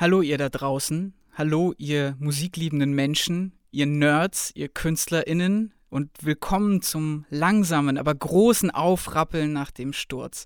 Hallo 0.00 0.22
ihr 0.22 0.38
da 0.38 0.48
draußen, 0.48 1.12
hallo 1.36 1.74
ihr 1.76 2.14
musikliebenden 2.20 2.92
Menschen, 2.92 3.58
ihr 3.72 3.86
Nerds, 3.86 4.52
ihr 4.54 4.68
Künstlerinnen 4.68 5.74
und 5.90 6.10
willkommen 6.22 6.82
zum 6.82 7.24
langsamen, 7.30 7.98
aber 7.98 8.14
großen 8.14 8.70
Aufrappeln 8.70 9.52
nach 9.52 9.72
dem 9.72 9.92
Sturz. 9.92 10.44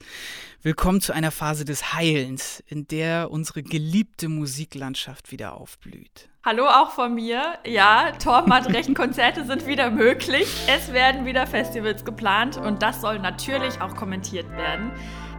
Willkommen 0.63 1.03
zu 1.03 1.13
einer 1.13 1.31
Phase 1.31 1.67
des 1.67 1.93
Heilens, 1.93 2.65
in 2.67 2.89
der 2.89 3.31
unsere 3.31 3.63
geliebte 3.63 4.31
Musiklandschaft 4.31 5.31
wieder 5.31 5.53
aufblüht. 5.53 6.31
Hallo 6.47 6.65
auch 6.65 6.93
von 6.93 7.15
mir. 7.15 7.59
Ja, 7.67 8.13
Torben 8.13 8.95
Konzerte 8.95 9.45
sind 9.45 9.67
wieder 9.67 9.91
möglich. 9.91 10.47
Es 10.67 10.95
werden 10.95 11.27
wieder 11.27 11.47
Festivals 11.47 12.07
geplant 12.07 12.57
und 12.57 12.81
das 12.81 13.03
soll 13.03 13.19
natürlich 13.19 13.83
auch 13.83 13.95
kommentiert 13.97 14.49
werden. 14.53 14.93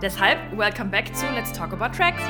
Deshalb, 0.04 0.38
welcome 0.56 0.92
back 0.92 1.16
zu 1.16 1.26
Let's 1.34 1.52
Talk 1.52 1.74
About 1.74 1.98
Tracks. 1.98 2.22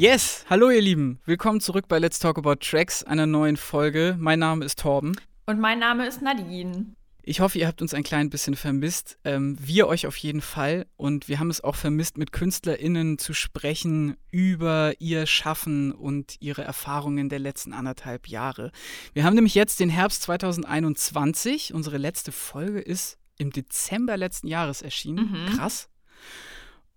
Yes, 0.00 0.46
hallo 0.48 0.70
ihr 0.70 0.80
Lieben, 0.80 1.20
willkommen 1.26 1.60
zurück 1.60 1.84
bei 1.86 1.98
Let's 1.98 2.18
Talk 2.18 2.38
About 2.38 2.54
Tracks, 2.62 3.04
einer 3.04 3.26
neuen 3.26 3.58
Folge. 3.58 4.16
Mein 4.18 4.38
Name 4.38 4.64
ist 4.64 4.78
Torben. 4.78 5.14
Und 5.44 5.60
mein 5.60 5.78
Name 5.78 6.06
ist 6.06 6.22
Nadine. 6.22 6.86
Ich 7.22 7.40
hoffe, 7.40 7.58
ihr 7.58 7.66
habt 7.66 7.82
uns 7.82 7.92
ein 7.92 8.02
klein 8.02 8.30
bisschen 8.30 8.56
vermisst. 8.56 9.18
Ähm, 9.24 9.58
wir 9.60 9.88
euch 9.88 10.06
auf 10.06 10.16
jeden 10.16 10.40
Fall. 10.40 10.86
Und 10.96 11.28
wir 11.28 11.38
haben 11.38 11.50
es 11.50 11.62
auch 11.62 11.76
vermisst, 11.76 12.16
mit 12.16 12.32
KünstlerInnen 12.32 13.18
zu 13.18 13.34
sprechen 13.34 14.16
über 14.30 14.94
ihr 15.00 15.26
Schaffen 15.26 15.92
und 15.92 16.36
ihre 16.40 16.64
Erfahrungen 16.64 17.28
der 17.28 17.38
letzten 17.38 17.74
anderthalb 17.74 18.26
Jahre. 18.26 18.72
Wir 19.12 19.24
haben 19.24 19.34
nämlich 19.34 19.54
jetzt 19.54 19.80
den 19.80 19.90
Herbst 19.90 20.22
2021. 20.22 21.74
Unsere 21.74 21.98
letzte 21.98 22.32
Folge 22.32 22.80
ist 22.80 23.18
im 23.36 23.50
Dezember 23.50 24.16
letzten 24.16 24.48
Jahres 24.48 24.80
erschienen. 24.80 25.30
Mhm. 25.30 25.56
Krass. 25.58 25.90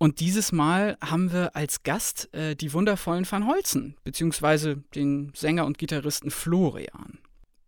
Und 0.04 0.20
dieses 0.20 0.52
Mal 0.52 0.98
haben 1.02 1.32
wir 1.32 1.56
als 1.56 1.82
Gast 1.82 2.28
äh, 2.34 2.54
die 2.54 2.74
wundervollen 2.74 3.24
Van 3.26 3.46
Holzen, 3.46 3.96
beziehungsweise 4.04 4.84
den 4.94 5.32
Sänger 5.34 5.64
und 5.64 5.78
Gitarristen 5.78 6.30
Florian. 6.30 7.16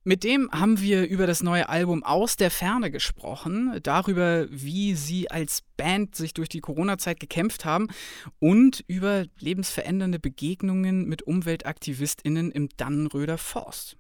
Mit 0.05 0.23
dem 0.23 0.51
haben 0.53 0.79
wir 0.79 1.09
über 1.09 1.27
das 1.27 1.43
neue 1.43 1.71
Album 1.71 2.03
Aus 2.03 2.37
der 2.37 2.51
Ferne 2.51 2.91
gesprochen, 2.91 3.81
darüber, 3.83 4.49
wie 4.51 4.95
sie 4.95 5.31
als 5.31 5.63
Band 5.79 6.15
sich 6.15 6.35
durch 6.35 6.51
die 6.51 6.61
Corona-Zeit 6.61 7.21
gekämpft 7.21 7.65
haben 7.65 7.89
und 8.39 8.85
über 8.87 9.25
lebensverändernde 9.39 10.19
Begegnungen 10.19 11.07
mit 11.07 11.27
UmweltaktivistInnen 11.27 12.53
im 12.53 12.69
Dannenröder 12.77 13.39
Forst. 13.39 13.97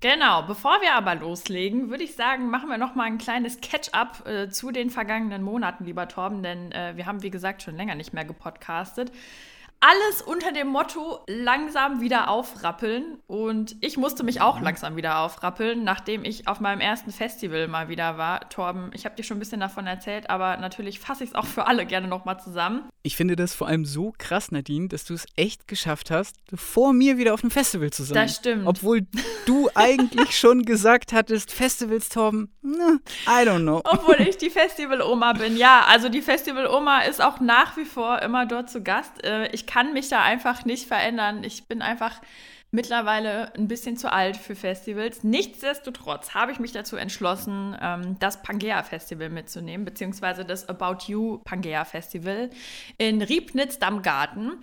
Genau, 0.00 0.42
bevor 0.42 0.80
wir 0.80 0.94
aber 0.94 1.14
loslegen, 1.14 1.90
würde 1.90 2.04
ich 2.04 2.14
sagen, 2.14 2.48
machen 2.48 2.70
wir 2.70 2.78
noch 2.78 2.94
mal 2.94 3.04
ein 3.04 3.18
kleines 3.18 3.60
Catch-up 3.60 4.26
äh, 4.26 4.48
zu 4.48 4.70
den 4.70 4.88
vergangenen 4.88 5.42
Monaten, 5.42 5.84
lieber 5.84 6.08
Torben, 6.08 6.42
denn 6.42 6.72
äh, 6.72 6.96
wir 6.96 7.04
haben, 7.04 7.22
wie 7.22 7.30
gesagt, 7.30 7.60
schon 7.62 7.76
länger 7.76 7.94
nicht 7.94 8.14
mehr 8.14 8.24
gepodcastet 8.24 9.12
alles 9.80 10.20
unter 10.22 10.52
dem 10.52 10.68
Motto 10.68 11.20
langsam 11.26 12.00
wieder 12.02 12.28
aufrappeln. 12.28 13.18
Und 13.26 13.76
ich 13.80 13.96
musste 13.96 14.24
mich 14.24 14.42
auch 14.42 14.60
langsam 14.60 14.96
wieder 14.96 15.20
aufrappeln, 15.20 15.84
nachdem 15.84 16.24
ich 16.24 16.46
auf 16.46 16.60
meinem 16.60 16.80
ersten 16.80 17.12
Festival 17.12 17.66
mal 17.66 17.88
wieder 17.88 18.18
war. 18.18 18.48
Torben, 18.50 18.90
ich 18.92 19.06
habe 19.06 19.16
dir 19.16 19.22
schon 19.22 19.38
ein 19.38 19.40
bisschen 19.40 19.60
davon 19.60 19.86
erzählt, 19.86 20.28
aber 20.28 20.58
natürlich 20.58 21.00
fasse 21.00 21.24
ich 21.24 21.30
es 21.30 21.34
auch 21.34 21.46
für 21.46 21.66
alle 21.66 21.86
gerne 21.86 22.08
nochmal 22.08 22.38
zusammen. 22.38 22.82
Ich 23.02 23.16
finde 23.16 23.36
das 23.36 23.54
vor 23.54 23.68
allem 23.68 23.86
so 23.86 24.12
krass, 24.18 24.52
Nadine, 24.52 24.88
dass 24.88 25.04
du 25.04 25.14
es 25.14 25.24
echt 25.36 25.66
geschafft 25.66 26.10
hast, 26.10 26.36
vor 26.54 26.92
mir 26.92 27.16
wieder 27.16 27.32
auf 27.32 27.42
einem 27.42 27.50
Festival 27.50 27.90
zu 27.90 28.02
sein. 28.02 28.14
Das 28.14 28.36
stimmt. 28.36 28.66
Obwohl 28.66 29.06
du 29.46 29.70
eigentlich 29.74 30.38
schon 30.38 30.64
gesagt 30.64 31.14
hattest, 31.14 31.50
Festivals, 31.50 32.10
Torben, 32.10 32.52
I 32.62 33.46
don't 33.46 33.62
know. 33.62 33.80
Obwohl 33.84 34.20
ich 34.20 34.36
die 34.36 34.50
Festival-Oma 34.50 35.32
bin. 35.32 35.56
Ja, 35.56 35.86
also 35.88 36.10
die 36.10 36.20
Festival-Oma 36.20 37.02
ist 37.02 37.22
auch 37.22 37.40
nach 37.40 37.78
wie 37.78 37.86
vor 37.86 38.20
immer 38.20 38.44
dort 38.44 38.68
zu 38.68 38.82
Gast. 38.82 39.24
Äh, 39.24 39.48
ich 39.52 39.66
kann 39.70 39.92
mich 39.92 40.08
da 40.08 40.22
einfach 40.22 40.64
nicht 40.64 40.88
verändern. 40.88 41.44
Ich 41.44 41.68
bin 41.68 41.80
einfach 41.80 42.20
mittlerweile 42.72 43.54
ein 43.54 43.68
bisschen 43.68 43.96
zu 43.96 44.12
alt 44.12 44.36
für 44.36 44.56
Festivals. 44.56 45.22
Nichtsdestotrotz 45.22 46.34
habe 46.34 46.50
ich 46.50 46.58
mich 46.58 46.72
dazu 46.72 46.96
entschlossen, 46.96 47.76
ähm, 47.80 48.16
das 48.18 48.42
Pangea 48.42 48.82
Festival 48.82 49.28
mitzunehmen, 49.28 49.84
beziehungsweise 49.84 50.44
das 50.44 50.68
About 50.68 51.04
You 51.06 51.38
Pangea 51.44 51.84
Festival 51.84 52.50
in 52.98 53.22
Riebnitz-Dammgarten. 53.22 54.58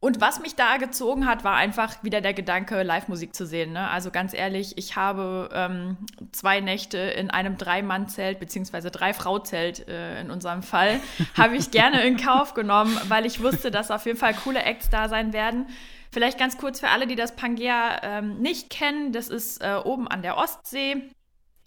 Und 0.00 0.20
was 0.20 0.40
mich 0.40 0.54
da 0.54 0.76
gezogen 0.76 1.26
hat, 1.26 1.42
war 1.42 1.56
einfach 1.56 2.02
wieder 2.04 2.20
der 2.20 2.34
Gedanke, 2.34 2.82
Live-Musik 2.82 3.34
zu 3.34 3.46
sehen. 3.46 3.72
Ne? 3.72 3.88
Also 3.88 4.10
ganz 4.10 4.34
ehrlich, 4.34 4.76
ich 4.76 4.96
habe 4.96 5.48
ähm, 5.52 5.96
zwei 6.32 6.60
Nächte 6.60 6.98
in 6.98 7.30
einem 7.30 7.56
Drei-Mann-Zelt, 7.56 8.38
beziehungsweise 8.38 8.90
Drei-Frau-Zelt 8.90 9.88
äh, 9.88 10.20
in 10.20 10.30
unserem 10.30 10.62
Fall, 10.62 11.00
habe 11.36 11.56
ich 11.56 11.70
gerne 11.70 12.02
in 12.02 12.16
Kauf 12.16 12.54
genommen, 12.54 12.98
weil 13.08 13.26
ich 13.26 13.42
wusste, 13.42 13.70
dass 13.70 13.90
auf 13.90 14.06
jeden 14.06 14.18
Fall 14.18 14.34
coole 14.34 14.62
Acts 14.62 14.90
da 14.90 15.08
sein 15.08 15.32
werden. 15.32 15.66
Vielleicht 16.12 16.38
ganz 16.38 16.58
kurz 16.58 16.80
für 16.80 16.88
alle, 16.88 17.06
die 17.06 17.16
das 17.16 17.34
Pangea 17.34 18.00
ähm, 18.02 18.38
nicht 18.38 18.70
kennen. 18.70 19.12
Das 19.12 19.28
ist 19.28 19.62
äh, 19.62 19.76
oben 19.82 20.08
an 20.08 20.22
der 20.22 20.36
Ostsee 20.36 21.10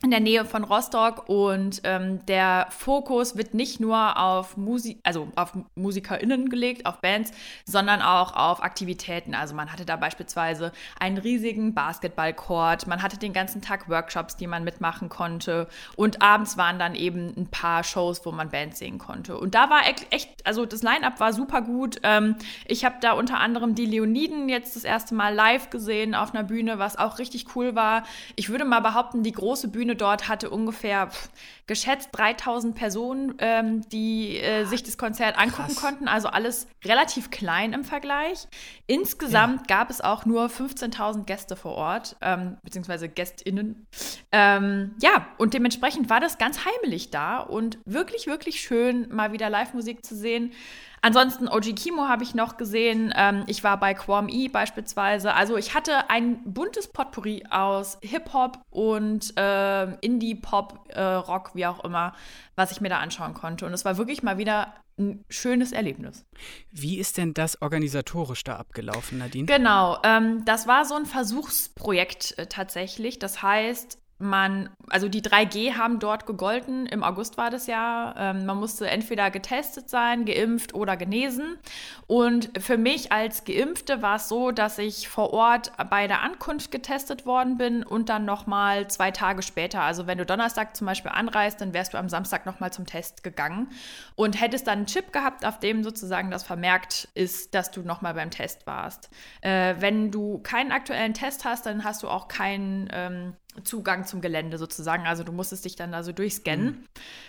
in 0.02 0.12
der 0.12 0.22
Nähe 0.22 0.46
von 0.46 0.64
Rostock 0.64 1.28
und 1.28 1.82
ähm, 1.84 2.26
der 2.26 2.68
Fokus 2.70 3.36
wird 3.36 3.54
nicht 3.54 3.82
nur 3.82 4.18
auf 4.18 4.56
Musik, 4.56 4.98
also 5.04 5.28
auf 5.36 5.52
MusikerInnen 5.76 6.50
gelegt, 6.50 6.86
auf 6.86 7.02
Bands, 7.02 7.34
sondern 7.66 8.02
auch 8.02 8.34
auf 8.34 8.64
Aktivitäten. 8.64 9.36
Also 9.36 9.56
man 9.56 9.74
hatte 9.74 9.84
da 9.84 9.98
beispielsweise 9.98 10.72
einen 11.02 11.18
riesigen 11.18 11.74
Basketballcourt, 11.74 12.88
man 12.88 13.04
hatte 13.04 13.18
den 13.18 13.34
ganzen 13.34 13.62
Tag 13.62 13.90
Workshops, 13.90 14.38
die 14.38 14.48
man 14.48 14.64
mitmachen 14.64 15.10
konnte 15.10 15.68
und 15.98 16.22
abends 16.22 16.56
waren 16.56 16.80
dann 16.80 16.96
eben 16.96 17.34
ein 17.36 17.48
paar 17.48 17.84
Shows, 17.84 18.26
wo 18.26 18.32
man 18.32 18.52
Bands 18.52 18.80
sehen 18.80 19.00
konnte. 19.00 19.38
Und 19.38 19.54
da 19.54 19.70
war 19.70 19.82
echt, 20.12 20.30
also 20.46 20.66
das 20.66 20.82
Line-Up 20.82 21.20
war 21.20 21.34
super 21.34 21.62
gut. 21.62 22.00
Ähm, 22.04 22.38
ich 22.66 22.86
habe 22.86 22.96
da 23.02 23.12
unter 23.12 23.42
anderem 23.42 23.76
die 23.76 23.86
Leoniden 23.86 24.48
jetzt 24.48 24.78
das 24.78 24.86
erste 24.86 25.14
Mal 25.14 25.36
live 25.36 25.70
gesehen 25.70 26.16
auf 26.16 26.34
einer 26.34 26.46
Bühne, 26.46 26.80
was 26.80 26.98
auch 26.98 27.20
richtig 27.20 27.54
cool 27.58 27.76
war. 27.76 28.04
Ich 28.38 28.48
würde 28.48 28.64
mal 28.64 28.80
behaupten, 28.80 29.24
die 29.24 29.34
große 29.34 29.68
Bühne 29.68 29.89
Bühne 29.90 29.96
dort 29.96 30.28
hatte 30.28 30.50
ungefähr 30.50 31.08
pff, 31.08 31.30
geschätzt 31.66 32.10
3000 32.12 32.76
Personen, 32.76 33.36
ähm, 33.40 33.88
die 33.90 34.38
äh, 34.38 34.66
sich 34.66 34.84
das 34.84 34.98
Konzert 34.98 35.38
angucken 35.38 35.74
Krass. 35.74 35.82
konnten. 35.82 36.08
Also 36.08 36.28
alles 36.28 36.68
relativ 36.86 37.32
klein 37.32 37.74
im 37.74 37.84
Vergleich. 37.84 38.48
Insgesamt 38.88 39.70
ja. 39.70 39.78
gab 39.78 39.90
es 39.90 40.02
auch 40.02 40.26
nur 40.26 40.46
15.000 40.46 41.26
Gäste 41.26 41.56
vor 41.56 41.74
Ort, 41.76 42.16
ähm, 42.22 42.58
beziehungsweise 42.64 43.10
GästInnen. 43.10 43.88
Ähm, 44.32 44.96
ja, 45.02 45.28
und 45.38 45.54
dementsprechend 45.54 46.10
war 46.10 46.20
das 46.20 46.38
ganz 46.38 46.60
heimelig 46.66 47.10
da 47.10 47.40
und 47.40 47.80
wirklich, 47.86 48.28
wirklich 48.28 48.62
schön, 48.62 49.08
mal 49.10 49.32
wieder 49.32 49.50
Live-Musik 49.50 50.06
zu 50.06 50.16
sehen. 50.16 50.52
Ansonsten 51.02 51.48
OG 51.48 51.76
Kimo 51.76 52.08
habe 52.08 52.24
ich 52.24 52.36
noch 52.36 52.58
gesehen. 52.58 53.14
Ähm, 53.16 53.44
ich 53.48 53.64
war 53.64 53.80
bei 53.80 53.94
Quam 53.94 54.30
E 54.30 54.48
beispielsweise. 54.48 55.34
Also 55.34 55.58
ich 55.58 55.74
hatte 55.74 56.10
ein 56.10 56.44
buntes 56.44 56.88
Potpourri 56.88 57.44
aus 57.50 57.98
Hip-Hop 58.02 58.60
und 58.70 59.38
äh, 59.38 59.94
Indie-Pop, 60.02 60.90
äh, 60.90 61.02
Rock, 61.02 61.52
wie 61.54 61.66
auch 61.66 61.84
immer, 61.84 62.14
was 62.56 62.72
ich 62.72 62.82
mir 62.82 62.90
da 62.90 63.00
anschauen 63.00 63.34
konnte. 63.34 63.66
Und 63.66 63.74
es 63.74 63.86
war 63.86 63.98
wirklich 63.98 64.24
mal 64.24 64.38
wieder 64.38 64.74
ein 65.00 65.24
schönes 65.30 65.72
Erlebnis. 65.72 66.26
Wie 66.72 67.00
ist 67.00 67.18
denn 67.18 67.34
das 67.34 67.62
organisatorisch 67.62 68.44
da 68.44 68.58
abgelaufen, 68.58 69.20
Nadine? 69.20 69.46
Genau, 69.46 69.98
ähm, 70.04 70.44
das 70.46 70.68
war 70.68 70.86
so 70.86 70.96
ein 70.96 71.06
Versuchsprojekt 71.06 72.38
äh, 72.38 72.48
tatsächlich. 72.48 73.18
Das 73.18 73.42
heißt, 73.42 73.99
man, 74.20 74.70
also 74.90 75.08
die 75.08 75.22
3G 75.22 75.76
haben 75.76 76.00
dort 76.00 76.26
gegolten, 76.26 76.86
im 76.86 77.04
August 77.04 77.38
war 77.38 77.50
das 77.50 77.68
ja. 77.68 78.14
Ähm, 78.18 78.46
man 78.46 78.58
musste 78.58 78.90
entweder 78.90 79.32
getestet 79.32 79.90
sein, 79.90 80.26
geimpft 80.26 80.74
oder 80.74 80.98
genesen. 80.98 81.58
Und 82.06 82.52
für 82.60 82.78
mich 82.78 83.14
als 83.14 83.46
Geimpfte 83.46 84.02
war 84.02 84.18
es 84.18 84.28
so, 84.28 84.52
dass 84.52 84.78
ich 84.78 85.08
vor 85.08 85.32
Ort 85.32 85.72
bei 85.90 86.08
der 86.08 86.22
Ankunft 86.22 86.70
getestet 86.70 87.26
worden 87.26 87.58
bin 87.58 87.82
und 87.84 88.10
dann 88.10 88.26
nochmal 88.26 88.90
zwei 88.90 89.12
Tage 89.12 89.42
später. 89.42 89.82
Also 89.82 90.06
wenn 90.06 90.18
du 90.18 90.26
Donnerstag 90.26 90.76
zum 90.76 90.88
Beispiel 90.88 91.12
anreist, 91.12 91.62
dann 91.62 91.74
wärst 91.74 91.94
du 91.94 91.98
am 91.98 92.10
Samstag 92.10 92.46
nochmal 92.46 92.74
zum 92.74 92.86
Test 92.86 93.24
gegangen 93.24 93.70
und 94.16 94.40
hättest 94.42 94.68
dann 94.68 94.80
einen 94.80 94.86
Chip 94.88 95.14
gehabt, 95.14 95.46
auf 95.46 95.60
dem 95.60 95.82
sozusagen 95.84 96.30
das 96.30 96.44
vermerkt 96.44 97.08
ist, 97.14 97.56
dass 97.56 97.72
du 97.72 97.84
nochmal 97.84 98.16
beim 98.16 98.32
Test 98.32 98.68
warst. 98.68 99.10
Äh, 99.42 99.76
wenn 99.80 100.12
du 100.12 100.40
keinen 100.40 100.74
aktuellen 100.74 101.14
Test 101.14 101.46
hast, 101.46 101.66
dann 101.66 101.86
hast 101.86 102.04
du 102.04 102.10
auch 102.10 102.28
keinen 102.28 102.90
ähm, 102.92 103.34
Zugang 103.64 104.06
zum 104.06 104.22
Gelände 104.22 104.58
sozusagen. 104.58 105.06
Also 105.06 105.24
du 105.24 105.32
musstest 105.32 105.66
dich 105.66 105.76
dann 105.76 105.92
da 105.92 106.04
so 106.04 106.12
durchscannen. 106.12 106.66
Mhm. 106.66 106.86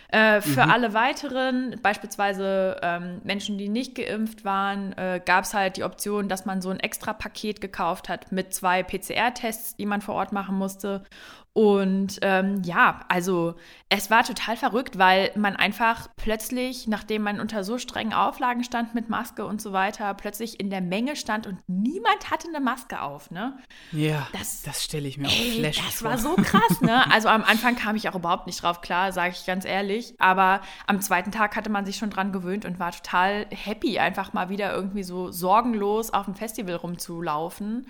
Äh, 0.09 0.41
für 0.41 0.65
mhm. 0.65 0.71
alle 0.71 0.95
weiteren, 0.95 1.77
beispielsweise 1.83 2.79
ähm, 2.83 3.21
Menschen, 3.25 3.59
die 3.59 3.69
nicht 3.69 3.95
geimpft 3.95 4.45
waren, 4.45 4.93
äh, 4.95 5.21
gab 5.25 5.45
es 5.45 5.55
halt 5.55 5.77
die 5.77 5.85
Option, 5.85 6.29
dass 6.29 6.47
man 6.47 6.61
so 6.61 6.71
ein 6.71 6.81
extra 6.81 7.13
Paket 7.13 7.61
gekauft 7.61 8.09
hat 8.09 8.33
mit 8.33 8.53
zwei 8.53 8.83
PCR-Tests, 8.83 9.77
die 9.77 9.87
man 9.87 10.01
vor 10.01 10.17
Ort 10.17 10.33
machen 10.33 10.57
musste. 10.57 11.05
Und 11.53 12.21
ähm, 12.23 12.63
ja, 12.65 13.01
also 13.09 13.57
es 13.89 14.09
war 14.09 14.23
total 14.23 14.57
verrückt, 14.57 14.99
weil 14.99 15.33
man 15.35 15.57
einfach 15.57 16.07
plötzlich, 16.15 16.87
nachdem 16.87 17.23
man 17.23 17.41
unter 17.41 17.65
so 17.65 17.77
strengen 17.77 18.13
Auflagen 18.13 18.63
stand 18.63 18.95
mit 18.95 19.09
Maske 19.09 19.45
und 19.45 19.61
so 19.61 19.73
weiter, 19.73 20.15
plötzlich 20.15 20.61
in 20.61 20.71
der 20.71 20.81
Menge 20.81 21.17
stand 21.17 21.49
und 21.49 21.59
niemand 21.67 22.31
hatte 22.31 22.47
eine 22.47 22.61
Maske 22.61 23.03
auf, 23.03 23.33
ne? 23.33 23.59
Ja, 23.91 24.29
das, 24.33 24.63
das 24.63 24.85
stelle 24.85 25.09
ich 25.09 25.19
mir 25.19 25.27
auch 25.27 25.33
ey, 25.33 25.59
flashig 25.59 25.85
Das 25.87 25.95
vor. 25.97 26.11
war 26.11 26.19
so 26.19 26.35
krass, 26.37 26.81
ne? 26.83 27.05
Also 27.13 27.29
am 27.29 27.43
Anfang 27.43 27.75
kam 27.75 27.97
ich 27.97 28.09
auch 28.09 28.15
überhaupt 28.15 28.47
nicht 28.47 28.63
drauf 28.63 28.81
klar, 28.81 29.11
sage 29.11 29.35
ich 29.37 29.45
ganz 29.45 29.65
ehrlich. 29.65 30.15
Aber 30.21 30.61
am 30.87 31.01
zweiten 31.01 31.33
Tag 31.33 31.57
hatte 31.57 31.69
man 31.71 31.85
sich 31.85 31.97
schon 31.97 32.11
dran 32.11 32.31
gewöhnt 32.31 32.65
und 32.65 32.79
war 32.79 32.93
total 32.93 33.47
happy, 33.51 33.99
einfach 33.99 34.33
mal 34.33 34.51
wieder 34.51 34.73
irgendwie 34.73 35.03
so 35.03 35.33
sorgenlos 35.33 36.13
auf 36.13 36.27
dem 36.27 36.37
Festival 36.37 36.77
rumzulaufen. 36.77 37.87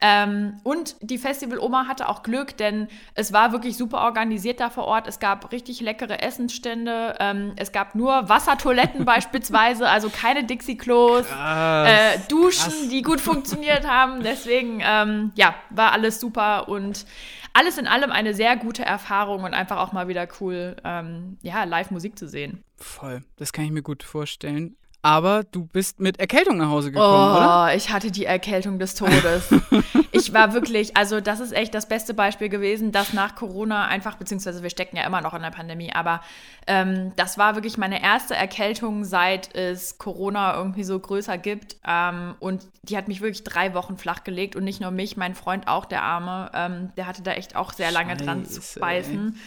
Ähm, 0.00 0.60
und 0.62 0.96
die 1.00 1.18
Festival-Oma 1.18 1.86
hatte 1.86 2.08
auch 2.08 2.22
Glück, 2.22 2.56
denn 2.56 2.88
es 3.14 3.32
war 3.32 3.52
wirklich 3.52 3.76
super 3.76 4.02
organisiert 4.02 4.60
da 4.60 4.70
vor 4.70 4.84
Ort. 4.84 5.06
Es 5.06 5.18
gab 5.18 5.52
richtig 5.52 5.80
leckere 5.80 6.22
Essensstände. 6.22 7.16
Ähm, 7.18 7.52
es 7.56 7.72
gab 7.72 7.94
nur 7.94 8.28
Wassertoiletten 8.28 9.04
beispielsweise, 9.06 9.88
also 9.88 10.10
keine 10.10 10.44
Dixie-Klos. 10.44 11.26
Äh, 11.30 12.18
Duschen, 12.28 12.72
krass. 12.72 12.88
die 12.90 13.02
gut 13.02 13.20
funktioniert 13.20 13.86
haben. 13.86 14.22
Deswegen, 14.22 14.82
ähm, 14.84 15.32
ja, 15.34 15.54
war 15.70 15.92
alles 15.92 16.20
super 16.20 16.68
und 16.68 17.06
alles 17.52 17.78
in 17.78 17.86
allem 17.86 18.12
eine 18.12 18.34
sehr 18.34 18.56
gute 18.56 18.84
Erfahrung 18.84 19.44
und 19.44 19.54
einfach 19.54 19.78
auch 19.78 19.92
mal 19.92 20.08
wieder 20.08 20.28
cool, 20.40 20.76
ähm, 20.84 21.38
ja, 21.42 21.64
live 21.64 21.90
Musik 21.90 22.18
zu 22.18 22.28
sehen. 22.28 22.62
Voll, 22.76 23.22
das 23.36 23.52
kann 23.52 23.64
ich 23.64 23.70
mir 23.70 23.82
gut 23.82 24.02
vorstellen 24.02 24.76
aber 25.06 25.44
du 25.44 25.64
bist 25.66 26.00
mit 26.00 26.18
Erkältung 26.18 26.56
nach 26.56 26.68
Hause 26.68 26.90
gekommen, 26.90 27.32
oh, 27.32 27.36
oder? 27.36 27.76
ich 27.76 27.92
hatte 27.92 28.10
die 28.10 28.24
Erkältung 28.24 28.80
des 28.80 28.96
Todes. 28.96 29.54
ich 30.10 30.32
war 30.32 30.52
wirklich, 30.52 30.96
also 30.96 31.20
das 31.20 31.38
ist 31.38 31.52
echt 31.52 31.74
das 31.74 31.86
beste 31.86 32.12
Beispiel 32.12 32.48
gewesen, 32.48 32.90
dass 32.90 33.12
nach 33.12 33.36
Corona 33.36 33.86
einfach, 33.86 34.16
beziehungsweise 34.16 34.64
wir 34.64 34.70
stecken 34.70 34.96
ja 34.96 35.06
immer 35.06 35.20
noch 35.20 35.32
in 35.32 35.42
der 35.42 35.52
Pandemie, 35.52 35.92
aber 35.92 36.22
ähm, 36.66 37.12
das 37.14 37.38
war 37.38 37.54
wirklich 37.54 37.78
meine 37.78 38.02
erste 38.02 38.34
Erkältung, 38.34 39.04
seit 39.04 39.54
es 39.54 39.98
Corona 39.98 40.56
irgendwie 40.56 40.82
so 40.82 40.98
größer 40.98 41.38
gibt. 41.38 41.76
Ähm, 41.86 42.34
und 42.40 42.66
die 42.82 42.96
hat 42.96 43.06
mich 43.06 43.20
wirklich 43.20 43.44
drei 43.44 43.74
Wochen 43.74 43.98
flachgelegt 43.98 44.56
und 44.56 44.64
nicht 44.64 44.80
nur 44.80 44.90
mich, 44.90 45.16
mein 45.16 45.36
Freund 45.36 45.68
auch, 45.68 45.84
der 45.84 46.02
Arme, 46.02 46.50
ähm, 46.52 46.90
der 46.96 47.06
hatte 47.06 47.22
da 47.22 47.30
echt 47.30 47.54
auch 47.54 47.72
sehr 47.72 47.92
lange 47.92 48.14
Scheiße, 48.14 48.24
dran 48.24 48.44
zu 48.44 48.80
beißen. 48.80 49.34
Ey. 49.36 49.40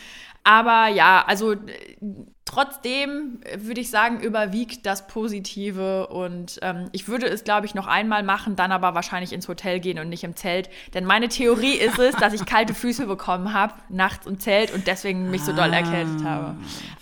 Aber 0.43 0.87
ja, 0.87 1.23
also 1.27 1.55
trotzdem 2.49 3.39
würde 3.57 3.81
ich 3.81 3.91
sagen, 3.91 4.19
überwiegt 4.21 4.85
das 4.85 5.07
Positive 5.07 6.07
und 6.07 6.59
ähm, 6.63 6.89
ich 6.91 7.07
würde 7.07 7.27
es, 7.27 7.43
glaube 7.43 7.67
ich, 7.67 7.75
noch 7.75 7.85
einmal 7.85 8.23
machen, 8.23 8.55
dann 8.55 8.71
aber 8.71 8.95
wahrscheinlich 8.95 9.33
ins 9.33 9.47
Hotel 9.47 9.79
gehen 9.79 9.99
und 9.99 10.09
nicht 10.09 10.23
im 10.23 10.35
Zelt. 10.35 10.69
Denn 10.93 11.05
meine 11.05 11.27
Theorie 11.27 11.75
ist 11.75 11.99
es, 11.99 12.15
dass 12.15 12.33
ich 12.33 12.45
kalte 12.45 12.73
Füße 12.73 13.05
bekommen 13.05 13.53
habe 13.53 13.73
nachts 13.89 14.25
im 14.25 14.39
Zelt 14.39 14.73
und 14.73 14.87
deswegen 14.87 15.29
mich 15.29 15.43
so 15.43 15.53
doll 15.53 15.71
erkältet 15.71 16.23
habe. 16.23 16.55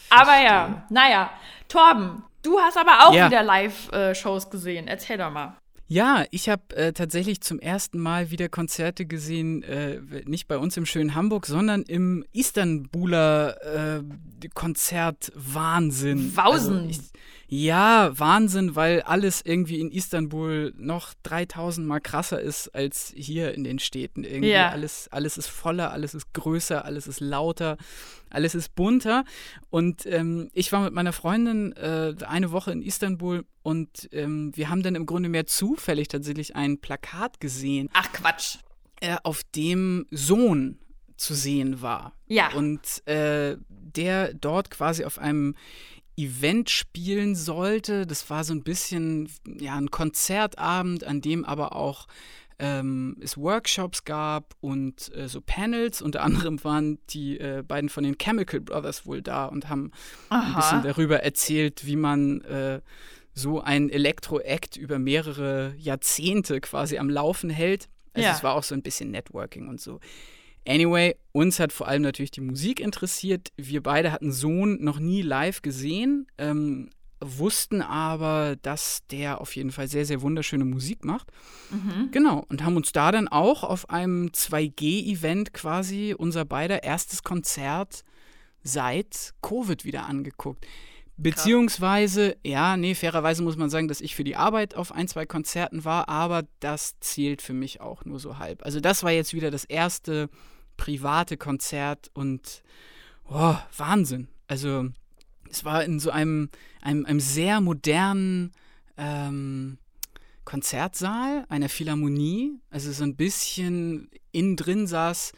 Ah, 0.10 0.22
aber 0.22 0.44
ja, 0.44 0.84
naja, 0.90 1.30
Torben, 1.70 2.24
du 2.44 2.60
hast 2.60 2.78
aber 2.78 3.08
auch 3.08 3.14
ja. 3.14 3.28
wieder 3.28 3.44
Live-Shows 3.44 4.50
gesehen. 4.50 4.88
Erzähl 4.88 5.18
doch 5.18 5.32
mal. 5.32 5.56
Ja, 5.90 6.26
ich 6.32 6.50
habe 6.50 6.76
äh, 6.76 6.92
tatsächlich 6.92 7.40
zum 7.40 7.60
ersten 7.60 8.00
Mal 8.00 8.30
wieder 8.30 8.50
Konzerte 8.50 9.06
gesehen, 9.06 9.64
äh, 9.64 10.02
nicht 10.26 10.48
bei 10.48 10.58
uns 10.58 10.76
im 10.76 10.86
schönen 10.86 11.16
Hamburg, 11.16 11.46
sondern 11.46 11.84
im 11.84 12.26
Istanbuler 12.34 14.00
äh, 14.00 14.50
Konzert 14.54 15.32
Wahnsinn. 15.34 16.36
Wahnsinn. 16.36 16.88
Also 16.88 17.02
ja, 17.50 18.12
Wahnsinn, 18.20 18.76
weil 18.76 19.02
alles 19.02 19.42
irgendwie 19.42 19.80
in 19.80 19.90
Istanbul 19.90 20.74
noch 20.78 21.14
3000 21.24 21.88
Mal 21.88 22.02
krasser 22.02 22.42
ist 22.42 22.68
als 22.76 23.14
hier 23.16 23.54
in 23.54 23.64
den 23.64 23.80
Städten. 23.80 24.26
Irgendwie 24.26 24.50
ja. 24.50 24.70
alles, 24.70 25.08
alles 25.12 25.38
ist 25.38 25.48
voller, 25.48 25.94
alles 25.94 26.14
ist 26.14 26.34
größer, 26.34 26.84
alles 26.84 27.08
ist 27.08 27.22
lauter, 27.22 27.78
alles 28.30 28.56
ist 28.56 28.76
bunter. 28.76 29.24
Und 29.70 30.06
ähm, 30.06 30.50
ich 30.54 30.72
war 30.72 30.82
mit 30.82 30.94
meiner 30.94 31.14
Freundin 31.14 31.74
äh, 31.74 32.16
eine 32.26 32.52
Woche 32.52 32.72
in 32.72 32.82
Istanbul 32.82 33.46
und 33.64 34.10
ähm, 34.12 34.52
wir 34.56 34.70
haben 34.70 34.84
dann 34.84 34.96
im 34.96 35.06
Grunde 35.06 35.30
mehr 35.30 35.46
zufällig 35.46 36.08
tatsächlich 36.08 36.56
ein 36.56 36.80
Plakat 36.80 37.40
gesehen. 37.40 37.90
Ach 37.94 38.12
Quatsch. 38.12 38.58
Äh, 39.02 39.18
auf 39.24 39.44
dem 39.56 40.08
Sohn 40.10 40.80
zu 41.18 41.34
sehen 41.34 41.82
war. 41.82 42.14
Ja. 42.28 42.54
Und 42.54 43.06
äh, 43.08 43.58
der 43.70 44.34
dort 44.34 44.70
quasi 44.70 45.04
auf 45.04 45.20
einem 45.20 45.56
Event 46.18 46.70
spielen 46.70 47.36
sollte. 47.36 48.08
Das 48.08 48.30
war 48.30 48.44
so 48.44 48.54
ein 48.54 48.64
bisschen 48.64 49.30
ja, 49.60 49.76
ein 49.76 49.92
Konzertabend, 49.92 51.04
an 51.04 51.22
dem 51.22 51.46
aber 51.46 51.76
auch 51.76 52.08
ähm, 52.60 53.18
es 53.22 53.38
Workshops 53.38 54.04
gab 54.04 54.56
und 54.62 55.14
äh, 55.16 55.28
so 55.28 55.42
Panels. 55.42 56.02
Unter 56.02 56.24
anderem 56.24 56.64
waren 56.64 57.00
die 57.10 57.40
äh, 57.40 57.64
beiden 57.68 57.90
von 57.90 58.04
den 58.04 58.18
Chemical 58.18 58.60
Brothers 58.62 59.06
wohl 59.06 59.22
da 59.22 59.46
und 59.46 59.70
haben 59.70 59.92
Aha. 60.30 60.48
ein 60.48 60.56
bisschen 60.56 60.84
darüber 60.84 61.22
erzählt, 61.22 61.86
wie 61.86 61.96
man 61.96 62.42
äh, 62.42 62.82
so 63.34 63.62
ein 63.62 63.90
Elektro-Act 63.90 64.78
über 64.78 64.98
mehrere 64.98 65.76
Jahrzehnte 65.78 66.60
quasi 66.60 66.98
am 66.98 67.10
Laufen 67.10 67.50
hält. 67.50 67.88
Also 68.14 68.28
ja. 68.28 68.34
es 68.34 68.44
war 68.44 68.56
auch 68.56 68.64
so 68.64 68.74
ein 68.74 68.82
bisschen 68.82 69.12
Networking 69.12 69.68
und 69.68 69.80
so. 69.80 70.00
Anyway, 70.68 71.16
uns 71.32 71.60
hat 71.60 71.72
vor 71.72 71.88
allem 71.88 72.02
natürlich 72.02 72.32
die 72.32 72.42
Musik 72.42 72.82
interessiert. 72.82 73.54
Wir 73.56 73.82
beide 73.82 74.12
hatten 74.12 74.32
Sohn 74.34 74.84
noch 74.84 75.00
nie 75.00 75.22
live 75.22 75.62
gesehen, 75.62 76.28
ähm, 76.38 76.90
wussten 77.20 77.82
aber, 77.82 78.56
dass 78.62 79.06
der 79.10 79.42
auf 79.42 79.56
jeden 79.56 79.72
Fall 79.72 79.88
sehr, 79.88 80.06
sehr 80.06 80.22
wunderschöne 80.22 80.66
Musik 80.66 81.04
macht. 81.04 81.32
Mhm. 81.72 82.10
Genau, 82.12 82.46
und 82.50 82.64
haben 82.64 82.76
uns 82.76 82.92
da 82.92 83.12
dann 83.12 83.28
auch 83.28 83.64
auf 83.64 83.90
einem 83.90 84.28
2G-Event 84.28 85.54
quasi 85.54 86.16
unser 86.18 86.46
beider 86.46 86.84
erstes 86.84 87.24
Konzert 87.24 88.04
seit 88.64 89.34
Covid 89.42 89.86
wieder 89.86 90.06
angeguckt. 90.06 90.66
Beziehungsweise, 91.20 92.38
ja, 92.44 92.78
nee, 92.78 92.94
fairerweise 92.94 93.42
muss 93.42 93.58
man 93.58 93.72
sagen, 93.72 93.88
dass 93.88 94.02
ich 94.02 94.16
für 94.16 94.24
die 94.24 94.36
Arbeit 94.36 94.76
auf 94.76 94.92
ein, 94.92 95.08
zwei 95.08 95.26
Konzerten 95.26 95.84
war, 95.84 96.10
aber 96.10 96.44
das 96.60 97.00
zählt 97.00 97.42
für 97.42 97.54
mich 97.54 97.82
auch 97.82 98.06
nur 98.06 98.20
so 98.20 98.38
halb. 98.38 98.64
Also 98.64 98.80
das 98.80 99.02
war 99.02 99.12
jetzt 99.12 99.34
wieder 99.34 99.50
das 99.50 99.66
erste 99.66 100.30
private 100.78 101.36
Konzert 101.36 102.12
und 102.14 102.62
oh, 103.30 103.56
Wahnsinn. 103.76 104.28
Also 104.48 104.90
es 105.52 105.66
war 105.66 105.84
in 105.84 106.00
so 106.00 106.10
einem, 106.10 106.50
einem, 106.82 107.06
einem 107.06 107.20
sehr 107.20 107.62
modernen 107.62 108.52
ähm, 108.98 109.78
Konzertsaal 110.46 111.46
einer 111.50 111.70
Philharmonie. 111.70 112.60
Also 112.70 112.92
so 112.92 113.04
ein 113.04 113.16
bisschen 113.16 114.10
innen 114.32 114.56
drin 114.56 114.88
saß 114.88 115.34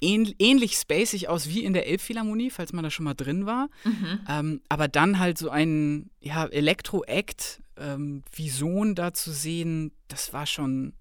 ähn, 0.00 0.34
ähnlich 0.38 0.74
spacig 0.74 1.28
aus 1.28 1.48
wie 1.48 1.64
in 1.64 1.72
der 1.72 1.86
Elbphilharmonie, 1.86 2.50
falls 2.50 2.72
man 2.72 2.84
da 2.84 2.90
schon 2.90 3.04
mal 3.04 3.14
drin 3.14 3.46
war. 3.46 3.68
Mhm. 3.84 4.20
Ähm, 4.28 4.60
aber 4.68 4.88
dann 4.88 5.18
halt 5.18 5.38
so 5.38 5.50
ein 5.50 6.10
ja, 6.20 6.46
Elektro-Act 6.46 7.62
ähm, 7.76 8.22
wie 8.32 8.50
Sohn 8.50 8.94
da 8.94 9.12
zu 9.12 9.32
sehen, 9.32 9.92
das 10.08 10.32
war 10.32 10.46
schon 10.46 10.92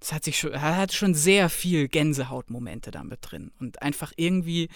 das 0.00 0.14
hat 0.14 0.24
sich 0.24 0.38
schon, 0.38 0.60
hat 0.60 0.92
schon 0.92 1.14
sehr 1.14 1.50
viel 1.50 1.86
Gänsehautmomente 1.86 2.90
damit 2.90 3.18
drin. 3.20 3.52
Und 3.60 3.82
einfach 3.82 4.12
irgendwie 4.16 4.70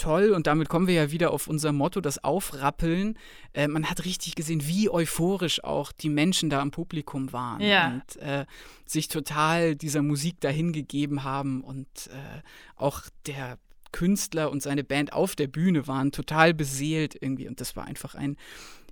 toll, 0.00 0.30
und 0.30 0.46
damit 0.46 0.68
kommen 0.68 0.86
wir 0.86 0.94
ja 0.94 1.10
wieder 1.10 1.30
auf 1.30 1.46
unser 1.46 1.72
Motto, 1.72 2.00
das 2.00 2.22
Aufrappeln. 2.24 3.18
Äh, 3.52 3.68
man 3.68 3.88
hat 3.88 4.04
richtig 4.04 4.34
gesehen, 4.34 4.66
wie 4.66 4.88
euphorisch 4.88 5.62
auch 5.62 5.92
die 5.92 6.08
Menschen 6.08 6.50
da 6.50 6.62
im 6.62 6.70
Publikum 6.70 7.32
waren 7.32 7.60
ja. 7.60 7.88
und 7.94 8.16
äh, 8.22 8.46
sich 8.86 9.08
total 9.08 9.76
dieser 9.76 10.02
Musik 10.02 10.40
dahingegeben 10.40 11.24
haben 11.24 11.62
und 11.62 11.88
äh, 12.08 12.42
auch 12.76 13.02
der 13.26 13.58
Künstler 13.92 14.50
und 14.50 14.62
seine 14.62 14.84
Band 14.84 15.12
auf 15.12 15.36
der 15.36 15.48
Bühne 15.48 15.86
waren 15.86 16.12
total 16.12 16.54
beseelt 16.54 17.16
irgendwie 17.20 17.48
und 17.48 17.60
das 17.60 17.76
war 17.76 17.84
einfach 17.84 18.14
ein 18.14 18.36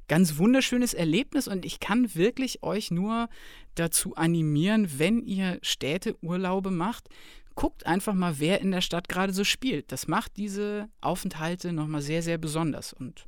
ganz 0.08 0.38
wunderschönes 0.38 0.94
Erlebnis 0.94 1.46
und 1.46 1.64
ich 1.64 1.80
kann 1.80 2.14
wirklich 2.14 2.62
euch 2.62 2.90
nur 2.90 3.28
dazu 3.74 4.16
animieren, 4.16 4.98
wenn 4.98 5.22
ihr 5.22 5.58
Städteurlaube 5.62 6.70
macht, 6.70 7.08
guckt 7.58 7.86
einfach 7.86 8.14
mal, 8.14 8.38
wer 8.38 8.60
in 8.60 8.70
der 8.70 8.80
Stadt 8.80 9.08
gerade 9.08 9.32
so 9.32 9.42
spielt. 9.42 9.90
Das 9.90 10.06
macht 10.06 10.36
diese 10.36 10.88
Aufenthalte 11.00 11.72
nochmal 11.72 12.02
sehr, 12.02 12.22
sehr 12.22 12.38
besonders. 12.38 12.92
Und 12.92 13.26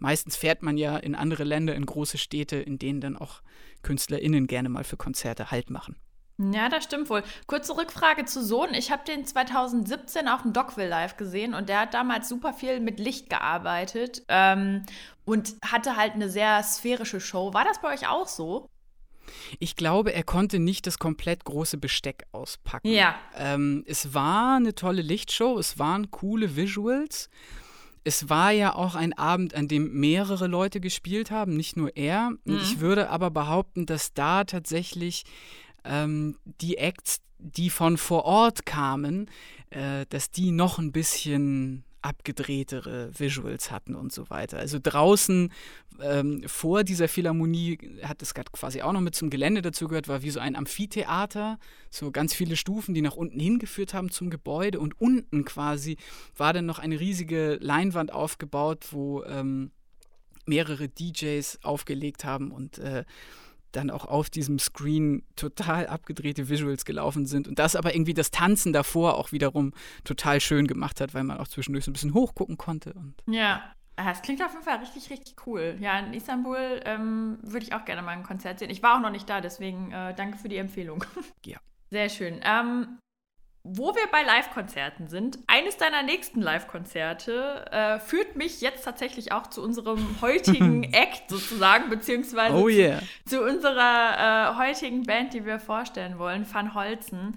meistens 0.00 0.36
fährt 0.36 0.64
man 0.64 0.76
ja 0.76 0.96
in 0.96 1.14
andere 1.14 1.44
Länder, 1.44 1.76
in 1.76 1.86
große 1.86 2.18
Städte, 2.18 2.56
in 2.56 2.80
denen 2.80 3.00
dann 3.00 3.16
auch 3.16 3.40
KünstlerInnen 3.82 4.48
gerne 4.48 4.68
mal 4.68 4.82
für 4.82 4.96
Konzerte 4.96 5.52
Halt 5.52 5.70
machen. 5.70 5.94
Ja, 6.38 6.68
das 6.68 6.84
stimmt 6.84 7.08
wohl. 7.08 7.22
Kurze 7.46 7.76
Rückfrage 7.76 8.24
zu 8.24 8.44
Sohn. 8.44 8.74
Ich 8.74 8.90
habe 8.90 9.04
den 9.04 9.24
2017 9.24 10.26
auf 10.26 10.42
dem 10.42 10.52
Dockville 10.52 10.88
Live 10.88 11.16
gesehen 11.16 11.54
und 11.54 11.68
der 11.68 11.82
hat 11.82 11.94
damals 11.94 12.28
super 12.28 12.52
viel 12.52 12.80
mit 12.80 12.98
Licht 12.98 13.30
gearbeitet 13.30 14.24
ähm, 14.26 14.86
und 15.24 15.54
hatte 15.64 15.94
halt 15.94 16.14
eine 16.14 16.28
sehr 16.28 16.64
sphärische 16.64 17.20
Show. 17.20 17.54
War 17.54 17.64
das 17.64 17.80
bei 17.80 17.94
euch 17.94 18.08
auch 18.08 18.26
so? 18.26 18.68
Ich 19.58 19.76
glaube, 19.76 20.12
er 20.12 20.22
konnte 20.22 20.58
nicht 20.58 20.86
das 20.86 20.98
komplett 20.98 21.44
große 21.44 21.78
Besteck 21.78 22.24
auspacken. 22.32 22.88
Ja. 22.88 23.14
Ähm, 23.36 23.84
es 23.86 24.14
war 24.14 24.56
eine 24.56 24.74
tolle 24.74 25.02
Lichtshow, 25.02 25.58
es 25.58 25.78
waren 25.78 26.10
coole 26.10 26.56
Visuals. 26.56 27.28
Es 28.04 28.30
war 28.30 28.52
ja 28.52 28.74
auch 28.74 28.94
ein 28.94 29.12
Abend, 29.12 29.54
an 29.54 29.68
dem 29.68 29.92
mehrere 29.92 30.46
Leute 30.46 30.80
gespielt 30.80 31.30
haben, 31.30 31.56
nicht 31.56 31.76
nur 31.76 31.96
er. 31.96 32.30
Mhm. 32.44 32.56
Ich 32.56 32.80
würde 32.80 33.10
aber 33.10 33.30
behaupten, 33.30 33.84
dass 33.86 34.14
da 34.14 34.44
tatsächlich 34.44 35.24
ähm, 35.84 36.36
die 36.44 36.78
Acts, 36.78 37.20
die 37.38 37.70
von 37.70 37.98
vor 37.98 38.24
Ort 38.24 38.64
kamen, 38.66 39.30
äh, 39.70 40.06
dass 40.08 40.30
die 40.30 40.52
noch 40.52 40.78
ein 40.78 40.92
bisschen 40.92 41.84
abgedrehtere 42.02 43.10
Visuals 43.18 43.70
hatten 43.70 43.94
und 43.94 44.12
so 44.12 44.30
weiter. 44.30 44.58
Also 44.58 44.78
draußen 44.82 45.52
ähm, 46.00 46.42
vor 46.46 46.84
dieser 46.84 47.08
Philharmonie 47.08 47.78
hat 48.02 48.22
es 48.22 48.34
quasi 48.34 48.82
auch 48.82 48.92
noch 48.92 49.00
mit 49.00 49.14
zum 49.14 49.30
Gelände 49.30 49.62
dazu 49.62 49.88
gehört, 49.88 50.08
war 50.08 50.22
wie 50.22 50.30
so 50.30 50.40
ein 50.40 50.56
Amphitheater, 50.56 51.58
so 51.90 52.10
ganz 52.10 52.34
viele 52.34 52.56
Stufen, 52.56 52.94
die 52.94 53.02
nach 53.02 53.16
unten 53.16 53.40
hingeführt 53.40 53.94
haben 53.94 54.10
zum 54.10 54.30
Gebäude 54.30 54.78
und 54.80 55.00
unten 55.00 55.44
quasi 55.44 55.96
war 56.36 56.52
dann 56.52 56.66
noch 56.66 56.78
eine 56.78 57.00
riesige 57.00 57.58
Leinwand 57.60 58.12
aufgebaut, 58.12 58.86
wo 58.92 59.24
ähm, 59.24 59.72
mehrere 60.46 60.88
DJs 60.88 61.58
aufgelegt 61.62 62.24
haben 62.24 62.50
und 62.50 62.78
äh, 62.78 63.04
dann 63.72 63.90
auch 63.90 64.06
auf 64.06 64.30
diesem 64.30 64.58
Screen 64.58 65.22
total 65.36 65.86
abgedrehte 65.86 66.48
Visuals 66.48 66.84
gelaufen 66.84 67.26
sind 67.26 67.48
und 67.48 67.58
das 67.58 67.76
aber 67.76 67.94
irgendwie 67.94 68.14
das 68.14 68.30
Tanzen 68.30 68.72
davor 68.72 69.16
auch 69.16 69.32
wiederum 69.32 69.72
total 70.04 70.40
schön 70.40 70.66
gemacht 70.66 71.00
hat, 71.00 71.14
weil 71.14 71.24
man 71.24 71.38
auch 71.38 71.48
zwischendurch 71.48 71.84
so 71.84 71.90
ein 71.90 71.94
bisschen 71.94 72.14
hochgucken 72.14 72.56
konnte. 72.56 72.92
Und, 72.94 73.14
ja. 73.26 73.62
Das 73.96 74.22
klingt 74.22 74.40
auf 74.44 74.52
jeden 74.52 74.62
Fall 74.62 74.76
richtig, 74.76 75.10
richtig 75.10 75.34
cool. 75.44 75.76
Ja, 75.80 75.98
in 75.98 76.14
Istanbul 76.14 76.80
ähm, 76.84 77.38
würde 77.42 77.66
ich 77.66 77.74
auch 77.74 77.84
gerne 77.84 78.00
mal 78.00 78.12
ein 78.12 78.22
Konzert 78.22 78.60
sehen. 78.60 78.70
Ich 78.70 78.80
war 78.80 78.96
auch 78.96 79.00
noch 79.00 79.10
nicht 79.10 79.28
da, 79.28 79.40
deswegen 79.40 79.90
äh, 79.90 80.14
danke 80.14 80.38
für 80.38 80.48
die 80.48 80.56
Empfehlung. 80.56 81.04
Ja. 81.44 81.58
Sehr 81.90 82.08
schön. 82.08 82.40
Ähm, 82.44 82.98
wo 83.64 83.94
wir 83.94 84.06
bei 84.10 84.22
Live-Konzerten 84.22 85.08
sind, 85.08 85.38
eines 85.46 85.76
deiner 85.76 86.02
nächsten 86.02 86.40
Live-Konzerte 86.40 87.66
äh, 87.70 87.98
führt 87.98 88.36
mich 88.36 88.60
jetzt 88.60 88.84
tatsächlich 88.84 89.32
auch 89.32 89.48
zu 89.48 89.62
unserem 89.62 90.20
heutigen 90.20 90.84
Act 90.92 91.28
sozusagen, 91.28 91.90
beziehungsweise 91.90 92.54
oh 92.54 92.68
yeah. 92.68 93.00
zu, 93.26 93.36
zu, 93.36 93.42
unserer 93.42 94.54
äh, 94.54 94.56
heutigen 94.56 95.04
Band, 95.04 95.34
die 95.34 95.44
wir 95.44 95.58
vorstellen 95.58 96.18
wollen, 96.18 96.46
Van 96.50 96.74
Holzen. 96.74 97.36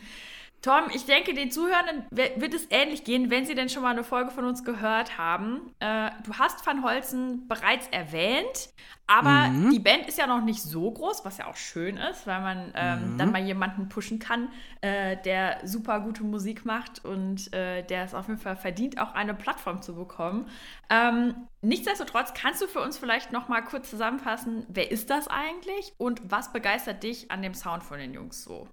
Tom, 0.61 0.83
ich 0.93 1.05
denke, 1.05 1.33
den 1.33 1.49
Zuhörern 1.49 2.05
wird 2.11 2.53
es 2.53 2.67
ähnlich 2.69 3.03
gehen, 3.03 3.31
wenn 3.31 3.47
sie 3.47 3.55
denn 3.55 3.67
schon 3.67 3.81
mal 3.81 3.89
eine 3.89 4.03
Folge 4.03 4.29
von 4.29 4.45
uns 4.45 4.63
gehört 4.63 5.17
haben. 5.17 5.73
Äh, 5.79 6.11
du 6.23 6.35
hast 6.35 6.65
Van 6.65 6.83
Holzen 6.83 7.47
bereits 7.47 7.87
erwähnt, 7.87 8.69
aber 9.07 9.49
mhm. 9.49 9.71
die 9.71 9.79
Band 9.79 10.07
ist 10.07 10.19
ja 10.19 10.27
noch 10.27 10.43
nicht 10.43 10.61
so 10.61 10.91
groß, 10.91 11.25
was 11.25 11.39
ja 11.39 11.47
auch 11.47 11.55
schön 11.55 11.97
ist, 11.97 12.27
weil 12.27 12.41
man 12.41 12.71
ähm, 12.75 13.13
mhm. 13.13 13.17
dann 13.17 13.31
mal 13.31 13.41
jemanden 13.41 13.89
pushen 13.89 14.19
kann, 14.19 14.49
äh, 14.81 15.17
der 15.17 15.65
super 15.65 15.99
gute 15.99 16.23
Musik 16.23 16.63
macht 16.63 17.03
und 17.03 17.51
äh, 17.53 17.81
der 17.81 18.03
es 18.03 18.13
auf 18.13 18.27
jeden 18.27 18.39
Fall 18.39 18.55
verdient, 18.55 18.99
auch 18.99 19.15
eine 19.15 19.33
Plattform 19.33 19.81
zu 19.81 19.95
bekommen. 19.95 20.47
Ähm, 20.91 21.47
nichtsdestotrotz 21.61 22.35
kannst 22.35 22.61
du 22.61 22.67
für 22.67 22.81
uns 22.81 22.99
vielleicht 22.99 23.31
noch 23.31 23.47
mal 23.47 23.61
kurz 23.61 23.89
zusammenfassen, 23.89 24.63
wer 24.69 24.91
ist 24.91 25.09
das 25.09 25.27
eigentlich 25.27 25.93
und 25.97 26.21
was 26.23 26.53
begeistert 26.53 27.01
dich 27.01 27.31
an 27.31 27.41
dem 27.41 27.55
Sound 27.55 27.83
von 27.83 27.97
den 27.97 28.13
Jungs 28.13 28.43
so? 28.43 28.67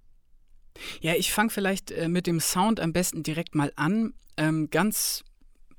Ja, 1.00 1.14
ich 1.14 1.32
fange 1.32 1.50
vielleicht 1.50 1.90
äh, 1.90 2.08
mit 2.08 2.26
dem 2.26 2.40
Sound 2.40 2.80
am 2.80 2.92
besten 2.92 3.22
direkt 3.22 3.54
mal 3.54 3.72
an. 3.76 4.14
Ähm, 4.36 4.70
ganz 4.70 5.24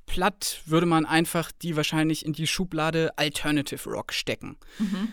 platt 0.05 0.61
würde 0.65 0.85
man 0.85 1.05
einfach 1.05 1.51
die 1.51 1.75
wahrscheinlich 1.75 2.25
in 2.25 2.33
die 2.33 2.47
Schublade 2.47 3.17
Alternative 3.17 3.89
Rock 3.89 4.13
stecken. 4.13 4.57
Mhm. 4.79 5.09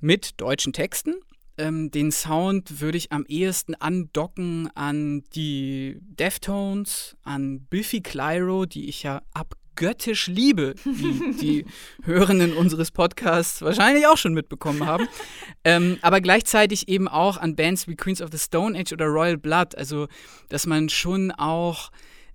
Mit 0.00 0.40
deutschen 0.40 0.72
Texten. 0.72 1.16
Ähm, 1.58 1.90
den 1.90 2.12
Sound 2.12 2.80
würde 2.80 2.98
ich 2.98 3.12
am 3.12 3.24
ehesten 3.26 3.74
andocken 3.74 4.70
an 4.74 5.24
die 5.34 5.98
Deftones, 6.00 7.16
an 7.22 7.60
Biffy 7.60 8.02
Clyro, 8.02 8.66
die 8.66 8.88
ich 8.88 9.02
ja 9.02 9.22
ab 9.32 9.54
göttisch 9.76 10.26
liebe, 10.26 10.74
wie 10.84 11.36
die 11.36 11.66
Hörenden 12.04 12.54
unseres 12.54 12.90
Podcasts 12.90 13.62
wahrscheinlich 13.62 14.06
auch 14.06 14.16
schon 14.16 14.34
mitbekommen 14.34 14.86
haben. 14.86 15.06
Ähm, 15.64 15.98
aber 16.02 16.20
gleichzeitig 16.20 16.88
eben 16.88 17.08
auch 17.08 17.36
an 17.36 17.56
Bands 17.56 17.86
wie 17.86 17.96
Queens 17.96 18.22
of 18.22 18.30
the 18.32 18.38
Stone 18.38 18.78
Age 18.78 18.92
oder 18.92 19.06
Royal 19.06 19.36
Blood. 19.36 19.76
Also, 19.76 20.08
dass 20.48 20.66
man 20.66 20.88
schon 20.88 21.30
auch 21.30 21.90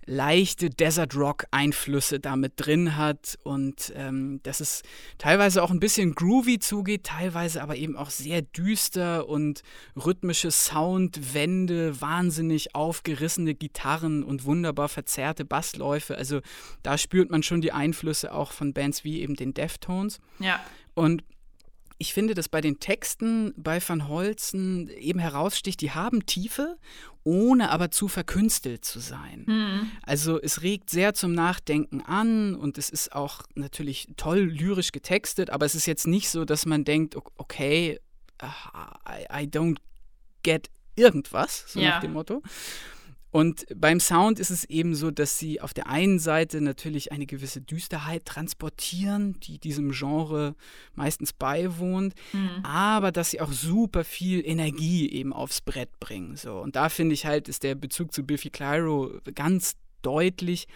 leichte 0.06 0.70
Desert 0.70 1.14
Rock 1.14 1.44
Einflüsse 1.50 2.18
damit 2.20 2.54
drin 2.56 2.96
hat 2.96 3.38
und 3.44 3.92
ähm, 3.96 4.40
dass 4.42 4.60
es 4.60 4.82
teilweise 5.18 5.62
auch 5.62 5.70
ein 5.70 5.80
bisschen 5.80 6.14
groovy 6.14 6.58
zugeht, 6.58 7.04
teilweise 7.04 7.62
aber 7.62 7.76
eben 7.76 7.96
auch 7.96 8.10
sehr 8.10 8.42
düster 8.42 9.28
und 9.28 9.62
rhythmische 9.96 10.50
Soundwände, 10.50 12.00
wahnsinnig 12.00 12.74
aufgerissene 12.74 13.54
Gitarren 13.54 14.24
und 14.24 14.44
wunderbar 14.44 14.88
verzerrte 14.88 15.44
Bassläufe. 15.44 16.16
Also 16.16 16.40
da 16.82 16.98
spürt 16.98 17.30
man 17.30 17.42
schon 17.42 17.60
die 17.60 17.72
Einflüsse 17.72 18.32
auch 18.34 18.52
von 18.52 18.72
Bands 18.72 19.04
wie 19.04 19.20
eben 19.20 19.36
den 19.36 19.54
Deftones. 19.54 20.18
Ja. 20.40 20.60
Und 20.94 21.22
ich 21.98 22.12
finde, 22.12 22.34
dass 22.34 22.48
bei 22.48 22.60
den 22.60 22.80
Texten 22.80 23.54
bei 23.56 23.80
Van 23.86 24.08
Holzen 24.08 24.88
eben 24.88 25.18
heraussticht, 25.18 25.80
die 25.80 25.92
haben 25.92 26.26
Tiefe, 26.26 26.76
ohne 27.24 27.70
aber 27.70 27.90
zu 27.90 28.08
verkünstelt 28.08 28.84
zu 28.84 28.98
sein. 28.98 29.44
Mhm. 29.46 29.90
Also 30.02 30.40
es 30.40 30.62
regt 30.62 30.90
sehr 30.90 31.14
zum 31.14 31.32
Nachdenken 31.32 32.00
an 32.00 32.54
und 32.54 32.78
es 32.78 32.90
ist 32.90 33.12
auch 33.12 33.42
natürlich 33.54 34.08
toll 34.16 34.40
lyrisch 34.40 34.92
getextet, 34.92 35.50
aber 35.50 35.66
es 35.66 35.74
ist 35.74 35.86
jetzt 35.86 36.06
nicht 36.06 36.28
so, 36.28 36.44
dass 36.44 36.66
man 36.66 36.84
denkt, 36.84 37.16
okay, 37.36 38.00
I, 38.42 39.44
I 39.44 39.46
don't 39.46 39.78
get 40.42 40.68
irgendwas, 40.96 41.64
so 41.68 41.80
ja. 41.80 41.90
nach 41.90 42.00
dem 42.00 42.12
Motto. 42.12 42.42
Und 43.32 43.64
beim 43.74 43.98
Sound 43.98 44.38
ist 44.38 44.50
es 44.50 44.64
eben 44.64 44.94
so, 44.94 45.10
dass 45.10 45.38
sie 45.38 45.60
auf 45.62 45.72
der 45.72 45.86
einen 45.86 46.18
Seite 46.18 46.60
natürlich 46.60 47.12
eine 47.12 47.24
gewisse 47.24 47.62
Düsterheit 47.62 48.26
transportieren, 48.26 49.40
die 49.40 49.58
diesem 49.58 49.92
Genre 49.92 50.54
meistens 50.94 51.32
beiwohnt, 51.32 52.14
mhm. 52.34 52.62
aber 52.62 53.10
dass 53.10 53.30
sie 53.30 53.40
auch 53.40 53.50
super 53.50 54.04
viel 54.04 54.46
Energie 54.46 55.10
eben 55.10 55.32
aufs 55.32 55.62
Brett 55.62 55.98
bringen. 55.98 56.36
So. 56.36 56.58
Und 56.58 56.76
da 56.76 56.90
finde 56.90 57.14
ich 57.14 57.24
halt, 57.24 57.48
ist 57.48 57.62
der 57.62 57.74
Bezug 57.74 58.12
zu 58.12 58.22
Biffy 58.22 58.50
Clyro 58.50 59.10
ganz 59.34 59.76
deutlich, 60.02 60.68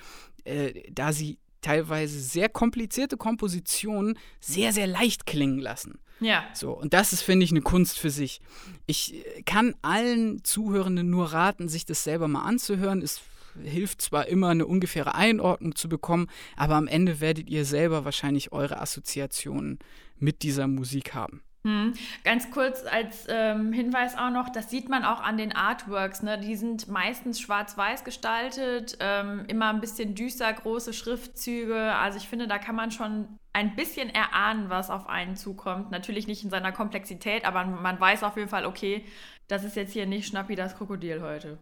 äh, 0.45 0.73
da 0.91 1.13
sie 1.13 1.39
teilweise 1.61 2.19
sehr 2.21 2.49
komplizierte 2.49 3.19
Kompositionen 3.19 4.19
sehr, 4.41 4.73
sehr 4.73 4.87
leicht 4.87 5.27
klingen 5.27 5.59
lassen. 5.59 5.99
Ja. 6.21 6.45
So, 6.55 6.73
und 6.73 6.95
das 6.95 7.13
ist, 7.13 7.23
finde 7.23 7.45
ich, 7.45 7.51
eine 7.51 7.61
Kunst 7.63 7.99
für 7.99 8.11
sich. 8.11 8.41
Ich 8.87 9.15
äh, 9.15 9.43
kann 9.43 9.75
allen 9.83 10.43
Zuhörenden 10.45 11.11
nur 11.11 11.33
raten, 11.33 11.69
sich 11.69 11.85
das 11.85 12.05
selber 12.05 12.29
mal 12.29 12.43
anzuhören. 12.43 13.03
Es 13.03 13.21
hilft 13.63 14.03
zwar 14.03 14.27
immer, 14.27 14.49
eine 14.49 14.67
ungefähre 14.67 15.15
Einordnung 15.15 15.75
zu 15.75 15.89
bekommen, 15.89 16.29
aber 16.57 16.75
am 16.75 16.87
Ende 16.87 17.21
werdet 17.21 17.49
ihr 17.49 17.65
selber 17.65 18.05
wahrscheinlich 18.05 18.53
eure 18.53 18.81
Assoziationen 18.81 19.79
mit 20.19 20.43
dieser 20.43 20.67
Musik 20.67 21.15
haben. 21.15 21.43
Hm. 21.67 21.95
Ganz 22.23 22.53
kurz 22.53 22.85
als 22.87 23.27
ähm, 23.29 23.73
Hinweis 23.73 24.17
auch 24.17 24.31
noch, 24.31 24.51
das 24.51 24.71
sieht 24.71 24.89
man 24.89 25.05
auch 25.05 25.21
an 25.21 25.37
den 25.37 25.53
Artworks. 25.53 26.23
Ne? 26.23 26.39
Die 26.39 26.55
sind 26.55 26.87
meistens 26.87 27.41
schwarz-weiß 27.41 28.05
gestaltet, 28.05 28.97
ähm, 29.01 29.45
immer 29.49 29.71
ein 29.71 29.81
bisschen 29.81 30.15
düster, 30.15 30.53
große 30.53 30.93
Schriftzüge. 30.93 31.93
Also 31.97 32.19
ich 32.19 32.29
finde, 32.29 32.47
da 32.47 32.59
kann 32.59 32.77
man 32.77 32.93
schon 32.93 33.27
ein 33.53 33.75
bisschen 33.75 34.11
erahnen, 34.11 34.71
was 34.71 34.91
auf 34.91 35.09
einen 35.09 35.35
zukommt. 35.35 35.91
Natürlich 35.91 36.29
nicht 36.29 36.45
in 36.45 36.51
seiner 36.51 36.71
Komplexität, 36.71 37.45
aber 37.45 37.65
man 37.65 37.99
weiß 37.99 38.23
auf 38.23 38.37
jeden 38.37 38.49
Fall, 38.49 38.65
okay, 38.65 39.05
das 39.49 39.65
ist 39.65 39.77
jetzt 39.77 39.93
hier 39.93 40.07
nicht 40.07 40.29
Schnappi 40.29 40.57
das 40.57 40.77
Krokodil 40.77 41.23
heute. 41.23 41.59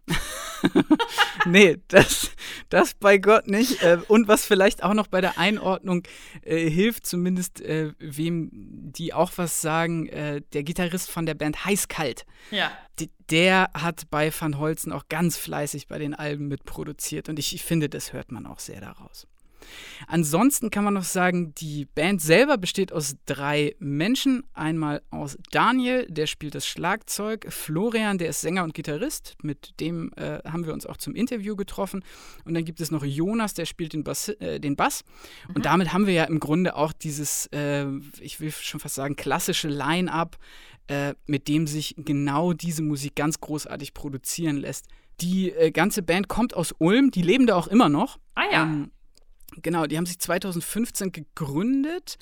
nee, 1.45 1.77
das, 1.87 2.31
das 2.69 2.93
bei 2.95 3.17
Gott 3.17 3.47
nicht. 3.47 3.83
Äh, 3.83 3.99
und 4.07 4.27
was 4.27 4.45
vielleicht 4.45 4.83
auch 4.83 4.93
noch 4.93 5.07
bei 5.07 5.21
der 5.21 5.37
Einordnung 5.37 6.03
äh, 6.43 6.69
hilft, 6.69 7.05
zumindest 7.05 7.61
äh, 7.61 7.93
wem 7.99 8.49
die 8.51 9.13
auch 9.13 9.31
was 9.35 9.61
sagen, 9.61 10.07
äh, 10.07 10.41
der 10.53 10.63
Gitarrist 10.63 11.09
von 11.09 11.25
der 11.25 11.35
Band 11.35 11.65
Heißkalt. 11.65 12.25
Ja. 12.51 12.71
der 13.29 13.69
hat 13.73 14.09
bei 14.09 14.31
Van 14.31 14.57
Holzen 14.57 14.91
auch 14.91 15.07
ganz 15.09 15.37
fleißig 15.37 15.87
bei 15.87 15.99
den 15.99 16.13
Alben 16.13 16.47
mitproduziert 16.47 17.29
und 17.29 17.39
ich, 17.39 17.53
ich 17.53 17.63
finde, 17.63 17.89
das 17.89 18.13
hört 18.13 18.31
man 18.31 18.45
auch 18.45 18.59
sehr 18.59 18.81
daraus. 18.81 19.27
Ansonsten 20.07 20.69
kann 20.69 20.83
man 20.83 20.93
noch 20.93 21.03
sagen, 21.03 21.53
die 21.55 21.85
Band 21.85 22.21
selber 22.21 22.57
besteht 22.57 22.91
aus 22.91 23.15
drei 23.25 23.75
Menschen. 23.79 24.43
Einmal 24.53 25.01
aus 25.09 25.37
Daniel, 25.51 26.05
der 26.09 26.27
spielt 26.27 26.55
das 26.55 26.67
Schlagzeug, 26.67 27.47
Florian, 27.49 28.17
der 28.17 28.29
ist 28.29 28.41
Sänger 28.41 28.63
und 28.63 28.73
Gitarrist, 28.73 29.35
mit 29.41 29.79
dem 29.79 30.11
äh, 30.15 30.39
haben 30.45 30.65
wir 30.65 30.73
uns 30.73 30.85
auch 30.85 30.97
zum 30.97 31.15
Interview 31.15 31.55
getroffen. 31.55 32.03
Und 32.43 32.53
dann 32.53 32.65
gibt 32.65 32.81
es 32.81 32.91
noch 32.91 33.03
Jonas, 33.03 33.53
der 33.53 33.65
spielt 33.65 33.93
den 33.93 34.03
Bass. 34.03 34.29
Äh, 34.29 34.59
den 34.59 34.75
Bass. 34.75 35.03
Und 35.47 35.59
mhm. 35.59 35.63
damit 35.63 35.93
haben 35.93 36.07
wir 36.07 36.13
ja 36.13 36.23
im 36.25 36.39
Grunde 36.39 36.75
auch 36.75 36.93
dieses, 36.93 37.47
äh, 37.47 37.85
ich 38.19 38.39
will 38.39 38.51
schon 38.51 38.79
fast 38.79 38.95
sagen, 38.95 39.15
klassische 39.15 39.67
Line-up, 39.67 40.37
äh, 40.87 41.13
mit 41.25 41.47
dem 41.47 41.67
sich 41.67 41.95
genau 41.97 42.53
diese 42.53 42.83
Musik 42.83 43.15
ganz 43.15 43.39
großartig 43.39 43.93
produzieren 43.93 44.57
lässt. 44.57 44.87
Die 45.21 45.51
äh, 45.51 45.71
ganze 45.71 46.03
Band 46.03 46.27
kommt 46.27 46.53
aus 46.53 46.73
Ulm, 46.77 47.11
die 47.11 47.21
leben 47.21 47.47
da 47.47 47.55
auch 47.55 47.67
immer 47.67 47.89
noch. 47.89 48.17
Ah 48.35 48.43
ja. 48.51 48.63
Ähm, 48.63 48.91
Genau, 49.61 49.85
die 49.85 49.97
haben 49.97 50.05
sich 50.05 50.19
2015 50.19 51.11
gegründet 51.11 52.17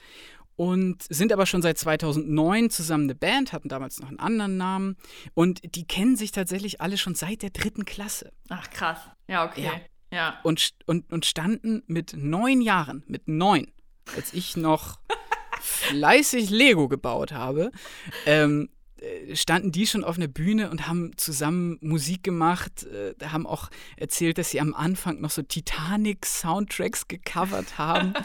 und 0.55 1.03
sind 1.09 1.33
aber 1.33 1.45
schon 1.45 1.61
seit 1.61 1.77
2009 1.77 2.69
zusammen 2.69 3.05
eine 3.05 3.15
Band, 3.15 3.53
hatten 3.53 3.69
damals 3.69 3.99
noch 3.99 4.09
einen 4.09 4.19
anderen 4.19 4.57
Namen 4.57 4.97
und 5.33 5.75
die 5.75 5.85
kennen 5.85 6.15
sich 6.15 6.31
tatsächlich 6.31 6.81
alle 6.81 6.97
schon 6.97 7.15
seit 7.15 7.41
der 7.41 7.49
dritten 7.49 7.85
Klasse. 7.85 8.31
Ach 8.49 8.69
krass, 8.69 8.99
ja 9.27 9.45
okay. 9.45 9.63
Ja. 9.63 9.81
ja. 10.11 10.39
Und, 10.43 10.73
und, 10.85 11.11
und 11.11 11.25
standen 11.25 11.83
mit 11.87 12.13
neun 12.15 12.61
Jahren, 12.61 13.03
mit 13.07 13.27
neun, 13.27 13.71
als 14.15 14.33
ich 14.33 14.55
noch 14.55 14.99
fleißig 15.61 16.49
Lego 16.49 16.87
gebaut 16.87 17.31
habe, 17.31 17.71
ähm, 18.25 18.69
äh, 18.69 18.82
standen 19.33 19.71
die 19.71 19.87
schon 19.87 20.03
auf 20.03 20.17
einer 20.17 20.27
Bühne 20.27 20.69
und 20.69 20.87
haben 20.87 21.11
zusammen 21.17 21.77
Musik 21.81 22.23
gemacht, 22.23 22.85
äh, 22.85 23.13
haben 23.25 23.45
auch 23.45 23.69
erzählt, 23.97 24.37
dass 24.37 24.51
sie 24.51 24.61
am 24.61 24.73
Anfang 24.73 25.21
noch 25.21 25.31
so 25.31 25.41
Titanic-Soundtracks 25.41 27.07
gecovert 27.07 27.77
haben. 27.77 28.13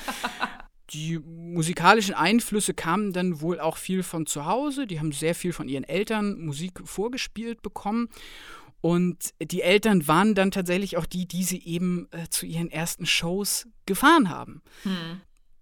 die 0.90 1.18
musikalischen 1.18 2.14
Einflüsse 2.14 2.75
kamen 2.75 3.12
dann 3.12 3.40
wohl 3.40 3.61
auch 3.61 3.76
viel 3.76 4.02
von 4.02 4.26
zu 4.26 4.47
Hause. 4.47 4.87
Die 4.87 5.00
haben 5.00 5.12
sehr 5.12 5.35
viel 5.35 5.52
von 5.52 5.68
ihren 5.68 5.85
Eltern 5.85 6.38
Musik 6.40 6.80
vorgespielt 6.85 7.62
bekommen. 7.62 8.08
Und 8.80 9.35
die 9.42 9.62
Eltern 9.62 10.06
waren 10.06 10.35
dann 10.35 10.50
tatsächlich 10.50 10.97
auch 10.97 11.06
die, 11.06 11.26
die 11.26 11.42
sie 11.42 11.62
eben 11.64 12.08
äh, 12.12 12.28
zu 12.28 12.47
ihren 12.47 12.70
ersten 12.70 13.06
Shows 13.06 13.66
gefahren 13.87 14.30
haben. 14.30 14.62
Hm. 14.85 15.20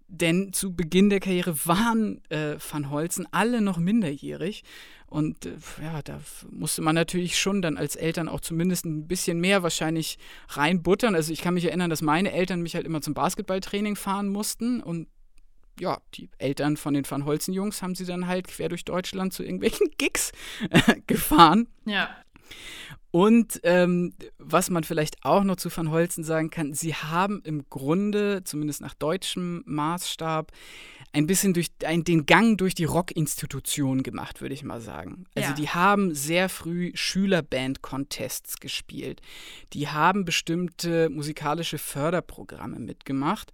Denn 0.09 0.53
zu 0.53 0.73
Beginn 0.73 1.09
der 1.09 1.19
Karriere 1.19 1.55
waren 1.65 2.21
äh, 2.29 2.55
Van 2.71 2.89
Holzen 2.89 3.27
alle 3.31 3.61
noch 3.61 3.77
minderjährig. 3.77 4.63
Und 5.05 5.45
äh, 5.45 5.57
ja, 5.81 6.01
da 6.01 6.19
musste 6.49 6.81
man 6.81 6.95
natürlich 6.95 7.37
schon 7.37 7.61
dann 7.61 7.77
als 7.77 7.95
Eltern 7.95 8.29
auch 8.29 8.39
zumindest 8.39 8.85
ein 8.85 9.07
bisschen 9.07 9.39
mehr 9.39 9.63
wahrscheinlich 9.63 10.17
reinbuttern. 10.49 11.15
Also 11.15 11.33
ich 11.33 11.41
kann 11.41 11.53
mich 11.53 11.65
erinnern, 11.65 11.89
dass 11.89 12.01
meine 12.01 12.31
Eltern 12.31 12.61
mich 12.61 12.75
halt 12.75 12.85
immer 12.85 13.01
zum 13.01 13.13
Basketballtraining 13.13 13.95
fahren 13.95 14.29
mussten. 14.29 14.81
Und 14.81 15.07
ja, 15.79 15.99
die 16.13 16.29
Eltern 16.37 16.77
von 16.77 16.93
den 16.93 17.09
Van 17.09 17.25
Holzen-Jungs 17.25 17.81
haben 17.81 17.95
sie 17.95 18.05
dann 18.05 18.27
halt 18.27 18.47
quer 18.47 18.69
durch 18.69 18.85
Deutschland 18.85 19.33
zu 19.33 19.43
irgendwelchen 19.43 19.91
Gigs 19.97 20.31
äh, 20.69 20.95
gefahren. 21.05 21.67
Ja. 21.85 22.09
Und 23.17 23.61
ähm, 23.63 24.13
was 24.37 24.69
man 24.69 24.83
vielleicht 24.83 25.25
auch 25.25 25.43
noch 25.43 25.55
zu 25.55 25.75
Van 25.75 25.89
Holzen 25.89 26.23
sagen 26.23 26.51
kann, 26.51 26.75
sie 26.75 26.93
haben 26.93 27.41
im 27.45 27.67
Grunde, 27.67 28.43
zumindest 28.43 28.79
nach 28.81 28.93
deutschem 28.93 29.63
Maßstab, 29.65 30.51
ein 31.13 31.25
bisschen 31.25 31.55
durch 31.55 31.71
ein, 31.83 32.03
den 32.03 32.27
Gang 32.27 32.59
durch 32.59 32.75
die 32.75 32.83
Rockinstitution 32.83 34.03
gemacht, 34.03 34.39
würde 34.39 34.53
ich 34.53 34.63
mal 34.63 34.81
sagen. 34.81 35.23
Also 35.33 35.49
ja. 35.49 35.55
die 35.55 35.67
haben 35.69 36.13
sehr 36.13 36.47
früh 36.47 36.91
Schülerband-Contests 36.93 38.59
gespielt. 38.59 39.23
Die 39.73 39.87
haben 39.87 40.23
bestimmte 40.23 41.09
musikalische 41.09 41.79
Förderprogramme 41.79 42.77
mitgemacht. 42.77 43.51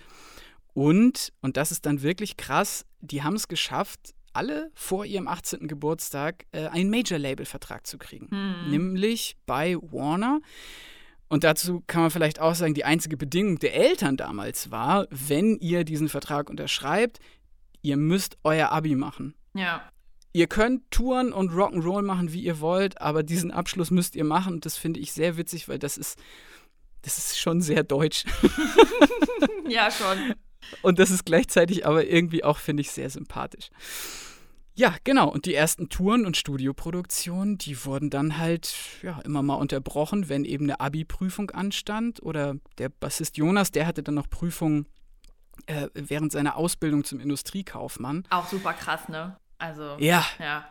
Und, 0.73 1.31
und 1.39 1.55
das 1.55 1.71
ist 1.71 1.85
dann 1.85 2.01
wirklich 2.01 2.35
krass, 2.35 2.85
die 2.99 3.23
haben 3.23 3.35
es 3.35 3.47
geschafft, 3.47 4.13
alle 4.33 4.71
vor 4.73 5.05
ihrem 5.05 5.27
18. 5.27 5.67
Geburtstag 5.67 6.45
äh, 6.51 6.67
einen 6.67 6.89
Major-Label-Vertrag 6.89 7.87
zu 7.87 7.97
kriegen. 7.97 8.29
Hm. 8.29 8.69
Nämlich 8.69 9.37
bei 9.45 9.75
Warner. 9.75 10.41
Und 11.29 11.43
dazu 11.43 11.83
kann 11.87 12.03
man 12.03 12.11
vielleicht 12.11 12.39
auch 12.39 12.53
sagen, 12.53 12.73
die 12.73 12.85
einzige 12.85 13.17
Bedingung 13.17 13.57
der 13.59 13.75
Eltern 13.75 14.17
damals 14.17 14.69
war, 14.69 15.07
wenn 15.09 15.57
ihr 15.57 15.83
diesen 15.83 16.09
Vertrag 16.09 16.49
unterschreibt, 16.49 17.19
ihr 17.81 17.97
müsst 17.97 18.37
euer 18.43 18.71
Abi 18.71 18.95
machen. 18.95 19.33
Ja. 19.53 19.89
Ihr 20.31 20.47
könnt 20.47 20.89
Touren 20.89 21.31
und 21.31 21.51
Rock'n'Roll 21.51 22.01
machen, 22.01 22.33
wie 22.33 22.41
ihr 22.41 22.59
wollt, 22.59 22.99
aber 22.99 23.21
diesen 23.21 23.51
Abschluss 23.51 23.91
müsst 23.91 24.15
ihr 24.15 24.23
machen. 24.23 24.55
Und 24.55 24.65
das 24.65 24.77
finde 24.77 24.99
ich 24.99 25.11
sehr 25.11 25.37
witzig, 25.37 25.69
weil 25.69 25.79
das 25.79 25.97
ist, 25.97 26.17
das 27.03 27.17
ist 27.17 27.39
schon 27.39 27.61
sehr 27.61 27.83
deutsch. 27.83 28.25
ja, 29.67 29.91
schon. 29.91 30.33
Und 30.81 30.99
das 30.99 31.11
ist 31.11 31.25
gleichzeitig 31.25 31.85
aber 31.85 32.05
irgendwie 32.05 32.43
auch, 32.43 32.57
finde 32.57 32.81
ich, 32.81 32.91
sehr 32.91 33.09
sympathisch. 33.09 33.69
Ja, 34.75 34.95
genau. 35.03 35.29
Und 35.29 35.45
die 35.45 35.53
ersten 35.53 35.89
Touren 35.89 36.25
und 36.25 36.35
Studioproduktionen, 36.35 37.57
die 37.59 37.85
wurden 37.85 38.09
dann 38.09 38.37
halt 38.39 38.73
ja, 39.03 39.19
immer 39.19 39.43
mal 39.43 39.55
unterbrochen, 39.55 40.29
wenn 40.29 40.45
eben 40.45 40.65
eine 40.65 40.79
Abi-Prüfung 40.79 41.51
anstand. 41.51 42.23
Oder 42.23 42.55
der 42.79 42.89
Bassist 42.89 43.37
Jonas, 43.37 43.71
der 43.71 43.85
hatte 43.85 44.01
dann 44.01 44.15
noch 44.15 44.29
Prüfungen 44.29 44.87
äh, 45.67 45.89
während 45.93 46.31
seiner 46.31 46.55
Ausbildung 46.57 47.03
zum 47.03 47.19
Industriekaufmann. 47.19 48.25
Auch 48.31 48.47
super 48.47 48.73
krass, 48.73 49.09
ne? 49.09 49.37
Also, 49.59 49.95
ja. 49.99 50.25
ja. 50.39 50.65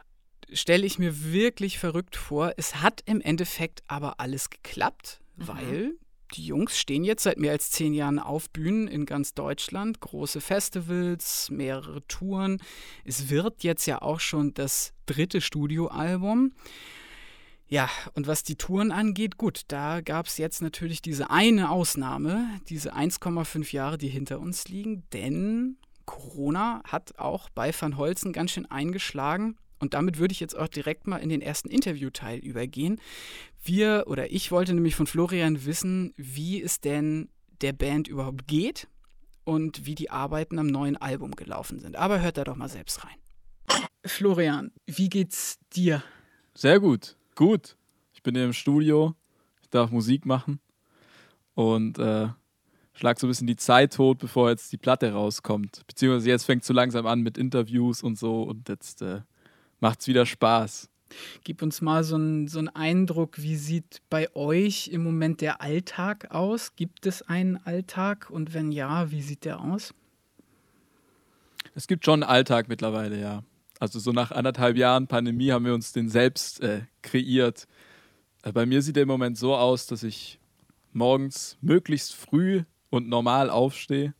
Stelle 0.52 0.85
ich 0.85 0.99
mir 0.99 1.32
wirklich 1.32 1.78
verrückt 1.78 2.16
vor. 2.16 2.52
Es 2.56 2.82
hat 2.82 3.02
im 3.06 3.21
Endeffekt 3.21 3.82
aber 3.87 4.18
alles 4.18 4.50
geklappt, 4.50 5.21
mhm. 5.37 5.49
weil 5.49 5.94
die 6.32 6.44
Jungs 6.44 6.78
stehen 6.78 7.04
jetzt 7.04 7.22
seit 7.22 7.38
mehr 7.38 7.52
als 7.52 7.70
zehn 7.70 7.94
Jahren 7.94 8.18
auf 8.18 8.50
Bühnen 8.50 8.88
in 8.88 9.06
ganz 9.06 9.34
Deutschland, 9.34 10.00
große 10.00 10.40
Festivals, 10.40 11.50
mehrere 11.50 12.06
Touren. 12.06 12.60
Es 13.04 13.30
wird 13.30 13.62
jetzt 13.62 13.86
ja 13.86 14.02
auch 14.02 14.20
schon 14.20 14.54
das 14.54 14.92
dritte 15.06 15.40
Studioalbum. 15.40 16.52
Ja, 17.68 17.88
und 18.14 18.26
was 18.26 18.42
die 18.42 18.56
Touren 18.56 18.92
angeht, 18.92 19.38
gut, 19.38 19.62
da 19.68 20.02
gab 20.02 20.26
es 20.26 20.36
jetzt 20.36 20.60
natürlich 20.60 21.00
diese 21.00 21.30
eine 21.30 21.70
Ausnahme, 21.70 22.60
diese 22.68 22.94
1,5 22.94 23.72
Jahre, 23.72 23.96
die 23.96 24.08
hinter 24.08 24.40
uns 24.40 24.68
liegen, 24.68 25.04
denn 25.12 25.78
Corona 26.04 26.82
hat 26.84 27.18
auch 27.18 27.48
bei 27.50 27.72
Van 27.72 27.96
Holzen 27.96 28.33
ganz 28.33 28.50
schön 28.50 28.70
eingeschlagen. 28.70 29.57
Und 29.78 29.94
damit 29.94 30.18
würde 30.18 30.33
ich 30.33 30.40
jetzt 30.40 30.57
auch 30.57 30.68
direkt 30.68 31.07
mal 31.07 31.16
in 31.16 31.28
den 31.28 31.40
ersten 31.40 31.68
Interviewteil 31.68 32.38
übergehen. 32.38 33.00
Wir 33.64 34.05
oder 34.07 34.33
ich 34.33 34.51
wollte 34.51 34.75
nämlich 34.75 34.96
von 34.96 35.07
Florian 35.07 35.64
wissen, 35.64 36.14
wie 36.16 36.61
es 36.61 36.81
denn 36.81 37.29
der 37.61 37.72
Band 37.72 38.09
überhaupt 38.09 38.48
geht 38.48 38.88
und 39.44 39.87
wie 39.87 39.94
die 39.94 40.11
Arbeiten 40.11 40.59
am 40.59 40.66
neuen 40.66 40.96
Album 40.96 41.33
gelaufen 41.37 41.79
sind. 41.79 41.96
Aber 41.96 42.20
hört 42.20 42.37
da 42.37 42.44
doch 42.44 42.57
mal 42.57 42.68
selbst 42.68 43.05
rein. 43.05 43.16
Florian, 44.05 44.72
wie 44.87 45.09
geht's 45.09 45.59
dir? 45.72 46.03
Sehr 46.55 46.81
gut, 46.81 47.16
gut. 47.37 47.77
Ich 48.12 48.22
bin 48.22 48.35
hier 48.35 48.44
im 48.44 48.53
Studio, 48.53 49.14
ich 49.62 49.70
darf 49.70 49.90
Musik 49.90 50.27
machen 50.27 50.61
und 51.55 51.98
äh, 51.98 52.29
schlag 52.94 53.18
so 53.18 53.27
ein 53.27 53.31
bisschen 53.31 53.46
die 53.46 53.57
Zeit 53.57 53.94
tot, 53.94 54.18
bevor 54.18 54.51
jetzt 54.51 54.72
die 54.72 54.77
Platte 54.77 55.12
rauskommt. 55.12 55.83
Beziehungsweise 55.87 56.29
jetzt 56.29 56.44
fängt 56.44 56.62
es 56.62 56.68
so 56.68 56.75
langsam 56.75 57.07
an 57.07 57.20
mit 57.20 57.38
Interviews 57.38 58.03
und 58.03 58.18
so 58.18 58.42
und 58.42 58.68
jetzt 58.68 59.03
äh, 59.03 59.20
macht's 59.81 60.09
wieder 60.09 60.27
Spaß. 60.27 60.91
Gib 61.44 61.62
uns 61.62 61.81
mal 61.81 62.05
so 62.05 62.16
einen, 62.16 62.48
so 62.48 62.62
Eindruck, 62.75 63.40
wie 63.42 63.57
sieht 63.57 64.03
bei 64.11 64.35
euch 64.35 64.88
im 64.88 65.05
Moment 65.05 65.40
der 65.40 65.61
Alltag 65.61 66.31
aus? 66.31 66.75
Gibt 66.77 67.07
es 67.07 67.22
einen 67.22 67.57
Alltag 67.59 68.31
und 68.31 68.55
wenn 68.55 68.72
ja, 68.72 69.11
wie 69.11 69.22
sieht 69.22 69.44
der 69.44 69.61
aus? 69.61 69.94
Es 71.75 71.87
gibt 71.87 72.05
schon 72.05 72.22
einen 72.22 72.31
Alltag 72.31 72.68
mittlerweile, 72.68 73.20
ja. 73.20 73.42
Also 73.79 73.98
so 73.98 74.12
nach 74.12 74.31
anderthalb 74.31 74.77
Jahren 74.77 75.09
Pandemie 75.09 75.51
haben 75.51 75.64
wir 75.64 75.75
uns 75.75 75.92
den 75.92 76.09
selbst 76.09 76.61
äh, 76.61 76.83
kreiert. 77.03 77.66
Äh, 78.42 78.53
bei 78.53 78.66
mir 78.66 78.83
sieht 78.83 78.96
er 78.96 79.03
im 79.03 79.09
Moment 79.09 79.37
so 79.37 79.57
aus, 79.57 79.87
dass 79.87 80.03
ich 80.03 80.38
morgens 80.92 81.57
möglichst 81.61 82.14
früh 82.14 82.62
und 82.90 83.09
normal 83.09 83.51
aufstehe, 83.51 84.14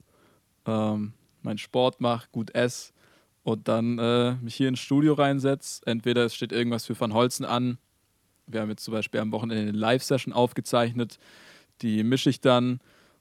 ähm, 0.67 1.13
meinen 1.43 1.59
Sport 1.59 2.01
mache, 2.01 2.29
gut 2.33 2.55
esse, 2.55 2.93
und 3.43 3.69
dann 3.69 3.99
äh, 3.99 4.35
mich 4.37 4.55
hier 4.55 4.69
ins 4.69 4.81
Studio 4.81 5.15
reinsetze. 5.15 5.83
Entweder 5.87 6.25
es 6.25 6.35
steht 6.35 6.53
irgendwas 6.53 6.87
für 6.87 6.99
Van 6.99 7.13
Holzen 7.13 7.45
an. 7.45 7.79
Wir 8.47 8.61
haben 8.61 8.71
jetzt 8.71 8.85
zum 8.85 8.93
Beispiel 8.93 9.21
am 9.21 9.33
Wochenende 9.33 9.63
eine 9.63 9.79
Live-Session 9.79 10.33
aufgezeichnet. 10.33 11.19
Die 11.81 12.05
mische 12.05 12.31
ich 12.31 12.41
dann 12.41 12.81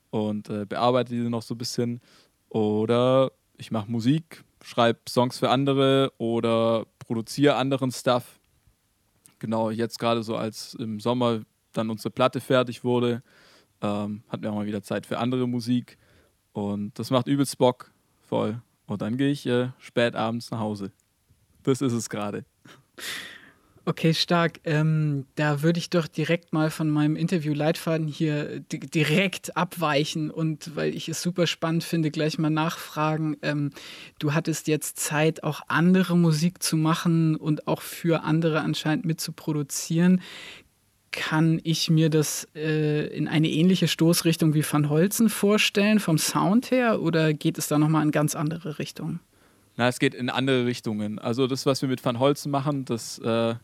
und 0.10 0.50
äh, 0.50 0.66
bearbeite 0.66 1.14
diese 1.14 1.30
noch 1.30 1.42
so 1.42 1.56
ein 1.56 1.58
bisschen. 1.58 2.02
Oder 2.50 3.32
ich 3.58 3.72
mache 3.72 3.90
Musik, 3.90 4.44
schreibe 4.64 5.00
Songs 5.10 5.40
für 5.40 5.50
andere 5.50 6.12
oder 6.18 6.86
produziere 7.00 7.56
anderen 7.56 7.92
Stuff. 7.92 8.40
Genau, 9.40 9.72
jetzt 9.72 9.98
gerade 9.98 10.22
so 10.22 10.36
als 10.36 10.76
im 10.76 11.00
Sommer 11.00 11.42
dann 11.74 11.90
unsere 11.90 12.12
Platte 12.12 12.42
fertig 12.42 12.84
wurde, 12.84 13.24
ähm, 13.82 14.24
hatten 14.30 14.44
wir 14.44 14.52
auch 14.52 14.56
mal 14.56 14.66
wieder 14.66 14.84
Zeit 14.84 15.06
für 15.06 15.18
andere 15.18 15.48
Musik. 15.48 15.98
Und 16.54 17.00
das 17.00 17.10
macht 17.10 17.28
übelst 17.28 17.58
Bock, 17.58 17.92
voll. 18.28 18.62
Und 18.92 19.02
dann 19.02 19.16
gehe 19.16 19.32
ich 19.32 19.46
äh, 19.46 19.70
spät 19.80 20.16
abends 20.16 20.52
nach 20.52 20.60
Hause. 20.60 20.92
Das 21.64 21.82
ist 21.82 21.94
es 21.94 22.10
gerade. 22.10 22.44
Okay, 23.86 24.14
stark. 24.14 24.60
Ähm, 24.66 25.26
da 25.36 25.64
würde 25.64 25.80
ich 25.80 25.90
doch 25.90 26.08
direkt 26.08 26.52
mal 26.52 26.70
von 26.70 26.90
meinem 26.90 27.16
Interview-Leitfaden 27.16 28.08
hier 28.08 28.60
direkt 28.60 29.56
abweichen 29.56 30.30
und 30.30 30.76
weil 30.76 30.94
ich 30.94 31.08
es 31.08 31.22
super 31.22 31.48
spannend 31.48 31.86
finde, 31.86 32.12
gleich 32.12 32.38
mal 32.38 32.50
nachfragen. 32.50 33.38
Ähm, 33.42 33.72
du 34.20 34.34
hattest 34.34 34.68
jetzt 34.68 35.00
Zeit, 35.00 35.44
auch 35.44 35.62
andere 35.70 36.18
Musik 36.18 36.62
zu 36.62 36.76
machen 36.76 37.38
und 37.38 37.68
auch 37.68 37.82
für 37.82 38.24
andere 38.24 38.60
anscheinend 38.60 39.06
mitzuproduzieren 39.06 40.22
kann 41.12 41.60
ich 41.63 41.89
mir 41.89 42.10
das 42.10 42.47
äh, 42.56 43.08
in 43.08 43.28
eine 43.28 43.50
ähnliche 43.50 43.88
Stoßrichtung 43.88 44.54
wie 44.54 44.63
Van 44.63 44.89
Holzen 44.89 45.30
vorstellen, 45.30 46.00
vom 46.00 46.17
Sound 46.17 46.71
her, 46.71 47.02
oder 47.02 47.34
geht 47.34 47.58
es 47.58 47.67
da 47.67 47.78
nochmal 47.78 48.04
in 48.04 48.12
ganz 48.12 48.36
andere 48.36 48.80
Richtungen? 48.80 49.19
Na, 49.78 49.88
es 49.88 50.00
geht 50.00 50.13
in 50.13 50.30
andere 50.30 50.65
Richtungen. 50.65 51.19
Also 51.19 51.47
das, 51.47 51.65
was 51.65 51.82
wir 51.82 51.89
mit 51.89 52.04
Van 52.04 52.19
Holzen 52.19 52.52
machen, 52.52 52.86
das 52.86 53.19
äh, 53.19 53.56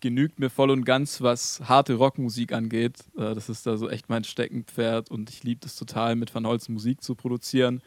genügt 0.00 0.38
mir 0.38 0.50
voll 0.50 0.70
und 0.70 0.84
ganz, 0.84 1.20
was 1.20 1.60
harte 1.64 1.94
Rockmusik 1.94 2.52
angeht. 2.52 3.00
Äh, 3.16 3.34
das 3.34 3.48
ist 3.48 3.66
da 3.66 3.76
so 3.76 3.88
echt 3.90 4.08
mein 4.08 4.24
Steckenpferd 4.24 5.10
und 5.10 5.30
ich 5.30 5.42
liebe 5.42 5.60
das 5.62 5.76
total, 5.76 6.16
mit 6.16 6.34
Van 6.34 6.46
Holzen 6.46 6.74
Musik 6.74 7.02
zu 7.02 7.14
produzieren. 7.14 7.82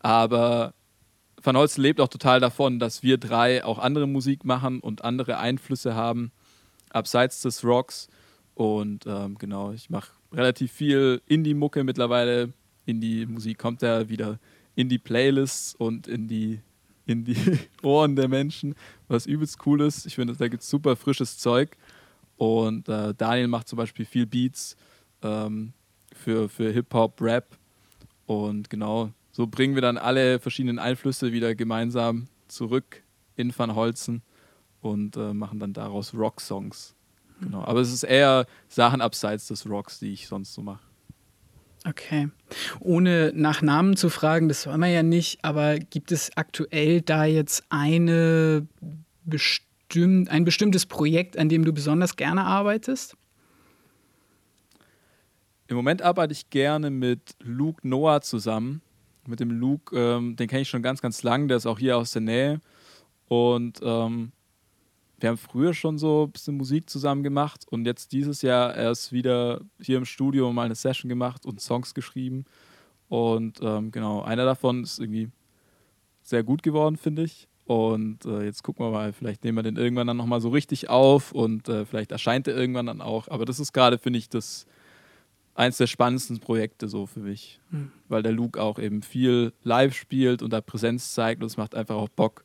Aber 0.00 0.74
Van 1.42 1.56
Holzen 1.56 1.82
lebt 1.82 2.00
auch 2.00 2.08
total 2.08 2.40
davon, 2.40 2.78
dass 2.78 3.02
wir 3.02 3.18
drei 3.18 3.64
auch 3.64 3.78
andere 3.78 4.06
Musik 4.06 4.44
machen 4.44 4.80
und 4.80 5.04
andere 5.04 5.38
Einflüsse 5.38 5.94
haben 5.94 6.32
abseits 6.90 7.42
des 7.42 7.64
Rocks. 7.64 8.08
Und 8.54 9.06
ähm, 9.06 9.36
genau, 9.38 9.72
ich 9.72 9.90
mache 9.90 10.10
relativ 10.32 10.72
viel 10.72 11.22
Indie-Mucke 11.26 11.84
mittlerweile. 11.84 12.52
Indie-Musik 12.86 13.58
kommt 13.58 13.82
ja 13.82 14.08
wieder 14.08 14.38
in 14.74 14.88
die 14.88 14.98
Playlists 14.98 15.74
und 15.74 16.06
in 16.06 16.28
die 16.28 16.60
in 17.06 17.24
die 17.24 17.36
Ohren 17.82 18.16
der 18.16 18.28
Menschen, 18.28 18.74
was 19.08 19.26
übelst 19.26 19.64
cool 19.66 19.80
ist. 19.80 20.06
Ich 20.06 20.14
finde, 20.14 20.34
da 20.34 20.48
gibt 20.48 20.62
es 20.62 20.68
super 20.68 20.94
frisches 20.94 21.38
Zeug. 21.38 21.76
Und 22.36 22.88
äh, 22.88 23.14
Daniel 23.14 23.48
macht 23.48 23.66
zum 23.66 23.78
Beispiel 23.78 24.04
viel 24.04 24.26
Beats 24.26 24.76
ähm, 25.22 25.72
für, 26.12 26.48
für 26.48 26.70
Hip-Hop, 26.70 27.20
Rap. 27.20 27.56
Und 28.26 28.68
genau, 28.68 29.10
so 29.32 29.46
bringen 29.46 29.74
wir 29.74 29.82
dann 29.82 29.96
alle 29.96 30.38
verschiedenen 30.38 30.78
Einflüsse 30.78 31.32
wieder 31.32 31.54
gemeinsam 31.54 32.28
zurück 32.46 33.02
in 33.36 33.56
Van 33.56 33.74
Holzen 33.74 34.22
und 34.80 35.16
äh, 35.16 35.32
machen 35.34 35.58
dann 35.58 35.72
daraus 35.72 36.14
Rock-Songs. 36.14 36.94
Genau. 37.40 37.62
Aber 37.64 37.80
es 37.80 37.92
ist 37.92 38.02
eher 38.02 38.46
Sachen 38.68 39.00
abseits 39.00 39.48
des 39.48 39.68
Rocks, 39.68 39.98
die 40.00 40.12
ich 40.12 40.28
sonst 40.28 40.54
so 40.54 40.62
mache. 40.62 40.82
Okay. 41.86 42.28
Ohne 42.80 43.32
nach 43.34 43.62
Namen 43.62 43.96
zu 43.96 44.10
fragen, 44.10 44.48
das 44.48 44.66
wollen 44.66 44.80
wir 44.80 44.88
ja 44.88 45.02
nicht, 45.02 45.44
aber 45.44 45.78
gibt 45.78 46.10
es 46.10 46.36
aktuell 46.36 47.00
da 47.00 47.24
jetzt 47.24 47.64
eine 47.68 48.66
bestimmt, 49.24 50.28
ein 50.28 50.44
bestimmtes 50.44 50.86
Projekt, 50.86 51.38
an 51.38 51.48
dem 51.48 51.64
du 51.64 51.72
besonders 51.72 52.16
gerne 52.16 52.44
arbeitest? 52.44 53.16
Im 55.68 55.76
Moment 55.76 56.02
arbeite 56.02 56.32
ich 56.32 56.50
gerne 56.50 56.90
mit 56.90 57.36
Luke 57.40 57.86
Noah 57.86 58.22
zusammen. 58.22 58.82
Mit 59.26 59.40
dem 59.40 59.50
Luke, 59.50 59.94
ähm, 59.96 60.34
den 60.36 60.48
kenne 60.48 60.62
ich 60.62 60.70
schon 60.70 60.82
ganz, 60.82 61.02
ganz 61.02 61.22
lang, 61.22 61.48
der 61.48 61.58
ist 61.58 61.66
auch 61.66 61.78
hier 61.78 61.98
aus 61.98 62.12
der 62.12 62.22
Nähe. 62.22 62.60
Und 63.28 63.78
ähm, 63.82 64.32
wir 65.20 65.30
haben 65.30 65.36
früher 65.36 65.74
schon 65.74 65.98
so 65.98 66.24
ein 66.24 66.32
bisschen 66.32 66.56
Musik 66.56 66.88
zusammen 66.88 67.22
gemacht 67.22 67.64
und 67.68 67.86
jetzt 67.86 68.12
dieses 68.12 68.42
Jahr 68.42 68.74
erst 68.76 69.12
wieder 69.12 69.60
hier 69.80 69.98
im 69.98 70.04
Studio 70.04 70.52
mal 70.52 70.66
eine 70.66 70.76
Session 70.76 71.08
gemacht 71.08 71.44
und 71.44 71.60
Songs 71.60 71.94
geschrieben. 71.94 72.44
Und 73.08 73.60
ähm, 73.62 73.90
genau, 73.90 74.22
einer 74.22 74.44
davon 74.44 74.84
ist 74.84 75.00
irgendwie 75.00 75.30
sehr 76.22 76.44
gut 76.44 76.62
geworden, 76.62 76.96
finde 76.96 77.24
ich. 77.24 77.48
Und 77.64 78.24
äh, 78.24 78.44
jetzt 78.44 78.62
gucken 78.62 78.86
wir 78.86 78.90
mal, 78.90 79.12
vielleicht 79.12 79.44
nehmen 79.44 79.58
wir 79.58 79.62
den 79.62 79.76
irgendwann 79.76 80.06
dann 80.06 80.16
nochmal 80.16 80.40
so 80.40 80.48
richtig 80.50 80.88
auf 80.88 81.32
und 81.32 81.68
äh, 81.68 81.84
vielleicht 81.84 82.12
erscheint 82.12 82.48
er 82.48 82.56
irgendwann 82.56 82.86
dann 82.86 83.00
auch. 83.00 83.28
Aber 83.28 83.44
das 83.44 83.60
ist 83.60 83.72
gerade, 83.72 83.98
finde 83.98 84.18
ich, 84.18 84.28
das 84.28 84.66
eins 85.54 85.76
der 85.76 85.88
spannendsten 85.88 86.38
Projekte 86.38 86.88
so 86.88 87.06
für 87.06 87.20
mich, 87.20 87.60
mhm. 87.70 87.90
weil 88.08 88.22
der 88.22 88.32
Luke 88.32 88.62
auch 88.62 88.78
eben 88.78 89.02
viel 89.02 89.52
live 89.64 89.94
spielt 89.94 90.42
und 90.42 90.52
da 90.52 90.60
Präsenz 90.60 91.12
zeigt 91.12 91.42
und 91.42 91.48
es 91.48 91.56
macht 91.56 91.74
einfach 91.74 91.96
auch 91.96 92.08
Bock, 92.08 92.44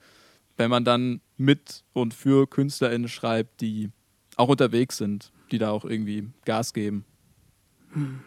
wenn 0.57 0.69
man 0.69 0.85
dann 0.85 1.21
mit 1.37 1.83
und 1.93 2.13
für 2.13 2.47
KünstlerInnen 2.47 3.07
schreibt, 3.07 3.61
die 3.61 3.91
auch 4.35 4.49
unterwegs 4.49 4.97
sind, 4.97 5.31
die 5.51 5.57
da 5.57 5.71
auch 5.71 5.85
irgendwie 5.85 6.29
Gas 6.45 6.73
geben. 6.73 7.05
Hm. 7.93 8.21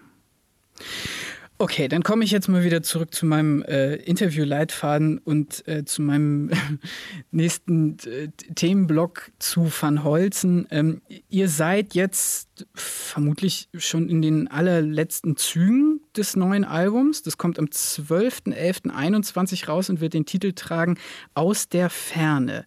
Okay, 1.59 1.89
dann 1.89 2.03
komme 2.03 2.23
ich 2.23 2.33
jetzt 2.33 2.49
mal 2.49 2.65
wieder 2.65 2.83
zurück 2.83 3.15
zu 3.15 3.25
meinem 3.25 3.63
äh, 3.63 3.95
Interview-Leitfaden 3.95 5.17
und 5.17 5.67
äh, 5.67 5.87
zu 5.87 6.03
meinem 6.03 6.51
nächsten 7.31 7.97
äh, 8.01 8.29
Themenblock 8.55 9.33
zu 9.39 9.73
Van 9.81 10.05
Holzen. 10.05 10.67
Ähm, 10.71 11.01
ihr 11.31 11.49
seid 11.49 11.95
jetzt 11.95 12.67
vermutlich 12.75 13.71
schon 13.75 14.11
in 14.11 14.21
den 14.21 14.49
allerletzten 14.49 15.39
Zügen 15.39 16.03
des 16.15 16.37
neuen 16.37 16.65
Albums. 16.65 17.23
Das 17.23 17.39
kommt 17.39 17.59
am 17.59 17.67
12.11.21 17.67 19.67
raus 19.67 19.89
und 19.89 20.03
wird 20.03 20.13
den 20.13 20.27
Titel 20.27 20.53
tragen 20.53 20.99
Aus 21.33 21.71
der 21.71 21.89
Ferne. 21.89 22.67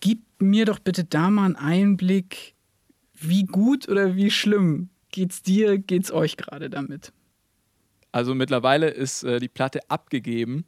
Gib 0.00 0.22
mir 0.38 0.64
doch 0.64 0.78
bitte 0.78 1.04
da 1.04 1.28
mal 1.28 1.44
einen 1.44 1.56
Einblick, 1.56 2.54
wie 3.12 3.44
gut 3.44 3.90
oder 3.90 4.16
wie 4.16 4.30
schlimm 4.30 4.88
geht's 5.12 5.42
dir, 5.42 5.76
geht's 5.76 6.10
euch 6.10 6.38
gerade 6.38 6.70
damit? 6.70 7.12
Also 8.12 8.34
mittlerweile 8.34 8.88
ist 8.88 9.22
äh, 9.22 9.38
die 9.38 9.48
Platte 9.48 9.80
abgegeben. 9.88 10.64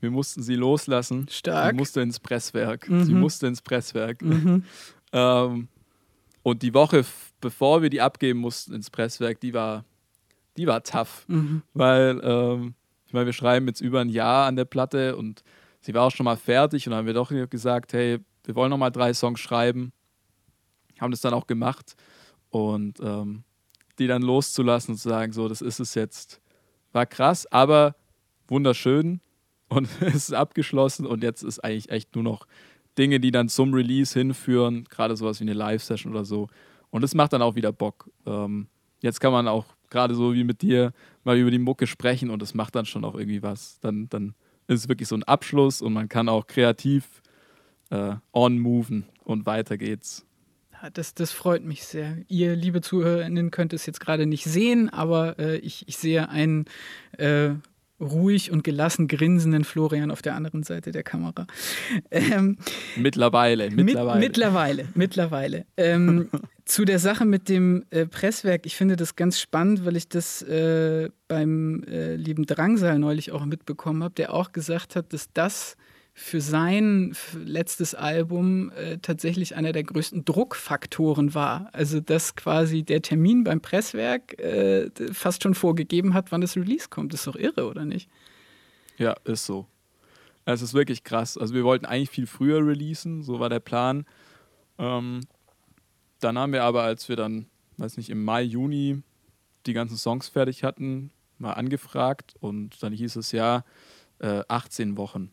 Wir 0.00 0.10
mussten 0.10 0.42
sie 0.42 0.54
loslassen. 0.54 1.26
Stark. 1.30 1.70
Sie 1.70 1.76
musste 1.76 2.00
ins 2.02 2.20
Presswerk. 2.20 2.88
Mhm. 2.88 3.04
Sie 3.04 3.14
musste 3.14 3.46
ins 3.46 3.62
Presswerk. 3.62 4.22
Mhm. 4.22 4.64
ähm, 5.12 5.68
und 6.42 6.62
die 6.62 6.74
Woche, 6.74 7.04
bevor 7.40 7.80
wir 7.80 7.88
die 7.88 8.02
abgeben 8.02 8.38
mussten 8.40 8.74
ins 8.74 8.90
Presswerk, 8.90 9.40
die 9.40 9.54
war, 9.54 9.84
die 10.58 10.66
war 10.66 10.82
tough. 10.82 11.24
Mhm. 11.26 11.62
Weil, 11.72 12.20
ähm, 12.22 12.74
ich 13.06 13.14
meine, 13.14 13.26
wir 13.26 13.32
schreiben 13.32 13.66
jetzt 13.66 13.80
über 13.80 14.00
ein 14.00 14.10
Jahr 14.10 14.46
an 14.46 14.56
der 14.56 14.66
Platte 14.66 15.16
und 15.16 15.42
sie 15.80 15.94
war 15.94 16.02
auch 16.02 16.10
schon 16.10 16.24
mal 16.24 16.36
fertig 16.36 16.86
und 16.86 16.90
dann 16.90 16.98
haben 16.98 17.06
wir 17.06 17.14
doch 17.14 17.32
gesagt, 17.48 17.94
hey, 17.94 18.18
wir 18.44 18.54
wollen 18.54 18.70
noch 18.70 18.78
mal 18.78 18.90
drei 18.90 19.14
Songs 19.14 19.40
schreiben. 19.40 19.92
Haben 21.00 21.10
das 21.10 21.22
dann 21.22 21.32
auch 21.32 21.46
gemacht 21.46 21.96
und 22.50 23.00
ähm, 23.00 23.42
die 23.98 24.06
dann 24.06 24.22
loszulassen 24.22 24.92
und 24.92 24.98
zu 24.98 25.08
sagen, 25.08 25.32
so, 25.32 25.48
das 25.48 25.62
ist 25.62 25.80
es 25.80 25.94
jetzt 25.94 26.40
war 26.94 27.06
krass, 27.06 27.46
aber 27.50 27.96
wunderschön 28.48 29.20
und 29.68 29.88
es 30.00 30.14
ist 30.14 30.34
abgeschlossen 30.34 31.06
und 31.06 31.22
jetzt 31.22 31.42
ist 31.42 31.60
eigentlich 31.60 31.90
echt 31.90 32.14
nur 32.14 32.24
noch 32.24 32.46
Dinge, 32.96 33.20
die 33.20 33.30
dann 33.30 33.48
zum 33.48 33.74
Release 33.74 34.18
hinführen, 34.18 34.84
gerade 34.84 35.16
sowas 35.16 35.40
wie 35.40 35.44
eine 35.44 35.52
Live-Session 35.52 36.12
oder 36.12 36.24
so. 36.24 36.48
Und 36.90 37.02
es 37.02 37.14
macht 37.14 37.32
dann 37.32 37.42
auch 37.42 37.56
wieder 37.56 37.72
Bock. 37.72 38.08
Ähm, 38.24 38.68
jetzt 39.00 39.20
kann 39.20 39.32
man 39.32 39.48
auch 39.48 39.66
gerade 39.90 40.14
so 40.14 40.32
wie 40.32 40.44
mit 40.44 40.62
dir 40.62 40.92
mal 41.24 41.36
über 41.36 41.50
die 41.50 41.58
Mucke 41.58 41.86
sprechen 41.86 42.30
und 42.30 42.40
es 42.42 42.54
macht 42.54 42.76
dann 42.76 42.86
schon 42.86 43.04
auch 43.04 43.16
irgendwie 43.16 43.42
was. 43.42 43.80
Dann, 43.80 44.08
dann 44.10 44.34
ist 44.68 44.80
es 44.80 44.88
wirklich 44.88 45.08
so 45.08 45.16
ein 45.16 45.24
Abschluss 45.24 45.82
und 45.82 45.92
man 45.92 46.08
kann 46.08 46.28
auch 46.28 46.46
kreativ 46.46 47.20
äh, 47.90 48.14
on-moven 48.32 49.06
und 49.24 49.46
weiter 49.46 49.76
geht's. 49.76 50.24
Das, 50.92 51.14
das 51.14 51.32
freut 51.32 51.64
mich 51.64 51.84
sehr. 51.84 52.18
Ihr, 52.28 52.56
liebe 52.56 52.80
ZuhörerInnen, 52.80 53.50
könnt 53.50 53.72
es 53.72 53.86
jetzt 53.86 54.00
gerade 54.00 54.26
nicht 54.26 54.44
sehen, 54.44 54.90
aber 54.90 55.38
äh, 55.38 55.56
ich, 55.56 55.88
ich 55.88 55.96
sehe 55.96 56.28
einen 56.28 56.66
äh, 57.16 57.50
ruhig 58.00 58.50
und 58.50 58.64
gelassen 58.64 59.08
grinsenden 59.08 59.64
Florian 59.64 60.10
auf 60.10 60.20
der 60.20 60.34
anderen 60.34 60.62
Seite 60.62 60.92
der 60.92 61.02
Kamera. 61.02 61.46
Ähm, 62.10 62.58
mittlerweile, 62.96 63.70
mittlerweile. 63.70 64.20
Mit, 64.20 64.28
mittlerweile, 64.28 64.88
mittlerweile. 64.94 65.66
Ähm, 65.76 66.28
zu 66.64 66.84
der 66.84 66.98
Sache 66.98 67.24
mit 67.24 67.48
dem 67.48 67.84
äh, 67.90 68.06
Presswerk, 68.06 68.66
ich 68.66 68.76
finde 68.76 68.96
das 68.96 69.16
ganz 69.16 69.40
spannend, 69.40 69.84
weil 69.84 69.96
ich 69.96 70.08
das 70.08 70.42
äh, 70.42 71.08
beim 71.28 71.84
äh, 71.84 72.16
lieben 72.16 72.46
Drangsal 72.46 72.98
neulich 72.98 73.32
auch 73.32 73.44
mitbekommen 73.44 74.02
habe, 74.02 74.14
der 74.14 74.34
auch 74.34 74.52
gesagt 74.52 74.96
hat, 74.96 75.12
dass 75.12 75.32
das 75.32 75.76
für 76.16 76.40
sein 76.40 77.16
letztes 77.34 77.96
Album 77.96 78.70
äh, 78.70 78.98
tatsächlich 78.98 79.56
einer 79.56 79.72
der 79.72 79.82
größten 79.82 80.24
Druckfaktoren 80.24 81.34
war. 81.34 81.68
Also 81.72 81.98
dass 81.98 82.36
quasi 82.36 82.84
der 82.84 83.02
Termin 83.02 83.42
beim 83.42 83.60
Presswerk 83.60 84.38
äh, 84.38 84.90
fast 85.12 85.42
schon 85.42 85.54
vorgegeben 85.54 86.14
hat, 86.14 86.30
wann 86.30 86.40
das 86.40 86.56
Release 86.56 86.88
kommt. 86.88 87.12
Das 87.12 87.20
ist 87.20 87.26
doch 87.26 87.34
irre, 87.34 87.68
oder 87.68 87.84
nicht? 87.84 88.08
Ja, 88.96 89.16
ist 89.24 89.44
so. 89.44 89.66
Es 90.44 90.62
ist 90.62 90.72
wirklich 90.72 91.02
krass. 91.02 91.36
Also 91.36 91.52
wir 91.52 91.64
wollten 91.64 91.84
eigentlich 91.84 92.10
viel 92.10 92.28
früher 92.28 92.64
releasen, 92.64 93.24
so 93.24 93.40
war 93.40 93.48
der 93.48 93.60
Plan. 93.60 94.06
Ähm, 94.78 95.20
dann 96.20 96.38
haben 96.38 96.52
wir 96.52 96.62
aber, 96.62 96.84
als 96.84 97.08
wir 97.08 97.16
dann, 97.16 97.46
weiß 97.78 97.96
nicht, 97.96 98.10
im 98.10 98.22
Mai, 98.24 98.42
Juni 98.42 99.02
die 99.66 99.72
ganzen 99.72 99.96
Songs 99.96 100.28
fertig 100.28 100.62
hatten, 100.62 101.10
mal 101.38 101.54
angefragt 101.54 102.36
und 102.38 102.80
dann 102.84 102.92
hieß 102.92 103.16
es 103.16 103.32
ja 103.32 103.64
äh, 104.20 104.42
18 104.46 104.96
Wochen. 104.96 105.32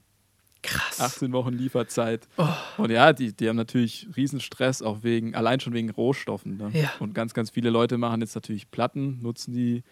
Krass. 0.63 0.99
18 0.99 1.31
Wochen 1.31 1.53
Lieferzeit. 1.53 2.27
Oh. 2.37 2.47
Und 2.77 2.91
ja, 2.91 3.13
die, 3.13 3.33
die 3.33 3.49
haben 3.49 3.55
natürlich 3.55 4.07
Riesenstress, 4.15 4.81
auch 4.81 5.01
wegen, 5.01 5.33
allein 5.33 5.59
schon 5.59 5.73
wegen 5.73 5.89
Rohstoffen. 5.89 6.57
Ne? 6.57 6.69
Ja. 6.73 6.91
Und 6.99 7.15
ganz, 7.15 7.33
ganz 7.33 7.49
viele 7.49 7.69
Leute 7.69 7.97
machen 7.97 8.21
jetzt 8.21 8.35
natürlich 8.35 8.69
Platten, 8.69 9.19
nutzen 9.21 9.53
die 9.53 9.83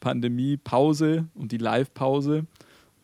Pandemie-Pause 0.00 1.26
und 1.34 1.52
die 1.52 1.58
Live-Pause. 1.58 2.46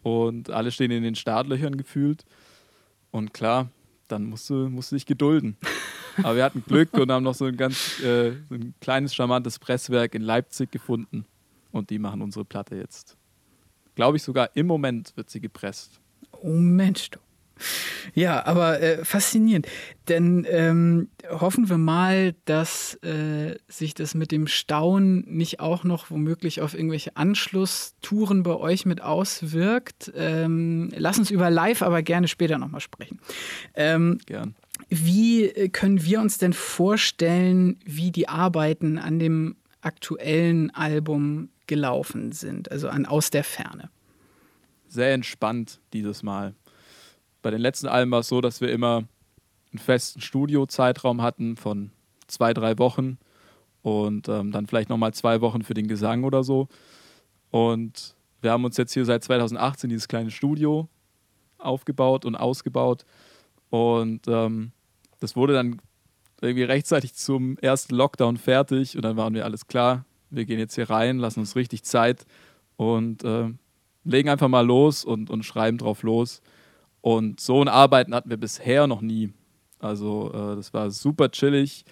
Und 0.02 0.50
alle 0.50 0.70
stehen 0.70 0.90
in 0.90 1.02
den 1.02 1.16
Startlöchern 1.16 1.76
gefühlt. 1.76 2.24
Und 3.10 3.34
klar, 3.34 3.68
dann 4.06 4.24
musst 4.24 4.48
du, 4.50 4.68
musst 4.68 4.92
du 4.92 4.96
dich 4.96 5.06
gedulden. 5.06 5.56
Aber 6.18 6.36
wir 6.36 6.44
hatten 6.44 6.64
Glück 6.66 6.94
und 6.94 7.10
haben 7.10 7.22
noch 7.22 7.34
so 7.34 7.44
ein 7.44 7.56
ganz 7.56 8.00
äh, 8.00 8.32
so 8.48 8.54
ein 8.54 8.74
kleines, 8.80 9.14
charmantes 9.14 9.58
Presswerk 9.58 10.14
in 10.14 10.22
Leipzig 10.22 10.70
gefunden. 10.70 11.24
Und 11.70 11.90
die 11.90 11.98
machen 11.98 12.22
unsere 12.22 12.44
Platte 12.44 12.76
jetzt. 12.76 13.16
Glaube 13.94 14.16
ich 14.16 14.22
sogar 14.22 14.50
im 14.54 14.66
Moment 14.66 15.16
wird 15.16 15.30
sie 15.30 15.40
gepresst. 15.40 16.00
Oh 16.42 16.48
Mensch, 16.48 17.10
du. 17.10 17.18
Ja, 18.14 18.46
aber 18.46 18.80
äh, 18.80 19.04
faszinierend. 19.04 19.66
Denn 20.08 20.46
ähm, 20.48 21.08
hoffen 21.28 21.68
wir 21.68 21.78
mal, 21.78 22.34
dass 22.44 22.94
äh, 23.02 23.56
sich 23.68 23.94
das 23.94 24.14
mit 24.14 24.32
dem 24.32 24.46
Stauen 24.46 25.24
nicht 25.26 25.60
auch 25.60 25.84
noch 25.84 26.10
womöglich 26.10 26.60
auf 26.60 26.74
irgendwelche 26.74 27.16
Anschlusstouren 27.16 28.42
bei 28.42 28.54
euch 28.54 28.86
mit 28.86 29.02
auswirkt. 29.02 30.12
Ähm, 30.14 30.90
lass 30.96 31.18
uns 31.18 31.30
über 31.30 31.50
Live 31.50 31.82
aber 31.82 32.02
gerne 32.02 32.28
später 32.28 32.58
nochmal 32.58 32.80
sprechen. 32.80 33.20
Ähm, 33.74 34.18
Gern. 34.26 34.54
Wie 34.88 35.44
äh, 35.44 35.68
können 35.68 36.02
wir 36.04 36.20
uns 36.20 36.38
denn 36.38 36.52
vorstellen, 36.52 37.78
wie 37.84 38.10
die 38.10 38.28
Arbeiten 38.28 38.98
an 38.98 39.18
dem 39.18 39.56
aktuellen 39.80 40.70
Album 40.74 41.50
gelaufen 41.66 42.32
sind, 42.32 42.70
also 42.70 42.88
an 42.88 43.04
Aus 43.04 43.30
der 43.30 43.44
Ferne? 43.44 43.90
Sehr 44.98 45.14
entspannt 45.14 45.80
dieses 45.92 46.24
Mal. 46.24 46.56
Bei 47.40 47.52
den 47.52 47.60
letzten 47.60 47.86
Alben 47.86 48.10
war 48.10 48.18
es 48.18 48.28
so, 48.28 48.40
dass 48.40 48.60
wir 48.60 48.72
immer 48.72 49.04
einen 49.70 49.78
festen 49.78 50.20
Studiozeitraum 50.20 51.22
hatten 51.22 51.56
von 51.56 51.92
zwei, 52.26 52.52
drei 52.52 52.78
Wochen 52.78 53.18
und 53.82 54.28
ähm, 54.28 54.50
dann 54.50 54.66
vielleicht 54.66 54.88
nochmal 54.88 55.14
zwei 55.14 55.40
Wochen 55.40 55.62
für 55.62 55.74
den 55.74 55.86
Gesang 55.86 56.24
oder 56.24 56.42
so. 56.42 56.66
Und 57.52 58.16
wir 58.42 58.50
haben 58.50 58.64
uns 58.64 58.76
jetzt 58.76 58.92
hier 58.92 59.04
seit 59.04 59.22
2018 59.22 59.88
dieses 59.88 60.08
kleine 60.08 60.32
Studio 60.32 60.88
aufgebaut 61.58 62.24
und 62.24 62.34
ausgebaut. 62.34 63.04
Und 63.70 64.26
ähm, 64.26 64.72
das 65.20 65.36
wurde 65.36 65.52
dann 65.52 65.80
irgendwie 66.40 66.64
rechtzeitig 66.64 67.14
zum 67.14 67.56
ersten 67.58 67.94
Lockdown 67.94 68.36
fertig 68.36 68.96
und 68.96 69.02
dann 69.02 69.16
waren 69.16 69.34
wir 69.34 69.44
alles 69.44 69.68
klar. 69.68 70.04
Wir 70.30 70.44
gehen 70.44 70.58
jetzt 70.58 70.74
hier 70.74 70.90
rein, 70.90 71.18
lassen 71.18 71.38
uns 71.38 71.54
richtig 71.54 71.84
Zeit 71.84 72.26
und 72.76 73.22
äh, 73.22 73.52
legen 74.08 74.28
einfach 74.28 74.48
mal 74.48 74.66
los 74.66 75.04
und, 75.04 75.30
und 75.30 75.44
schreiben 75.44 75.78
drauf 75.78 76.02
los. 76.02 76.40
Und 77.00 77.40
so 77.40 77.60
ein 77.60 77.68
Arbeiten 77.68 78.14
hatten 78.14 78.30
wir 78.30 78.36
bisher 78.36 78.86
noch 78.86 79.00
nie. 79.00 79.32
Also 79.78 80.32
äh, 80.32 80.56
das 80.56 80.74
war 80.74 80.90
super 80.90 81.30
chillig. 81.30 81.84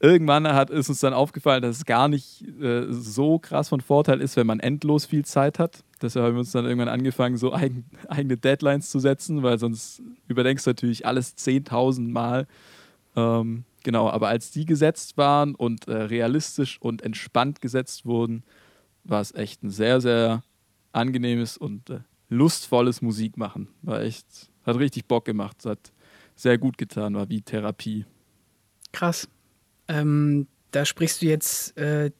Irgendwann 0.00 0.48
hat, 0.48 0.70
ist 0.70 0.88
uns 0.88 1.00
dann 1.00 1.12
aufgefallen, 1.12 1.62
dass 1.62 1.76
es 1.76 1.84
gar 1.84 2.08
nicht 2.08 2.42
äh, 2.60 2.86
so 2.88 3.38
krass 3.38 3.68
von 3.68 3.80
Vorteil 3.80 4.20
ist, 4.20 4.36
wenn 4.36 4.46
man 4.46 4.58
endlos 4.58 5.04
viel 5.04 5.24
Zeit 5.24 5.58
hat. 5.58 5.84
Deshalb 6.00 6.26
haben 6.26 6.34
wir 6.34 6.40
uns 6.40 6.50
dann 6.50 6.64
irgendwann 6.64 6.88
angefangen, 6.88 7.36
so 7.36 7.52
eigen, 7.52 7.84
eigene 8.08 8.36
Deadlines 8.36 8.90
zu 8.90 8.98
setzen, 8.98 9.42
weil 9.42 9.58
sonst 9.58 10.02
überdenkst 10.28 10.64
du 10.64 10.70
natürlich 10.70 11.06
alles 11.06 11.36
10.000 11.36 12.10
Mal. 12.10 12.46
Ähm, 13.14 13.64
genau, 13.84 14.08
aber 14.08 14.28
als 14.28 14.50
die 14.50 14.64
gesetzt 14.64 15.16
waren 15.18 15.54
und 15.54 15.86
äh, 15.86 15.94
realistisch 15.94 16.80
und 16.80 17.02
entspannt 17.02 17.60
gesetzt 17.60 18.04
wurden, 18.06 18.42
war 19.04 19.20
es 19.20 19.34
echt 19.34 19.62
ein 19.62 19.70
sehr, 19.70 20.00
sehr 20.00 20.42
angenehmes 20.92 21.56
und 21.56 21.90
äh, 21.90 22.00
lustvolles 22.28 23.02
Musikmachen. 23.02 23.68
War 23.82 24.02
echt, 24.02 24.26
hat 24.64 24.78
richtig 24.78 25.06
Bock 25.06 25.24
gemacht, 25.24 25.64
hat 25.64 25.92
sehr 26.34 26.58
gut 26.58 26.78
getan, 26.78 27.14
war 27.14 27.28
wie 27.28 27.42
Therapie. 27.42 28.06
Krass. 28.92 29.28
Ähm, 29.88 30.46
da 30.70 30.84
sprichst 30.84 31.22
du 31.22 31.26
jetzt 31.26 31.76
äh, 31.76 32.10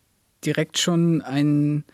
direkt 0.45 0.79
schon 0.79 1.23
ein, 1.23 1.85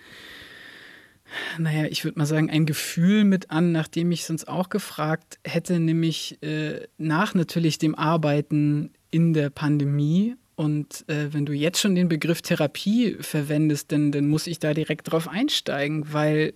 naja, 1.59 1.87
ich 1.87 2.05
würde 2.05 2.19
mal 2.19 2.27
sagen, 2.27 2.51
ein 2.51 2.67
Gefühl 2.67 3.25
mit 3.25 3.51
an, 3.51 3.73
nachdem 3.73 4.11
ich 4.11 4.25
sonst 4.25 4.49
auch 4.49 4.69
gefragt 4.69 5.39
hätte, 5.45 5.79
nämlich 5.79 6.43
äh, 6.43 6.87
nach 6.97 7.35
natürlich 7.35 7.79
dem 7.79 7.95
Arbeiten 7.95 8.91
in 9.11 9.33
der 9.33 9.51
Pandemie. 9.51 10.37
Und 10.57 11.05
äh, 11.09 11.33
wenn 11.33 11.47
du 11.47 11.53
jetzt 11.53 11.81
schon 11.81 11.95
den 11.95 12.09
Begriff 12.09 12.43
Therapie 12.43 13.17
verwendest, 13.21 13.93
dann, 13.93 14.11
dann 14.11 14.29
muss 14.29 14.49
ich 14.49 14.59
da 14.59 14.75
direkt 14.75 15.11
drauf 15.13 15.29
einsteigen, 15.29 16.13
weil 16.13 16.55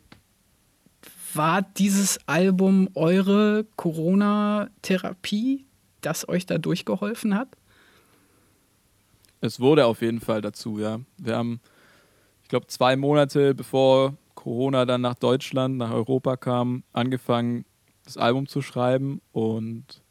war 1.34 1.62
dieses 1.62 2.18
Album 2.26 2.88
eure 2.94 3.66
Corona-Therapie, 3.76 5.64
das 6.00 6.28
euch 6.28 6.46
da 6.46 6.58
durchgeholfen 6.58 7.34
hat? 7.36 7.48
Es 9.40 9.58
wurde 9.60 9.86
auf 9.86 10.02
jeden 10.02 10.20
Fall 10.20 10.40
dazu, 10.40 10.78
ja. 10.78 11.00
Wir 11.18 11.36
haben, 11.36 11.60
ich 12.42 12.48
glaube, 12.48 12.66
zwei 12.68 12.96
Monate 12.96 13.54
bevor 13.54 14.14
Corona 14.34 14.84
dann 14.84 15.00
nach 15.00 15.14
Deutschland, 15.14 15.76
nach 15.78 15.92
Europa 15.92 16.36
kam, 16.36 16.84
angefangen, 16.92 17.64
das 18.04 18.16
Album 18.16 18.46
zu 18.48 18.62
schreiben 18.62 19.20
und 19.32 20.02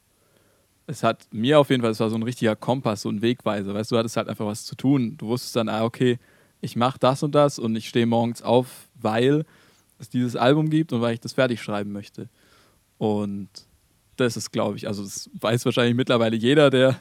es 0.88 1.04
hat 1.04 1.28
mir 1.32 1.60
auf 1.60 1.70
jeden 1.70 1.82
Fall, 1.82 1.92
es 1.92 2.00
war 2.00 2.10
so 2.10 2.18
ein 2.18 2.24
richtiger 2.24 2.56
Kompass, 2.56 3.04
so 3.04 3.10
ein 3.10 3.22
Wegweiser, 3.22 3.74
weißt 3.74 3.92
du, 3.92 3.96
du 3.96 4.00
hattest 4.00 4.18
halt 4.18 4.28
einfach 4.28 4.46
was 4.46 4.66
zu 4.66 4.76
tun. 4.76 5.16
Du 5.18 5.28
wusstest 5.28 5.56
dann, 5.56 5.70
ah, 5.70 5.84
okay, 5.84 6.20
ich 6.60 6.76
mache 6.76 7.00
das 7.00 7.24
und 7.24 7.34
das 7.34 7.60
und 7.60 7.76
ich 7.76 7.88
stehe 7.88 8.06
morgens 8.06 8.42
auf, 8.42 8.90
weil 8.96 9.46
es 10.02 10.10
dieses 10.10 10.36
Album 10.36 10.70
gibt 10.70 10.94
und 10.94 11.02
weil 11.02 11.14
ich 11.14 11.20
das 11.20 11.34
fertig 11.34 11.62
schreiben 11.62 11.92
möchte. 11.92 12.30
Und 12.98 13.50
das 14.18 14.38
ist, 14.38 14.52
glaube 14.52 14.78
ich, 14.78 14.88
also 14.88 15.04
das 15.04 15.30
weiß 15.40 15.66
wahrscheinlich 15.66 15.96
mittlerweile 15.96 16.36
jeder, 16.36 16.70
der 16.70 17.00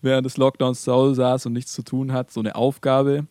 während 0.00 0.26
des 0.26 0.36
Lockdowns 0.36 0.82
zu 0.82 0.92
Hause 0.92 1.16
saß 1.16 1.46
und 1.46 1.52
nichts 1.52 1.72
zu 1.72 1.82
tun 1.82 2.12
hat. 2.12 2.30
So 2.30 2.40
eine 2.40 2.56
Aufgabe 2.56 3.26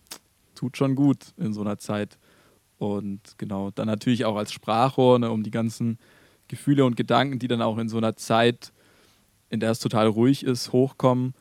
tut 0.55 0.77
schon 0.77 0.95
gut 0.95 1.33
in 1.37 1.53
so 1.53 1.61
einer 1.61 1.77
Zeit. 1.77 2.17
Und 2.77 3.21
genau, 3.37 3.71
dann 3.71 3.87
natürlich 3.87 4.25
auch 4.25 4.35
als 4.35 4.51
Sprachrohr, 4.51 5.19
ne, 5.19 5.31
um 5.31 5.43
die 5.43 5.51
ganzen 5.51 5.97
Gefühle 6.47 6.85
und 6.85 6.95
Gedanken, 6.95 7.39
die 7.39 7.47
dann 7.47 7.61
auch 7.61 7.77
in 7.77 7.89
so 7.89 7.97
einer 7.97 8.15
Zeit, 8.15 8.71
in 9.49 9.59
der 9.59 9.71
es 9.71 9.79
total 9.79 10.07
ruhig 10.07 10.43
ist, 10.43 10.71
hochkommen, 10.71 11.33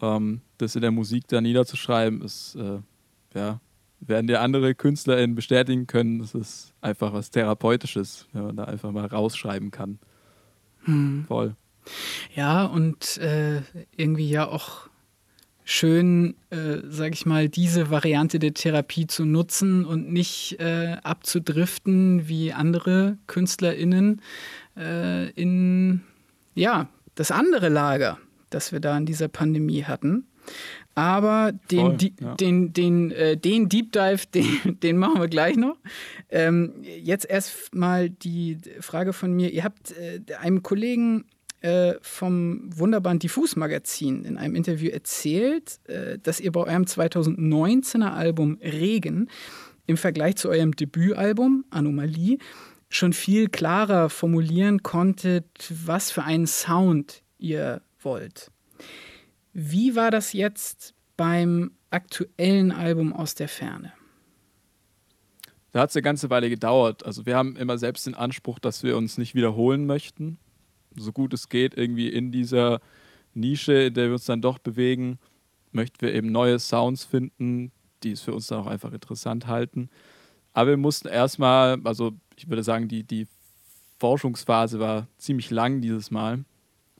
ähm, 0.00 0.40
das 0.58 0.76
in 0.76 0.82
der 0.82 0.92
Musik 0.92 1.26
da 1.28 1.40
niederzuschreiben, 1.40 2.22
ist, 2.22 2.54
äh, 2.54 2.78
ja, 3.34 3.60
werden 4.00 4.26
dir 4.26 4.40
andere 4.40 4.74
KünstlerInnen 4.74 5.34
bestätigen 5.34 5.86
können, 5.86 6.20
das 6.20 6.34
ist 6.34 6.72
einfach 6.80 7.12
was 7.12 7.30
Therapeutisches, 7.30 8.26
wenn 8.32 8.44
man 8.44 8.56
da 8.56 8.64
einfach 8.64 8.92
mal 8.92 9.06
rausschreiben 9.06 9.70
kann. 9.70 9.98
Hm. 10.84 11.24
Voll. 11.26 11.56
Ja, 12.34 12.64
und 12.64 13.18
äh, 13.18 13.62
irgendwie 13.96 14.28
ja 14.28 14.46
auch 14.46 14.88
schön, 15.64 16.34
äh, 16.50 16.78
sag 16.88 17.12
ich 17.12 17.26
mal, 17.26 17.48
diese 17.48 17.90
Variante 17.90 18.38
der 18.38 18.54
Therapie 18.54 19.06
zu 19.06 19.24
nutzen 19.24 19.84
und 19.84 20.10
nicht 20.10 20.58
äh, 20.60 20.96
abzudriften 21.02 22.28
wie 22.28 22.52
andere 22.52 23.18
KünstlerInnen 23.26 24.22
äh, 24.76 25.30
in 25.30 26.02
ja, 26.54 26.88
das 27.14 27.30
andere 27.30 27.68
Lager, 27.68 28.18
das 28.50 28.72
wir 28.72 28.80
da 28.80 28.96
in 28.96 29.06
dieser 29.06 29.28
Pandemie 29.28 29.84
hatten. 29.84 30.26
Aber 30.94 31.52
den, 31.70 31.98
Voll, 31.98 32.10
ja. 32.20 32.34
den, 32.34 32.72
den, 32.72 33.12
äh, 33.12 33.36
den 33.36 33.68
Deep 33.68 33.92
Dive, 33.92 34.26
den, 34.34 34.80
den 34.80 34.96
machen 34.96 35.20
wir 35.20 35.28
gleich 35.28 35.56
noch. 35.56 35.76
Ähm, 36.28 36.74
jetzt 36.82 37.24
erst 37.24 37.74
mal 37.74 38.10
die 38.10 38.58
Frage 38.80 39.12
von 39.12 39.32
mir. 39.32 39.50
Ihr 39.52 39.64
habt 39.64 39.92
äh, 39.92 40.20
einem 40.40 40.62
Kollegen 40.62 41.24
äh, 41.60 41.94
vom 42.02 42.62
wunderbaren 42.76 43.18
Diffus-Magazin 43.18 44.24
in 44.24 44.36
einem 44.36 44.54
Interview 44.54 44.90
erzählt, 44.90 45.80
äh, 45.88 46.18
dass 46.18 46.40
ihr 46.40 46.52
bei 46.52 46.60
eurem 46.60 46.84
2019er 46.84 48.12
Album 48.12 48.58
Regen 48.62 49.28
im 49.86 49.96
Vergleich 49.96 50.36
zu 50.36 50.48
eurem 50.48 50.76
Debütalbum 50.76 51.64
Anomalie 51.70 52.38
schon 52.90 53.12
viel 53.12 53.48
klarer 53.48 54.08
formulieren 54.08 54.82
konntet, 54.82 55.46
was 55.84 56.10
für 56.10 56.24
einen 56.24 56.46
Sound 56.46 57.22
ihr 57.38 57.82
wollt. 58.02 58.50
Wie 59.60 59.96
war 59.96 60.12
das 60.12 60.34
jetzt 60.34 60.94
beim 61.16 61.72
aktuellen 61.90 62.70
Album 62.70 63.12
aus 63.12 63.34
der 63.34 63.48
Ferne? 63.48 63.92
Da 65.72 65.80
hat 65.80 65.90
es 65.90 65.96
eine 65.96 66.04
ganze 66.04 66.30
Weile 66.30 66.48
gedauert. 66.48 67.04
Also 67.04 67.26
wir 67.26 67.34
haben 67.34 67.56
immer 67.56 67.76
selbst 67.76 68.06
den 68.06 68.14
Anspruch, 68.14 68.60
dass 68.60 68.84
wir 68.84 68.96
uns 68.96 69.18
nicht 69.18 69.34
wiederholen 69.34 69.84
möchten. 69.84 70.38
So 70.94 71.10
gut 71.10 71.34
es 71.34 71.48
geht, 71.48 71.76
irgendwie 71.76 72.06
in 72.06 72.30
dieser 72.30 72.80
Nische, 73.34 73.72
in 73.72 73.94
der 73.94 74.06
wir 74.06 74.12
uns 74.12 74.26
dann 74.26 74.40
doch 74.40 74.58
bewegen, 74.58 75.18
möchten 75.72 76.02
wir 76.02 76.14
eben 76.14 76.30
neue 76.30 76.60
Sounds 76.60 77.04
finden, 77.04 77.72
die 78.04 78.12
es 78.12 78.20
für 78.20 78.34
uns 78.34 78.46
dann 78.46 78.60
auch 78.60 78.68
einfach 78.68 78.92
interessant 78.92 79.48
halten. 79.48 79.90
Aber 80.52 80.70
wir 80.70 80.76
mussten 80.76 81.08
erstmal, 81.08 81.80
also 81.82 82.12
ich 82.36 82.48
würde 82.48 82.62
sagen, 82.62 82.86
die, 82.86 83.02
die 83.02 83.26
Forschungsphase 83.98 84.78
war 84.78 85.08
ziemlich 85.18 85.50
lang 85.50 85.80
dieses 85.80 86.12
Mal 86.12 86.44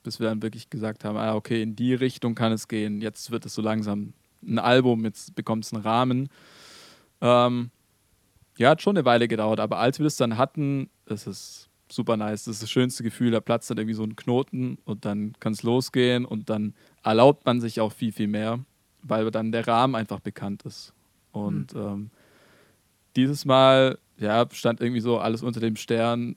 bis 0.09 0.21
wir 0.21 0.29
dann 0.29 0.41
wirklich 0.41 0.71
gesagt 0.71 1.05
haben, 1.05 1.19
ah, 1.19 1.35
okay, 1.35 1.61
in 1.61 1.77
die 1.77 1.93
Richtung 1.93 2.35
kann 2.35 2.51
es 2.51 2.67
gehen. 2.67 3.03
Jetzt 3.03 3.31
wird 3.31 3.45
es 3.45 3.53
so 3.53 3.61
langsam 3.61 4.15
ein 4.43 4.59
Album, 4.59 5.05
jetzt 5.05 5.35
bekommt 5.35 5.67
es 5.67 5.75
einen 5.75 5.83
Rahmen. 5.83 6.31
Ähm, 7.21 7.71
ja, 8.57 8.71
hat 8.71 8.81
schon 8.81 8.97
eine 8.97 9.05
Weile 9.05 9.29
gedauert, 9.29 9.61
aber 9.61 9.77
als 9.81 9.99
wir 9.99 10.05
das 10.05 10.17
dann 10.17 10.39
hatten, 10.39 10.89
ist 11.05 11.27
es 11.27 11.69
super 11.91 12.17
nice. 12.17 12.45
Das 12.45 12.55
ist 12.55 12.63
das 12.63 12.71
schönste 12.71 13.03
Gefühl, 13.03 13.33
da 13.33 13.41
platzt 13.41 13.69
dann 13.69 13.77
irgendwie 13.77 13.97
so 13.97 14.03
ein 14.03 14.17
Knoten 14.17 14.79
und 14.87 15.05
dann 15.05 15.35
kann 15.41 15.53
es 15.53 15.63
losgehen 15.63 16.25
und 16.25 16.49
dann 16.49 16.73
erlaubt 17.05 17.45
man 17.45 17.61
sich 17.61 17.83
auch 17.83 17.93
viel, 17.93 18.13
viel 18.13 18.29
mehr, 18.29 18.61
weil 19.03 19.31
dann 19.31 19.53
der 19.53 19.69
Rahmen 19.69 19.95
einfach 19.95 20.21
bekannt 20.21 20.63
ist. 20.63 20.95
Und 21.33 21.75
mhm. 21.75 21.81
ähm, 21.83 22.11
dieses 23.15 23.45
Mal, 23.45 23.99
ja, 24.17 24.49
stand 24.53 24.81
irgendwie 24.81 25.03
so 25.03 25.19
alles 25.19 25.43
unter 25.43 25.61
dem 25.61 25.77
Stern, 25.77 26.37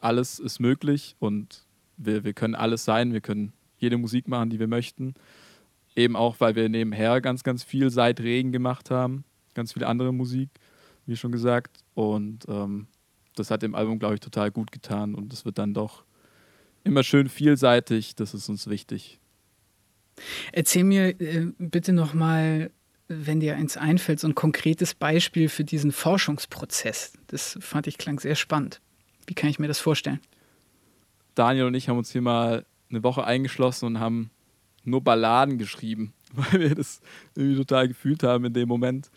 alles 0.00 0.38
ist 0.38 0.60
möglich 0.60 1.14
und 1.18 1.65
wir, 1.96 2.24
wir 2.24 2.32
können 2.32 2.54
alles 2.54 2.84
sein, 2.84 3.12
wir 3.12 3.20
können 3.20 3.52
jede 3.78 3.98
Musik 3.98 4.28
machen, 4.28 4.50
die 4.50 4.58
wir 4.58 4.68
möchten. 4.68 5.14
Eben 5.94 6.16
auch, 6.16 6.40
weil 6.40 6.54
wir 6.54 6.68
nebenher 6.68 7.20
ganz, 7.20 7.42
ganz 7.42 7.64
viel 7.64 7.90
seit 7.90 8.20
Regen 8.20 8.52
gemacht 8.52 8.90
haben, 8.90 9.24
ganz 9.54 9.72
viel 9.72 9.84
andere 9.84 10.12
Musik, 10.12 10.50
wie 11.06 11.16
schon 11.16 11.32
gesagt. 11.32 11.78
Und 11.94 12.44
ähm, 12.48 12.86
das 13.34 13.50
hat 13.50 13.62
dem 13.62 13.74
Album, 13.74 13.98
glaube 13.98 14.14
ich, 14.14 14.20
total 14.20 14.50
gut 14.50 14.72
getan. 14.72 15.14
Und 15.14 15.32
es 15.32 15.44
wird 15.44 15.58
dann 15.58 15.74
doch 15.74 16.04
immer 16.84 17.02
schön 17.02 17.28
vielseitig, 17.28 18.14
das 18.14 18.34
ist 18.34 18.48
uns 18.48 18.68
wichtig. 18.68 19.18
Erzähl 20.52 20.84
mir 20.84 21.20
äh, 21.20 21.46
bitte 21.58 21.92
nochmal, 21.92 22.70
wenn 23.08 23.40
dir 23.40 23.56
eins 23.56 23.76
einfällt, 23.76 24.20
so 24.20 24.28
ein 24.28 24.34
konkretes 24.34 24.94
Beispiel 24.94 25.48
für 25.48 25.64
diesen 25.64 25.92
Forschungsprozess. 25.92 27.12
Das 27.26 27.58
fand 27.60 27.86
ich 27.86 27.98
klang 27.98 28.20
sehr 28.20 28.34
spannend. 28.34 28.80
Wie 29.26 29.34
kann 29.34 29.50
ich 29.50 29.58
mir 29.58 29.68
das 29.68 29.80
vorstellen? 29.80 30.20
Daniel 31.36 31.66
und 31.66 31.74
ich 31.74 31.88
haben 31.88 31.98
uns 31.98 32.10
hier 32.10 32.22
mal 32.22 32.66
eine 32.90 33.02
Woche 33.02 33.24
eingeschlossen 33.24 33.86
und 33.86 34.00
haben 34.00 34.30
nur 34.84 35.02
Balladen 35.02 35.58
geschrieben, 35.58 36.12
weil 36.32 36.60
wir 36.60 36.74
das 36.74 37.00
irgendwie 37.34 37.58
total 37.58 37.88
gefühlt 37.88 38.22
haben 38.22 38.44
in 38.44 38.52
dem 38.52 38.68
Moment 38.68 39.10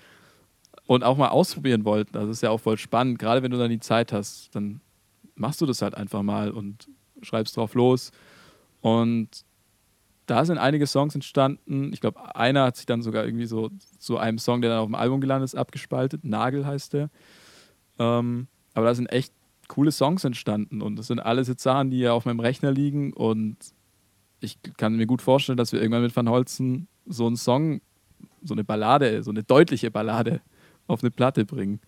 und 0.85 1.03
auch 1.03 1.17
mal 1.17 1.29
ausprobieren 1.29 1.85
wollten. 1.85 2.15
Also 2.15 2.29
das 2.29 2.37
ist 2.37 2.41
ja 2.41 2.49
auch 2.49 2.59
voll 2.59 2.77
spannend. 2.77 3.19
Gerade 3.19 3.43
wenn 3.43 3.51
du 3.51 3.57
dann 3.57 3.69
die 3.69 3.79
Zeit 3.79 4.11
hast, 4.11 4.53
dann 4.55 4.81
machst 5.35 5.61
du 5.61 5.65
das 5.65 5.81
halt 5.81 5.95
einfach 5.95 6.23
mal 6.23 6.51
und 6.51 6.89
schreibst 7.21 7.57
drauf 7.57 7.73
los. 7.73 8.11
Und 8.81 9.45
da 10.25 10.45
sind 10.45 10.57
einige 10.57 10.87
Songs 10.87 11.15
entstanden. 11.15 11.91
Ich 11.93 12.01
glaube, 12.01 12.35
einer 12.35 12.65
hat 12.65 12.77
sich 12.77 12.85
dann 12.85 13.01
sogar 13.01 13.25
irgendwie 13.25 13.45
so 13.45 13.69
zu 13.97 14.17
einem 14.17 14.37
Song, 14.37 14.61
der 14.61 14.71
dann 14.71 14.79
auf 14.79 14.87
dem 14.87 14.95
Album 14.95 15.21
gelandet 15.21 15.49
ist, 15.49 15.55
abgespaltet. 15.55 16.23
Nagel 16.23 16.65
heißt 16.65 16.93
der. 16.93 17.09
Ähm, 17.97 18.47
aber 18.73 18.87
da 18.87 18.95
sind 18.95 19.07
echt 19.07 19.33
coole 19.69 19.91
Songs 19.91 20.25
entstanden 20.25 20.81
und 20.81 20.97
das 20.97 21.07
sind 21.07 21.19
alles 21.19 21.47
jetzt 21.47 21.63
Sachen, 21.63 21.91
die 21.91 21.99
ja 21.99 22.11
auf 22.11 22.25
meinem 22.25 22.41
Rechner 22.41 22.71
liegen 22.71 23.13
und 23.13 23.55
ich 24.41 24.59
kann 24.77 24.95
mir 24.95 25.05
gut 25.05 25.21
vorstellen, 25.21 25.57
dass 25.57 25.71
wir 25.71 25.81
irgendwann 25.81 26.01
mit 26.01 26.15
Van 26.15 26.29
Holzen 26.29 26.87
so 27.05 27.27
einen 27.27 27.37
Song, 27.37 27.81
so 28.43 28.53
eine 28.53 28.63
Ballade, 28.63 29.23
so 29.23 29.31
eine 29.31 29.43
deutliche 29.43 29.91
Ballade 29.91 30.41
auf 30.87 31.03
eine 31.03 31.11
Platte 31.11 31.45
bringen. 31.45 31.79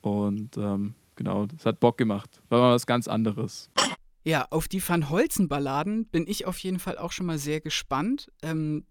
Und 0.00 0.56
ähm, 0.56 0.94
genau, 1.16 1.46
das 1.46 1.66
hat 1.66 1.80
Bock 1.80 1.98
gemacht. 1.98 2.40
War 2.48 2.60
mal 2.60 2.74
was 2.74 2.86
ganz 2.86 3.08
anderes. 3.08 3.70
Ja, 4.24 4.46
auf 4.50 4.68
die 4.68 4.86
Van 4.86 5.10
Holzen-Balladen 5.10 6.06
bin 6.06 6.26
ich 6.28 6.46
auf 6.46 6.58
jeden 6.58 6.78
Fall 6.78 6.96
auch 6.96 7.10
schon 7.10 7.26
mal 7.26 7.38
sehr 7.38 7.60
gespannt. 7.60 8.30
Ähm, 8.42 8.84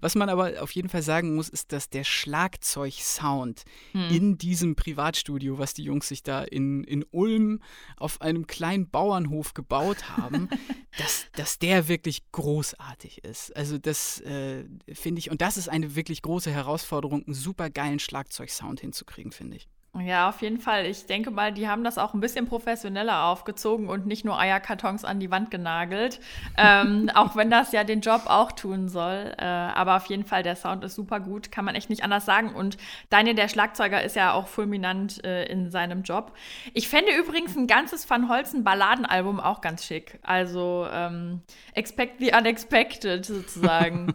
was 0.00 0.16
man 0.16 0.28
aber 0.28 0.60
auf 0.60 0.72
jeden 0.72 0.88
Fall 0.88 1.02
sagen 1.02 1.36
muss, 1.36 1.48
ist, 1.48 1.72
dass 1.72 1.88
der 1.88 2.02
Schlagzeug-Sound 2.02 3.62
hm. 3.92 4.08
in 4.10 4.38
diesem 4.38 4.74
Privatstudio, 4.74 5.58
was 5.58 5.74
die 5.74 5.84
Jungs 5.84 6.08
sich 6.08 6.24
da 6.24 6.42
in, 6.42 6.82
in 6.82 7.04
Ulm 7.12 7.60
auf 7.96 8.20
einem 8.20 8.48
kleinen 8.48 8.90
Bauernhof 8.90 9.54
gebaut 9.54 10.16
haben, 10.16 10.48
dass, 10.98 11.26
dass 11.36 11.58
der 11.60 11.86
wirklich 11.86 12.22
großartig 12.32 13.22
ist. 13.22 13.54
Also 13.56 13.78
das 13.78 14.20
äh, 14.22 14.64
finde 14.92 15.20
ich, 15.20 15.30
und 15.30 15.42
das 15.42 15.58
ist 15.58 15.68
eine 15.68 15.94
wirklich 15.94 16.22
große 16.22 16.50
Herausforderung, 16.50 17.24
einen 17.24 17.34
super 17.34 17.70
geilen 17.70 18.00
Schlagzeug-Sound 18.00 18.80
hinzukriegen, 18.80 19.30
finde 19.30 19.58
ich. 19.58 19.68
Ja, 19.98 20.28
auf 20.28 20.40
jeden 20.40 20.60
Fall. 20.60 20.86
Ich 20.86 21.06
denke 21.06 21.32
mal, 21.32 21.52
die 21.52 21.66
haben 21.66 21.82
das 21.82 21.98
auch 21.98 22.14
ein 22.14 22.20
bisschen 22.20 22.46
professioneller 22.46 23.24
aufgezogen 23.24 23.88
und 23.88 24.06
nicht 24.06 24.24
nur 24.24 24.38
Eierkartons 24.38 25.04
an 25.04 25.18
die 25.18 25.32
Wand 25.32 25.50
genagelt. 25.50 26.20
ähm, 26.56 27.10
auch 27.12 27.34
wenn 27.34 27.50
das 27.50 27.72
ja 27.72 27.82
den 27.82 28.00
Job 28.00 28.22
auch 28.26 28.52
tun 28.52 28.88
soll. 28.88 29.34
Äh, 29.36 29.44
aber 29.44 29.96
auf 29.96 30.06
jeden 30.06 30.24
Fall, 30.24 30.44
der 30.44 30.54
Sound 30.54 30.84
ist 30.84 30.94
super 30.94 31.18
gut, 31.18 31.50
kann 31.50 31.64
man 31.64 31.74
echt 31.74 31.90
nicht 31.90 32.04
anders 32.04 32.24
sagen. 32.24 32.54
Und 32.54 32.76
Daniel, 33.08 33.34
der 33.34 33.48
Schlagzeuger, 33.48 34.00
ist 34.02 34.14
ja 34.14 34.32
auch 34.32 34.46
fulminant 34.46 35.24
äh, 35.24 35.46
in 35.46 35.70
seinem 35.72 36.02
Job. 36.02 36.36
Ich 36.72 36.88
fände 36.88 37.10
übrigens 37.12 37.56
ein 37.56 37.66
ganzes 37.66 38.08
Van 38.08 38.28
Holzen 38.28 38.62
Balladenalbum 38.62 39.40
auch 39.40 39.60
ganz 39.60 39.84
schick. 39.84 40.20
Also 40.22 40.86
ähm, 40.92 41.42
expect 41.74 42.20
the 42.20 42.32
unexpected 42.32 43.26
sozusagen. 43.26 44.14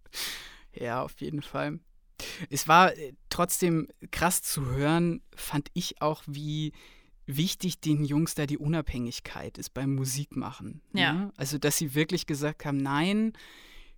ja, 0.74 1.02
auf 1.02 1.18
jeden 1.22 1.40
Fall. 1.40 1.80
Es 2.48 2.68
war 2.68 2.96
äh, 2.96 3.12
trotzdem 3.28 3.88
krass 4.10 4.42
zu 4.42 4.66
hören, 4.66 5.22
fand 5.34 5.68
ich 5.74 6.00
auch, 6.02 6.22
wie 6.26 6.72
wichtig 7.26 7.80
den 7.80 8.04
Jungs 8.04 8.34
da 8.34 8.46
die 8.46 8.58
Unabhängigkeit 8.58 9.58
ist 9.58 9.70
beim 9.70 9.94
Musikmachen. 9.94 10.82
Ja. 10.92 11.12
Ne? 11.12 11.32
Also, 11.36 11.58
dass 11.58 11.76
sie 11.76 11.94
wirklich 11.94 12.26
gesagt 12.26 12.64
haben, 12.64 12.78
nein, 12.78 13.32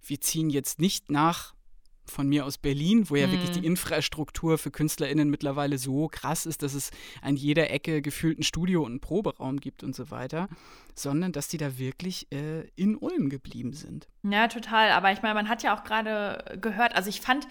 wir 0.05 0.21
ziehen 0.21 0.51
jetzt 0.51 0.81
nicht 0.81 1.11
nach 1.11 1.55
von 2.05 2.29
mir 2.29 2.45
aus 2.45 2.59
Berlin, 2.59 3.09
wo 3.09 3.17
ja 3.17 3.27
mhm. 3.27 3.33
wirklich 3.33 3.51
die 3.53 3.65
Infrastruktur 3.65 4.59
für 4.59 4.71
KünstlerInnen 4.71 5.31
mittlerweile 5.31 5.79
so 5.79 6.09
krass 6.09 6.47
ist, 6.47 6.63
dass 6.63 6.75
es 6.75 6.91
an 7.21 7.37
jeder 7.37 7.71
Ecke 7.71 8.03
gefühlt 8.03 8.39
ein 8.39 8.43
Studio 8.43 8.83
und 8.83 8.93
einen 8.93 9.01
Proberaum 9.01 9.61
gibt 9.61 9.85
und 9.85 9.95
so 9.95 10.11
weiter, 10.11 10.49
sondern 10.95 11.33
dass 11.33 11.49
die 11.49 11.59
da 11.59 11.79
wirklich 11.79 12.31
äh, 12.33 12.67
in 12.75 12.97
Ulm 12.97 13.29
geblieben 13.29 13.73
sind. 13.73 14.09
Ja, 14.25 14.49
total. 14.49 14.91
Aber 14.91 15.13
ich 15.13 15.23
meine, 15.23 15.35
man 15.35 15.49
hat 15.49 15.63
ja 15.63 15.77
auch 15.77 15.85
gerade 15.85 16.59
gehört, 16.61 16.95
also 16.97 17.09
ich 17.09 17.21
fand, 17.21 17.47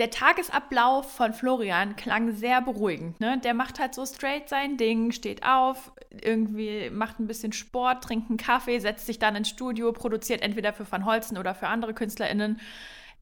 der 0.00 0.10
Tagesablauf 0.10 1.12
von 1.12 1.34
Florian 1.34 1.94
klang 1.94 2.34
sehr 2.34 2.62
beruhigend. 2.62 3.20
Ne? 3.20 3.38
Der 3.44 3.52
macht 3.52 3.78
halt 3.78 3.94
so 3.94 4.06
straight 4.06 4.48
sein 4.48 4.78
Ding, 4.78 5.12
steht 5.12 5.44
auf, 5.44 5.92
irgendwie 6.10 6.88
macht 6.88 7.20
ein 7.20 7.26
bisschen 7.26 7.52
Sport, 7.52 8.02
trinkt 8.02 8.30
einen 8.30 8.38
Kaffee, 8.38 8.78
setzt 8.78 9.04
sich 9.04 9.18
dann 9.18 9.36
ins 9.36 9.50
Studio, 9.50 9.92
produziert 9.92 10.40
entweder 10.40 10.72
für 10.72 10.90
Van 10.90 11.04
Holzen 11.04 11.36
oder 11.36 11.54
für 11.54 11.68
andere 11.68 11.92
KünstlerInnen. 11.92 12.60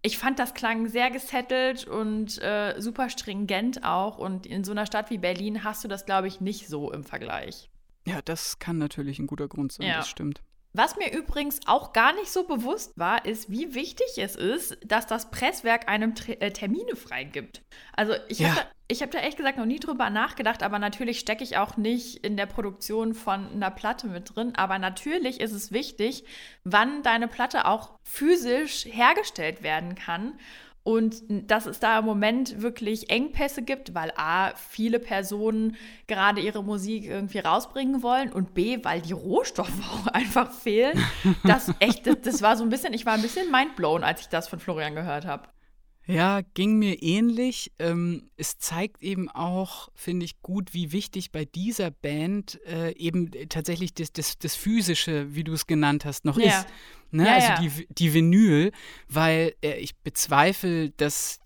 Ich 0.03 0.19
fand, 0.19 0.38
das 0.38 0.55
klang 0.55 0.87
sehr 0.87 1.11
gesettelt 1.11 1.85
und 1.85 2.41
äh, 2.41 2.81
super 2.81 3.11
stringent 3.11 3.83
auch. 3.83 4.17
Und 4.17 4.47
in 4.47 4.62
so 4.62 4.71
einer 4.71 4.87
Stadt 4.87 5.11
wie 5.11 5.19
Berlin 5.19 5.64
hast 5.64 5.83
du 5.83 5.88
das, 5.88 6.07
glaube 6.07 6.29
ich, 6.29 6.41
nicht 6.41 6.69
so 6.69 6.93
im 6.93 7.03
Vergleich. 7.03 7.69
Ja, 8.07 8.23
das 8.25 8.61
kann 8.61 8.79
natürlich 8.79 9.19
ein 9.19 9.27
guter 9.27 9.49
Grund 9.49 9.73
sein, 9.73 9.88
ja. 9.88 9.97
das 9.97 10.09
stimmt. 10.09 10.41
Was 10.79 10.95
mir 10.95 11.12
übrigens 11.12 11.59
auch 11.67 11.93
gar 11.93 12.14
nicht 12.14 12.31
so 12.31 12.45
bewusst 12.45 12.93
war, 12.97 13.25
ist, 13.25 13.51
wie 13.51 13.75
wichtig 13.75 14.07
es 14.17 14.37
ist, 14.37 14.79
dass 14.87 15.09
das 15.09 15.29
Presswerk 15.33 15.88
einem 15.88 16.14
äh, 16.29 16.53
Termine 16.53 16.95
freigibt. 16.95 17.62
Also 17.97 18.14
ich 18.29 18.38
ja. 18.38 18.51
habe 18.51 18.61
da, 18.87 18.95
hab 18.95 19.11
da 19.11 19.19
echt 19.19 19.38
gesagt 19.38 19.59
noch 19.59 19.67
nie 19.67 19.81
drüber 19.81 20.09
nachgedacht, 20.09 20.62
aber 20.62 20.79
natürlich 20.79 21.19
stecke 21.19 21.43
ich 21.43 21.57
auch 21.57 21.77
nicht 21.77 22.25
in 22.25 22.37
der 22.37 22.47
Produktion 22.47 23.14
von 23.14 23.51
einer 23.51 23.73
Platte 23.73 24.07
mit 24.07 24.37
drin. 24.37 24.53
Aber 24.55 24.79
natürlich 24.79 25.41
ist 25.41 25.51
es 25.51 25.73
wichtig, 25.73 26.23
wann 26.62 27.03
deine 27.03 27.27
Platte 27.27 27.67
auch 27.67 27.99
physisch 28.05 28.85
hergestellt 28.85 29.64
werden 29.64 29.97
kann. 29.97 30.38
Und 30.88 31.22
dass 31.29 31.66
es 31.66 31.81
da 31.81 31.98
im 31.98 32.07
Moment 32.07 32.62
wirklich 32.62 33.11
Engpässe 33.11 33.61
gibt, 33.61 33.94
weil 33.94 34.11
A, 34.16 34.55
viele 34.57 34.98
Personen 34.98 35.77
gerade 36.07 36.40
ihre 36.40 36.64
Musik 36.64 37.05
irgendwie 37.05 37.40
rausbringen 37.40 38.03
wollen 38.03 38.33
und 38.33 38.55
B, 38.55 38.83
weil 38.83 39.03
die 39.03 39.12
Rohstoffe 39.12 39.68
auch 39.92 40.07
einfach 40.07 40.51
fehlen. 40.51 40.98
Das 41.44 41.70
echt, 41.81 42.07
das, 42.07 42.22
das 42.22 42.40
war 42.40 42.57
so 42.57 42.64
ein 42.64 42.70
bisschen, 42.70 42.94
ich 42.94 43.05
war 43.05 43.12
ein 43.12 43.20
bisschen 43.20 43.51
mindblown, 43.51 44.03
als 44.03 44.22
ich 44.22 44.29
das 44.29 44.48
von 44.48 44.61
Florian 44.61 44.94
gehört 44.94 45.27
habe. 45.27 45.48
Ja, 46.07 46.40
ging 46.55 46.79
mir 46.79 47.03
ähnlich. 47.03 47.70
Ähm, 47.79 48.31
es 48.38 48.57
zeigt 48.57 49.03
eben 49.03 49.29
auch, 49.29 49.90
finde 49.94 50.24
ich, 50.24 50.40
gut, 50.40 50.72
wie 50.72 50.90
wichtig 50.90 51.33
bei 51.33 51.44
dieser 51.44 51.90
Band 51.90 52.59
äh, 52.64 52.92
eben 52.96 53.31
tatsächlich 53.51 53.92
das, 53.92 54.11
das, 54.14 54.38
das 54.38 54.55
Physische, 54.55 55.35
wie 55.35 55.44
du 55.44 55.53
es 55.53 55.66
genannt 55.66 56.07
hast, 56.07 56.24
noch 56.24 56.38
ja. 56.38 56.61
ist. 56.61 56.66
Ne? 57.11 57.27
Ja, 57.27 57.35
also 57.35 57.49
ja. 57.49 57.61
Die, 57.61 57.87
die 57.90 58.14
Vinyl, 58.14 58.73
weil 59.09 59.55
äh, 59.62 59.79
ich 59.79 59.97
bezweifle, 59.97 60.90
dass 60.90 61.40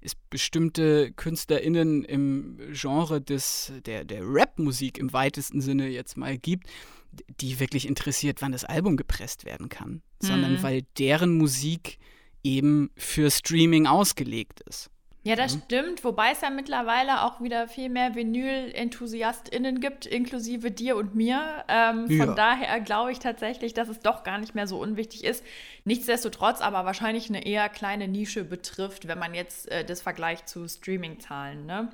es 0.00 0.14
bestimmte 0.30 1.12
KünstlerInnen 1.12 2.04
im 2.04 2.58
Genre 2.72 3.20
des, 3.20 3.72
der, 3.86 4.04
der 4.04 4.22
Rap-Musik 4.22 4.98
im 4.98 5.12
weitesten 5.12 5.60
Sinne 5.60 5.88
jetzt 5.88 6.16
mal 6.16 6.38
gibt, 6.38 6.68
die 7.40 7.58
wirklich 7.60 7.86
interessiert, 7.88 8.42
wann 8.42 8.52
das 8.52 8.64
Album 8.64 8.96
gepresst 8.96 9.44
werden 9.44 9.68
kann, 9.68 9.90
mhm. 9.90 10.00
sondern 10.26 10.62
weil 10.62 10.82
deren 10.98 11.36
Musik 11.36 11.98
eben 12.44 12.90
für 12.96 13.30
Streaming 13.30 13.86
ausgelegt 13.86 14.60
ist. 14.68 14.90
Ja, 15.24 15.36
das 15.36 15.56
mhm. 15.56 15.62
stimmt, 15.66 16.04
wobei 16.04 16.30
es 16.30 16.40
ja 16.40 16.50
mittlerweile 16.50 17.22
auch 17.22 17.40
wieder 17.40 17.68
viel 17.68 17.88
mehr 17.88 18.14
Vinyl-EnthusiastInnen 18.14 19.80
gibt, 19.80 20.06
inklusive 20.06 20.70
dir 20.70 20.96
und 20.96 21.14
mir. 21.14 21.64
Ähm, 21.68 22.06
ja. 22.08 22.24
Von 22.24 22.36
daher 22.36 22.80
glaube 22.80 23.12
ich 23.12 23.18
tatsächlich, 23.18 23.74
dass 23.74 23.88
es 23.88 24.00
doch 24.00 24.22
gar 24.22 24.38
nicht 24.38 24.54
mehr 24.54 24.66
so 24.66 24.80
unwichtig 24.80 25.24
ist. 25.24 25.44
Nichtsdestotrotz 25.84 26.60
aber 26.60 26.84
wahrscheinlich 26.84 27.28
eine 27.28 27.44
eher 27.44 27.68
kleine 27.68 28.06
Nische 28.08 28.44
betrifft, 28.44 29.08
wenn 29.08 29.18
man 29.18 29.34
jetzt 29.34 29.70
äh, 29.70 29.84
das 29.84 30.00
vergleicht 30.00 30.48
zu 30.48 30.68
Streaming-Zahlen. 30.68 31.66
Ne? 31.66 31.90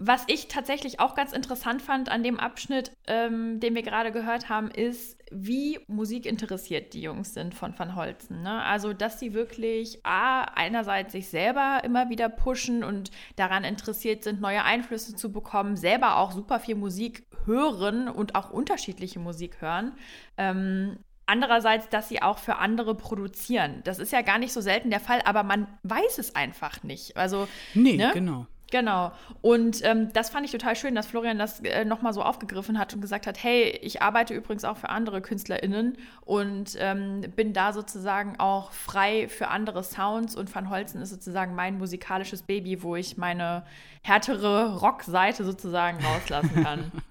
Was 0.00 0.22
ich 0.28 0.46
tatsächlich 0.46 1.00
auch 1.00 1.16
ganz 1.16 1.32
interessant 1.32 1.82
fand 1.82 2.08
an 2.08 2.22
dem 2.22 2.38
Abschnitt, 2.38 2.92
ähm, 3.08 3.58
den 3.58 3.74
wir 3.74 3.82
gerade 3.82 4.12
gehört 4.12 4.48
haben, 4.48 4.70
ist, 4.70 5.18
wie 5.32 5.80
musikinteressiert 5.88 6.94
die 6.94 7.02
Jungs 7.02 7.34
sind 7.34 7.52
von 7.52 7.76
Van 7.76 7.96
Holzen. 7.96 8.42
Ne? 8.42 8.62
Also, 8.62 8.92
dass 8.92 9.18
sie 9.18 9.34
wirklich 9.34 9.98
A, 10.04 10.42
einerseits 10.42 11.12
sich 11.12 11.28
selber 11.28 11.80
immer 11.82 12.10
wieder 12.10 12.28
pushen 12.28 12.84
und 12.84 13.10
daran 13.34 13.64
interessiert 13.64 14.22
sind, 14.22 14.40
neue 14.40 14.62
Einflüsse 14.62 15.16
zu 15.16 15.32
bekommen, 15.32 15.76
selber 15.76 16.18
auch 16.18 16.30
super 16.30 16.60
viel 16.60 16.76
Musik 16.76 17.26
hören 17.44 18.08
und 18.08 18.36
auch 18.36 18.50
unterschiedliche 18.50 19.18
Musik 19.18 19.60
hören. 19.60 19.94
Ähm, 20.36 20.98
Andererseits, 21.30 21.90
dass 21.90 22.08
sie 22.08 22.22
auch 22.22 22.38
für 22.38 22.56
andere 22.56 22.94
produzieren. 22.94 23.82
Das 23.84 23.98
ist 23.98 24.12
ja 24.12 24.22
gar 24.22 24.38
nicht 24.38 24.50
so 24.50 24.62
selten 24.62 24.88
der 24.88 24.98
Fall, 24.98 25.20
aber 25.26 25.42
man 25.42 25.66
weiß 25.82 26.16
es 26.16 26.34
einfach 26.34 26.82
nicht. 26.82 27.18
Also, 27.18 27.46
nee, 27.74 27.98
ne? 27.98 28.12
genau. 28.14 28.46
Genau. 28.70 29.12
Und 29.40 29.82
ähm, 29.82 30.12
das 30.12 30.28
fand 30.28 30.44
ich 30.44 30.52
total 30.52 30.76
schön, 30.76 30.94
dass 30.94 31.06
Florian 31.06 31.38
das 31.38 31.60
äh, 31.60 31.84
nochmal 31.84 32.12
so 32.12 32.22
aufgegriffen 32.22 32.78
hat 32.78 32.92
und 32.92 33.00
gesagt 33.00 33.26
hat, 33.26 33.42
hey, 33.42 33.70
ich 33.82 34.02
arbeite 34.02 34.34
übrigens 34.34 34.64
auch 34.64 34.76
für 34.76 34.90
andere 34.90 35.22
KünstlerInnen 35.22 35.96
und 36.20 36.76
ähm, 36.78 37.22
bin 37.34 37.54
da 37.54 37.72
sozusagen 37.72 38.38
auch 38.38 38.72
frei 38.72 39.28
für 39.28 39.48
andere 39.48 39.82
Sounds 39.82 40.36
und 40.36 40.54
Van 40.54 40.68
Holzen 40.68 41.00
ist 41.00 41.10
sozusagen 41.10 41.54
mein 41.54 41.78
musikalisches 41.78 42.42
Baby, 42.42 42.82
wo 42.82 42.94
ich 42.94 43.16
meine 43.16 43.64
härtere 44.02 44.76
Rockseite 44.78 45.44
sozusagen 45.44 46.04
rauslassen 46.04 46.62
kann. 46.62 46.92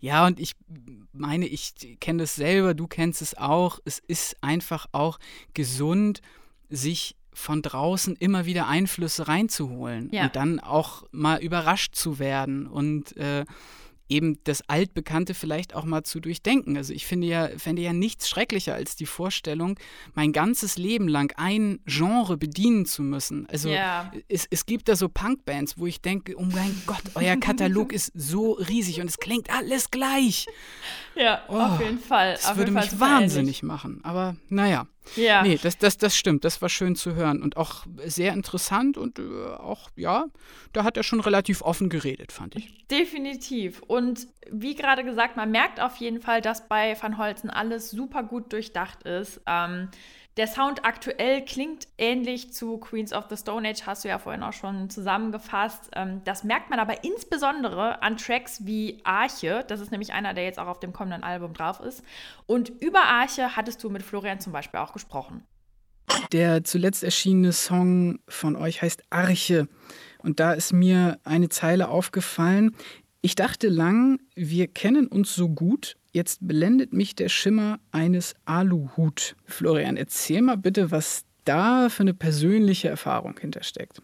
Ja, 0.00 0.26
und 0.26 0.40
ich 0.40 0.54
meine, 1.12 1.46
ich 1.46 1.74
kenne 2.00 2.24
das 2.24 2.34
selber, 2.34 2.74
du 2.74 2.88
kennst 2.88 3.22
es 3.22 3.36
auch. 3.38 3.78
Es 3.84 4.00
ist 4.00 4.36
einfach 4.40 4.86
auch 4.90 5.20
gesund, 5.54 6.22
sich 6.70 7.14
von 7.34 7.62
draußen 7.62 8.16
immer 8.16 8.46
wieder 8.46 8.68
Einflüsse 8.68 9.28
reinzuholen 9.28 10.10
ja. 10.12 10.24
und 10.24 10.36
dann 10.36 10.60
auch 10.60 11.04
mal 11.12 11.40
überrascht 11.40 11.94
zu 11.94 12.18
werden 12.18 12.66
und 12.66 13.16
äh, 13.16 13.44
eben 14.12 14.38
das 14.44 14.68
Altbekannte 14.68 15.34
vielleicht 15.34 15.74
auch 15.74 15.84
mal 15.84 16.02
zu 16.04 16.20
durchdenken. 16.20 16.76
Also 16.76 16.92
ich 16.92 17.06
finde 17.06 17.26
ja, 17.26 17.48
fände 17.56 17.82
ja 17.82 17.92
nichts 17.92 18.28
schrecklicher 18.28 18.74
als 18.74 18.94
die 18.94 19.06
Vorstellung, 19.06 19.78
mein 20.14 20.32
ganzes 20.32 20.76
Leben 20.76 21.08
lang 21.08 21.32
ein 21.36 21.80
Genre 21.86 22.36
bedienen 22.36 22.84
zu 22.84 23.02
müssen. 23.02 23.46
Also 23.50 23.70
yeah. 23.70 24.12
es, 24.28 24.46
es 24.50 24.66
gibt 24.66 24.88
da 24.88 24.96
so 24.96 25.08
Punkbands, 25.08 25.78
wo 25.78 25.86
ich 25.86 26.00
denke, 26.02 26.34
oh 26.36 26.44
mein 26.44 26.82
Gott, 26.86 27.02
euer 27.14 27.36
Katalog 27.36 27.92
ist 27.94 28.12
so 28.14 28.52
riesig 28.52 29.00
und 29.00 29.08
es 29.08 29.18
klingt 29.18 29.50
alles 29.50 29.90
gleich. 29.90 30.46
Ja, 31.14 31.42
oh, 31.48 31.58
auf 31.58 31.80
jeden 31.80 31.98
Fall. 31.98 32.34
Das 32.34 32.46
auf 32.46 32.56
würde 32.56 32.72
mich 32.72 33.00
wahnsinnig 33.00 33.62
machen. 33.62 34.00
Aber 34.04 34.36
naja. 34.48 34.86
Ja. 35.16 35.42
Nee, 35.42 35.58
das, 35.62 35.78
das, 35.78 35.98
das 35.98 36.16
stimmt. 36.16 36.44
Das 36.44 36.62
war 36.62 36.68
schön 36.68 36.96
zu 36.96 37.14
hören 37.14 37.42
und 37.42 37.56
auch 37.56 37.84
sehr 38.04 38.32
interessant 38.32 38.96
und 38.96 39.18
äh, 39.18 39.22
auch, 39.22 39.90
ja, 39.96 40.26
da 40.72 40.84
hat 40.84 40.96
er 40.96 41.02
schon 41.02 41.20
relativ 41.20 41.62
offen 41.62 41.88
geredet, 41.88 42.32
fand 42.32 42.56
ich. 42.56 42.86
Definitiv. 42.88 43.82
Und 43.82 44.28
wie 44.50 44.74
gerade 44.74 45.04
gesagt, 45.04 45.36
man 45.36 45.50
merkt 45.50 45.80
auf 45.80 45.96
jeden 45.96 46.20
Fall, 46.20 46.40
dass 46.40 46.68
bei 46.68 46.96
Van 47.00 47.18
Holzen 47.18 47.50
alles 47.50 47.90
super 47.90 48.22
gut 48.22 48.52
durchdacht 48.52 49.02
ist. 49.04 49.40
Ähm, 49.46 49.88
der 50.36 50.46
Sound 50.46 50.84
aktuell 50.84 51.44
klingt 51.44 51.88
ähnlich 51.98 52.52
zu 52.52 52.78
Queens 52.78 53.12
of 53.12 53.26
the 53.28 53.36
Stone 53.36 53.68
Age, 53.68 53.82
hast 53.84 54.04
du 54.04 54.08
ja 54.08 54.18
vorhin 54.18 54.42
auch 54.42 54.54
schon 54.54 54.88
zusammengefasst. 54.88 55.90
Ähm, 55.94 56.22
das 56.24 56.42
merkt 56.42 56.70
man 56.70 56.78
aber 56.78 57.04
insbesondere 57.04 58.02
an 58.02 58.16
Tracks 58.16 58.64
wie 58.64 59.00
Arche. 59.04 59.64
Das 59.68 59.80
ist 59.80 59.90
nämlich 59.90 60.12
einer, 60.12 60.32
der 60.32 60.44
jetzt 60.44 60.58
auch 60.58 60.68
auf 60.68 60.80
dem 60.80 60.92
kommenden 60.92 61.22
Album 61.22 61.52
drauf 61.52 61.80
ist. 61.80 62.02
Und 62.46 62.70
über 62.80 63.04
Arche 63.04 63.56
hattest 63.56 63.84
du 63.84 63.90
mit 63.90 64.02
Florian 64.02 64.40
zum 64.40 64.52
Beispiel 64.52 64.80
auch 64.80 64.92
gesprochen. 64.92 65.44
Der 66.32 66.64
zuletzt 66.64 67.04
erschienene 67.04 67.52
Song 67.52 68.18
von 68.26 68.56
euch 68.56 68.80
heißt 68.80 69.02
Arche. 69.10 69.68
Und 70.18 70.40
da 70.40 70.52
ist 70.52 70.72
mir 70.72 71.18
eine 71.24 71.50
Zeile 71.50 71.88
aufgefallen. 71.88 72.74
Ich 73.20 73.34
dachte 73.34 73.68
lang, 73.68 74.18
wir 74.34 74.66
kennen 74.66 75.06
uns 75.06 75.34
so 75.34 75.48
gut, 75.48 75.96
Jetzt 76.12 76.46
blendet 76.46 76.92
mich 76.92 77.16
der 77.16 77.30
Schimmer 77.30 77.80
eines 77.90 78.34
Aluhut. 78.44 79.34
Florian, 79.46 79.96
erzähl 79.96 80.42
mal 80.42 80.58
bitte, 80.58 80.90
was 80.90 81.24
da 81.44 81.88
für 81.88 82.02
eine 82.02 82.12
persönliche 82.12 82.88
Erfahrung 82.88 83.38
hintersteckt. 83.40 84.02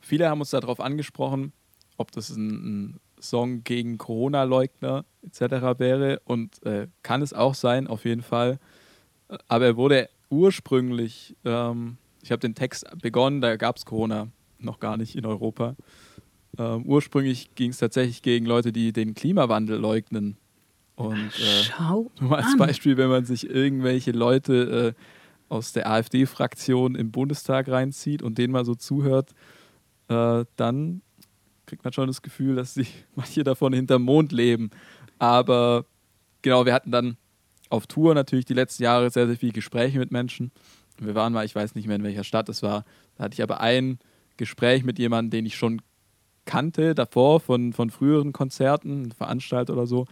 Viele 0.00 0.28
haben 0.28 0.40
uns 0.40 0.50
darauf 0.50 0.78
angesprochen, 0.78 1.52
ob 1.96 2.12
das 2.12 2.28
ein, 2.30 2.50
ein 2.50 3.00
Song 3.18 3.64
gegen 3.64 3.96
Corona-Leugner 3.96 5.06
etc. 5.22 5.78
wäre 5.78 6.20
und 6.24 6.62
äh, 6.66 6.88
kann 7.02 7.22
es 7.22 7.32
auch 7.32 7.54
sein, 7.54 7.86
auf 7.86 8.04
jeden 8.04 8.22
Fall. 8.22 8.58
Aber 9.48 9.64
er 9.64 9.76
wurde 9.76 10.10
ursprünglich, 10.28 11.36
ähm, 11.44 11.96
ich 12.22 12.30
habe 12.30 12.40
den 12.40 12.54
Text 12.54 12.86
begonnen, 13.00 13.40
da 13.40 13.56
gab 13.56 13.76
es 13.76 13.86
Corona 13.86 14.28
noch 14.58 14.80
gar 14.80 14.96
nicht 14.96 15.16
in 15.16 15.24
Europa. 15.24 15.76
Ähm, 16.58 16.84
ursprünglich 16.84 17.54
ging 17.54 17.70
es 17.70 17.78
tatsächlich 17.78 18.20
gegen 18.20 18.44
Leute, 18.44 18.72
die 18.72 18.92
den 18.92 19.14
Klimawandel 19.14 19.78
leugnen. 19.78 20.36
Und 21.08 21.28
äh, 21.38 21.62
Schau 21.64 22.10
nur 22.20 22.36
als 22.36 22.46
an. 22.46 22.58
Beispiel, 22.58 22.96
wenn 22.96 23.08
man 23.08 23.24
sich 23.24 23.48
irgendwelche 23.48 24.12
Leute 24.12 24.94
äh, 24.96 25.02
aus 25.48 25.72
der 25.72 25.90
AfD-Fraktion 25.90 26.94
im 26.94 27.10
Bundestag 27.10 27.68
reinzieht 27.68 28.22
und 28.22 28.38
denen 28.38 28.52
mal 28.52 28.64
so 28.64 28.74
zuhört, 28.74 29.32
äh, 30.08 30.44
dann 30.56 31.02
kriegt 31.66 31.84
man 31.84 31.92
schon 31.92 32.06
das 32.06 32.22
Gefühl, 32.22 32.56
dass 32.56 32.74
sie 32.74 32.86
manche 33.14 33.44
davon 33.44 33.72
hinterm 33.72 34.02
Mond 34.02 34.32
leben. 34.32 34.70
Aber 35.18 35.86
genau, 36.42 36.66
wir 36.66 36.74
hatten 36.74 36.90
dann 36.90 37.16
auf 37.70 37.86
Tour 37.86 38.14
natürlich 38.14 38.44
die 38.44 38.54
letzten 38.54 38.82
Jahre 38.82 39.10
sehr, 39.10 39.26
sehr 39.26 39.36
viele 39.36 39.52
Gespräche 39.52 39.98
mit 39.98 40.10
Menschen. 40.10 40.52
Wir 40.98 41.14
waren 41.14 41.32
mal, 41.32 41.44
ich 41.44 41.54
weiß 41.54 41.74
nicht 41.74 41.86
mehr 41.86 41.96
in 41.96 42.02
welcher 42.02 42.24
Stadt 42.24 42.48
es 42.48 42.62
war, 42.62 42.84
da 43.16 43.24
hatte 43.24 43.34
ich 43.34 43.42
aber 43.42 43.60
ein 43.60 43.98
Gespräch 44.36 44.84
mit 44.84 44.98
jemandem, 44.98 45.30
den 45.30 45.46
ich 45.46 45.56
schon 45.56 45.80
kannte 46.44 46.94
davor 46.94 47.40
von, 47.40 47.72
von 47.72 47.90
früheren 47.90 48.32
Konzerten, 48.32 49.12
Veranstalter 49.12 49.72
oder 49.72 49.86
so. 49.86 50.06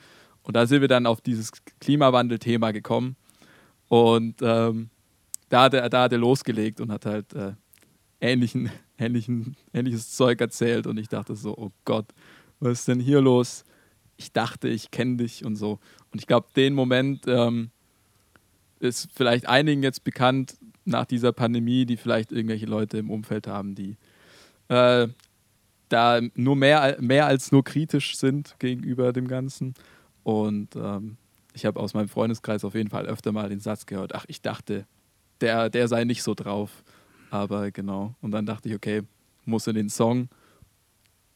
Und 0.51 0.55
da 0.55 0.67
sind 0.67 0.81
wir 0.81 0.89
dann 0.89 1.07
auf 1.07 1.21
dieses 1.21 1.53
Klimawandel-Thema 1.79 2.73
gekommen. 2.73 3.15
Und 3.87 4.43
ähm, 4.43 4.91
da, 5.49 5.63
hat 5.63 5.75
er, 5.75 5.89
da 5.89 6.03
hat 6.03 6.13
er 6.13 6.19
losgelegt 6.19 6.81
und 6.81 6.91
hat 6.91 7.07
halt 7.07 7.33
äh, 7.35 7.53
ähnlichen, 8.21 8.69
ähnlichen, 8.99 9.55
ähnliches 9.73 10.11
Zeug 10.11 10.41
erzählt. 10.41 10.89
Und 10.89 10.99
ich 10.99 11.07
dachte 11.07 11.37
so, 11.37 11.57
oh 11.57 11.71
Gott, 11.85 12.07
was 12.59 12.81
ist 12.81 12.89
denn 12.89 12.99
hier 12.99 13.21
los? 13.21 13.63
Ich 14.17 14.33
dachte, 14.33 14.67
ich 14.67 14.91
kenne 14.91 15.19
dich 15.19 15.45
und 15.45 15.55
so. 15.55 15.79
Und 16.11 16.19
ich 16.19 16.27
glaube, 16.27 16.49
den 16.57 16.75
Moment 16.75 17.29
ähm, 17.29 17.71
ist 18.81 19.09
vielleicht 19.15 19.49
einigen 19.49 19.85
jetzt 19.85 20.03
bekannt 20.03 20.57
nach 20.85 21.05
dieser 21.05 21.31
Pandemie, 21.31 21.87
die 21.87 21.97
vielleicht 21.97 22.33
irgendwelche 22.33 22.67
Leute 22.67 22.99
im 22.99 23.13
Umfeld 23.13 23.47
haben, 23.47 23.77
die 23.77 23.99
äh, 24.67 25.07
da 25.91 26.21
nur 26.35 26.57
mehr, 26.57 26.97
mehr 26.99 27.27
als 27.27 27.53
nur 27.53 27.63
kritisch 27.63 28.17
sind 28.17 28.57
gegenüber 28.59 29.13
dem 29.13 29.29
Ganzen. 29.29 29.75
Und 30.31 30.77
ähm, 30.77 31.17
ich 31.55 31.67
habe 31.67 31.81
aus 31.81 31.93
meinem 31.93 32.09
Freundeskreis 32.09 32.65
auf 32.65 32.75
jeden 32.75 32.89
Fall 32.89 33.07
öfter 33.07 33.33
mal 33.33 33.49
den 33.49 33.59
Satz 33.59 33.87
gehört, 33.87 34.15
ach, 34.15 34.25
ich 34.29 34.41
dachte, 34.41 34.87
der, 35.41 35.71
der 35.71 35.89
sei 35.89 36.05
nicht 36.05 36.23
so 36.23 36.35
drauf. 36.35 36.85
Aber 37.31 37.73
genau. 37.73 38.15
Und 38.21 38.31
dann 38.31 38.47
dachte 38.47 38.69
ich, 38.69 38.75
okay, 38.77 39.03
muss 39.45 39.67
in 39.67 39.75
den 39.75 39.89
Song, 39.89 40.29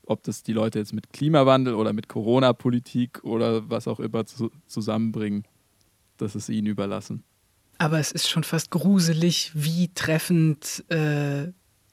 ob 0.07 0.23
das 0.23 0.45
die 0.45 0.53
Leute 0.53 0.79
jetzt 0.79 0.93
mit 0.93 1.13
Klimawandel 1.13 1.75
oder 1.75 1.93
mit 1.93 2.09
Corona-Politik 2.09 3.25
oder 3.25 3.69
was 3.69 3.89
auch 3.89 3.99
immer 3.99 4.27
zu, 4.27 4.53
zusammenbringen, 4.67 5.45
das 6.17 6.37
ist 6.37 6.49
ihnen 6.49 6.69
überlassen. 6.69 7.25
Aber 7.79 7.99
es 7.99 8.13
ist 8.13 8.29
schon 8.29 8.45
fast 8.45 8.71
gruselig, 8.71 9.51
wie 9.55 9.89
treffend 9.93 10.85
äh, 10.89 11.49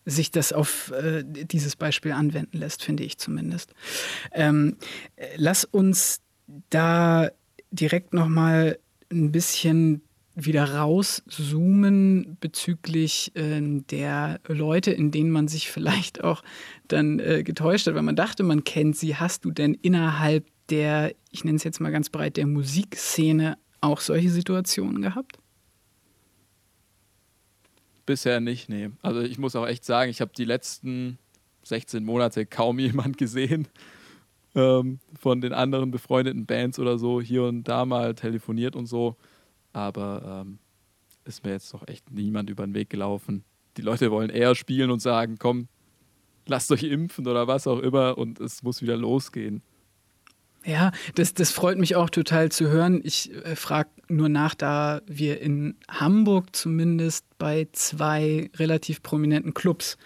sich 0.05 0.29
das 0.29 0.53
auf 0.53 0.91
äh, 0.91 1.23
dieses 1.25 1.75
Beispiel 1.75 2.11
anwenden 2.11 2.59
lässt, 2.59 2.83
finde 2.83 3.03
ich 3.03 3.17
zumindest. 3.17 3.73
Ähm, 4.31 4.77
lass 5.37 5.63
uns 5.65 6.21
da 6.69 7.29
direkt 7.71 8.13
nochmal 8.13 8.77
ein 9.11 9.31
bisschen 9.31 10.01
wieder 10.35 10.75
rauszoomen 10.75 12.37
bezüglich 12.39 13.35
äh, 13.35 13.59
der 13.61 14.39
Leute, 14.47 14.91
in 14.91 15.11
denen 15.11 15.31
man 15.31 15.47
sich 15.47 15.69
vielleicht 15.69 16.23
auch 16.23 16.41
dann 16.87 17.19
äh, 17.19 17.43
getäuscht 17.43 17.87
hat, 17.87 17.95
weil 17.95 18.01
man 18.01 18.15
dachte, 18.15 18.43
man 18.43 18.63
kennt 18.63 18.95
sie. 18.97 19.15
Hast 19.15 19.45
du 19.45 19.51
denn 19.51 19.73
innerhalb 19.73 20.45
der, 20.69 21.13
ich 21.31 21.43
nenne 21.43 21.57
es 21.57 21.63
jetzt 21.63 21.81
mal 21.81 21.91
ganz 21.91 22.09
breit, 22.09 22.37
der 22.37 22.47
Musikszene 22.47 23.57
auch 23.81 23.99
solche 23.99 24.29
Situationen 24.29 25.01
gehabt? 25.01 25.37
Bisher 28.05 28.39
nicht, 28.39 28.69
nee. 28.69 28.89
Also 29.01 29.21
ich 29.21 29.37
muss 29.37 29.55
auch 29.55 29.67
echt 29.67 29.85
sagen, 29.85 30.09
ich 30.09 30.21
habe 30.21 30.31
die 30.35 30.45
letzten 30.45 31.17
16 31.63 32.03
Monate 32.03 32.45
kaum 32.45 32.79
jemand 32.79 33.17
gesehen, 33.17 33.67
ähm, 34.55 34.99
von 35.19 35.41
den 35.41 35.53
anderen 35.53 35.91
befreundeten 35.91 36.45
Bands 36.45 36.79
oder 36.79 36.97
so 36.97 37.21
hier 37.21 37.43
und 37.43 37.63
da 37.63 37.85
mal 37.85 38.15
telefoniert 38.15 38.75
und 38.75 38.85
so. 38.85 39.15
Aber 39.73 40.43
ähm, 40.45 40.59
ist 41.23 41.43
mir 41.43 41.51
jetzt 41.51 41.73
doch 41.73 41.87
echt 41.87 42.11
niemand 42.11 42.49
über 42.49 42.65
den 42.65 42.73
Weg 42.73 42.89
gelaufen. 42.89 43.43
Die 43.77 43.81
Leute 43.81 44.11
wollen 44.11 44.29
eher 44.29 44.55
spielen 44.55 44.91
und 44.91 45.01
sagen, 45.01 45.37
komm, 45.39 45.67
lasst 46.45 46.71
euch 46.71 46.83
impfen 46.83 47.27
oder 47.27 47.47
was 47.47 47.67
auch 47.67 47.79
immer 47.79 48.17
und 48.17 48.39
es 48.39 48.63
muss 48.63 48.81
wieder 48.81 48.97
losgehen. 48.97 49.63
Ja, 50.65 50.91
das, 51.15 51.33
das 51.33 51.51
freut 51.51 51.77
mich 51.77 51.95
auch 51.95 52.09
total 52.09 52.51
zu 52.51 52.69
hören. 52.69 53.01
Ich 53.03 53.33
äh, 53.45 53.55
frage 53.55 53.89
nur 54.07 54.29
nach, 54.29 54.53
da 54.53 55.01
wir 55.07 55.41
in 55.41 55.75
Hamburg 55.89 56.55
zumindest 56.55 57.25
bei 57.39 57.67
zwei 57.71 58.51
relativ 58.57 59.01
prominenten 59.01 59.53
Clubs 59.53 59.97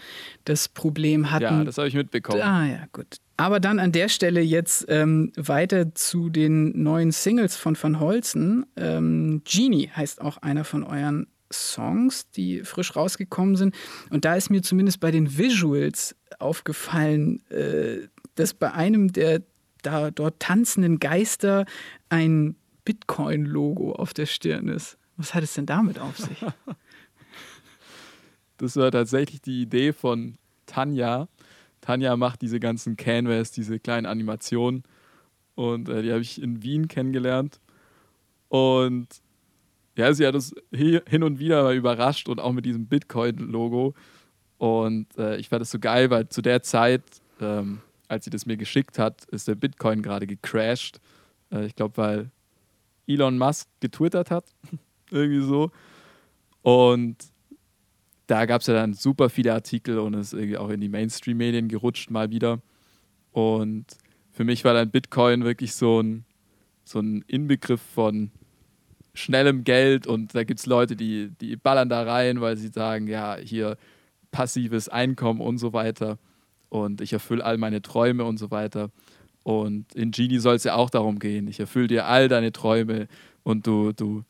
das 0.45 0.70
Problem 0.70 1.32
hatten. 1.32 1.43
Ja, 1.43 1.64
das 1.64 1.78
habe 1.78 1.88
ich 1.88 1.93
mitbekommen. 1.93 2.41
Ah 2.41 2.66
ja, 2.66 2.86
gut. 2.93 3.18
Aber 3.38 3.60
dann 3.60 3.80
an 3.80 3.91
der 3.91 4.08
Stelle 4.08 4.39
jetzt 4.39 4.86
ähm, 4.88 5.34
weiter 5.36 5.93
zu 5.93 6.30
den 6.30 6.82
neuen 6.82 7.12
Singles 7.12 7.58
von 7.58 7.78
Van 7.82 7.99
Holzen. 7.99 8.66
Ähm, 8.78 9.41
Genie 9.43 9.89
heißt 9.93 10.22
auch 10.22 10.38
einer 10.38 10.64
von 10.64 10.84
euren 10.84 11.28
Songs, 11.51 12.30
die 12.32 12.64
frisch 12.64 12.95
rausgekommen 12.95 13.58
sind. 13.58 13.76
Und 14.10 14.24
da 14.24 14.36
ist 14.36 14.49
mir 14.49 14.62
zumindest 14.62 15.01
bei 15.01 15.12
den 15.12 15.38
Visuals 15.38 16.16
aufgefallen, 16.39 17.41
äh, 17.49 18.08
dass 18.36 18.53
bei 18.53 18.72
einem 18.72 19.12
der 19.12 19.41
da 19.86 20.11
dort 20.11 20.39
tanzenden 20.39 20.99
Geister 20.99 21.65
ein 22.09 22.55
Bitcoin-Logo 22.86 23.93
auf 23.93 24.13
der 24.13 24.25
Stirn 24.25 24.67
ist. 24.67 24.97
Was 25.17 25.33
hat 25.33 25.43
es 25.43 25.53
denn 25.53 25.65
damit 25.65 25.99
auf 25.99 26.17
sich? 26.17 26.45
Das 28.57 28.77
war 28.77 28.89
tatsächlich 28.89 29.41
die 29.41 29.63
Idee 29.63 29.91
von 29.91 30.38
Tanja. 30.65 31.27
Tanja 31.81 32.15
macht 32.15 32.41
diese 32.41 32.61
ganzen 32.61 32.95
Canvas, 32.95 33.51
diese 33.51 33.79
kleinen 33.79 34.05
Animationen. 34.05 34.83
Und 35.55 35.89
äh, 35.89 36.01
die 36.01 36.11
habe 36.11 36.21
ich 36.21 36.41
in 36.41 36.63
Wien 36.63 36.88
kennengelernt. 36.88 37.59
Und 38.47 39.07
ja, 39.97 40.13
sie 40.13 40.25
hat 40.25 40.36
uns 40.36 40.55
hin 40.71 41.23
und 41.23 41.39
wieder 41.39 41.63
mal 41.63 41.75
überrascht 41.75 42.29
und 42.29 42.39
auch 42.39 42.53
mit 42.53 42.65
diesem 42.65 42.88
Bitcoin-Logo. 42.88 43.93
Und 44.57 45.17
äh, 45.17 45.38
ich 45.38 45.49
fand 45.49 45.61
das 45.61 45.71
so 45.71 45.79
geil, 45.79 46.09
weil 46.09 46.29
zu 46.29 46.41
der 46.41 46.63
Zeit 46.63 47.03
ähm, 47.41 47.81
als 48.08 48.26
sie 48.26 48.32
das 48.32 48.45
mir 48.45 48.58
geschickt 48.58 48.99
hat, 48.99 49.26
ist 49.26 49.47
der 49.47 49.56
Bitcoin 49.56 50.01
gerade 50.01 50.28
gecrashed. 50.28 50.99
Äh, 51.51 51.66
ich 51.66 51.76
glaube, 51.76 51.97
weil 51.97 52.32
Elon 53.08 53.38
Musk 53.38 53.68
getwittert 53.80 54.32
hat. 54.32 54.45
irgendwie 55.12 55.45
so. 55.45 55.72
Und 56.62 57.18
da 58.28 58.45
gab 58.45 58.62
es 58.62 58.68
ja 58.68 58.74
dann 58.74 58.93
super 58.93 59.30
viele 59.30 59.53
Artikel 59.53 59.99
und 59.99 60.16
es 60.16 60.34
ist 60.34 60.39
irgendwie 60.39 60.58
auch 60.58 60.70
in 60.70 60.82
die 60.82 60.89
Mainstream-Medien 60.89 61.68
gerutscht 61.68 62.10
mal 62.10 62.32
wieder. 62.32 62.60
Und 63.32 63.86
für 64.32 64.43
mich 64.43 64.64
war 64.66 64.74
dann 64.74 64.89
Bitcoin 64.89 65.43
wirklich 65.43 65.76
so 65.76 66.01
ein, 66.01 66.26
so 66.84 66.99
ein 66.99 67.24
Inbegriff 67.28 67.82
von 67.82 68.32
schnellem 69.14 69.64
Geld 69.64 70.08
und 70.08 70.36
da 70.36 70.43
gibt 70.43 70.60
es 70.60 70.66
Leute, 70.66 70.95
die, 70.95 71.30
die 71.39 71.56
ballern 71.56 71.88
da 71.88 72.03
rein, 72.03 72.41
weil 72.41 72.58
sie 72.58 72.68
sagen, 72.68 73.08
ja, 73.08 73.38
hier 73.38 73.78
passives 74.32 74.89
Einkommen 74.89 75.39
und 75.39 75.58
so 75.58 75.72
weiter 75.72 76.18
und 76.84 77.01
ich 77.01 77.13
erfülle 77.13 77.43
all 77.43 77.57
meine 77.57 77.82
Träume 77.82 78.26
und 78.26 78.38
so 78.38 78.51
weiter. 78.51 78.89
Und 79.43 79.93
in 79.93 80.11
Genie 80.11 80.39
soll 80.39 80.55
es 80.55 80.63
ja 80.63 80.76
auch 80.76 80.89
darum 80.89 81.19
gehen. 81.19 81.47
Ich 81.47 81.59
erfülle 81.59 81.88
dir 81.88 82.05
all 82.07 82.28
deine 82.28 82.51
Träume 82.51 83.07
und 83.43 83.67
du, 83.67 83.91
du 83.91 84.23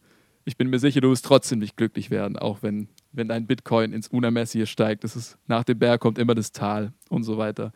ich 0.46 0.58
bin 0.58 0.70
mir 0.70 0.80
sicher, 0.80 1.02
du 1.02 1.10
wirst 1.10 1.26
trotzdem 1.26 1.60
nicht 1.60 1.76
glücklich 1.76 2.12
werden, 2.12 2.38
auch 2.38 2.62
wenn, 2.62 2.88
wenn 3.12 3.28
dein 3.28 3.48
Bitcoin 3.48 3.94
ins 3.94 4.08
Unermessliche 4.08 4.68
steigt. 4.68 5.04
Das 5.04 5.16
ist, 5.16 5.38
nach 5.48 5.64
dem 5.64 5.80
Berg 5.80 6.02
kommt 6.02 6.20
immer 6.20 6.36
das 6.36 6.52
Tal 6.52 6.94
und 7.10 7.24
so 7.24 7.38
weiter. 7.38 7.72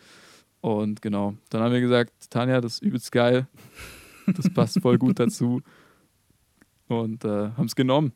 Und 0.61 1.01
genau, 1.01 1.36
dann 1.49 1.63
haben 1.63 1.74
wir 1.74 1.82
gesagt, 1.82 2.11
Tanja, 2.30 2.61
das 2.61 2.76
ist 2.76 2.84
übelst 2.84 3.11
geil. 3.11 3.47
Das 4.38 4.47
passt 4.53 4.80
voll 4.80 4.99
gut 4.99 5.17
dazu. 5.17 5.63
Und 6.88 7.26
äh, 7.26 7.49
haben 7.57 7.65
es 7.65 7.76
genommen. 7.76 8.13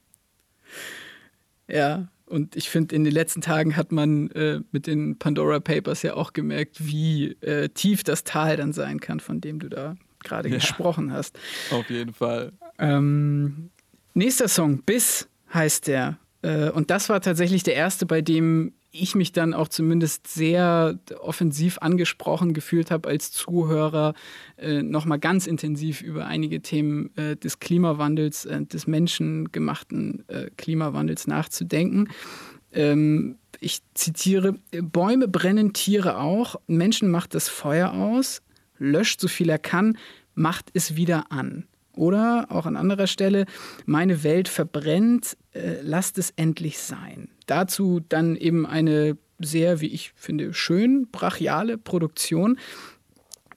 Ja, 1.68 2.10
und 2.26 2.56
ich 2.56 2.70
finde, 2.70 2.96
in 2.96 3.04
den 3.04 3.14
letzten 3.14 3.42
Tagen 3.42 3.76
hat 3.76 3.92
man 3.92 4.30
äh, 4.32 4.62
mit 4.72 4.88
den 4.88 5.18
Pandora 5.18 5.60
Papers 5.60 6.02
ja 6.02 6.16
auch 6.16 6.34
gemerkt, 6.34 6.86
wie 6.86 7.34
äh, 7.42 7.70
tief 7.70 8.04
das 8.04 8.24
Tal 8.24 8.58
dann 8.58 8.74
sein 8.74 9.00
kann, 9.00 9.20
von 9.20 9.42
dem 9.42 9.60
du 9.60 9.70
da 9.70 9.96
gerade 10.24 10.50
ja, 10.50 10.56
gesprochen 10.56 11.12
hast. 11.12 11.38
Auf 11.72 11.90
jeden 11.90 12.14
Fall. 12.14 12.54
Ähm, 12.80 13.70
nächster 14.14 14.48
Song, 14.48 14.82
Biss 14.84 15.28
heißt 15.54 15.88
der. 15.88 16.18
Äh, 16.42 16.70
und 16.70 16.90
das 16.90 17.10
war 17.10 17.22
tatsächlich 17.22 17.64
der 17.64 17.76
erste, 17.76 18.06
bei 18.06 18.22
dem 18.22 18.74
ich 18.94 19.16
mich 19.16 19.32
dann 19.32 19.54
auch 19.54 19.68
zumindest 19.68 20.28
sehr 20.28 21.00
offensiv 21.20 21.80
angesprochen 21.80 22.54
gefühlt 22.54 22.92
habe 22.92 23.10
als 23.10 23.32
Zuhörer, 23.32 24.14
äh, 24.58 24.84
nochmal 24.84 25.20
ganz 25.20 25.48
intensiv 25.48 26.02
über 26.02 26.28
einige 26.28 26.62
Themen 26.62 27.10
äh, 27.18 27.36
des 27.36 27.60
Klimawandels, 27.60 28.46
äh, 28.46 28.64
des 28.66 28.86
menschengemachten 28.86 30.24
äh, 30.30 30.52
Klimawandels 30.58 31.26
nachzudenken. 31.26 32.10
Ähm, 32.72 33.38
ich 33.60 33.82
zitiere, 33.96 34.56
Bäume 34.72 35.28
brennen, 35.28 35.74
Tiere 35.74 36.20
auch, 36.20 36.56
Menschen 36.68 37.10
macht 37.10 37.34
das 37.34 37.50
Feuer 37.50 37.94
aus, 37.94 38.44
löscht 38.78 39.20
so 39.20 39.28
viel 39.28 39.50
er 39.50 39.60
kann, 39.60 39.98
macht 40.36 40.70
es 40.74 40.96
wieder 40.96 41.32
an. 41.32 41.66
Oder 41.96 42.48
auch 42.50 42.66
an 42.66 42.76
anderer 42.76 43.08
Stelle, 43.08 43.46
meine 43.86 44.24
Welt 44.24 44.50
verbrennt, 44.50 45.38
äh, 45.54 45.82
lasst 45.82 46.18
es 46.18 46.32
endlich 46.36 46.80
sein. 46.80 47.30
Dazu 47.46 48.00
dann 48.00 48.36
eben 48.36 48.66
eine 48.66 49.18
sehr, 49.40 49.82
wie 49.82 49.88
ich 49.88 50.12
finde, 50.16 50.54
schön 50.54 51.08
brachiale 51.12 51.78
Produktion. 51.78 52.58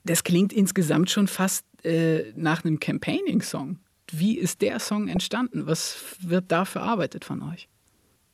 Das 0.05 0.25
klingt 0.25 0.53
insgesamt 0.53 1.11
schon 1.11 1.29
fast 1.29 1.65
äh, 1.85 2.33
nach 2.35 2.65
einem 2.65 2.81
Campaigning-Song. 2.81 3.79
Wie 4.11 4.39
ist 4.39 4.63
der 4.63 4.79
Song 4.79 5.09
entstanden? 5.09 5.67
Was 5.67 6.17
wird 6.21 6.47
da 6.49 6.65
verarbeitet 6.65 7.25
von 7.25 7.43
euch? 7.43 7.69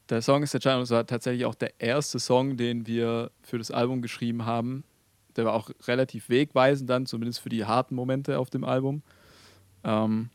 Der 0.09 0.21
Song 0.21 0.43
ist 0.43 0.53
entstanden, 0.53 0.81
das 0.81 0.91
war 0.91 1.07
tatsächlich 1.07 1.47
auch 1.47 1.55
der 1.55 1.81
erste 1.81 2.19
Song, 2.19 2.57
den 2.57 2.87
wir 2.87 3.31
für 3.43 3.59
das 3.59 3.71
Album 3.71 4.03
geschrieben 4.03 4.45
haben. 4.45 4.85
Der 5.37 5.47
war 5.47 5.55
auch 5.55 5.71
relativ 5.87 6.29
wegweisend 6.29 6.91
dann, 6.91 7.07
zumindest 7.07 7.41
für 7.41 7.49
die 7.49 7.65
harten 7.65 7.95
Momente 7.95 8.39
auf 8.39 8.51
dem 8.51 8.65
Album. 8.65 9.03
Ähm, 9.85 10.29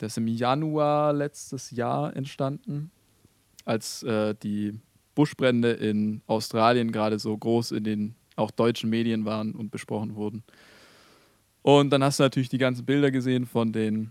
der 0.00 0.06
ist 0.06 0.18
im 0.18 0.26
Januar 0.26 1.12
letztes 1.12 1.70
Jahr 1.70 2.16
entstanden, 2.16 2.90
als 3.70 4.02
äh, 4.02 4.34
die 4.42 4.80
Buschbrände 5.14 5.70
in 5.70 6.22
Australien 6.26 6.90
gerade 6.90 7.20
so 7.20 7.38
groß 7.38 7.70
in 7.70 7.84
den 7.84 8.14
auch 8.34 8.50
deutschen 8.50 8.90
Medien 8.90 9.24
waren 9.24 9.52
und 9.54 9.70
besprochen 9.70 10.16
wurden. 10.16 10.42
Und 11.62 11.90
dann 11.90 12.02
hast 12.02 12.18
du 12.18 12.24
natürlich 12.24 12.48
die 12.48 12.58
ganzen 12.58 12.84
Bilder 12.84 13.12
gesehen 13.12 13.46
von 13.46 13.72
den 13.72 14.10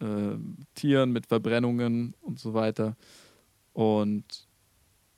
äh, 0.00 0.36
Tieren 0.74 1.12
mit 1.12 1.26
Verbrennungen 1.26 2.14
und 2.20 2.38
so 2.38 2.52
weiter. 2.52 2.96
Und 3.72 4.46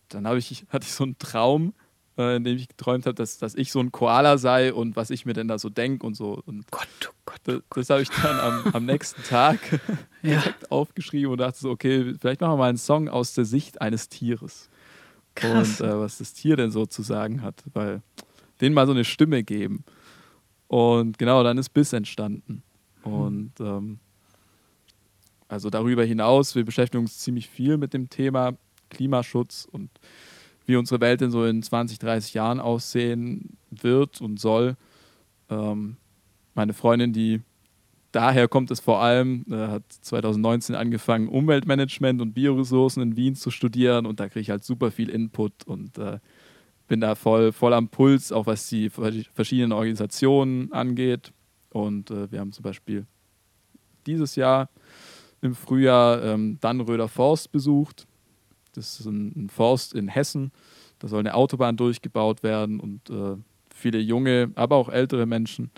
dann 0.08 0.38
ich, 0.38 0.66
hatte 0.68 0.86
ich 0.86 0.92
so 0.92 1.04
einen 1.04 1.18
Traum, 1.18 1.74
äh, 2.20 2.36
in 2.36 2.44
dem 2.44 2.56
ich 2.56 2.68
geträumt 2.68 3.06
habe, 3.06 3.14
dass, 3.14 3.38
dass 3.38 3.54
ich 3.54 3.72
so 3.72 3.80
ein 3.80 3.92
Koala 3.92 4.36
sei 4.36 4.74
und 4.74 4.94
was 4.94 5.10
ich 5.10 5.24
mir 5.24 5.32
denn 5.32 5.48
da 5.48 5.58
so 5.58 5.70
denke 5.70 6.06
und 6.06 6.14
so. 6.14 6.42
Und 6.44 6.70
Gott, 6.70 6.86
oh 7.08 7.12
Gott, 7.24 7.40
oh 7.48 7.60
Gott. 7.60 7.62
Das, 7.70 7.86
das 7.86 7.90
habe 7.90 8.02
ich 8.02 8.10
dann 8.10 8.38
am, 8.38 8.74
am 8.74 8.84
nächsten 8.84 9.22
Tag 9.22 9.58
direkt 10.22 10.62
ja. 10.62 10.68
aufgeschrieben 10.68 11.32
und 11.32 11.38
dachte 11.38 11.58
so, 11.58 11.70
okay, 11.70 12.14
vielleicht 12.20 12.40
machen 12.40 12.52
wir 12.52 12.56
mal 12.58 12.68
einen 12.68 12.78
Song 12.78 13.08
aus 13.08 13.32
der 13.32 13.46
Sicht 13.46 13.80
eines 13.80 14.08
Tieres. 14.08 14.68
Krass. 15.34 15.80
Und 15.80 15.88
äh, 15.88 15.98
was 15.98 16.18
das 16.18 16.34
Tier 16.34 16.56
denn 16.56 16.70
so 16.70 16.86
zu 16.86 17.02
sagen 17.02 17.42
hat, 17.42 17.62
weil 17.72 18.02
denen 18.60 18.74
mal 18.74 18.86
so 18.86 18.92
eine 18.92 19.04
Stimme 19.04 19.42
geben. 19.42 19.84
Und 20.68 21.18
genau, 21.18 21.42
dann 21.42 21.56
ist 21.56 21.70
Biss 21.70 21.92
entstanden. 21.92 22.62
Hm. 23.02 23.12
Und 23.12 23.52
ähm, 23.60 23.98
also 25.48 25.70
darüber 25.70 26.04
hinaus, 26.04 26.54
wir 26.54 26.64
beschäftigen 26.64 27.04
uns 27.04 27.18
ziemlich 27.18 27.48
viel 27.48 27.78
mit 27.78 27.94
dem 27.94 28.10
Thema 28.10 28.52
Klimaschutz 28.90 29.66
und 29.70 29.90
wie 30.66 30.76
unsere 30.76 31.00
Welt 31.00 31.20
denn 31.20 31.30
so 31.30 31.44
in 31.44 31.62
20, 31.62 31.98
30 31.98 32.34
Jahren 32.34 32.60
aussehen 32.60 33.56
wird 33.70 34.20
und 34.20 34.38
soll. 34.40 34.76
Ähm, 35.48 35.96
meine 36.54 36.72
Freundin, 36.72 37.12
die 37.12 37.40
daher 38.12 38.48
kommt 38.48 38.70
es 38.70 38.80
vor 38.80 39.00
allem, 39.00 39.44
äh, 39.50 39.68
hat 39.68 39.84
2019 39.88 40.74
angefangen, 40.74 41.28
Umweltmanagement 41.28 42.20
und 42.20 42.34
Bioressourcen 42.34 43.02
in 43.02 43.16
Wien 43.16 43.34
zu 43.34 43.50
studieren 43.50 44.06
und 44.06 44.20
da 44.20 44.28
kriege 44.28 44.40
ich 44.40 44.50
halt 44.50 44.64
super 44.64 44.90
viel 44.90 45.08
Input 45.08 45.52
und 45.66 45.98
äh, 45.98 46.18
bin 46.88 47.00
da 47.00 47.14
voll, 47.14 47.52
voll 47.52 47.72
am 47.72 47.88
Puls, 47.88 48.32
auch 48.32 48.46
was 48.46 48.68
die 48.68 48.90
verschiedenen 48.90 49.70
Organisationen 49.70 50.72
angeht. 50.72 51.32
Und 51.70 52.10
äh, 52.10 52.32
wir 52.32 52.40
haben 52.40 52.50
zum 52.50 52.64
Beispiel 52.64 53.06
dieses 54.06 54.34
Jahr 54.34 54.68
im 55.40 55.54
Frühjahr 55.54 56.20
ähm, 56.24 56.58
Dannröder 56.60 57.06
Forst 57.06 57.52
besucht. 57.52 58.08
Das 58.72 59.00
ist 59.00 59.06
ein, 59.06 59.48
Forst 59.48 59.94
in 59.94 60.08
Hessen. 60.08 60.52
Da 60.98 61.08
soll 61.08 61.20
eine 61.20 61.34
Autobahn 61.34 61.76
durchgebaut 61.76 62.42
werden 62.42 62.80
und 62.80 63.10
äh, 63.10 63.36
viele 63.74 63.98
junge, 63.98 64.52
aber 64.54 64.76
auch 64.76 64.88
ältere 64.88 65.26
Menschen 65.26 65.70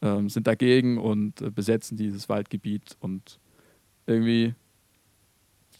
äh, 0.00 0.28
sind 0.28 0.46
dagegen 0.46 0.98
und 0.98 1.40
äh, 1.40 1.50
besetzen 1.50 1.96
dieses 1.96 2.28
Waldgebiet. 2.28 2.96
Und 3.00 3.38
irgendwie 4.06 4.54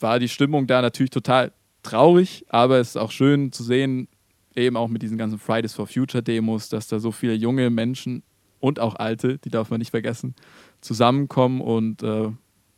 war 0.01 0.19
die 0.19 0.29
Stimmung 0.29 0.67
da 0.67 0.83
natürlich 0.83 1.11
total 1.11 1.53
traurig, 1.83 2.45
aber 2.49 2.79
es 2.79 2.91
ist 2.91 2.97
auch 2.97 3.11
schön 3.11 3.53
zu 3.53 3.63
sehen, 3.63 4.09
eben 4.57 4.77
auch 4.77 4.89
mit 4.89 5.03
diesen 5.03 5.19
ganzen 5.19 5.39
Fridays 5.39 5.75
for 5.75 5.87
Future 5.87 6.23
Demos, 6.23 6.69
dass 6.69 6.89
da 6.89 6.99
so 6.99 7.13
viele 7.13 7.35
junge 7.35 7.71
Menschen 7.71 8.23
und 8.59 8.79
auch 8.79 8.97
alte, 8.97 9.39
die 9.39 9.51
darf 9.51 9.71
man 9.71 9.79
nicht 9.79 9.91
vergessen, 9.91 10.35
zusammenkommen 10.81 11.61
und 11.61 12.03
äh, 12.03 12.31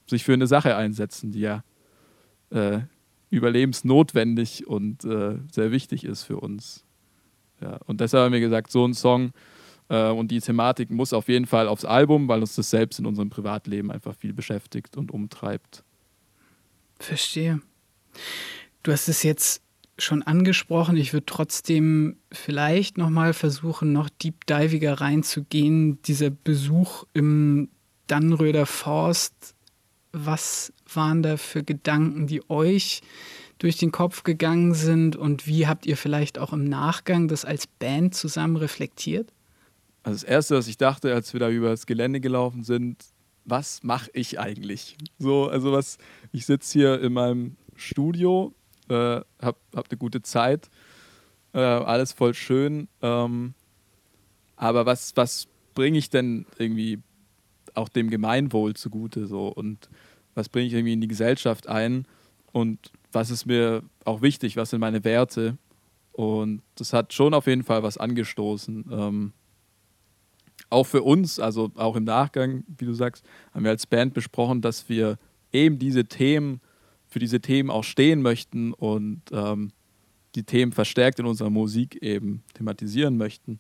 sich 0.07 0.25
für 0.25 0.33
eine 0.33 0.47
Sache 0.47 0.77
einsetzen, 0.77 1.33
die 1.33 1.41
ja 1.41 1.65
äh, 2.51 2.81
überlebensnotwendig 3.33 4.67
und 4.67 5.05
äh, 5.05 5.39
sehr 5.51 5.73
wichtig 5.73 6.05
ist 6.05 6.25
für 6.25 6.39
uns. 6.39 6.85
Ja, 7.61 7.79
und 7.87 8.01
deshalb 8.01 8.25
haben 8.25 8.33
wir 8.33 8.41
gesagt, 8.41 8.71
so 8.71 8.87
ein 8.87 8.93
Song 8.93 9.33
äh, 9.89 10.11
und 10.11 10.31
die 10.31 10.41
Thematik 10.41 10.91
muss 10.91 11.13
auf 11.15 11.29
jeden 11.29 11.47
Fall 11.47 11.67
aufs 11.67 11.87
Album, 11.87 12.29
weil 12.29 12.41
uns 12.41 12.55
das 12.57 12.69
selbst 12.71 12.99
in 12.99 13.07
unserem 13.07 13.31
Privatleben 13.31 13.91
einfach 13.91 14.15
viel 14.15 14.35
beschäftigt 14.35 14.97
und 14.97 15.11
umtreibt. 15.11 15.83
Verstehe. 16.99 17.61
Du 18.83 18.93
hast 18.93 19.09
es 19.09 19.23
jetzt 19.23 19.63
schon 19.99 20.23
angesprochen. 20.23 20.97
Ich 20.97 21.15
würde 21.15 21.27
trotzdem 21.27 22.17
vielleicht 22.31 22.99
nochmal 22.99 23.33
versuchen, 23.33 23.93
noch 23.93 24.11
deep 24.11 24.47
diviger 24.47 25.01
reinzugehen. 25.01 26.03
Dieser 26.03 26.31
Besuch 26.31 27.05
im 27.15 27.71
Dannröder 28.09 28.67
Forst 28.67 29.55
was 30.13 30.73
waren 30.97 31.23
da 31.23 31.37
für 31.37 31.63
Gedanken, 31.63 32.27
die 32.27 32.49
euch 32.51 33.03
durch 33.59 33.77
den 33.77 33.93
Kopf 33.93 34.25
gegangen 34.25 34.75
sind 34.75 35.15
und 35.15 35.47
wie 35.47 35.67
habt 35.67 35.87
ihr 35.87 35.97
vielleicht 35.97 36.39
auch 36.39 36.53
im 36.53 36.65
Nachgang 36.65 37.29
das 37.29 37.45
als 37.45 37.67
Band 37.67 38.15
zusammen 38.15 38.57
reflektiert? 38.57 39.33
Also 40.03 40.17
das 40.17 40.25
Erste, 40.25 40.57
was 40.57 40.67
ich 40.67 40.79
dachte, 40.79 41.15
als 41.15 41.33
wir 41.33 41.41
da 41.41 41.49
über 41.49 41.69
das 41.69 41.87
Gelände 41.87 42.21
gelaufen 42.21 42.65
sind, 42.65 43.05
was 43.45 43.83
mache 43.83 44.11
ich 44.15 44.41
eigentlich? 44.41 44.97
So, 45.19 45.49
also 45.49 45.73
was, 45.73 45.99
ich 46.33 46.47
sitze 46.47 46.79
hier 46.79 47.01
in 47.01 47.13
meinem 47.13 47.57
Studio, 47.77 48.53
äh, 48.89 48.95
habe 48.95 49.59
hab 49.75 49.89
eine 49.91 49.99
gute 49.99 50.23
Zeit, 50.23 50.69
äh, 51.53 51.61
alles 51.61 52.13
voll 52.13 52.35
schön, 52.35 52.89
ähm, 53.01 53.55
aber 54.57 54.87
was, 54.87 55.13
was 55.17 55.47
bringe 55.75 55.99
ich 55.99 56.11
denn 56.11 56.47
irgendwie 56.59 57.01
auch 57.75 57.89
dem 57.89 58.11
Gemeinwohl 58.11 58.75
zugute 58.75 59.27
so 59.27 59.49
und 59.49 59.89
was 60.35 60.49
bringe 60.49 60.67
ich 60.67 60.73
irgendwie 60.73 60.93
in 60.93 61.01
die 61.01 61.09
Gesellschaft 61.09 61.69
ein 61.69 62.07
und 62.53 62.93
was 63.13 63.31
ist 63.31 63.47
mir 63.47 63.83
auch 64.05 64.23
wichtig, 64.23 64.57
was 64.57 64.71
sind 64.71 64.81
meine 64.81 65.05
Werte 65.05 65.59
und 66.13 66.63
das 66.77 66.93
hat 66.93 67.13
schon 67.13 67.35
auf 67.35 67.47
jeden 67.47 67.65
Fall 67.65 67.83
was 67.83 67.97
angestoßen. 67.99 68.87
Ähm, 68.91 69.33
auch 70.71 70.85
für 70.85 71.03
uns, 71.03 71.39
also 71.39 71.71
auch 71.75 71.97
im 71.97 72.05
Nachgang, 72.05 72.65
wie 72.79 72.87
du 72.87 72.95
sagst, 72.95 73.25
haben 73.53 73.65
wir 73.65 73.71
als 73.71 73.87
Band 73.87 74.15
besprochen, 74.15 74.61
dass 74.61 74.89
wir 74.89 75.19
eben 75.53 75.79
diese 75.79 76.07
Themen, 76.07 76.61
für 77.09 77.19
diese 77.19 77.41
Themen 77.41 77.71
auch 77.71 77.85
stehen 77.85 78.23
möchten 78.23 78.73
und 78.73 79.21
ähm, 79.33 79.73
die 80.35 80.45
Themen 80.45 80.73
verstärkt 80.73 81.19
in 81.19 81.27
unserer 81.27 81.51
Musik 81.51 81.97
eben 82.03 82.43
thematisieren 82.55 83.19
möchten, 83.19 83.59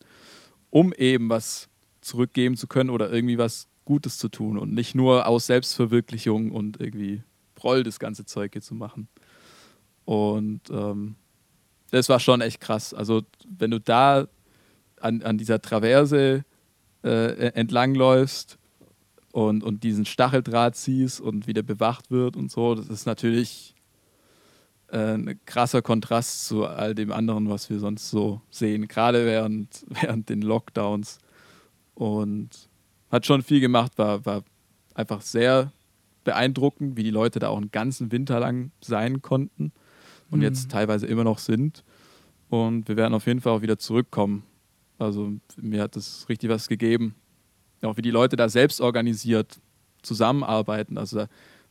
um 0.70 0.92
eben 0.94 1.28
was 1.28 1.68
zurückgeben 2.00 2.56
zu 2.56 2.66
können 2.66 2.90
oder 2.90 3.12
irgendwie 3.12 3.36
was 3.36 3.68
Gutes 3.84 4.18
zu 4.18 4.28
tun 4.28 4.58
und 4.58 4.72
nicht 4.72 4.94
nur 4.94 5.26
aus 5.26 5.46
Selbstverwirklichung 5.46 6.52
und 6.52 6.80
irgendwie 6.80 7.22
Proll 7.54 7.82
das 7.82 7.98
ganze 7.98 8.24
Zeug 8.24 8.52
hier 8.52 8.62
zu 8.62 8.74
machen. 8.74 9.08
Und 10.04 10.62
ähm, 10.70 11.16
das 11.90 12.08
war 12.08 12.20
schon 12.20 12.40
echt 12.40 12.60
krass. 12.60 12.94
Also, 12.94 13.22
wenn 13.48 13.70
du 13.70 13.80
da 13.80 14.26
an, 15.00 15.22
an 15.22 15.38
dieser 15.38 15.60
Traverse 15.60 16.44
äh, 17.04 17.52
entlangläufst, 17.54 18.58
und, 19.32 19.64
und 19.64 19.82
diesen 19.82 20.04
Stacheldraht 20.04 20.76
siehst 20.76 21.20
und 21.20 21.46
wieder 21.46 21.62
bewacht 21.62 22.10
wird 22.10 22.36
und 22.36 22.50
so, 22.50 22.74
das 22.74 22.88
ist 22.88 23.06
natürlich 23.06 23.74
äh, 24.88 25.14
ein 25.14 25.40
krasser 25.46 25.82
Kontrast 25.82 26.46
zu 26.46 26.66
all 26.66 26.94
dem 26.94 27.10
anderen, 27.10 27.48
was 27.48 27.68
wir 27.70 27.78
sonst 27.78 28.10
so 28.10 28.42
sehen, 28.50 28.86
gerade 28.88 29.24
während, 29.26 29.84
während 29.88 30.28
den 30.28 30.42
Lockdowns. 30.42 31.18
Und 31.94 32.68
hat 33.12 33.26
schon 33.26 33.42
viel 33.42 33.60
gemacht, 33.60 33.92
war, 33.98 34.24
war 34.24 34.42
einfach 34.94 35.20
sehr 35.20 35.70
beeindruckend, 36.24 36.96
wie 36.96 37.02
die 37.02 37.10
Leute 37.10 37.38
da 37.38 37.48
auch 37.48 37.58
einen 37.58 37.70
ganzen 37.70 38.10
Winter 38.10 38.40
lang 38.40 38.72
sein 38.80 39.22
konnten 39.22 39.72
und 40.30 40.38
mhm. 40.38 40.44
jetzt 40.44 40.70
teilweise 40.70 41.06
immer 41.06 41.24
noch 41.24 41.38
sind. 41.38 41.84
Und 42.48 42.88
wir 42.88 42.96
werden 42.96 43.14
auf 43.14 43.26
jeden 43.26 43.40
Fall 43.40 43.52
auch 43.52 43.62
wieder 43.62 43.78
zurückkommen. 43.78 44.44
Also 44.98 45.32
mir 45.56 45.82
hat 45.82 45.96
das 45.96 46.26
richtig 46.28 46.50
was 46.50 46.68
gegeben. 46.68 47.14
Auch 47.82 47.96
wie 47.96 48.02
die 48.02 48.10
Leute 48.10 48.36
da 48.36 48.48
selbst 48.48 48.80
organisiert 48.80 49.60
zusammenarbeiten. 50.02 50.96
Also 50.98 51.16
da 51.18 51.28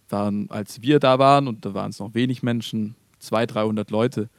waren, 0.09 0.49
als 0.49 0.81
wir 0.81 0.99
da 0.99 1.19
waren, 1.19 1.47
und 1.47 1.65
da 1.65 1.73
waren 1.73 1.91
es 1.91 1.99
noch 1.99 2.13
wenig 2.13 2.43
Menschen, 2.43 2.95
200, 3.19 3.55
300 3.55 3.91
Leute. 3.91 4.29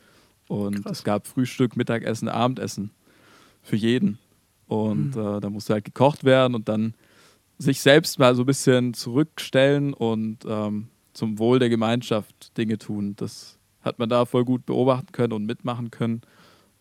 Und 0.48 0.82
Krass. 0.82 0.98
es 0.98 1.05
gab 1.05 1.26
Frühstück, 1.26 1.76
Mittagessen, 1.76 2.28
Abendessen 2.28 2.90
für 3.62 3.76
jeden. 3.76 4.18
Und 4.73 5.16
mhm. 5.16 5.37
äh, 5.37 5.41
da 5.41 5.51
musste 5.51 5.75
halt 5.75 5.85
gekocht 5.85 6.25
werden 6.25 6.55
und 6.55 6.66
dann 6.66 6.95
sich 7.59 7.83
selbst 7.83 8.18
mal 8.18 8.35
so 8.35 8.43
ein 8.43 8.47
bisschen 8.47 8.95
zurückstellen 8.95 9.93
und 9.93 10.47
ähm, 10.49 10.89
zum 11.12 11.39
Wohl 11.39 11.59
der 11.59 11.68
Gemeinschaft 11.68 12.57
Dinge 12.57 12.79
tun. 12.79 13.14
Das 13.16 13.59
hat 13.83 13.99
man 13.99 14.09
da 14.09 14.25
voll 14.25 14.47
gut 14.47 14.64
beobachten 14.64 15.12
können 15.12 15.35
und 15.35 15.45
mitmachen 15.45 15.91
können. 15.91 16.23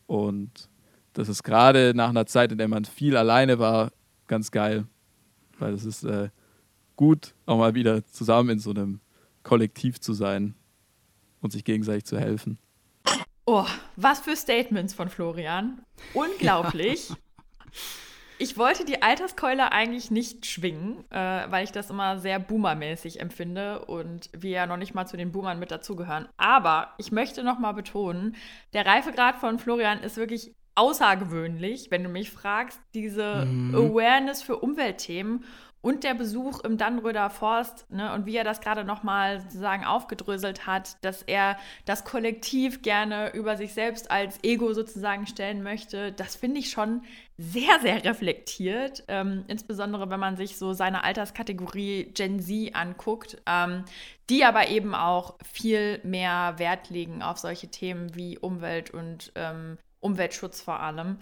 Und 0.07 0.69
das 1.11 1.27
ist 1.27 1.43
gerade 1.43 1.91
nach 1.93 2.09
einer 2.09 2.25
Zeit, 2.25 2.53
in 2.53 2.57
der 2.57 2.69
man 2.69 2.85
viel 2.85 3.17
alleine 3.17 3.59
war, 3.59 3.91
ganz 4.27 4.51
geil. 4.51 4.85
Weil 5.59 5.73
es 5.73 5.83
ist 5.83 6.05
äh, 6.05 6.29
gut, 6.95 7.33
auch 7.45 7.57
mal 7.57 7.75
wieder 7.75 8.05
zusammen 8.05 8.51
in 8.51 8.59
so 8.59 8.69
einem 8.69 9.01
Kollektiv 9.43 9.99
zu 9.99 10.13
sein 10.13 10.55
und 11.41 11.51
sich 11.51 11.65
gegenseitig 11.65 12.05
zu 12.05 12.17
helfen. 12.17 12.57
Oh, 13.45 13.65
was 13.97 14.21
für 14.21 14.37
Statements 14.37 14.93
von 14.93 15.09
Florian. 15.09 15.81
Unglaublich. 16.13 17.11
Ich 18.37 18.57
wollte 18.57 18.85
die 18.85 19.03
Alterskeule 19.03 19.71
eigentlich 19.71 20.09
nicht 20.09 20.47
schwingen, 20.47 21.05
äh, 21.11 21.15
weil 21.51 21.63
ich 21.63 21.71
das 21.71 21.91
immer 21.91 22.17
sehr 22.17 22.39
boomermäßig 22.39 23.19
empfinde 23.19 23.85
und 23.85 24.31
wir 24.35 24.49
ja 24.49 24.65
noch 24.65 24.77
nicht 24.77 24.95
mal 24.95 25.05
zu 25.05 25.15
den 25.15 25.31
Boomern 25.31 25.59
mit 25.59 25.69
dazugehören. 25.69 26.27
Aber 26.37 26.95
ich 26.97 27.11
möchte 27.11 27.43
noch 27.43 27.59
mal 27.59 27.73
betonen, 27.73 28.35
der 28.73 28.87
Reifegrad 28.87 29.35
von 29.35 29.59
Florian 29.59 29.99
ist 29.99 30.17
wirklich 30.17 30.55
außergewöhnlich, 30.73 31.91
wenn 31.91 32.03
du 32.03 32.09
mich 32.09 32.31
fragst, 32.31 32.79
diese 32.95 33.45
mhm. 33.45 33.75
Awareness 33.75 34.41
für 34.41 34.57
Umweltthemen 34.57 35.43
und 35.81 36.03
der 36.03 36.13
Besuch 36.13 36.63
im 36.63 36.77
Dannröder 36.77 37.29
Forst 37.29 37.89
ne, 37.91 38.13
und 38.13 38.25
wie 38.25 38.35
er 38.35 38.43
das 38.43 38.61
gerade 38.61 38.83
nochmal 38.83 39.41
sozusagen 39.41 39.83
aufgedröselt 39.83 40.67
hat, 40.67 41.03
dass 41.03 41.23
er 41.23 41.57
das 41.85 42.05
Kollektiv 42.05 42.81
gerne 42.83 43.33
über 43.33 43.57
sich 43.57 43.73
selbst 43.73 44.11
als 44.11 44.39
Ego 44.43 44.73
sozusagen 44.73 45.25
stellen 45.25 45.63
möchte, 45.63 46.11
das 46.11 46.35
finde 46.35 46.59
ich 46.59 46.69
schon 46.69 47.01
sehr, 47.41 47.79
sehr 47.81 48.03
reflektiert. 48.03 49.03
Ähm, 49.07 49.43
insbesondere 49.47 50.09
wenn 50.09 50.19
man 50.19 50.37
sich 50.37 50.57
so 50.57 50.73
seine 50.73 51.03
Alterskategorie 51.03 52.11
Gen 52.13 52.39
Z 52.39 52.75
anguckt, 52.75 53.41
ähm, 53.47 53.83
die 54.29 54.45
aber 54.45 54.69
eben 54.69 54.93
auch 54.93 55.35
viel 55.43 55.99
mehr 56.03 56.53
Wert 56.57 56.89
legen 56.89 57.23
auf 57.23 57.37
solche 57.37 57.69
Themen 57.69 58.15
wie 58.15 58.37
Umwelt 58.37 58.91
und 58.91 59.31
ähm, 59.35 59.77
Umweltschutz 59.99 60.61
vor 60.61 60.79
allem. 60.79 61.17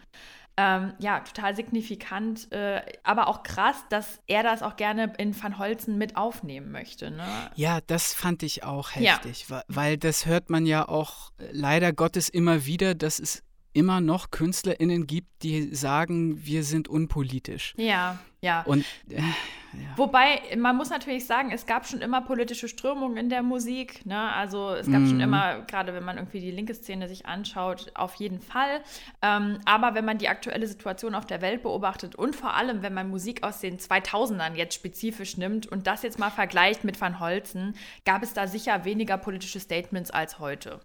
Ähm, 0.58 0.94
ja, 1.00 1.22
total 1.22 1.56
signifikant, 1.56 2.52
äh, 2.52 2.82
aber 3.04 3.30
auch 3.30 3.44
krass, 3.44 3.78
dass 3.90 4.20
er 4.28 4.44
das 4.44 4.62
auch 4.62 4.76
gerne 4.76 5.14
in 5.18 5.42
Van 5.42 5.58
Holzen 5.58 5.98
mit 5.98 6.18
aufnehmen 6.18 6.70
möchte. 6.72 7.12
Ne? 7.12 7.26
Ja, 7.56 7.80
das 7.88 8.14
fand 8.14 8.44
ich 8.44 8.66
auch 8.66 8.94
heftig, 8.94 9.46
ja. 9.48 9.64
weil 9.70 9.98
das 9.98 10.26
hört 10.26 10.50
man 10.50 10.66
ja 10.66 10.86
auch 10.86 11.32
äh, 11.38 11.46
leider 11.54 11.94
Gottes 11.94 12.28
immer 12.28 12.66
wieder, 12.66 12.94
dass 12.94 13.20
es 13.20 13.42
immer 13.74 14.02
noch 14.02 14.32
KünstlerInnen 14.32 15.08
gibt, 15.08 15.44
die 15.44 15.74
sagen, 15.76 16.46
wir 16.46 16.64
sind 16.64 16.88
unpolitisch. 16.88 17.74
Ja, 17.78 18.20
ja. 18.42 18.62
Und 18.64 18.86
äh, 19.10 19.18
ja. 19.18 19.98
Wobei, 19.98 20.42
man 20.58 20.76
muss 20.76 20.90
natürlich 20.90 21.26
sagen, 21.26 21.52
es 21.52 21.66
gab 21.66 21.86
schon 21.86 22.02
immer 22.02 22.22
politische 22.22 22.68
Strömungen 22.68 23.18
in 23.18 23.30
der 23.30 23.44
Musik. 23.44 24.06
Ne? 24.06 24.18
Also 24.34 24.72
es 24.72 24.90
gab 24.90 25.02
mm. 25.02 25.08
schon 25.08 25.16
mhm. 25.16 25.24
immer, 25.24 25.62
gerade 25.62 25.94
wenn 25.94 26.04
man 26.04 26.18
irgendwie 26.18 26.40
die 26.40 26.52
linke 26.52 26.74
Szene 26.74 27.08
sich 27.08 27.26
anschaut, 27.26 27.92
auf 27.94 28.16
jeden 28.16 28.40
Fall. 28.40 28.82
Ähm, 29.22 29.60
aber 29.66 29.94
wenn 29.94 30.06
man 30.06 30.18
die 30.18 30.30
aktuelle 30.30 30.68
Situation 30.68 31.14
auf 31.14 31.26
der 31.26 31.42
Welt 31.42 31.62
beobachtet 31.62 32.16
und 32.16 32.36
vor 32.36 32.56
allem, 32.56 32.82
wenn 32.82 32.94
man 32.94 33.10
Musik 33.10 33.44
aus 33.44 33.60
den 33.60 33.78
2000ern 33.78 34.56
jetzt 34.56 34.74
spezifisch 34.74 35.38
nimmt 35.38 35.68
und 35.68 35.86
das 35.86 36.02
jetzt 36.02 36.18
mal 36.18 36.32
vergleicht 36.32 36.84
mit 36.84 37.00
Van 37.00 37.20
Holzen, 37.20 37.76
gab 38.06 38.24
es 38.24 38.34
da 38.34 38.48
sicher 38.48 38.86
weniger 38.86 39.18
politische 39.18 39.60
Statements 39.60 40.12
als 40.12 40.40
heute. 40.40 40.80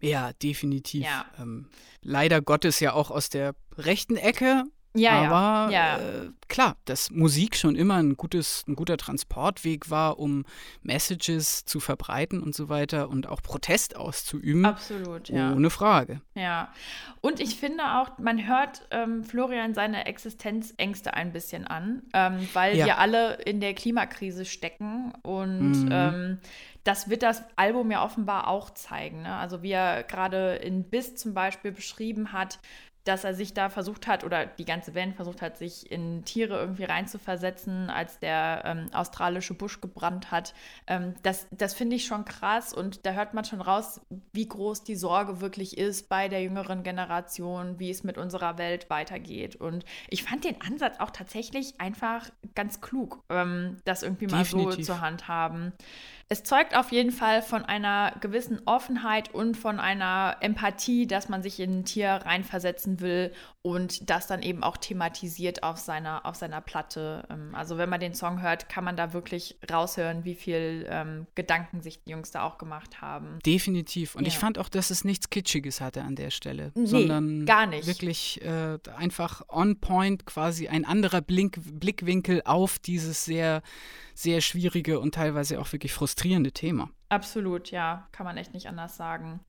Ja, 0.00 0.32
definitiv. 0.34 1.04
Ja. 1.04 1.26
Ähm, 1.40 1.68
leider 2.02 2.40
Gottes 2.40 2.80
ja 2.80 2.92
auch 2.92 3.10
aus 3.10 3.28
der 3.28 3.54
rechten 3.76 4.16
Ecke. 4.16 4.64
Ja, 4.98 5.30
aber 5.30 5.72
ja. 5.72 5.98
Äh, 5.98 6.30
klar, 6.48 6.76
dass 6.86 7.10
Musik 7.10 7.56
schon 7.56 7.76
immer 7.76 7.96
ein, 7.96 8.16
gutes, 8.16 8.64
ein 8.66 8.76
guter 8.76 8.96
Transportweg 8.96 9.90
war, 9.90 10.18
um 10.18 10.44
Messages 10.82 11.64
zu 11.64 11.80
verbreiten 11.80 12.42
und 12.42 12.54
so 12.54 12.68
weiter 12.68 13.08
und 13.08 13.28
auch 13.28 13.42
Protest 13.42 13.96
auszuüben. 13.96 14.64
Absolut, 14.64 15.28
ja. 15.28 15.52
Ohne 15.52 15.70
Frage. 15.70 16.22
Ja. 16.34 16.72
Und 17.20 17.40
ich 17.40 17.56
finde 17.56 17.84
auch, 17.98 18.18
man 18.18 18.46
hört 18.46 18.86
ähm, 18.90 19.24
Florian 19.24 19.74
seine 19.74 20.06
Existenzängste 20.06 21.14
ein 21.14 21.32
bisschen 21.32 21.66
an, 21.66 22.02
ähm, 22.14 22.48
weil 22.54 22.76
wir 22.76 22.98
alle 22.98 23.34
in 23.44 23.60
der 23.60 23.74
Klimakrise 23.74 24.44
stecken 24.44 25.12
und 25.22 25.84
mhm. 25.84 26.38
Das 26.86 27.10
wird 27.10 27.22
das 27.22 27.42
Album 27.56 27.90
ja 27.90 28.04
offenbar 28.04 28.46
auch 28.46 28.70
zeigen. 28.70 29.22
Ne? 29.22 29.34
Also 29.34 29.62
wie 29.62 29.72
er 29.72 30.04
gerade 30.04 30.54
in 30.56 30.84
Biss 30.84 31.16
zum 31.16 31.34
Beispiel 31.34 31.72
beschrieben 31.72 32.32
hat, 32.32 32.60
dass 33.06 33.22
er 33.22 33.34
sich 33.34 33.54
da 33.54 33.70
versucht 33.70 34.08
hat, 34.08 34.24
oder 34.24 34.46
die 34.46 34.64
ganze 34.64 34.92
Band 34.92 35.14
versucht 35.14 35.40
hat, 35.40 35.56
sich 35.56 35.90
in 35.90 36.24
Tiere 36.24 36.58
irgendwie 36.58 36.84
reinzuversetzen, 36.84 37.88
als 37.88 38.18
der 38.18 38.62
ähm, 38.64 38.86
australische 38.92 39.54
Busch 39.54 39.80
gebrannt 39.80 40.32
hat. 40.32 40.54
Ähm, 40.88 41.14
das 41.22 41.46
das 41.52 41.72
finde 41.74 41.96
ich 41.96 42.04
schon 42.04 42.24
krass 42.24 42.72
und 42.72 43.06
da 43.06 43.12
hört 43.12 43.32
man 43.32 43.44
schon 43.44 43.60
raus, 43.60 44.00
wie 44.32 44.48
groß 44.48 44.82
die 44.82 44.96
Sorge 44.96 45.40
wirklich 45.40 45.78
ist 45.78 46.08
bei 46.08 46.28
der 46.28 46.42
jüngeren 46.42 46.82
Generation, 46.82 47.78
wie 47.78 47.90
es 47.90 48.02
mit 48.02 48.18
unserer 48.18 48.58
Welt 48.58 48.90
weitergeht. 48.90 49.54
Und 49.54 49.84
ich 50.08 50.24
fand 50.24 50.44
den 50.44 50.60
Ansatz 50.60 50.98
auch 50.98 51.10
tatsächlich 51.10 51.80
einfach 51.80 52.28
ganz 52.56 52.80
klug, 52.80 53.22
ähm, 53.28 53.78
das 53.84 54.02
irgendwie 54.02 54.26
mal 54.26 54.38
Definitiv. 54.38 54.84
so 54.84 54.94
zur 54.94 55.00
Hand 55.00 55.28
haben. 55.28 55.72
Es 56.28 56.42
zeugt 56.42 56.76
auf 56.76 56.90
jeden 56.90 57.12
Fall 57.12 57.40
von 57.40 57.64
einer 57.64 58.12
gewissen 58.20 58.60
Offenheit 58.64 59.32
und 59.32 59.56
von 59.56 59.78
einer 59.78 60.38
Empathie, 60.40 61.06
dass 61.06 61.28
man 61.28 61.40
sich 61.40 61.60
in 61.60 61.78
ein 61.78 61.84
Tier 61.84 62.08
reinversetzen 62.08 63.00
will 63.00 63.32
und 63.66 64.08
das 64.08 64.28
dann 64.28 64.42
eben 64.42 64.62
auch 64.62 64.76
thematisiert 64.76 65.64
auf 65.64 65.76
seiner, 65.78 66.24
auf 66.24 66.36
seiner 66.36 66.60
Platte. 66.60 67.26
Ähm, 67.28 67.52
also 67.52 67.78
wenn 67.78 67.88
man 67.88 67.98
den 67.98 68.14
Song 68.14 68.40
hört, 68.40 68.68
kann 68.68 68.84
man 68.84 68.96
da 68.96 69.12
wirklich 69.12 69.58
raushören, 69.68 70.24
wie 70.24 70.36
viel 70.36 70.86
ähm, 70.88 71.26
Gedanken 71.34 71.80
sich 71.80 72.00
die 72.04 72.12
Jungs 72.12 72.30
da 72.30 72.44
auch 72.44 72.58
gemacht 72.58 73.00
haben. 73.00 73.40
Definitiv. 73.44 74.14
Und 74.14 74.22
ja. 74.22 74.28
ich 74.28 74.38
fand 74.38 74.60
auch, 74.60 74.68
dass 74.68 74.90
es 74.90 75.02
nichts 75.02 75.30
Kitschiges 75.30 75.80
hatte 75.80 76.02
an 76.02 76.14
der 76.14 76.30
Stelle, 76.30 76.70
nee, 76.76 76.86
sondern 76.86 77.44
gar 77.44 77.66
nicht. 77.66 77.88
wirklich 77.88 78.40
äh, 78.42 78.78
einfach 78.96 79.42
on 79.48 79.80
point, 79.80 80.26
quasi 80.26 80.68
ein 80.68 80.84
anderer 80.84 81.20
Blink, 81.20 81.58
Blickwinkel 81.80 82.42
auf 82.44 82.78
dieses 82.78 83.24
sehr 83.24 83.62
sehr 84.14 84.40
schwierige 84.40 84.98
und 85.00 85.14
teilweise 85.14 85.60
auch 85.60 85.72
wirklich 85.72 85.92
frustrierende 85.92 86.52
Thema. 86.52 86.88
Absolut, 87.10 87.70
ja, 87.70 88.08
kann 88.12 88.24
man 88.24 88.38
echt 88.38 88.54
nicht 88.54 88.66
anders 88.66 88.96
sagen. 88.96 89.40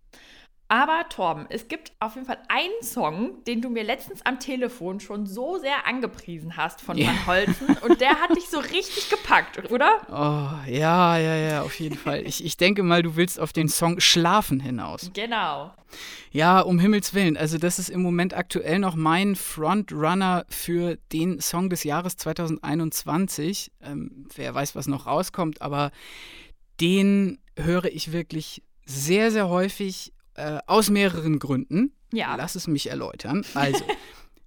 Aber 0.70 1.06
Torben, 1.08 1.46
es 1.50 1.70
gibt 1.70 1.94
auf 2.02 2.16
jeden 2.16 2.28
Fall 2.28 2.40
einen 2.50 2.84
Song, 2.84 3.44
den 3.46 3.62
du 3.62 3.70
mir 3.70 3.84
letztens 3.84 4.26
am 4.26 4.40
Telefon 4.40 5.00
schon 5.00 5.26
so 5.26 5.58
sehr 5.58 5.88
angepriesen 5.88 6.58
hast 6.58 6.82
von 6.82 6.98
yeah. 6.98 7.08
Van 7.08 7.28
Holzen 7.28 7.78
und 7.88 8.02
der 8.02 8.20
hat 8.20 8.36
dich 8.36 8.50
so 8.50 8.60
richtig 8.60 9.10
gepackt, 9.10 9.72
oder? 9.72 10.02
Oh, 10.10 10.70
ja, 10.70 11.18
ja, 11.18 11.36
ja, 11.36 11.62
auf 11.62 11.80
jeden 11.80 11.98
Fall. 11.98 12.26
Ich, 12.26 12.44
ich 12.44 12.58
denke 12.58 12.84
mal, 12.84 13.02
du 13.02 13.16
willst 13.16 13.40
auf 13.40 13.54
den 13.54 13.70
Song 13.70 14.02
Schlafen 14.02 14.60
hinaus. 14.60 15.10
Genau. 15.14 15.74
Ja, 16.32 16.60
um 16.60 16.80
Himmels 16.80 17.14
Willen. 17.14 17.38
Also 17.38 17.58
das 17.58 17.80
ist 17.80 17.90
im 17.90 18.02
Moment 18.02 18.36
aktuell 18.36 18.80
noch 18.80 18.96
mein 18.96 19.38
Frontrunner 19.38 20.46
für 20.50 20.98
den 21.14 21.40
Song 21.40 21.70
des 21.70 21.86
Jahres 21.86 22.18
2021. 22.18 23.72
Ähm, 23.82 24.28
wer 24.36 24.54
weiß, 24.54 24.76
was 24.76 24.88
noch 24.88 25.06
rauskommt, 25.06 25.62
aber 25.62 25.92
den 26.82 27.40
höre 27.56 27.86
ich 27.86 28.12
wirklich 28.12 28.64
sehr, 28.86 29.32
sehr 29.32 29.50
häufig 29.50 30.14
äh, 30.38 30.60
aus 30.66 30.90
mehreren 30.90 31.40
Gründen. 31.40 31.94
Ja. 32.14 32.36
Lass 32.36 32.56
es 32.56 32.68
mich 32.68 32.90
erläutern. 32.90 33.46
Also, 33.54 33.84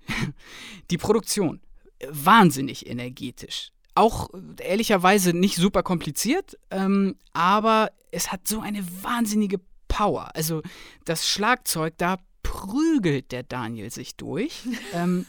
die 0.90 0.98
Produktion, 0.98 1.60
wahnsinnig 2.08 2.86
energetisch. 2.86 3.72
Auch 3.94 4.30
ehrlicherweise 4.58 5.32
nicht 5.34 5.56
super 5.56 5.82
kompliziert, 5.82 6.56
ähm, 6.70 7.16
aber 7.32 7.90
es 8.10 8.32
hat 8.32 8.48
so 8.48 8.60
eine 8.60 8.84
wahnsinnige 9.02 9.60
Power. 9.88 10.34
Also 10.34 10.62
das 11.04 11.28
Schlagzeug, 11.28 11.94
da 11.98 12.18
prügelt 12.42 13.32
der 13.32 13.42
Daniel 13.42 13.90
sich 13.90 14.16
durch. 14.16 14.62
ähm, 14.94 15.26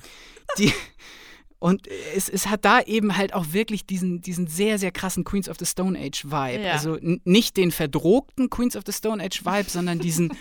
die, 0.57 0.73
Und 1.61 1.87
es, 2.15 2.27
es 2.27 2.47
hat 2.47 2.65
da 2.65 2.81
eben 2.81 3.15
halt 3.17 3.35
auch 3.35 3.53
wirklich 3.53 3.85
diesen, 3.85 4.19
diesen 4.19 4.47
sehr, 4.47 4.79
sehr 4.79 4.89
krassen 4.91 5.23
Queens 5.23 5.47
of 5.47 5.57
the 5.59 5.65
Stone 5.67 5.97
Age 5.97 6.25
Vibe. 6.25 6.63
Ja. 6.63 6.71
Also 6.71 6.97
nicht 7.23 7.55
den 7.55 7.69
verdrohten 7.69 8.49
Queens 8.49 8.75
of 8.75 8.81
the 8.87 8.91
Stone 8.91 9.23
Age 9.23 9.45
Vibe, 9.45 9.65
sondern 9.69 9.99
diesen, 9.99 10.33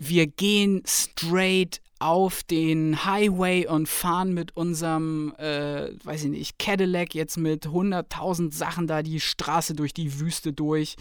wir 0.00 0.26
gehen 0.26 0.82
straight 0.84 1.80
auf 2.00 2.42
den 2.42 3.04
Highway 3.04 3.68
und 3.68 3.88
fahren 3.88 4.34
mit 4.34 4.56
unserem, 4.56 5.34
äh, 5.38 5.90
weiß 6.02 6.24
ich 6.24 6.30
nicht, 6.30 6.58
Cadillac 6.58 7.14
jetzt 7.14 7.36
mit 7.36 7.68
100.000 7.68 8.52
Sachen 8.52 8.88
da 8.88 9.04
die 9.04 9.20
Straße 9.20 9.74
durch 9.74 9.94
die 9.94 10.18
Wüste 10.18 10.52
durch. 10.52 10.96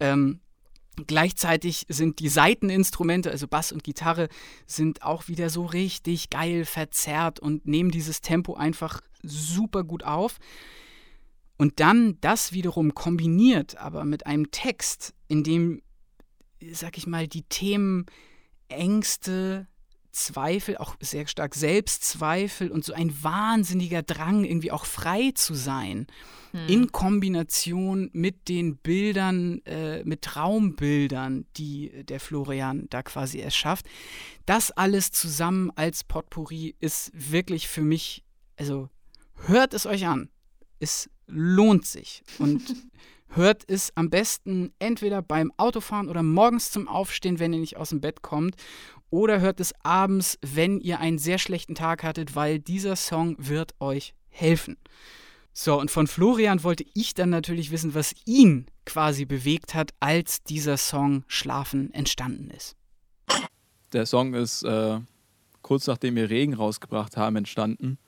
Ähm, 0.00 0.40
Gleichzeitig 1.06 1.84
sind 1.88 2.20
die 2.20 2.28
Saiteninstrumente, 2.28 3.30
also 3.30 3.46
Bass 3.46 3.72
und 3.72 3.84
Gitarre, 3.84 4.28
sind 4.66 5.02
auch 5.02 5.28
wieder 5.28 5.50
so 5.50 5.66
richtig 5.66 6.30
geil 6.30 6.64
verzerrt 6.64 7.38
und 7.38 7.66
nehmen 7.66 7.90
dieses 7.90 8.22
Tempo 8.22 8.54
einfach 8.54 9.02
super 9.22 9.84
gut 9.84 10.04
auf. 10.04 10.38
Und 11.58 11.80
dann 11.80 12.18
das 12.20 12.52
wiederum 12.52 12.94
kombiniert, 12.94 13.76
aber 13.76 14.04
mit 14.04 14.26
einem 14.26 14.50
Text, 14.50 15.14
in 15.28 15.42
dem, 15.42 15.82
sag 16.72 16.98
ich 16.98 17.06
mal, 17.06 17.28
die 17.28 17.44
Themen 17.44 18.06
Ängste, 18.68 19.66
Zweifel, 20.16 20.78
auch 20.78 20.96
sehr 20.98 21.26
stark 21.26 21.54
Selbstzweifel 21.54 22.70
und 22.70 22.84
so 22.84 22.94
ein 22.94 23.22
wahnsinniger 23.22 24.02
Drang, 24.02 24.44
irgendwie 24.44 24.72
auch 24.72 24.86
frei 24.86 25.32
zu 25.34 25.54
sein, 25.54 26.06
hm. 26.52 26.68
in 26.68 26.92
Kombination 26.92 28.08
mit 28.14 28.48
den 28.48 28.78
Bildern, 28.78 29.60
äh, 29.66 30.02
mit 30.04 30.22
Traumbildern, 30.22 31.44
die 31.58 32.04
der 32.04 32.18
Florian 32.18 32.86
da 32.88 33.02
quasi 33.02 33.40
erschafft. 33.40 33.86
Das 34.46 34.70
alles 34.70 35.12
zusammen 35.12 35.70
als 35.76 36.02
Potpourri 36.02 36.74
ist 36.80 37.12
wirklich 37.12 37.68
für 37.68 37.82
mich, 37.82 38.24
also 38.56 38.88
hört 39.46 39.74
es 39.74 39.84
euch 39.84 40.06
an. 40.06 40.30
Es 40.80 41.10
lohnt 41.26 41.84
sich. 41.84 42.22
Und 42.38 42.74
hört 43.28 43.64
es 43.66 43.92
am 43.96 44.08
besten 44.08 44.72
entweder 44.78 45.20
beim 45.20 45.52
Autofahren 45.56 46.08
oder 46.08 46.22
morgens 46.22 46.70
zum 46.70 46.88
Aufstehen, 46.88 47.38
wenn 47.38 47.52
ihr 47.52 47.60
nicht 47.60 47.76
aus 47.76 47.90
dem 47.90 48.00
Bett 48.00 48.22
kommt 48.22 48.56
oder 49.10 49.40
hört 49.40 49.60
es 49.60 49.72
abends, 49.82 50.38
wenn 50.42 50.80
ihr 50.80 51.00
einen 51.00 51.18
sehr 51.18 51.38
schlechten 51.38 51.74
Tag 51.74 52.02
hattet, 52.02 52.34
weil 52.34 52.58
dieser 52.58 52.96
Song 52.96 53.36
wird 53.38 53.74
euch 53.80 54.14
helfen. 54.28 54.76
So, 55.52 55.80
und 55.80 55.90
von 55.90 56.06
Florian 56.06 56.62
wollte 56.64 56.84
ich 56.94 57.14
dann 57.14 57.30
natürlich 57.30 57.70
wissen, 57.70 57.94
was 57.94 58.14
ihn 58.26 58.66
quasi 58.84 59.24
bewegt 59.24 59.74
hat, 59.74 59.92
als 60.00 60.42
dieser 60.42 60.76
Song 60.76 61.24
Schlafen 61.28 61.92
entstanden 61.94 62.50
ist. 62.50 62.76
Der 63.92 64.04
Song 64.04 64.34
ist 64.34 64.62
äh, 64.64 65.00
kurz 65.62 65.86
nachdem 65.86 66.14
wir 66.14 66.30
Regen 66.30 66.54
rausgebracht 66.54 67.16
haben, 67.16 67.36
entstanden. 67.36 67.98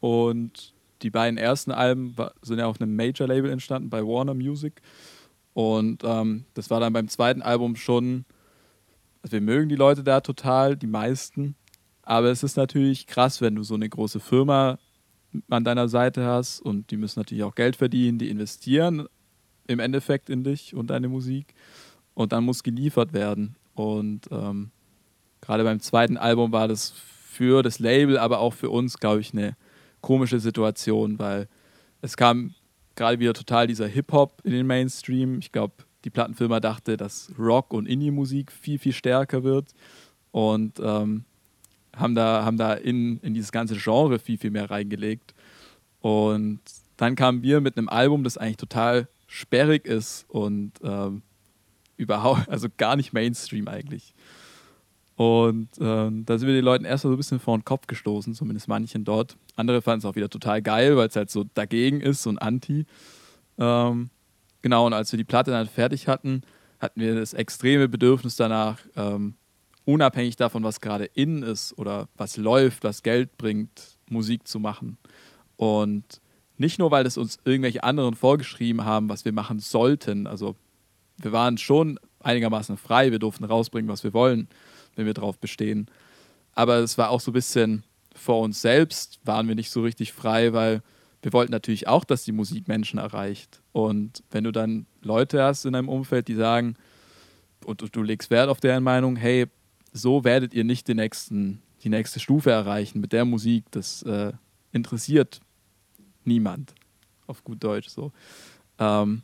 Und 0.00 0.74
die 1.02 1.10
beiden 1.10 1.38
ersten 1.38 1.72
Alben 1.72 2.14
sind 2.42 2.58
ja 2.58 2.66
auf 2.66 2.80
einem 2.80 2.94
Major-Label 2.94 3.50
entstanden, 3.50 3.90
bei 3.90 4.02
Warner 4.02 4.34
Music. 4.34 4.80
Und 5.54 6.04
ähm, 6.04 6.44
das 6.54 6.70
war 6.70 6.80
dann 6.80 6.92
beim 6.92 7.08
zweiten 7.08 7.42
Album 7.42 7.76
schon 7.76 8.24
also 9.28 9.34
wir 9.34 9.40
mögen 9.42 9.68
die 9.68 9.76
Leute 9.76 10.02
da 10.02 10.22
total, 10.22 10.74
die 10.74 10.86
meisten. 10.86 11.54
Aber 12.00 12.30
es 12.30 12.42
ist 12.42 12.56
natürlich 12.56 13.06
krass, 13.06 13.42
wenn 13.42 13.56
du 13.56 13.62
so 13.62 13.74
eine 13.74 13.86
große 13.86 14.20
Firma 14.20 14.78
an 15.50 15.64
deiner 15.64 15.86
Seite 15.90 16.24
hast 16.24 16.60
und 16.60 16.90
die 16.90 16.96
müssen 16.96 17.20
natürlich 17.20 17.44
auch 17.44 17.54
Geld 17.54 17.76
verdienen, 17.76 18.18
die 18.18 18.30
investieren 18.30 19.06
im 19.66 19.80
Endeffekt 19.80 20.30
in 20.30 20.44
dich 20.44 20.74
und 20.74 20.88
deine 20.88 21.08
Musik 21.08 21.54
und 22.14 22.32
dann 22.32 22.44
muss 22.44 22.62
geliefert 22.62 23.12
werden. 23.12 23.56
Und 23.74 24.22
ähm, 24.30 24.70
gerade 25.42 25.62
beim 25.62 25.80
zweiten 25.80 26.16
Album 26.16 26.50
war 26.50 26.66
das 26.66 26.90
für 26.90 27.62
das 27.62 27.80
Label, 27.80 28.16
aber 28.16 28.38
auch 28.38 28.54
für 28.54 28.70
uns, 28.70 28.96
glaube 28.96 29.20
ich, 29.20 29.34
eine 29.34 29.56
komische 30.00 30.40
Situation, 30.40 31.18
weil 31.18 31.48
es 32.00 32.16
kam 32.16 32.54
gerade 32.96 33.20
wieder 33.20 33.34
total 33.34 33.66
dieser 33.66 33.88
Hip-Hop 33.88 34.40
in 34.44 34.52
den 34.52 34.66
Mainstream. 34.66 35.38
Ich 35.38 35.52
glaube, 35.52 35.74
die 36.04 36.10
Plattenfirma 36.10 36.60
dachte, 36.60 36.96
dass 36.96 37.32
Rock 37.38 37.72
und 37.72 37.86
Indie-Musik 37.86 38.52
viel, 38.52 38.78
viel 38.78 38.92
stärker 38.92 39.42
wird 39.42 39.74
und 40.30 40.78
ähm, 40.80 41.24
haben 41.96 42.14
da, 42.14 42.44
haben 42.44 42.56
da 42.56 42.74
in, 42.74 43.18
in 43.20 43.34
dieses 43.34 43.52
ganze 43.52 43.76
Genre 43.76 44.18
viel, 44.18 44.38
viel 44.38 44.50
mehr 44.50 44.70
reingelegt. 44.70 45.34
Und 46.00 46.60
dann 46.96 47.16
kamen 47.16 47.42
wir 47.42 47.60
mit 47.60 47.76
einem 47.76 47.88
Album, 47.88 48.24
das 48.24 48.38
eigentlich 48.38 48.56
total 48.56 49.08
sperrig 49.26 49.86
ist 49.86 50.24
und 50.28 50.72
ähm, 50.82 51.22
überhaupt, 51.96 52.48
also 52.48 52.68
gar 52.76 52.96
nicht 52.96 53.12
Mainstream 53.12 53.68
eigentlich. 53.68 54.14
Und 55.16 55.68
ähm, 55.80 56.24
da 56.26 56.38
sind 56.38 56.46
wir 56.46 56.54
den 56.54 56.64
Leuten 56.64 56.84
erstmal 56.84 57.10
so 57.10 57.16
ein 57.16 57.18
bisschen 57.18 57.40
vor 57.40 57.58
den 57.58 57.64
Kopf 57.64 57.88
gestoßen, 57.88 58.34
zumindest 58.34 58.68
manchen 58.68 59.04
dort. 59.04 59.36
Andere 59.56 59.82
fanden 59.82 59.98
es 59.98 60.04
auch 60.04 60.14
wieder 60.14 60.30
total 60.30 60.62
geil, 60.62 60.96
weil 60.96 61.08
es 61.08 61.16
halt 61.16 61.28
so 61.28 61.44
dagegen 61.54 62.00
ist, 62.00 62.24
ein 62.26 62.38
Anti. 62.38 62.86
Ähm, 63.58 64.10
Genau, 64.62 64.86
und 64.86 64.92
als 64.92 65.12
wir 65.12 65.16
die 65.16 65.24
Platte 65.24 65.50
dann 65.50 65.66
fertig 65.66 66.08
hatten, 66.08 66.42
hatten 66.80 67.00
wir 67.00 67.14
das 67.14 67.34
extreme 67.34 67.88
Bedürfnis 67.88 68.36
danach, 68.36 68.78
ähm, 68.96 69.34
unabhängig 69.84 70.36
davon, 70.36 70.62
was 70.64 70.80
gerade 70.80 71.06
in 71.06 71.42
ist 71.42 71.76
oder 71.78 72.08
was 72.16 72.36
läuft, 72.36 72.84
was 72.84 73.02
Geld 73.02 73.38
bringt, 73.38 73.98
Musik 74.10 74.46
zu 74.46 74.60
machen. 74.60 74.98
Und 75.56 76.20
nicht 76.56 76.78
nur, 76.78 76.90
weil 76.90 77.06
es 77.06 77.16
uns 77.16 77.38
irgendwelche 77.44 77.84
anderen 77.84 78.14
vorgeschrieben 78.14 78.84
haben, 78.84 79.08
was 79.08 79.24
wir 79.24 79.32
machen 79.32 79.60
sollten. 79.60 80.26
Also 80.26 80.56
wir 81.16 81.32
waren 81.32 81.56
schon 81.56 81.98
einigermaßen 82.20 82.76
frei, 82.76 83.12
wir 83.12 83.18
durften 83.18 83.44
rausbringen, 83.44 83.90
was 83.90 84.04
wir 84.04 84.12
wollen, 84.12 84.48
wenn 84.94 85.06
wir 85.06 85.14
darauf 85.14 85.38
bestehen. 85.38 85.86
Aber 86.52 86.78
es 86.78 86.98
war 86.98 87.10
auch 87.10 87.20
so 87.20 87.30
ein 87.30 87.34
bisschen 87.34 87.84
vor 88.14 88.42
uns 88.42 88.60
selbst, 88.60 89.20
waren 89.24 89.48
wir 89.48 89.54
nicht 89.54 89.70
so 89.70 89.82
richtig 89.82 90.12
frei, 90.12 90.52
weil 90.52 90.82
wir 91.22 91.32
wollten 91.32 91.52
natürlich 91.52 91.88
auch, 91.88 92.04
dass 92.04 92.24
die 92.24 92.32
Musik 92.32 92.68
Menschen 92.68 92.98
erreicht. 92.98 93.60
Und 93.72 94.22
wenn 94.30 94.44
du 94.44 94.52
dann 94.52 94.86
Leute 95.02 95.42
hast 95.42 95.64
in 95.64 95.72
deinem 95.72 95.88
Umfeld, 95.88 96.28
die 96.28 96.34
sagen, 96.34 96.76
und 97.64 97.94
du, 97.94 98.02
legst 98.02 98.30
Wert 98.30 98.48
auf 98.48 98.60
deren 98.60 98.84
Meinung, 98.84 99.16
hey, 99.16 99.46
so 99.92 100.24
werdet 100.24 100.54
ihr 100.54 100.64
nicht 100.64 100.86
den 100.88 100.96
nächsten, 100.96 101.60
die 101.82 101.88
nächste 101.88 102.20
Stufe 102.20 102.50
erreichen 102.50 103.00
mit 103.00 103.12
der 103.12 103.24
Musik, 103.24 103.64
das 103.72 104.02
äh, 104.02 104.32
interessiert 104.72 105.40
niemand, 106.24 106.74
auf 107.26 107.42
gut 107.42 107.62
Deutsch 107.62 107.88
so. 107.88 108.12
Ähm, 108.78 109.22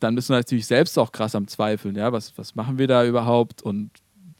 dann 0.00 0.16
bist 0.16 0.28
du 0.28 0.32
natürlich 0.32 0.66
selbst 0.66 0.98
auch 0.98 1.12
krass 1.12 1.34
am 1.34 1.46
Zweifeln, 1.46 1.94
ja, 1.94 2.12
was, 2.12 2.36
was 2.36 2.54
machen 2.54 2.78
wir 2.78 2.88
da 2.88 3.04
überhaupt? 3.04 3.62
Und 3.62 3.90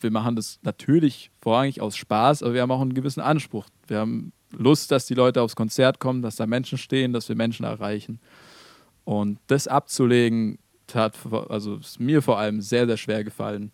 wir 0.00 0.10
machen 0.10 0.34
das 0.34 0.58
natürlich 0.62 1.30
vorrangig 1.40 1.80
aus 1.80 1.96
Spaß, 1.96 2.42
aber 2.42 2.54
wir 2.54 2.62
haben 2.62 2.72
auch 2.72 2.80
einen 2.80 2.94
gewissen 2.94 3.20
Anspruch. 3.20 3.66
Wir 3.92 3.98
haben 3.98 4.32
Lust, 4.50 4.90
dass 4.90 5.06
die 5.06 5.14
Leute 5.14 5.42
aufs 5.42 5.54
Konzert 5.54 6.00
kommen, 6.00 6.22
dass 6.22 6.36
da 6.36 6.46
Menschen 6.46 6.78
stehen, 6.78 7.12
dass 7.12 7.28
wir 7.28 7.36
Menschen 7.36 7.64
erreichen. 7.64 8.20
Und 9.04 9.38
das 9.46 9.68
abzulegen, 9.68 10.58
hat 10.94 11.16
also 11.48 11.76
ist 11.76 12.00
mir 12.00 12.22
vor 12.22 12.38
allem 12.38 12.60
sehr, 12.60 12.86
sehr 12.86 12.96
schwer 12.96 13.22
gefallen, 13.22 13.70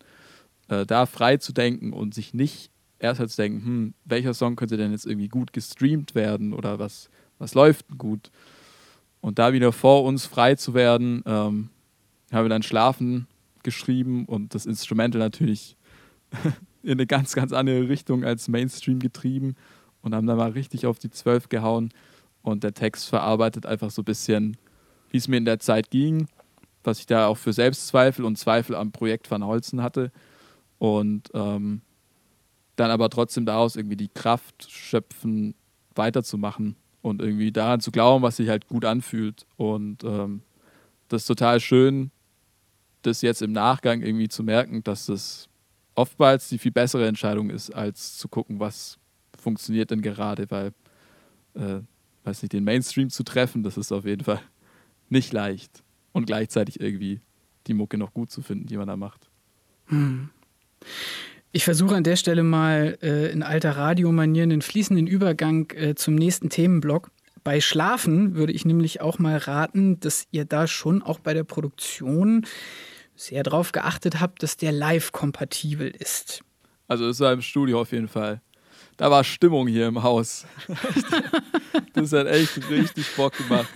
äh, 0.67 0.85
da 0.85 1.05
frei 1.05 1.37
zu 1.37 1.53
denken 1.53 1.91
und 1.93 2.13
sich 2.13 2.33
nicht 2.33 2.69
erst 2.99 3.19
halt 3.19 3.31
zu 3.31 3.37
denken, 3.37 3.65
hm, 3.65 3.93
welcher 4.05 4.33
Song 4.33 4.55
könnte 4.55 4.77
denn 4.77 4.91
jetzt 4.91 5.05
irgendwie 5.05 5.27
gut 5.29 5.53
gestreamt 5.53 6.15
werden 6.15 6.53
oder 6.53 6.79
was, 6.79 7.09
was 7.37 7.53
läuft 7.53 7.97
gut. 7.97 8.29
Und 9.21 9.39
da 9.39 9.53
wieder 9.53 9.71
vor 9.71 10.03
uns 10.03 10.25
frei 10.25 10.55
zu 10.55 10.73
werden, 10.73 11.23
ähm, 11.25 11.69
haben 12.31 12.45
wir 12.45 12.49
dann 12.49 12.63
Schlafen 12.63 13.27
geschrieben 13.63 14.25
und 14.25 14.53
das 14.53 14.65
Instrumental 14.65 15.19
natürlich 15.19 15.77
in 16.83 16.91
eine 16.91 17.07
ganz, 17.07 17.35
ganz 17.35 17.53
andere 17.53 17.87
Richtung 17.89 18.23
als 18.23 18.47
Mainstream 18.47 18.99
getrieben 18.99 19.55
und 20.01 20.15
haben 20.15 20.27
da 20.27 20.35
mal 20.35 20.51
richtig 20.51 20.85
auf 20.85 20.99
die 20.99 21.09
Zwölf 21.09 21.49
gehauen. 21.49 21.91
Und 22.41 22.63
der 22.63 22.73
Text 22.73 23.09
verarbeitet 23.09 23.65
einfach 23.65 23.91
so 23.91 24.01
ein 24.01 24.05
bisschen, 24.05 24.57
wie 25.09 25.17
es 25.17 25.27
mir 25.27 25.37
in 25.37 25.45
der 25.45 25.59
Zeit 25.59 25.91
ging, 25.91 26.27
was 26.83 26.99
ich 26.99 27.05
da 27.05 27.27
auch 27.27 27.37
für 27.37 27.53
Selbstzweifel 27.53 28.23
und 28.25 28.37
Zweifel 28.37 28.75
am 28.75 28.91
Projekt 28.91 29.29
Van 29.29 29.45
Holzen 29.45 29.81
hatte. 29.81 30.11
Und 30.77 31.29
ähm, 31.33 31.81
dann 32.77 32.91
aber 32.91 33.09
trotzdem 33.09 33.45
daraus 33.45 33.75
irgendwie 33.75 33.97
die 33.97 34.07
Kraft 34.07 34.71
schöpfen, 34.71 35.53
weiterzumachen 35.95 36.77
und 37.01 37.21
irgendwie 37.21 37.51
daran 37.51 37.81
zu 37.81 37.91
glauben, 37.91 38.23
was 38.23 38.37
sich 38.37 38.47
halt 38.49 38.67
gut 38.67 38.85
anfühlt. 38.85 39.45
Und 39.57 40.03
ähm, 40.03 40.41
das 41.09 41.23
ist 41.23 41.27
total 41.27 41.59
schön, 41.59 42.11
das 43.01 43.21
jetzt 43.21 43.41
im 43.41 43.51
Nachgang 43.51 44.01
irgendwie 44.01 44.29
zu 44.29 44.43
merken, 44.43 44.83
dass 44.83 45.07
das 45.07 45.49
oftmals 45.95 46.49
die 46.49 46.57
viel 46.57 46.71
bessere 46.71 47.07
Entscheidung 47.07 47.49
ist, 47.49 47.71
als 47.71 48.17
zu 48.17 48.29
gucken, 48.29 48.59
was 48.59 48.97
funktioniert 49.39 49.91
denn 49.91 50.01
gerade, 50.01 50.49
weil, 50.49 50.73
äh, 51.55 51.81
weiß 52.23 52.43
nicht, 52.43 52.53
den 52.53 52.63
Mainstream 52.63 53.09
zu 53.09 53.23
treffen, 53.23 53.63
das 53.63 53.77
ist 53.77 53.91
auf 53.91 54.05
jeden 54.05 54.23
Fall 54.23 54.41
nicht 55.09 55.33
leicht. 55.33 55.83
Und 56.11 56.25
gleichzeitig 56.25 56.79
irgendwie 56.79 57.21
die 57.67 57.73
Mucke 57.73 57.97
noch 57.97 58.13
gut 58.13 58.31
zu 58.31 58.41
finden, 58.41 58.65
die 58.65 58.77
man 58.77 58.87
da 58.87 58.97
macht. 58.97 59.29
Hm. 59.85 60.29
Ich 61.51 61.63
versuche 61.63 61.95
an 61.95 62.03
der 62.03 62.15
Stelle 62.15 62.43
mal 62.43 62.97
äh, 63.01 63.31
in 63.31 63.41
alter 63.41 63.71
Radiomanier 63.71 64.43
einen 64.43 64.61
fließenden 64.61 65.07
Übergang 65.07 65.71
äh, 65.71 65.95
zum 65.95 66.15
nächsten 66.15 66.49
Themenblock. 66.49 67.11
Bei 67.43 67.61
Schlafen 67.61 68.35
würde 68.35 68.53
ich 68.53 68.65
nämlich 68.65 69.01
auch 69.01 69.17
mal 69.17 69.37
raten, 69.37 69.99
dass 69.99 70.27
ihr 70.31 70.45
da 70.45 70.67
schon 70.67 71.01
auch 71.01 71.19
bei 71.19 71.33
der 71.33 71.43
Produktion 71.43 72.45
sehr 73.15 73.43
darauf 73.43 73.71
geachtet 73.71 74.19
habt, 74.19 74.43
dass 74.43 74.57
der 74.57 74.71
live 74.71 75.11
kompatibel 75.11 75.89
ist. 75.89 76.43
Also 76.87 77.07
ist 77.07 77.19
er 77.19 77.33
im 77.33 77.41
Studio 77.41 77.81
auf 77.81 77.91
jeden 77.91 78.07
Fall 78.07 78.41
da 78.99 79.09
war 79.09 79.23
Stimmung 79.23 79.67
hier 79.67 79.87
im 79.87 80.03
Haus. 80.03 80.45
das 81.93 82.11
hat 82.11 82.27
echt 82.27 82.69
richtig 82.69 83.15
Bock 83.15 83.33
gemacht. 83.37 83.69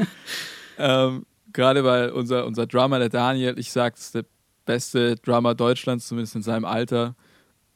Ähm, 0.78 1.26
Gerade 1.54 1.84
weil 1.86 2.10
unser, 2.10 2.46
unser 2.46 2.68
Drummer, 2.68 3.00
der 3.00 3.08
Daniel, 3.08 3.58
ich 3.58 3.72
sag, 3.72 3.96
ist 3.96 4.14
der 4.16 4.26
beste 4.66 5.16
Drummer 5.16 5.56
Deutschlands, 5.56 6.08
zumindest 6.08 6.36
in 6.36 6.42
seinem 6.42 6.66
Alter. 6.66 7.16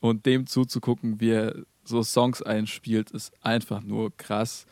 Und 0.01 0.25
dem 0.25 0.45
zuzugucken, 0.45 1.21
wie 1.21 1.29
er 1.29 1.55
so 1.85 2.03
Songs 2.03 2.41
einspielt, 2.41 3.11
ist 3.11 3.31
einfach 3.41 3.81
nur 3.81 4.15
krass. 4.17 4.65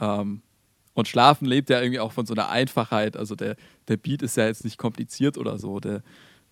Ähm, 0.00 0.40
und 0.94 1.08
Schlafen 1.08 1.46
lebt 1.46 1.68
ja 1.68 1.82
irgendwie 1.82 2.00
auch 2.00 2.12
von 2.12 2.24
so 2.24 2.32
einer 2.32 2.48
Einfachheit. 2.48 3.18
Also 3.18 3.34
der, 3.34 3.56
der 3.88 3.98
Beat 3.98 4.22
ist 4.22 4.38
ja 4.38 4.46
jetzt 4.46 4.64
nicht 4.64 4.78
kompliziert 4.78 5.36
oder 5.36 5.58
so. 5.58 5.80
Der, 5.80 6.02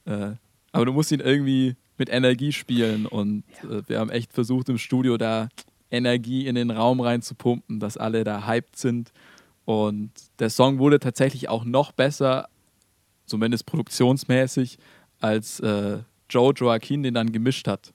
äh, 0.05 0.33
aber 0.73 0.85
du 0.85 0.93
musst 0.93 1.11
ihn 1.11 1.21
irgendwie 1.21 1.77
mit 1.97 2.09
Energie 2.09 2.53
spielen. 2.53 3.07
Und 3.07 3.45
äh, 3.63 3.83
wir 3.87 3.99
haben 3.99 4.11
echt 4.11 4.33
versucht 4.33 4.69
im 4.69 4.79
Studio 4.79 5.17
da 5.17 5.49
Energie 5.91 6.47
in 6.47 6.55
den 6.55 6.71
Raum 6.71 7.01
reinzupumpen, 7.01 7.81
dass 7.81 7.97
alle 7.97 8.25
da 8.25 8.47
hyped 8.47 8.77
sind. 8.77 9.13
Und 9.65 10.11
der 10.39 10.51
Song 10.51 10.79
wurde 10.79 10.99
tatsächlich 10.99 11.49
auch 11.49 11.65
noch 11.65 11.93
besser, 11.93 12.49
zumindest 13.27 13.67
produktionsmäßig, 13.67 14.79
als 15.21 15.61
äh, 15.61 15.99
Joe 16.29 16.53
Joaquin 16.55 17.03
den 17.03 17.15
dann 17.15 17.33
gemischt 17.33 17.69
hat 17.69 17.95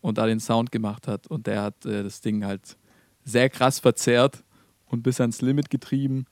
und 0.00 0.18
da 0.18 0.26
den 0.26 0.40
Sound 0.40 0.72
gemacht 0.72 1.08
hat. 1.08 1.26
Und 1.26 1.46
der 1.46 1.62
hat 1.62 1.86
äh, 1.86 2.02
das 2.02 2.20
Ding 2.20 2.44
halt 2.44 2.76
sehr 3.24 3.48
krass 3.48 3.78
verzerrt 3.78 4.42
und 4.86 5.02
bis 5.02 5.20
ans 5.20 5.40
Limit 5.40 5.70
getrieben. 5.70 6.26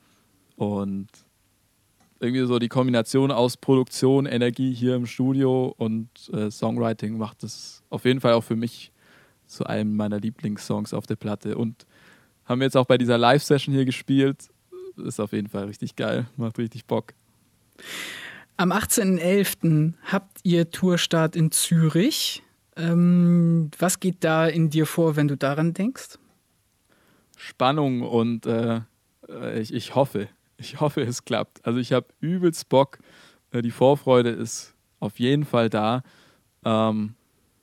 Und 0.57 1.09
irgendwie 2.20 2.46
so 2.46 2.58
die 2.58 2.68
Kombination 2.68 3.30
aus 3.30 3.56
Produktion, 3.56 4.26
Energie 4.26 4.72
hier 4.72 4.94
im 4.94 5.06
Studio 5.06 5.74
und 5.76 6.08
äh, 6.32 6.50
Songwriting 6.50 7.18
macht 7.18 7.42
das 7.42 7.82
auf 7.90 8.04
jeden 8.04 8.20
Fall 8.20 8.32
auch 8.32 8.44
für 8.44 8.56
mich 8.56 8.92
zu 9.46 9.64
einem 9.66 9.96
meiner 9.96 10.18
Lieblingssongs 10.18 10.94
auf 10.94 11.06
der 11.06 11.16
Platte. 11.16 11.56
Und 11.56 11.86
haben 12.44 12.60
wir 12.60 12.66
jetzt 12.66 12.76
auch 12.76 12.86
bei 12.86 12.98
dieser 12.98 13.18
Live-Session 13.18 13.74
hier 13.74 13.84
gespielt. 13.84 14.48
Ist 14.96 15.20
auf 15.20 15.32
jeden 15.32 15.48
Fall 15.48 15.64
richtig 15.64 15.94
geil, 15.96 16.26
macht 16.36 16.58
richtig 16.58 16.86
Bock. 16.86 17.12
Am 18.56 18.72
18.11. 18.72 19.92
habt 20.04 20.38
ihr 20.42 20.70
Tourstart 20.70 21.36
in 21.36 21.50
Zürich. 21.50 22.42
Ähm, 22.76 23.70
was 23.78 24.00
geht 24.00 24.24
da 24.24 24.46
in 24.46 24.70
dir 24.70 24.86
vor, 24.86 25.16
wenn 25.16 25.28
du 25.28 25.36
daran 25.36 25.74
denkst? 25.74 26.18
Spannung 27.36 28.00
und 28.00 28.46
äh, 28.46 28.80
äh 29.28 29.60
ich, 29.60 29.74
ich 29.74 29.94
hoffe, 29.94 30.28
ich 30.59 30.80
hoffe, 30.80 31.02
es 31.02 31.24
klappt. 31.24 31.64
Also 31.64 31.78
ich 31.78 31.92
habe 31.92 32.07
übelst 32.20 32.68
Bock. 32.68 32.98
Äh, 33.50 33.62
die 33.62 33.70
Vorfreude 33.70 34.30
ist 34.30 34.74
auf 35.00 35.18
jeden 35.18 35.44
Fall 35.44 35.68
da. 35.68 36.02
Ähm, 36.64 37.14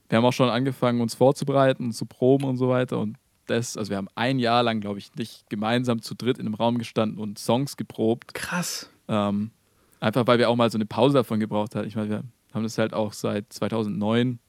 wir 0.09 0.17
haben 0.17 0.25
auch 0.25 0.33
schon 0.33 0.49
angefangen, 0.49 1.01
uns 1.01 1.15
vorzubereiten, 1.15 1.91
zu 1.91 2.05
proben 2.05 2.45
und 2.45 2.57
so 2.57 2.69
weiter. 2.69 2.99
Und 2.99 3.17
das, 3.47 3.77
also 3.77 3.89
wir 3.89 3.97
haben 3.97 4.09
ein 4.15 4.39
Jahr 4.39 4.63
lang, 4.63 4.79
glaube 4.79 4.99
ich, 4.99 5.13
nicht 5.15 5.49
gemeinsam 5.49 6.01
zu 6.01 6.15
dritt 6.15 6.37
in 6.37 6.45
einem 6.45 6.55
Raum 6.55 6.77
gestanden 6.77 7.19
und 7.19 7.39
Songs 7.39 7.77
geprobt. 7.77 8.33
Krass. 8.33 8.89
Ähm, 9.07 9.51
einfach 9.99 10.27
weil 10.27 10.39
wir 10.39 10.49
auch 10.49 10.55
mal 10.55 10.69
so 10.69 10.77
eine 10.77 10.85
Pause 10.85 11.15
davon 11.15 11.39
gebraucht 11.39 11.75
haben. 11.75 11.87
Ich 11.87 11.95
meine, 11.95 12.09
wir 12.09 12.23
haben 12.53 12.63
das 12.63 12.77
halt 12.77 12.93
auch 12.93 13.13
seit 13.13 13.51
2009 13.51 14.39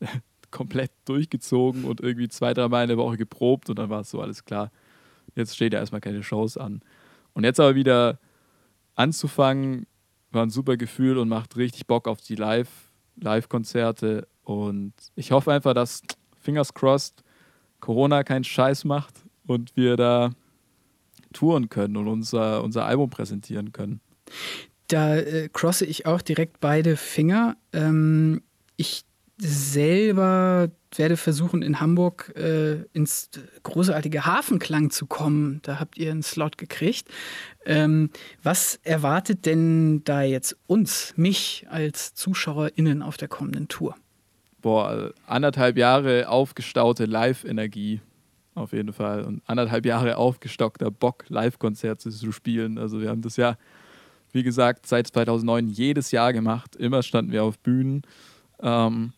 komplett 0.50 0.92
durchgezogen 1.04 1.84
und 1.84 2.00
irgendwie 2.00 2.28
zwei, 2.28 2.54
drei 2.54 2.68
Mal 2.68 2.82
in 2.82 2.88
der 2.88 2.98
Woche 2.98 3.16
geprobt 3.16 3.68
und 3.70 3.78
dann 3.78 3.90
war 3.90 4.02
es 4.02 4.10
so 4.10 4.20
alles 4.20 4.44
klar. 4.44 4.70
Jetzt 5.34 5.56
steht 5.56 5.72
ja 5.72 5.80
erstmal 5.80 6.00
keine 6.00 6.22
Shows 6.22 6.56
an. 6.56 6.80
Und 7.34 7.44
jetzt 7.44 7.60
aber 7.60 7.74
wieder 7.74 8.18
anzufangen, 8.94 9.86
war 10.30 10.44
ein 10.44 10.50
super 10.50 10.76
Gefühl 10.76 11.18
und 11.18 11.28
macht 11.28 11.56
richtig 11.56 11.86
Bock 11.86 12.08
auf 12.08 12.20
die 12.20 12.36
Live, 12.36 12.68
Live-Konzerte. 13.16 14.26
Und 14.42 14.92
ich 15.14 15.30
hoffe 15.30 15.52
einfach, 15.52 15.74
dass, 15.74 16.02
fingers 16.40 16.74
crossed, 16.74 17.22
Corona 17.80 18.24
keinen 18.24 18.44
Scheiß 18.44 18.84
macht 18.84 19.14
und 19.46 19.76
wir 19.76 19.96
da 19.96 20.30
touren 21.32 21.68
können 21.68 21.96
und 21.96 22.08
unser, 22.08 22.62
unser 22.62 22.86
Album 22.86 23.10
präsentieren 23.10 23.72
können. 23.72 24.00
Da 24.88 25.16
äh, 25.16 25.48
crosse 25.52 25.84
ich 25.84 26.06
auch 26.06 26.22
direkt 26.22 26.60
beide 26.60 26.96
Finger. 26.96 27.56
Ähm, 27.72 28.42
ich 28.76 29.04
selber 29.38 30.70
werde 30.98 31.16
versuchen, 31.16 31.62
in 31.62 31.80
Hamburg 31.80 32.32
äh, 32.36 32.82
ins 32.92 33.30
großartige 33.62 34.26
Hafenklang 34.26 34.90
zu 34.90 35.06
kommen. 35.06 35.60
Da 35.62 35.80
habt 35.80 35.98
ihr 35.98 36.10
einen 36.10 36.22
Slot 36.22 36.58
gekriegt. 36.58 37.08
Ähm, 37.66 38.10
was 38.42 38.80
erwartet 38.82 39.46
denn 39.46 40.02
da 40.04 40.22
jetzt 40.22 40.56
uns, 40.66 41.14
mich 41.16 41.66
als 41.70 42.14
ZuschauerInnen 42.14 43.02
auf 43.02 43.16
der 43.16 43.28
kommenden 43.28 43.68
Tour? 43.68 43.96
Boah, 44.60 45.12
anderthalb 45.26 45.76
Jahre 45.76 46.28
aufgestaute 46.28 47.04
Live-Energie 47.04 48.00
auf 48.54 48.72
jeden 48.72 48.92
Fall 48.92 49.24
und 49.24 49.42
anderthalb 49.46 49.84
Jahre 49.84 50.16
aufgestockter 50.16 50.90
Bock, 50.90 51.24
Live-Konzerte 51.28 52.10
zu 52.10 52.32
spielen. 52.32 52.78
Also 52.78 53.00
wir 53.00 53.10
haben 53.10 53.22
das 53.22 53.36
ja, 53.36 53.56
wie 54.32 54.42
gesagt, 54.42 54.86
seit 54.86 55.08
2009 55.08 55.68
jedes 55.68 56.10
Jahr 56.12 56.32
gemacht. 56.32 56.76
Immer 56.76 57.02
standen 57.02 57.32
wir 57.32 57.44
auf 57.44 57.58
Bühnen. 57.58 58.02
Ähm, 58.60 59.12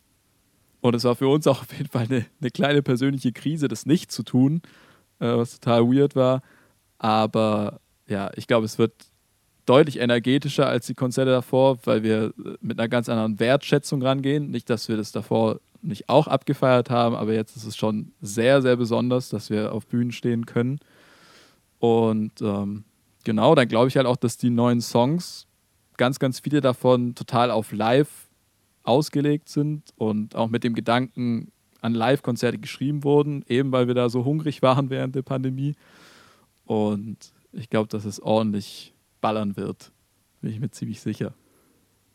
und 0.81 0.95
es 0.95 1.05
war 1.05 1.17
für 1.17 1.29
uns 1.29 1.47
auch 1.47 1.63
auf 1.63 1.73
jeden 1.73 1.89
Fall 1.89 2.07
eine, 2.09 2.27
eine 2.41 2.51
kleine 2.51 2.83
persönliche 2.83 3.33
Krise, 3.33 3.69
das 3.69 3.87
nicht 3.87 4.13
zu 4.13 4.23
tun, 4.23 4.63
äh, 5.19 5.27
was 5.27 5.59
total 5.59 5.85
weird 5.85 6.17
war. 6.17 6.43
Aber 6.99 7.81
ja, 8.09 8.31
ich 8.37 8.47
glaube, 8.47 8.67
es 8.67 8.79
wird 8.79 8.93
deutlich 9.67 9.99
energetischer 9.99 10.67
als 10.67 10.87
die 10.87 10.95
Konzerte 10.95 11.33
davor, 11.33 11.79
weil 11.85 12.03
wir 12.03 12.33
mit 12.61 12.79
einer 12.79 12.89
ganz 12.89 13.09
anderen 13.09 13.41
Wertschätzung 13.41 14.03
rangehen. 14.03 14.51
Nicht, 14.51 14.71
dass 14.71 14.89
wir 14.89 14.97
das 14.97 15.13
davor 15.13 15.61
nicht 15.83 16.09
auch 16.09 16.29
abgefeiert 16.29 16.91
haben, 16.91 17.15
aber 17.15 17.35
jetzt 17.35 17.57
ist 17.57 17.65
es 17.65 17.77
schon 17.77 18.13
sehr, 18.21 18.63
sehr 18.63 18.77
besonders, 18.77 19.29
dass 19.29 19.51
wir 19.51 19.73
auf 19.73 19.87
Bühnen 19.87 20.13
stehen 20.13 20.47
können. 20.47 20.79
Und 21.79 22.41
ähm, 22.41 22.85
genau, 23.25 23.55
dann 23.55 23.69
glaube 23.69 23.89
ich 23.89 23.97
halt 23.97 24.07
auch, 24.07 24.17
dass 24.17 24.37
die 24.37 24.51
neuen 24.51 24.81
Songs, 24.81 25.47
ganz, 25.97 26.19
ganz 26.19 26.41
viele 26.41 26.61
davon 26.61 27.15
total 27.15 27.51
auf 27.51 27.73
Live 27.73 28.26
ausgelegt 28.87 29.49
sind 29.49 29.91
und 29.97 30.35
auch 30.35 30.49
mit 30.49 30.65
dem 30.65 30.75
Gedanken 30.75 31.53
an 31.81 31.95
Live-Konzerte 31.95 32.59
geschrieben 32.59 33.05
wurden, 33.05 33.45
eben 33.49 33.73
weil 33.73 33.87
wir 33.87 33.95
da 33.95 34.09
so 34.09 34.25
hungrig 34.25 34.63
waren 34.63 34.91
während 34.91 35.15
der 35.15 35.23
Pandemie. 35.23 35.75
Und 36.65 37.33
ich 37.53 37.71
glaube, 37.71 37.89
dass 37.89 38.05
es 38.05 38.21
ordentlich 38.21 38.95
ballern 39.21 39.57
wird. 39.57 39.93
Bin 40.41 40.51
ich 40.51 40.61
mir 40.61 40.71
ziemlich 40.71 41.01
sicher. 41.01 41.35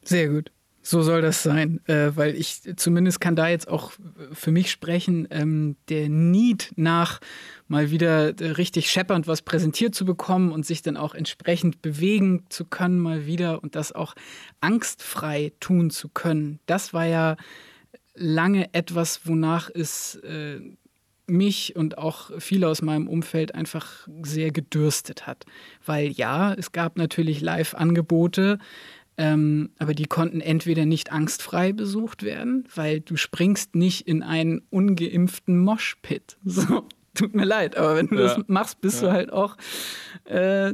Sehr 0.03 0.29
gut. 0.29 0.51
So 0.83 1.03
soll 1.03 1.21
das 1.21 1.43
sein, 1.43 1.79
äh, 1.87 2.11
weil 2.15 2.35
ich 2.35 2.61
zumindest 2.75 3.21
kann 3.21 3.35
da 3.35 3.47
jetzt 3.47 3.67
auch 3.67 3.91
für 4.33 4.51
mich 4.51 4.71
sprechen, 4.71 5.27
ähm, 5.29 5.75
der 5.89 6.09
Need 6.09 6.73
nach 6.75 7.19
mal 7.67 7.91
wieder 7.91 8.39
äh, 8.39 8.51
richtig 8.51 8.89
scheppernd 8.89 9.27
was 9.27 9.43
präsentiert 9.43 9.93
zu 9.93 10.05
bekommen 10.05 10.51
und 10.51 10.65
sich 10.65 10.81
dann 10.81 10.97
auch 10.97 11.13
entsprechend 11.13 11.83
bewegen 11.83 12.45
zu 12.49 12.65
können 12.65 12.99
mal 12.99 13.27
wieder 13.27 13.61
und 13.61 13.75
das 13.75 13.91
auch 13.91 14.15
angstfrei 14.59 15.51
tun 15.59 15.91
zu 15.91 16.09
können. 16.09 16.59
Das 16.65 16.93
war 16.93 17.05
ja 17.05 17.37
lange 18.15 18.73
etwas, 18.73 19.21
wonach 19.25 19.69
es 19.73 20.15
äh, 20.15 20.59
mich 21.27 21.75
und 21.75 21.97
auch 21.97 22.31
viele 22.39 22.67
aus 22.67 22.81
meinem 22.81 23.07
Umfeld 23.07 23.55
einfach 23.55 24.07
sehr 24.23 24.51
gedürstet 24.51 25.27
hat. 25.27 25.45
Weil 25.85 26.11
ja, 26.11 26.53
es 26.53 26.71
gab 26.71 26.97
natürlich 26.97 27.41
Live-Angebote, 27.41 28.59
ähm, 29.17 29.71
aber 29.77 29.93
die 29.93 30.05
konnten 30.05 30.41
entweder 30.41 30.85
nicht 30.85 31.11
angstfrei 31.11 31.73
besucht 31.73 32.23
werden, 32.23 32.65
weil 32.73 33.01
du 33.01 33.17
springst 33.17 33.75
nicht 33.75 34.07
in 34.07 34.23
einen 34.23 34.61
ungeimpften 34.69 35.57
Moshpit. 35.59 36.37
So, 36.45 36.87
tut 37.13 37.35
mir 37.35 37.45
leid, 37.45 37.75
aber 37.75 37.95
wenn 37.95 38.07
du 38.07 38.15
ja. 38.15 38.35
das 38.35 38.39
machst, 38.47 38.81
bist 38.81 39.01
ja. 39.01 39.09
du 39.09 39.13
halt 39.13 39.33
auch 39.33 39.57
äh, 40.25 40.73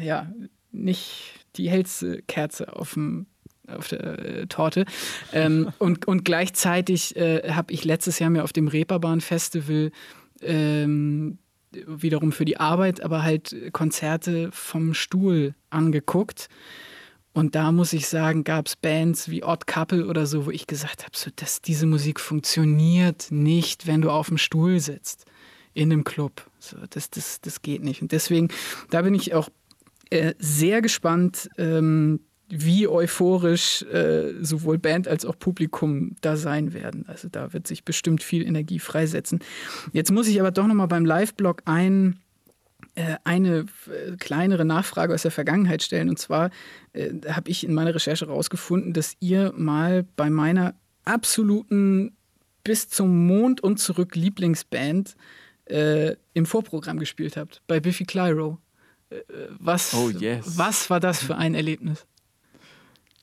ja 0.00 0.32
nicht 0.72 1.46
die 1.56 1.70
hellste 1.70 2.22
Kerze 2.22 2.74
auf 2.76 2.94
dem 2.94 3.26
auf 3.68 3.88
der 3.88 4.18
äh, 4.18 4.46
Torte. 4.46 4.86
Ähm, 5.32 5.70
und, 5.78 6.08
und 6.08 6.24
gleichzeitig 6.24 7.16
äh, 7.16 7.50
habe 7.52 7.72
ich 7.72 7.84
letztes 7.84 8.18
Jahr 8.18 8.30
mir 8.30 8.44
auf 8.44 8.52
dem 8.52 8.68
Reeperbahn 8.68 9.20
Festival 9.20 9.90
ähm, 10.40 11.38
wiederum 11.86 12.32
für 12.32 12.46
die 12.46 12.58
Arbeit, 12.58 13.02
aber 13.02 13.22
halt 13.22 13.54
Konzerte 13.72 14.48
vom 14.52 14.94
Stuhl 14.94 15.54
angeguckt. 15.70 16.48
Und 17.32 17.54
da 17.54 17.72
muss 17.72 17.92
ich 17.92 18.08
sagen, 18.08 18.42
gab 18.42 18.66
es 18.66 18.76
Bands 18.76 19.28
wie 19.28 19.44
Odd 19.44 19.66
Couple 19.66 20.06
oder 20.06 20.26
so, 20.26 20.46
wo 20.46 20.50
ich 20.50 20.66
gesagt 20.66 21.04
habe, 21.04 21.16
so, 21.16 21.30
dass 21.36 21.60
diese 21.60 21.86
Musik 21.86 22.20
funktioniert 22.20 23.28
nicht, 23.30 23.86
wenn 23.86 24.00
du 24.00 24.10
auf 24.10 24.28
dem 24.28 24.38
Stuhl 24.38 24.80
sitzt 24.80 25.24
in 25.74 25.92
einem 25.92 26.04
Club. 26.04 26.50
So, 26.58 26.76
das, 26.90 27.10
das, 27.10 27.40
das 27.40 27.62
geht 27.62 27.84
nicht. 27.84 28.02
Und 28.02 28.12
deswegen, 28.12 28.48
da 28.90 29.02
bin 29.02 29.14
ich 29.14 29.34
auch 29.34 29.48
äh, 30.10 30.34
sehr 30.38 30.82
gespannt, 30.82 31.48
ähm, 31.58 32.20
wie 32.48 32.88
euphorisch 32.88 33.82
äh, 33.82 34.32
sowohl 34.40 34.78
Band 34.78 35.06
als 35.06 35.24
auch 35.24 35.38
Publikum 35.38 36.16
da 36.22 36.36
sein 36.36 36.72
werden. 36.72 37.04
Also 37.06 37.28
da 37.28 37.52
wird 37.52 37.66
sich 37.66 37.84
bestimmt 37.84 38.22
viel 38.22 38.46
Energie 38.46 38.78
freisetzen. 38.78 39.40
Jetzt 39.92 40.10
muss 40.10 40.28
ich 40.28 40.40
aber 40.40 40.50
doch 40.50 40.66
nochmal 40.66 40.88
beim 40.88 41.04
Live-Blog 41.04 41.62
ein 41.66 42.18
eine 43.24 43.66
äh, 43.86 44.16
kleinere 44.18 44.64
Nachfrage 44.64 45.14
aus 45.14 45.22
der 45.22 45.30
Vergangenheit 45.30 45.82
stellen. 45.82 46.08
Und 46.08 46.18
zwar 46.18 46.50
äh, 46.92 47.10
habe 47.28 47.50
ich 47.50 47.64
in 47.64 47.74
meiner 47.74 47.94
Recherche 47.94 48.26
herausgefunden, 48.26 48.92
dass 48.92 49.16
ihr 49.20 49.52
mal 49.56 50.04
bei 50.16 50.30
meiner 50.30 50.74
absoluten 51.04 52.16
bis 52.64 52.88
zum 52.88 53.26
Mond 53.26 53.62
und 53.62 53.78
zurück 53.78 54.14
Lieblingsband 54.14 55.16
äh, 55.66 56.16
im 56.34 56.46
Vorprogramm 56.46 56.98
gespielt 56.98 57.36
habt, 57.36 57.62
bei 57.66 57.80
Biffy 57.80 58.04
Clyro. 58.04 58.58
Äh, 59.10 59.16
was, 59.58 59.94
oh, 59.94 60.10
yes. 60.10 60.58
was 60.58 60.90
war 60.90 61.00
das 61.00 61.22
für 61.22 61.36
ein 61.36 61.54
Erlebnis? 61.54 62.06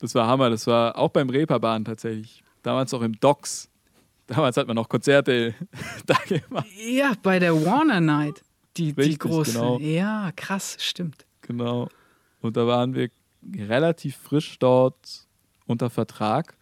Das 0.00 0.14
war 0.14 0.26
Hammer. 0.26 0.50
Das 0.50 0.66
war 0.66 0.96
auch 0.96 1.10
beim 1.10 1.30
Reeperbahn 1.30 1.84
tatsächlich. 1.84 2.42
Damals 2.62 2.92
auch 2.92 3.02
im 3.02 3.18
Docks. 3.20 3.70
Damals 4.26 4.56
hat 4.56 4.66
man 4.66 4.76
noch 4.76 4.88
Konzerte 4.88 5.54
da 6.06 6.16
gemacht. 6.26 6.66
Ja, 6.76 7.12
bei 7.22 7.38
der 7.38 7.64
Warner 7.64 8.00
Night. 8.00 8.42
Die, 8.76 8.90
Richtig, 8.90 9.06
die 9.06 9.18
große. 9.18 9.52
Genau. 9.52 9.78
Ja, 9.78 10.32
krass, 10.36 10.76
stimmt. 10.80 11.26
Genau. 11.42 11.88
Und 12.40 12.56
da 12.56 12.66
waren 12.66 12.94
wir 12.94 13.10
relativ 13.54 14.16
frisch 14.16 14.58
dort 14.58 15.26
unter 15.66 15.90
Vertrag, 15.90 16.56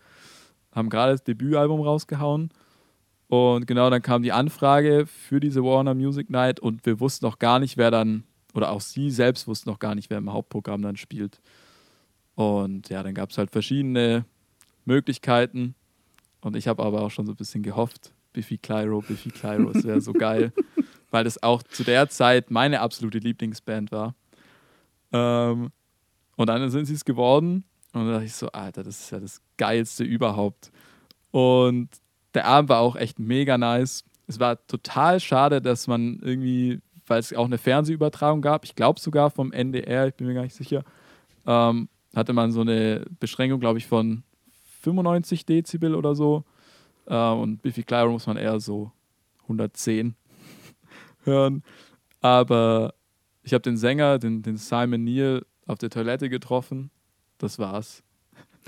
haben 0.73 0.89
gerade 0.89 1.13
das 1.13 1.25
Debütalbum 1.25 1.81
rausgehauen. 1.81 2.51
Und 3.29 3.67
genau 3.67 3.91
dann 3.91 4.03
kam 4.03 4.23
die 4.23 4.33
Anfrage 4.33 5.07
für 5.07 5.41
diese 5.41 5.63
Warner 5.63 5.95
Music 5.95 6.31
Night 6.31 6.61
und 6.61 6.85
wir 6.87 7.01
wussten 7.01 7.25
noch 7.25 7.39
gar 7.39 7.59
nicht, 7.59 7.77
wer 7.77 7.91
dann, 7.91 8.25
oder 8.55 8.71
auch 8.71 8.81
sie 8.81 9.11
selbst 9.11 9.49
wussten 9.49 9.71
noch 9.71 9.79
gar 9.79 9.95
nicht, 9.95 10.11
wer 10.11 10.19
im 10.19 10.33
Hauptprogramm 10.33 10.83
dann 10.83 10.97
spielt. 10.97 11.41
Und 12.35 12.89
ja, 12.91 13.03
dann 13.03 13.15
gab 13.15 13.31
es 13.31 13.39
halt 13.39 13.51
verschiedene 13.51 14.25
Möglichkeiten. 14.85 15.75
Und 16.41 16.57
ich 16.57 16.69
habe 16.69 16.83
aber 16.83 17.03
auch 17.03 17.11
schon 17.11 17.27
so 17.27 17.33
ein 17.33 17.37
bisschen 17.37 17.63
gehofft, 17.63 18.13
Biffy 18.33 18.59
Clyro, 18.59 19.01
Biffy 19.01 19.31
Clyro, 19.31 19.71
es 19.71 19.85
wäre 19.85 20.01
so 20.01 20.13
geil, 20.13 20.53
weil 21.15 21.23
das 21.23 21.41
auch 21.45 21.63
zu 21.63 21.85
der 21.85 22.09
Zeit 22.09 22.51
meine 22.51 22.81
absolute 22.81 23.19
Lieblingsband 23.19 23.93
war. 23.93 24.17
Ähm, 25.13 25.71
und 26.35 26.49
dann 26.49 26.69
sind 26.71 26.87
sie 26.87 26.95
es 26.95 27.05
geworden. 27.05 27.63
Und 27.93 28.01
dann 28.01 28.15
dachte 28.15 28.25
ich 28.25 28.35
so, 28.35 28.49
Alter, 28.49 28.83
das 28.83 28.99
ist 28.99 29.13
ja 29.13 29.21
das 29.21 29.41
Geilste 29.57 30.03
überhaupt. 30.03 30.73
Und 31.31 31.89
der 32.35 32.47
Abend 32.47 32.69
war 32.69 32.81
auch 32.81 32.97
echt 32.97 33.21
mega 33.21 33.57
nice. 33.57 34.03
Es 34.27 34.41
war 34.41 34.67
total 34.67 35.21
schade, 35.21 35.63
dass 35.63 35.87
man 35.87 36.19
irgendwie, 36.21 36.81
weil 37.07 37.21
es 37.21 37.33
auch 37.33 37.45
eine 37.45 37.59
Fernsehübertragung 37.59 38.43
gab, 38.43 38.65
ich 38.65 38.75
glaube 38.75 38.99
sogar 38.99 39.31
vom 39.31 39.53
NDR, 39.53 40.09
ich 40.09 40.15
bin 40.15 40.27
mir 40.27 40.35
gar 40.35 40.43
nicht 40.43 40.57
sicher, 40.57 40.83
ähm, 41.47 41.89
hatte 42.17 42.33
man 42.33 42.51
so 42.51 42.63
eine 42.63 43.05
Beschränkung, 43.21 43.61
glaube 43.61 43.79
ich, 43.79 43.87
von 43.87 44.25
95 44.83 45.47
Dezibel 45.47 45.95
oder 45.95 46.17
so. 46.17 46.43
Äh, 47.07 47.15
und 47.15 47.63
Biffy 47.63 47.85
Clyro 47.85 48.11
muss 48.11 48.27
man 48.27 48.37
eher 48.37 48.59
so 48.59 48.91
110 49.43 50.17
hören. 51.25 51.63
Aber 52.21 52.95
ich 53.43 53.53
habe 53.53 53.63
den 53.63 53.77
Sänger, 53.77 54.19
den, 54.19 54.43
den 54.43 54.57
Simon 54.57 55.05
Neal, 55.05 55.45
auf 55.67 55.79
der 55.79 55.91
Toilette 55.91 56.29
getroffen. 56.29 56.91
Das 57.39 57.59
war's. 57.59 58.03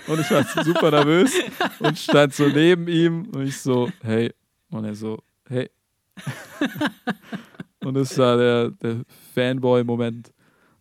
Und 0.06 0.20
ich 0.20 0.30
war 0.30 0.44
super 0.64 0.90
nervös 0.90 1.32
und 1.80 1.98
stand 1.98 2.34
so 2.34 2.48
neben 2.48 2.88
ihm 2.88 3.28
und 3.34 3.46
ich 3.46 3.58
so, 3.58 3.90
hey. 4.02 4.32
Und 4.70 4.84
er 4.84 4.94
so, 4.94 5.22
hey. 5.48 5.70
und 7.84 7.94
das 7.94 8.16
war 8.18 8.36
der, 8.36 8.70
der 8.70 9.02
Fanboy-Moment 9.34 10.32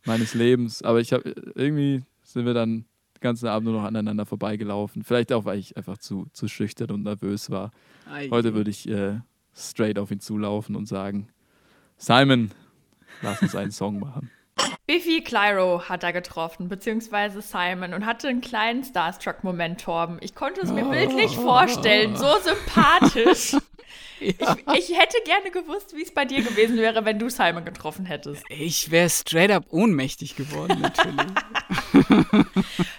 meines 0.06 0.34
Lebens. 0.34 0.82
Aber 0.82 1.00
ich 1.00 1.14
habe 1.14 1.34
irgendwie 1.56 2.04
sind 2.24 2.46
wir 2.46 2.54
dann 2.54 2.86
den 3.16 3.22
ganzen 3.22 3.48
Abend 3.48 3.70
nur 3.70 3.80
noch 3.80 3.88
aneinander 3.88 4.26
vorbeigelaufen. 4.26 5.04
Vielleicht 5.04 5.32
auch, 5.32 5.46
weil 5.46 5.60
ich 5.60 5.78
einfach 5.78 5.98
zu, 5.98 6.28
zu 6.34 6.48
schüchtern 6.48 6.92
und 6.92 7.04
nervös 7.04 7.50
war. 7.50 7.72
Heute 8.30 8.54
würde 8.54 8.70
ich 8.70 8.90
äh, 8.90 9.20
straight 9.56 9.98
auf 9.98 10.12
ihn 10.12 10.20
zulaufen 10.20 10.76
und 10.76 10.88
sagen: 10.88 11.30
Simon, 11.98 12.52
lass 13.22 13.42
uns 13.42 13.56
einen 13.56 13.72
Song 13.72 14.00
machen. 14.00 14.32
Biffy 14.88 15.22
Clyro 15.22 15.90
hat 15.90 16.04
er 16.04 16.14
getroffen, 16.14 16.70
beziehungsweise 16.70 17.42
Simon, 17.42 17.94
und 17.94 18.06
hatte 18.06 18.28
einen 18.28 18.42
kleinen 18.42 18.84
Starstruck-Moment, 18.84 19.82
Torben. 19.82 20.18
Ich 20.22 20.36
konnte 20.36 20.62
es 20.62 20.72
mir 20.72 20.86
oh. 20.86 20.92
bildlich 20.92 21.36
vorstellen, 21.36 22.16
so 22.16 22.38
sympathisch. 22.44 23.56
Ja. 24.22 24.56
Ich, 24.74 24.90
ich, 24.90 24.98
hätte 24.98 25.18
gerne 25.26 25.52
gewusst, 25.52 25.94
wie 25.94 26.02
es 26.02 26.14
bei 26.14 26.24
dir 26.24 26.42
gewesen 26.42 26.78
wäre, 26.78 27.04
wenn 27.04 27.20
du 27.20 27.30
Simon 27.30 27.66
getroffen 27.66 28.06
hättest. 28.06 28.44
Ich 28.48 28.90
wäre 28.90 29.10
straight 29.10 29.52
up 29.52 29.66
ohnmächtig 29.70 30.38
geworden, 30.38 30.80
natürlich. 30.80 31.28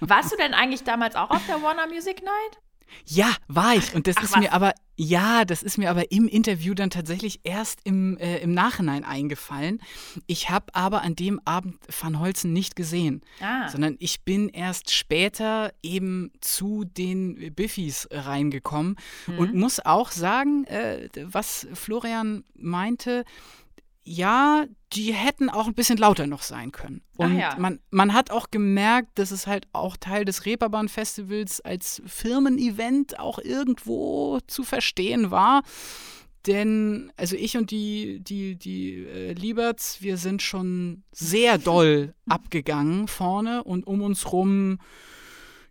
Warst 0.01 0.33
du 0.33 0.37
denn 0.37 0.53
eigentlich 0.53 0.85
damals 0.85 1.17
auch 1.17 1.31
auf 1.31 1.41
der 1.47 1.63
Warner 1.63 1.87
Music 1.87 2.23
Night? 2.23 2.63
Ja, 3.05 3.31
war 3.49 3.75
ich. 3.75 3.95
Und 3.95 4.07
das 4.07 4.17
Ach, 4.19 4.25
ist 4.25 4.33
was? 4.33 4.41
mir 4.41 4.53
aber, 4.53 4.73
ja, 4.97 5.45
das 5.45 5.63
ist 5.63 5.79
mir 5.79 5.91
aber 5.91 6.11
im 6.11 6.29
Interview 6.29 6.75
dann 6.75 6.91
tatsächlich 6.91 7.41
erst 7.45 7.81
im, 7.85 8.17
äh, 8.19 8.39
im 8.39 8.53
Nachhinein 8.53 9.05
eingefallen. 9.05 9.81
Ich 10.27 10.51
habe 10.51 10.75
aber 10.75 11.03
an 11.03 11.15
dem 11.15 11.41
Abend 11.45 11.79
Van 12.01 12.19
Holzen 12.19 12.53
nicht 12.53 12.77
gesehen, 12.77 13.23
ah. 13.41 13.69
sondern 13.69 13.97
ich 13.99 14.23
bin 14.23 14.49
erst 14.49 14.93
später 14.93 15.73
eben 15.83 16.33
zu 16.41 16.85
den 16.85 17.55
Biffys 17.55 18.09
reingekommen 18.11 18.97
mhm. 19.27 19.39
und 19.39 19.55
muss 19.55 19.85
auch 19.85 20.11
sagen, 20.11 20.65
äh, 20.65 21.09
was 21.23 21.67
Florian 21.75 22.45
meinte, 22.55 23.25
ja, 24.09 24.67
die 24.93 25.13
hätten 25.13 25.51
auch 25.51 25.67
ein 25.67 25.75
bisschen 25.75 25.99
lauter 25.99 26.29
noch 26.29 26.43
sein 26.43 26.71
können. 26.71 27.03
Und 27.17 27.37
ja. 27.37 27.57
man, 27.59 27.81
man 27.91 28.15
hat 28.15 28.31
auch 28.31 28.53
gemerkt, 28.53 29.19
dass 29.19 29.33
es 29.33 29.49
halt 29.49 29.67
auch 29.73 29.97
Teil 29.97 30.25
des 30.25 30.47
Reeperbahn-Festivals 30.47 31.61
als 31.61 32.01
Firmen-Event 32.07 33.19
auch 33.19 33.41
irgendwo 33.41 34.39
zu 34.47 34.63
verstehen 34.63 35.33
war. 35.33 35.63
Denn, 36.47 37.13
also 37.17 37.35
ich 37.35 37.57
und 37.57 37.73
die, 37.73 38.21
die, 38.21 38.55
die 38.55 39.05
äh, 39.05 39.33
Lieberts, 39.33 40.01
wir 40.03 40.19
sind 40.19 40.41
schon 40.41 41.03
sehr 41.11 41.59
doll 41.59 42.15
abgegangen 42.29 43.09
vorne 43.09 43.65
und 43.65 43.89
um 43.89 44.03
uns 44.03 44.31
rum, 44.31 44.79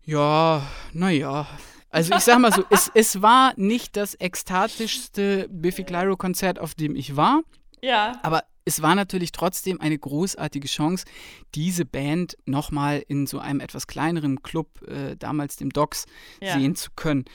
ja, 0.04 0.62
naja. 0.92 1.48
Also 1.90 2.14
ich 2.14 2.22
sag 2.22 2.40
mal 2.40 2.52
so, 2.52 2.66
es, 2.70 2.92
es 2.94 3.22
war 3.22 3.54
nicht 3.56 3.96
das 3.96 4.20
ekstatischste 4.20 5.48
Biffy 5.50 5.86
Clyro-Konzert, 5.86 6.60
auf 6.60 6.76
dem 6.76 6.98
ich 6.98 7.16
war. 7.16 7.42
Ja. 7.86 8.20
Aber 8.24 8.44
es 8.66 8.82
war 8.82 8.96
natürlich 8.96 9.32
trotzdem 9.32 9.80
eine 9.80 9.98
großartige 9.98 10.68
Chance, 10.68 11.06
diese 11.54 11.86
Band 11.86 12.36
nochmal 12.46 13.04
in 13.08 13.28
so 13.28 13.38
einem 13.38 13.60
etwas 13.60 13.86
kleineren 13.86 14.42
Club, 14.42 14.82
äh, 14.88 15.16
damals 15.16 15.56
dem 15.56 15.70
Docs, 15.70 16.06
ja. 16.42 16.58
sehen 16.58 16.76
zu 16.76 16.90
können. 16.96 17.26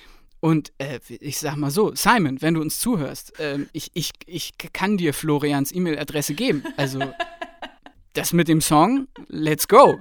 Und 0.40 0.72
äh, 0.78 0.98
ich 1.08 1.38
sag 1.38 1.56
mal 1.56 1.70
so, 1.70 1.94
Simon, 1.94 2.42
wenn 2.42 2.54
du 2.54 2.60
uns 2.60 2.80
zuhörst, 2.80 3.38
äh, 3.38 3.60
ich, 3.72 3.90
ich, 3.94 4.10
ich 4.26 4.52
kann 4.72 4.96
dir 4.96 5.14
Florians 5.14 5.70
E-Mail-Adresse 5.72 6.34
geben. 6.34 6.64
Also 6.76 6.98
das 8.14 8.32
mit 8.32 8.48
dem 8.48 8.60
Song, 8.60 9.06
let's 9.28 9.68
go. 9.68 9.98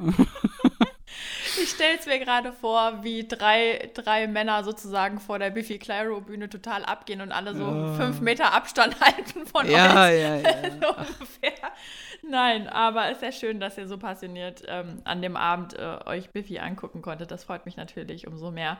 Ich 1.70 1.76
stelle 1.76 2.00
es 2.00 2.08
mir 2.08 2.18
gerade 2.18 2.52
vor, 2.52 3.04
wie 3.04 3.28
drei, 3.28 3.92
drei 3.94 4.26
Männer 4.26 4.64
sozusagen 4.64 5.20
vor 5.20 5.38
der 5.38 5.52
Biffy 5.52 5.78
Clyro-Bühne 5.78 6.50
total 6.50 6.84
abgehen 6.84 7.22
und 7.22 7.32
alle 7.32 7.54
so 7.56 7.64
oh. 7.64 7.94
fünf 7.96 8.22
Meter 8.22 8.54
Abstand 8.54 9.00
halten 9.02 9.46
von 9.46 9.70
ja, 9.70 9.86
uns. 9.86 9.94
Ja, 9.94 10.10
ja, 10.10 10.40
so 10.82 10.88
ungefähr. 10.90 11.72
Nein, 12.28 12.68
aber 12.68 13.06
es 13.06 13.14
ist 13.14 13.20
sehr 13.20 13.32
schön, 13.32 13.60
dass 13.60 13.78
ihr 13.78 13.88
so 13.88 13.98
passioniert 13.98 14.64
ähm, 14.68 15.02
an 15.06 15.22
dem 15.22 15.36
Abend 15.36 15.74
äh, 15.74 16.00
euch 16.06 16.30
Biffy 16.32 16.60
angucken 16.60 17.02
konntet. 17.02 17.32
Das 17.32 17.44
freut 17.44 17.66
mich 17.66 17.78
natürlich 17.78 18.28
umso 18.28 18.52
mehr. 18.52 18.78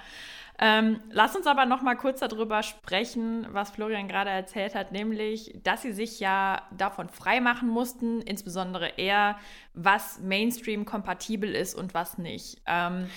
Ähm, 0.60 1.00
lasst 1.10 1.38
uns 1.38 1.48
aber 1.48 1.66
noch 1.66 1.82
mal 1.82 1.96
kurz 1.96 2.20
darüber 2.20 2.64
sprechen, 2.64 3.48
was 3.52 3.72
Florian 3.72 4.08
gerade 4.10 4.30
erzählt 4.30 4.76
hat, 4.76 4.92
nämlich, 4.92 5.58
dass 5.64 5.82
sie 5.84 5.94
sich 5.94 6.20
ja 6.20 6.64
davon 6.78 7.08
freimachen 7.08 7.70
mussten, 7.70 8.22
insbesondere 8.22 8.98
er, 8.98 9.38
was 9.74 10.20
Mainstream-kompatibel 10.20 11.56
ist 11.56 11.76
und 11.76 11.94
was 11.94 12.18
nicht. 12.18 12.62
Ähm, 12.66 13.10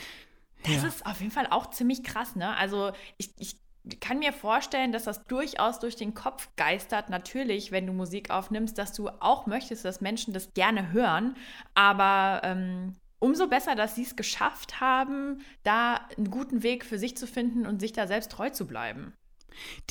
das 0.64 0.82
ja. 0.82 0.88
ist 0.88 1.06
auf 1.06 1.20
jeden 1.20 1.32
Fall 1.32 1.48
auch 1.50 1.70
ziemlich 1.70 2.04
krass, 2.04 2.36
ne? 2.36 2.56
Also 2.56 2.92
ich, 3.18 3.32
ich 3.38 3.61
kann 4.00 4.20
mir 4.20 4.32
vorstellen, 4.32 4.92
dass 4.92 5.04
das 5.04 5.24
durchaus 5.24 5.78
durch 5.78 5.96
den 5.96 6.14
Kopf 6.14 6.48
geistert. 6.56 7.10
Natürlich, 7.10 7.72
wenn 7.72 7.86
du 7.86 7.92
Musik 7.92 8.30
aufnimmst, 8.30 8.78
dass 8.78 8.92
du 8.92 9.08
auch 9.08 9.46
möchtest, 9.46 9.84
dass 9.84 10.00
Menschen 10.00 10.32
das 10.32 10.54
gerne 10.54 10.92
hören. 10.92 11.36
Aber 11.74 12.42
ähm, 12.44 12.94
umso 13.18 13.48
besser, 13.48 13.74
dass 13.74 13.94
sie 13.94 14.02
es 14.02 14.16
geschafft 14.16 14.80
haben, 14.80 15.42
da 15.64 16.06
einen 16.16 16.30
guten 16.30 16.62
Weg 16.62 16.84
für 16.84 16.98
sich 16.98 17.16
zu 17.16 17.26
finden 17.26 17.66
und 17.66 17.80
sich 17.80 17.92
da 17.92 18.06
selbst 18.06 18.30
treu 18.30 18.50
zu 18.50 18.66
bleiben. 18.66 19.14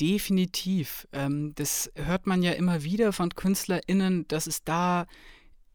Definitiv. 0.00 1.06
Ähm, 1.12 1.52
das 1.54 1.92
hört 1.94 2.26
man 2.26 2.42
ja 2.42 2.52
immer 2.52 2.82
wieder 2.82 3.12
von 3.12 3.34
KünstlerInnen, 3.34 4.26
dass 4.28 4.46
es 4.46 4.64
da 4.64 5.06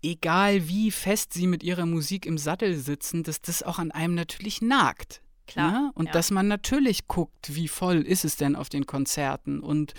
egal 0.01 0.68
wie 0.68 0.91
fest 0.91 1.34
sie 1.34 1.47
mit 1.47 1.63
ihrer 1.63 1.86
Musik 1.86 2.26
im 2.26 2.38
Sattel 2.38 2.76
sitzen, 2.76 3.24
dass 3.24 3.41
das 3.41 3.63
auch 3.63 3.80
an 3.80 3.91
einem 3.91 4.15
natürlich 4.15 4.61
nagt. 4.61 5.22
Klar. 5.47 5.71
Ne? 5.71 5.91
Und 5.95 6.07
ja. 6.07 6.11
dass 6.11 6.31
man 6.31 6.47
natürlich 6.47 7.07
guckt, 7.07 7.55
wie 7.55 7.67
voll 7.67 8.01
ist 8.01 8.25
es 8.25 8.35
denn 8.35 8.55
auf 8.55 8.69
den 8.69 8.85
Konzerten 8.85 9.59
und 9.59 9.93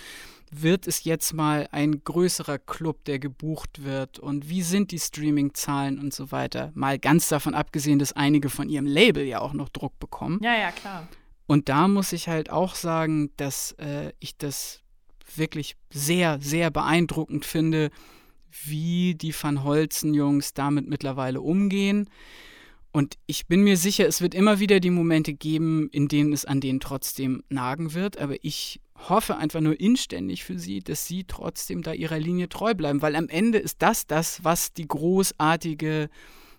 wird 0.51 0.87
es 0.87 1.03
jetzt 1.03 1.33
mal 1.33 1.67
ein 1.71 2.03
größerer 2.03 2.57
Club, 2.57 3.03
der 3.05 3.19
gebucht 3.19 3.83
wird 3.83 4.19
und 4.19 4.49
wie 4.49 4.63
sind 4.63 4.91
die 4.91 4.99
Streaming-Zahlen 4.99 5.99
und 5.99 6.13
so 6.13 6.31
weiter. 6.31 6.71
Mal 6.73 6.97
ganz 6.97 7.27
davon 7.27 7.53
abgesehen, 7.53 7.99
dass 7.99 8.13
einige 8.13 8.49
von 8.49 8.69
ihrem 8.69 8.87
Label 8.87 9.23
ja 9.23 9.41
auch 9.41 9.53
noch 9.53 9.69
Druck 9.69 9.99
bekommen. 9.99 10.39
Ja, 10.41 10.57
ja, 10.57 10.71
klar. 10.71 11.07
Und 11.45 11.69
da 11.69 11.87
muss 11.87 12.13
ich 12.13 12.27
halt 12.27 12.49
auch 12.49 12.75
sagen, 12.75 13.31
dass 13.37 13.73
äh, 13.73 14.11
ich 14.19 14.37
das 14.37 14.81
wirklich 15.35 15.75
sehr, 15.91 16.39
sehr 16.41 16.71
beeindruckend 16.71 17.45
finde, 17.45 17.89
wie 18.65 19.15
die 19.15 19.33
Van 19.33 19.63
Holzen-Jungs 19.63 20.53
damit 20.53 20.87
mittlerweile 20.87 21.41
umgehen. 21.41 22.09
Und 22.91 23.15
ich 23.27 23.47
bin 23.47 23.61
mir 23.61 23.77
sicher, 23.77 24.07
es 24.07 24.21
wird 24.21 24.33
immer 24.33 24.59
wieder 24.59 24.79
die 24.79 24.89
Momente 24.89 25.33
geben, 25.33 25.89
in 25.91 26.07
denen 26.07 26.33
es 26.33 26.45
an 26.45 26.59
denen 26.59 26.79
trotzdem 26.79 27.43
nagen 27.49 27.93
wird. 27.93 28.17
Aber 28.17 28.35
ich 28.43 28.81
hoffe 29.07 29.37
einfach 29.37 29.61
nur 29.61 29.79
inständig 29.79 30.43
für 30.43 30.57
sie, 30.57 30.79
dass 30.79 31.05
sie 31.05 31.23
trotzdem 31.23 31.83
da 31.83 31.93
ihrer 31.93 32.19
Linie 32.19 32.49
treu 32.49 32.73
bleiben, 32.73 33.01
weil 33.01 33.15
am 33.15 33.29
Ende 33.29 33.59
ist 33.59 33.81
das 33.81 34.07
das, 34.07 34.43
was 34.43 34.73
die 34.73 34.87
großartige, 34.87 36.09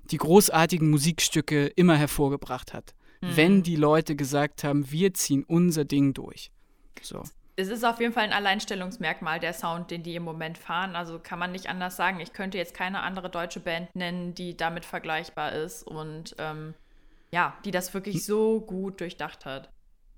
die 0.05 0.17
großartigen 0.17 0.89
Musikstücke 0.89 1.67
immer 1.67 1.97
hervorgebracht 1.97 2.73
hat. 2.73 2.95
Mhm. 3.21 3.37
Wenn 3.37 3.63
die 3.63 3.77
Leute 3.77 4.15
gesagt 4.15 4.63
haben, 4.63 4.91
wir 4.91 5.13
ziehen 5.15 5.45
unser 5.45 5.85
Ding 5.85 6.15
durch. 6.15 6.53
So. 7.03 7.25
Es 7.61 7.69
ist 7.69 7.85
auf 7.85 8.01
jeden 8.01 8.15
Fall 8.15 8.25
ein 8.25 8.33
Alleinstellungsmerkmal, 8.33 9.39
der 9.39 9.53
Sound, 9.53 9.91
den 9.91 10.03
die 10.03 10.17
im 10.17 10.23
Moment 10.23 10.57
fahren. 10.57 10.97
Also 10.97 11.19
kann 11.19 11.39
man 11.39 11.53
nicht 11.53 11.69
anders 11.69 11.95
sagen. 11.97 12.19
Ich 12.21 12.33
könnte 12.33 12.57
jetzt 12.57 12.75
keine 12.75 13.03
andere 13.03 13.29
deutsche 13.29 13.61
Band 13.61 13.95
nennen, 13.95 14.35
die 14.35 14.57
damit 14.57 14.87
vergleichbar 14.87 15.53
ist 15.53 15.83
und 15.83 16.35
ähm, 16.39 16.75
ja, 17.31 17.57
die 17.65 17.71
das 17.71 17.93
wirklich 17.93 18.25
so 18.25 18.63
gut 18.63 19.01
durchdacht 19.01 19.45
hat. 19.45 19.71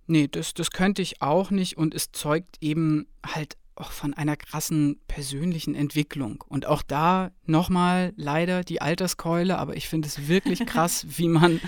Nee, 0.07 0.29
das, 0.29 0.55
das 0.55 0.71
könnte 0.71 1.03
ich 1.03 1.21
auch 1.21 1.51
nicht 1.51 1.77
und 1.77 1.95
es 1.95 2.13
zeugt 2.13 2.59
eben 2.61 3.09
halt 3.27 3.57
auch 3.75 3.91
von 3.91 4.13
einer 4.15 4.37
krassen 4.37 5.01
persönlichen 5.09 5.75
Entwicklung. 5.75 6.45
Und 6.47 6.67
auch 6.67 6.83
da 6.83 7.31
nochmal 7.47 8.13
leider 8.17 8.65
die 8.65 8.83
Alterskeule, 8.83 9.59
aber 9.59 9.77
ich 9.77 9.89
finde 9.89 10.09
es 10.09 10.29
wirklich 10.29 10.61
krass, 10.67 11.07
wie 11.09 11.29
man 11.29 11.61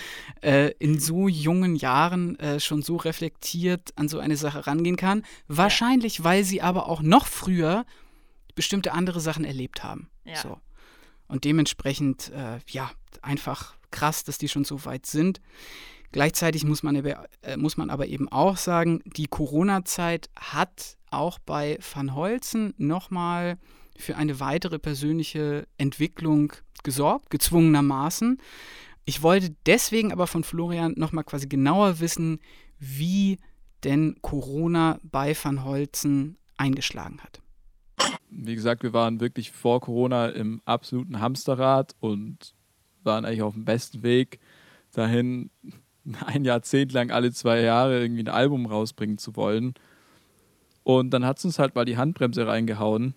äh, 0.43 0.73
in 0.79 1.01
so 1.01 1.29
jungen 1.29 1.77
Jahren 1.77 2.39
äh, 2.39 2.61
schon 2.61 2.83
so 2.83 2.97
reflektiert 2.97 3.93
an 3.97 4.09
so 4.09 4.19
eine 4.19 4.37
Sache 4.37 4.67
rangehen 4.67 4.97
kann. 4.97 5.23
Wahrscheinlich, 5.49 6.19
ja. 6.19 6.25
weil 6.25 6.45
sie 6.45 6.61
aber 6.61 6.89
auch 6.89 7.03
noch 7.03 7.27
früher 7.27 7.87
bestimmte 8.55 8.93
andere 8.93 9.21
Sachen 9.21 9.45
erlebt 9.45 9.83
haben. 9.83 10.11
Ja. 10.25 10.37
So. 10.37 10.59
Und 11.27 11.45
dementsprechend, 11.45 12.31
äh, 12.33 12.59
ja, 12.69 12.91
einfach 13.23 13.77
krass, 13.91 14.25
dass 14.25 14.39
die 14.39 14.49
schon 14.49 14.65
so 14.65 14.85
weit 14.85 15.07
sind. 15.07 15.41
Gleichzeitig 16.13 16.65
muss 16.65 16.83
man, 16.83 16.95
äh, 16.95 17.57
muss 17.57 17.77
man 17.77 17.91
aber 17.91 18.07
eben 18.07 18.29
auch 18.29 18.57
sagen, 18.57 19.03
die 19.05 19.27
Corona-Zeit 19.27 20.31
hat 20.37 20.97
auch 21.17 21.39
bei 21.39 21.79
Van 21.95 22.15
Holzen 22.15 22.75
nochmal 22.77 23.59
für 23.97 24.17
eine 24.17 24.41
weitere 24.41 24.79
persönliche 24.79 25.67
Entwicklung 25.79 26.53
gesorgt, 26.83 27.31
gezwungenermaßen. 27.31 28.39
Ich 29.05 29.23
wollte 29.23 29.55
deswegen 29.67 30.13
aber 30.13 30.27
von 30.27 30.45
Florian 30.45 30.95
nochmal 30.97 31.25
quasi 31.25 31.47
genauer 31.47 32.01
wissen, 32.01 32.41
wie 32.79 33.39
denn 33.85 34.17
Corona 34.23 34.99
bei 35.03 35.37
Van 35.41 35.65
Holzen 35.65 36.39
eingeschlagen 36.57 37.21
hat. 37.21 37.41
Wie 38.31 38.55
gesagt, 38.55 38.83
wir 38.83 38.93
waren 38.93 39.21
wirklich 39.21 39.53
vor 39.53 39.81
Corona 39.81 40.29
im 40.29 40.61
absoluten 40.65 41.21
Hamsterrad 41.21 41.95
und 42.01 42.55
waren 43.05 43.25
eigentlich 43.25 43.43
auf 43.43 43.55
dem 43.55 43.65
besten 43.65 44.03
Weg 44.03 44.41
dahin, 44.93 45.51
ein 46.27 46.45
Jahrzehnt 46.45 46.93
lang 46.93 47.11
alle 47.11 47.33
zwei 47.33 47.61
Jahre 47.61 48.01
irgendwie 48.01 48.23
ein 48.23 48.29
Album 48.29 48.67
rausbringen 48.67 49.19
zu 49.19 49.37
wollen. 49.37 49.75
Und 50.85 51.11
dann 51.11 51.25
hat 51.25 51.39
es 51.39 51.45
uns 51.45 51.59
halt 51.59 51.75
mal 51.75 51.85
die 51.85 51.97
Handbremse 51.97 52.47
reingehauen, 52.47 53.15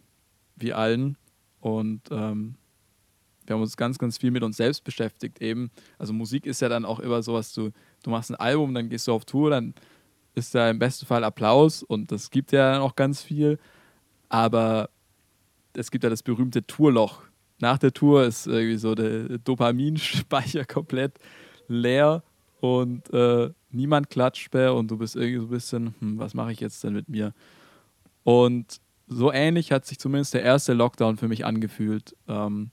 wie 0.56 0.74
allen. 0.74 1.18
Und 1.60 2.02
ähm, 2.12 2.56
wir 3.46 3.56
haben 3.56 3.62
uns 3.62 3.78
ganz, 3.78 3.98
ganz 4.00 4.18
viel 4.18 4.32
mit 4.32 4.44
uns 4.44 4.58
selbst 4.58 4.84
beschäftigt 4.84 5.42
eben. 5.42 5.70
Also 5.98 6.14
Musik 6.14 6.46
ist 6.46 6.62
ja 6.62 6.70
dann 6.70 6.86
auch 6.86 7.00
immer 7.00 7.22
sowas, 7.22 7.54
du, 7.54 7.72
du 8.04 8.10
machst 8.10 8.32
ein 8.32 8.36
Album, 8.36 8.74
dann 8.74 8.90
gehst 8.90 9.08
du 9.08 9.14
auf 9.14 9.26
Tour, 9.26 9.50
dann 9.50 9.74
ist 10.34 10.54
da 10.54 10.70
im 10.70 10.80
besten 10.80 11.06
Fall 11.06 11.24
Applaus 11.24 11.84
und 11.84 12.12
das 12.12 12.30
gibt 12.30 12.52
ja 12.52 12.74
dann 12.74 12.82
auch 12.82 12.96
ganz 12.96 13.22
viel. 13.22 13.58
Aber 14.30 14.90
es 15.74 15.92
gibt 15.92 16.04
ja 16.04 16.10
das 16.10 16.24
berühmte 16.24 16.66
Tourloch. 16.66 17.24
Nach 17.60 17.78
der 17.78 17.94
Tour 17.94 18.24
ist 18.24 18.48
irgendwie 18.48 18.78
so 18.78 18.96
der 18.96 19.40
Dopaminspeicher 19.40 20.66
komplett 20.68 21.18
leer 21.68 22.24
und 22.60 23.12
äh, 23.14 23.50
niemand 23.72 24.10
klatscht 24.10 24.54
mehr 24.54 24.74
und 24.74 24.92
du 24.92 24.98
bist 24.98 25.16
irgendwie 25.16 25.40
so 25.40 25.46
ein 25.46 25.50
bisschen, 25.50 25.96
hm, 26.00 26.20
was 26.20 26.34
mache 26.34 26.52
ich 26.52 26.60
jetzt 26.60 26.84
denn 26.84 26.94
mit 26.94 27.10
mir? 27.10 27.34
Und 28.28 28.82
so 29.08 29.32
ähnlich 29.32 29.72
hat 29.72 29.86
sich 29.86 30.00
zumindest 30.00 30.34
der 30.34 30.44
erste 30.44 30.74
Lockdown 30.74 31.16
für 31.16 31.30
mich 31.30 31.46
angefühlt. 31.46 32.14
Ähm, 32.28 32.72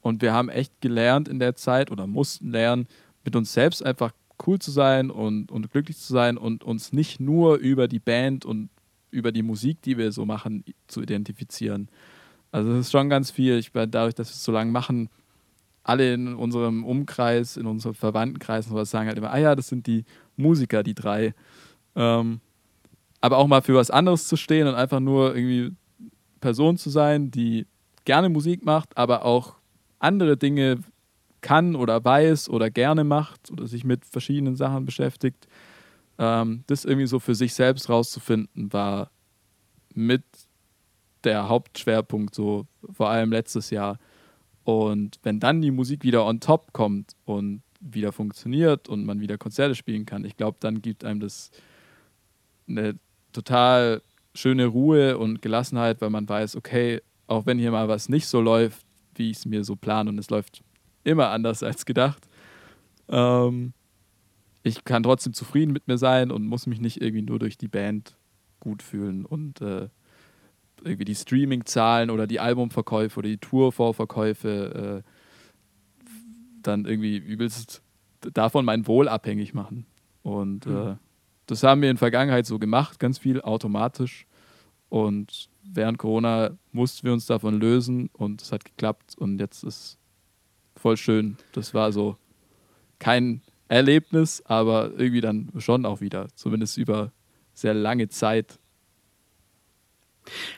und 0.00 0.22
wir 0.22 0.32
haben 0.32 0.48
echt 0.48 0.80
gelernt 0.80 1.28
in 1.28 1.38
der 1.38 1.56
Zeit 1.56 1.90
oder 1.90 2.06
mussten 2.06 2.50
lernen, 2.50 2.86
mit 3.22 3.36
uns 3.36 3.52
selbst 3.52 3.84
einfach 3.84 4.12
cool 4.46 4.58
zu 4.60 4.70
sein 4.70 5.10
und, 5.10 5.52
und 5.52 5.70
glücklich 5.70 5.98
zu 5.98 6.10
sein 6.10 6.38
und 6.38 6.64
uns 6.64 6.94
nicht 6.94 7.20
nur 7.20 7.56
über 7.56 7.86
die 7.86 7.98
Band 7.98 8.46
und 8.46 8.70
über 9.10 9.30
die 9.30 9.42
Musik, 9.42 9.82
die 9.82 9.98
wir 9.98 10.10
so 10.10 10.24
machen, 10.24 10.64
zu 10.86 11.02
identifizieren. 11.02 11.90
Also 12.50 12.70
das 12.70 12.86
ist 12.86 12.92
schon 12.92 13.10
ganz 13.10 13.30
viel. 13.30 13.58
Ich 13.58 13.74
meine, 13.74 13.88
dadurch, 13.88 14.14
dass 14.14 14.30
wir 14.30 14.36
es 14.36 14.42
so 14.42 14.52
lange 14.52 14.72
machen, 14.72 15.10
alle 15.82 16.14
in 16.14 16.34
unserem 16.34 16.82
Umkreis, 16.86 17.58
in 17.58 17.66
unserem 17.66 17.94
Verwandtenkreis 17.94 18.64
und 18.68 18.72
sowas 18.72 18.90
sagen 18.90 19.08
halt 19.08 19.18
immer, 19.18 19.32
ah 19.32 19.38
ja, 19.38 19.54
das 19.54 19.68
sind 19.68 19.86
die 19.86 20.06
Musiker, 20.38 20.82
die 20.82 20.94
drei. 20.94 21.34
Ähm, 21.94 22.40
aber 23.22 23.38
auch 23.38 23.46
mal 23.46 23.62
für 23.62 23.74
was 23.74 23.90
anderes 23.90 24.28
zu 24.28 24.36
stehen 24.36 24.66
und 24.66 24.74
einfach 24.74 25.00
nur 25.00 25.34
irgendwie 25.34 25.74
Person 26.40 26.76
zu 26.76 26.90
sein, 26.90 27.30
die 27.30 27.66
gerne 28.04 28.28
Musik 28.28 28.64
macht, 28.64 28.96
aber 28.98 29.24
auch 29.24 29.54
andere 30.00 30.36
Dinge 30.36 30.80
kann 31.40 31.76
oder 31.76 32.04
weiß 32.04 32.50
oder 32.50 32.68
gerne 32.68 33.04
macht 33.04 33.50
oder 33.50 33.66
sich 33.66 33.84
mit 33.84 34.04
verschiedenen 34.04 34.56
Sachen 34.56 34.84
beschäftigt. 34.84 35.46
Ähm, 36.18 36.64
das 36.66 36.84
irgendwie 36.84 37.06
so 37.06 37.20
für 37.20 37.36
sich 37.36 37.54
selbst 37.54 37.88
rauszufinden, 37.88 38.72
war 38.72 39.10
mit 39.94 40.24
der 41.22 41.48
Hauptschwerpunkt 41.48 42.34
so, 42.34 42.66
vor 42.92 43.08
allem 43.08 43.30
letztes 43.30 43.70
Jahr. 43.70 43.98
Und 44.64 45.20
wenn 45.22 45.38
dann 45.38 45.62
die 45.62 45.70
Musik 45.70 46.02
wieder 46.02 46.26
on 46.26 46.40
top 46.40 46.72
kommt 46.72 47.12
und 47.24 47.62
wieder 47.78 48.10
funktioniert 48.10 48.88
und 48.88 49.04
man 49.04 49.20
wieder 49.20 49.38
Konzerte 49.38 49.76
spielen 49.76 50.06
kann, 50.06 50.24
ich 50.24 50.36
glaube, 50.36 50.58
dann 50.60 50.82
gibt 50.82 51.04
einem 51.04 51.20
das 51.20 51.52
eine 52.68 52.96
total 53.32 54.02
schöne 54.34 54.66
Ruhe 54.66 55.18
und 55.18 55.42
Gelassenheit, 55.42 56.00
weil 56.00 56.10
man 56.10 56.28
weiß, 56.28 56.56
okay, 56.56 57.00
auch 57.26 57.46
wenn 57.46 57.58
hier 57.58 57.70
mal 57.70 57.88
was 57.88 58.08
nicht 58.08 58.26
so 58.26 58.40
läuft, 58.40 58.84
wie 59.14 59.30
ich 59.30 59.38
es 59.38 59.46
mir 59.46 59.64
so 59.64 59.76
plane 59.76 60.10
und 60.10 60.18
es 60.18 60.30
läuft 60.30 60.62
immer 61.04 61.30
anders 61.30 61.62
als 61.62 61.84
gedacht, 61.84 62.28
ähm, 63.08 63.72
ich 64.62 64.84
kann 64.84 65.02
trotzdem 65.02 65.34
zufrieden 65.34 65.72
mit 65.72 65.88
mir 65.88 65.98
sein 65.98 66.30
und 66.30 66.46
muss 66.46 66.66
mich 66.66 66.80
nicht 66.80 67.00
irgendwie 67.00 67.22
nur 67.22 67.38
durch 67.38 67.58
die 67.58 67.68
Band 67.68 68.16
gut 68.60 68.82
fühlen 68.82 69.26
und 69.26 69.60
äh, 69.60 69.88
irgendwie 70.84 71.04
die 71.04 71.14
Streaming-Zahlen 71.14 72.10
oder 72.10 72.26
die 72.26 72.40
Albumverkäufe 72.40 73.18
oder 73.18 73.28
die 73.28 73.38
Tour-Vorverkäufe 73.38 75.02
äh, 75.04 75.08
dann 76.62 76.84
irgendwie 76.84 77.16
übelst 77.16 77.82
davon 78.20 78.64
mein 78.64 78.86
Wohl 78.86 79.08
abhängig 79.08 79.52
machen. 79.52 79.86
Und 80.22 80.66
mhm. 80.66 80.76
äh, 80.76 80.96
das 81.46 81.62
haben 81.62 81.82
wir 81.82 81.90
in 81.90 81.96
der 81.96 82.00
Vergangenheit 82.00 82.46
so 82.46 82.58
gemacht, 82.58 82.98
ganz 82.98 83.18
viel 83.18 83.40
automatisch. 83.40 84.26
Und 84.88 85.48
während 85.62 85.98
Corona 85.98 86.56
mussten 86.72 87.06
wir 87.06 87.12
uns 87.12 87.26
davon 87.26 87.58
lösen 87.58 88.10
und 88.12 88.42
es 88.42 88.52
hat 88.52 88.64
geklappt 88.64 89.16
und 89.16 89.38
jetzt 89.38 89.64
ist 89.64 89.98
voll 90.76 90.96
schön. 90.96 91.36
Das 91.52 91.72
war 91.72 91.92
so 91.92 92.16
kein 92.98 93.42
Erlebnis, 93.68 94.42
aber 94.44 94.92
irgendwie 94.98 95.20
dann 95.20 95.50
schon 95.58 95.86
auch 95.86 96.00
wieder, 96.00 96.28
zumindest 96.34 96.76
über 96.76 97.12
sehr 97.54 97.74
lange 97.74 98.08
Zeit 98.08 98.58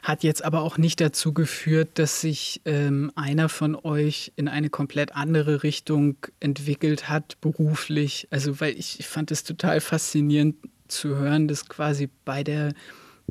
hat 0.02 0.22
jetzt 0.22 0.44
aber 0.44 0.62
auch 0.62 0.78
nicht 0.78 1.00
dazu 1.00 1.32
geführt, 1.32 1.98
dass 1.98 2.20
sich 2.20 2.60
ähm, 2.64 3.10
einer 3.14 3.48
von 3.48 3.74
euch 3.74 4.32
in 4.36 4.48
eine 4.48 4.70
komplett 4.70 5.14
andere 5.14 5.62
Richtung 5.62 6.16
entwickelt 6.40 7.08
hat, 7.08 7.40
beruflich. 7.40 8.28
Also, 8.30 8.60
weil 8.60 8.78
ich, 8.78 9.00
ich 9.00 9.06
fand 9.06 9.30
es 9.30 9.44
total 9.44 9.80
faszinierend 9.80 10.56
zu 10.88 11.16
hören, 11.16 11.48
dass 11.48 11.68
quasi 11.68 12.08
bei 12.24 12.44
der 12.44 12.72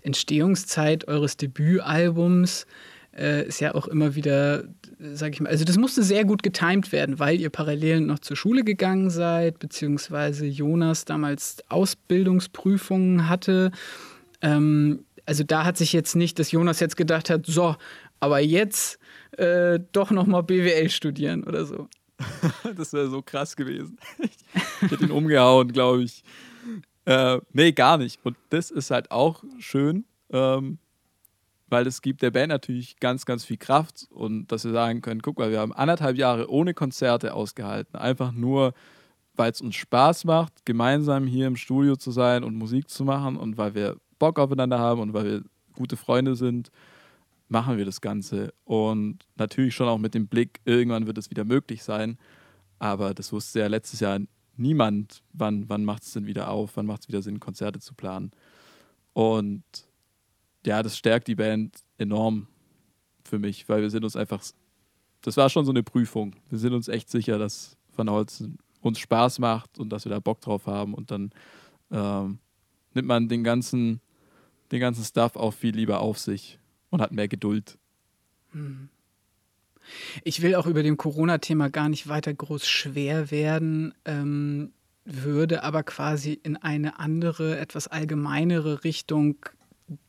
Entstehungszeit 0.01 1.07
eures 1.07 1.37
Debütalbums 1.37 2.65
äh, 3.15 3.47
ist 3.47 3.61
ja 3.61 3.75
auch 3.75 3.87
immer 3.87 4.15
wieder, 4.15 4.63
sag 4.99 5.33
ich 5.33 5.41
mal, 5.41 5.49
also 5.49 5.65
das 5.65 5.77
musste 5.77 6.03
sehr 6.03 6.25
gut 6.25 6.43
getimt 6.43 6.91
werden, 6.91 7.19
weil 7.19 7.39
ihr 7.39 7.49
parallel 7.49 8.01
noch 8.01 8.19
zur 8.19 8.35
Schule 8.35 8.63
gegangen 8.63 9.09
seid, 9.09 9.59
beziehungsweise 9.59 10.45
Jonas 10.45 11.05
damals 11.05 11.63
Ausbildungsprüfungen 11.69 13.29
hatte. 13.29 13.71
Ähm, 14.41 15.05
also 15.25 15.43
da 15.43 15.63
hat 15.63 15.77
sich 15.77 15.93
jetzt 15.93 16.15
nicht, 16.15 16.39
dass 16.39 16.51
Jonas 16.51 16.79
jetzt 16.79 16.97
gedacht 16.97 17.29
hat, 17.29 17.45
so, 17.45 17.75
aber 18.19 18.39
jetzt 18.39 18.99
äh, 19.37 19.79
doch 19.91 20.11
nochmal 20.11 20.43
BWL 20.43 20.89
studieren 20.89 21.43
oder 21.43 21.65
so. 21.65 21.87
das 22.75 22.93
wäre 22.93 23.09
so 23.09 23.21
krass 23.21 23.55
gewesen. 23.55 23.97
Ich 24.19 24.91
hätte 24.91 25.05
ihn 25.05 25.11
umgehauen, 25.11 25.71
glaube 25.71 26.03
ich. 26.03 26.23
Äh, 27.05 27.39
nee, 27.51 27.71
gar 27.71 27.97
nicht. 27.97 28.19
Und 28.23 28.37
das 28.49 28.71
ist 28.71 28.91
halt 28.91 29.11
auch 29.11 29.43
schön, 29.59 30.05
ähm, 30.31 30.77
weil 31.67 31.87
es 31.87 32.01
gibt 32.01 32.21
der 32.21 32.31
Band 32.31 32.49
natürlich 32.49 32.99
ganz, 32.99 33.25
ganz 33.25 33.43
viel 33.43 33.57
Kraft 33.57 34.07
und 34.11 34.47
dass 34.51 34.63
wir 34.63 34.71
sagen 34.71 35.01
können, 35.01 35.21
guck 35.21 35.37
mal, 35.37 35.51
wir 35.51 35.59
haben 35.59 35.73
anderthalb 35.73 36.17
Jahre 36.17 36.49
ohne 36.49 36.73
Konzerte 36.73 37.33
ausgehalten. 37.33 37.95
Einfach 37.95 38.31
nur, 38.31 38.73
weil 39.35 39.51
es 39.51 39.59
uns 39.59 39.75
Spaß 39.75 40.25
macht, 40.25 40.65
gemeinsam 40.65 41.25
hier 41.25 41.47
im 41.47 41.55
Studio 41.55 41.95
zu 41.95 42.11
sein 42.11 42.43
und 42.43 42.55
Musik 42.55 42.89
zu 42.89 43.03
machen 43.03 43.35
und 43.35 43.57
weil 43.57 43.73
wir 43.73 43.97
Bock 44.23 44.39
aufeinander 44.39 44.79
haben 44.79 45.01
und 45.01 45.13
weil 45.13 45.25
wir 45.25 45.43
gute 45.73 45.97
Freunde 45.97 46.37
sind, 46.37 46.71
machen 47.49 47.77
wir 47.77 47.83
das 47.83 47.99
Ganze. 47.99 48.53
Und 48.63 49.19
natürlich 49.35 49.75
schon 49.75 49.89
auch 49.89 49.97
mit 49.97 50.13
dem 50.13 50.27
Blick, 50.29 50.61
irgendwann 50.63 51.07
wird 51.07 51.17
es 51.17 51.29
wieder 51.29 51.43
möglich 51.43 51.83
sein. 51.83 52.17
Aber 52.79 53.13
das 53.13 53.33
wusste 53.33 53.59
ja 53.59 53.67
letztes 53.67 53.99
Jahr 53.99 54.21
niemand, 54.55 55.23
wann, 55.33 55.67
wann 55.67 55.83
macht 55.83 56.03
es 56.03 56.13
denn 56.13 56.25
wieder 56.25 56.47
auf, 56.47 56.77
wann 56.77 56.85
macht 56.85 57.01
es 57.01 57.07
wieder 57.09 57.21
Sinn, 57.21 57.41
Konzerte 57.41 57.81
zu 57.81 57.95
planen. 57.95 58.31
Und 59.11 59.61
ja, 60.65 60.81
das 60.81 60.97
stärkt 60.97 61.27
die 61.27 61.35
Band 61.35 61.75
enorm 61.97 62.47
für 63.25 63.39
mich, 63.39 63.67
weil 63.67 63.81
wir 63.81 63.89
sind 63.89 64.05
uns 64.05 64.15
einfach, 64.15 64.41
das 65.21 65.35
war 65.35 65.49
schon 65.49 65.65
so 65.65 65.73
eine 65.73 65.83
Prüfung. 65.83 66.37
Wir 66.49 66.59
sind 66.59 66.71
uns 66.71 66.87
echt 66.87 67.09
sicher, 67.09 67.37
dass 67.37 67.75
Van 67.93 68.09
Holzen 68.09 68.57
uns 68.79 68.99
Spaß 68.99 69.39
macht 69.39 69.79
und 69.79 69.89
dass 69.89 70.05
wir 70.05 70.11
da 70.11 70.21
Bock 70.21 70.39
drauf 70.39 70.65
haben 70.65 70.93
und 70.93 71.11
dann 71.11 71.31
ähm, 71.91 72.39
nimmt 72.93 73.07
man 73.07 73.27
den 73.27 73.43
ganzen, 73.43 74.01
den 74.71 74.79
ganzen 74.79 75.03
Stuff 75.03 75.35
auch 75.35 75.53
viel 75.53 75.75
lieber 75.75 75.99
auf 75.99 76.19
sich 76.19 76.59
und 76.89 77.01
hat 77.01 77.11
mehr 77.11 77.27
Geduld. 77.27 77.77
Hm. 78.51 78.89
Ich 80.23 80.41
will 80.41 80.55
auch 80.55 80.65
über 80.65 80.83
dem 80.83 80.97
Corona-Thema 80.97 81.69
gar 81.69 81.89
nicht 81.89 82.07
weiter 82.07 82.33
groß 82.33 82.67
schwer 82.67 83.31
werden, 83.31 83.93
ähm, 84.05 84.71
würde 85.05 85.63
aber 85.63 85.83
quasi 85.83 86.39
in 86.41 86.55
eine 86.55 86.99
andere, 86.99 87.57
etwas 87.57 87.87
allgemeinere 87.87 88.83
Richtung 88.83 89.35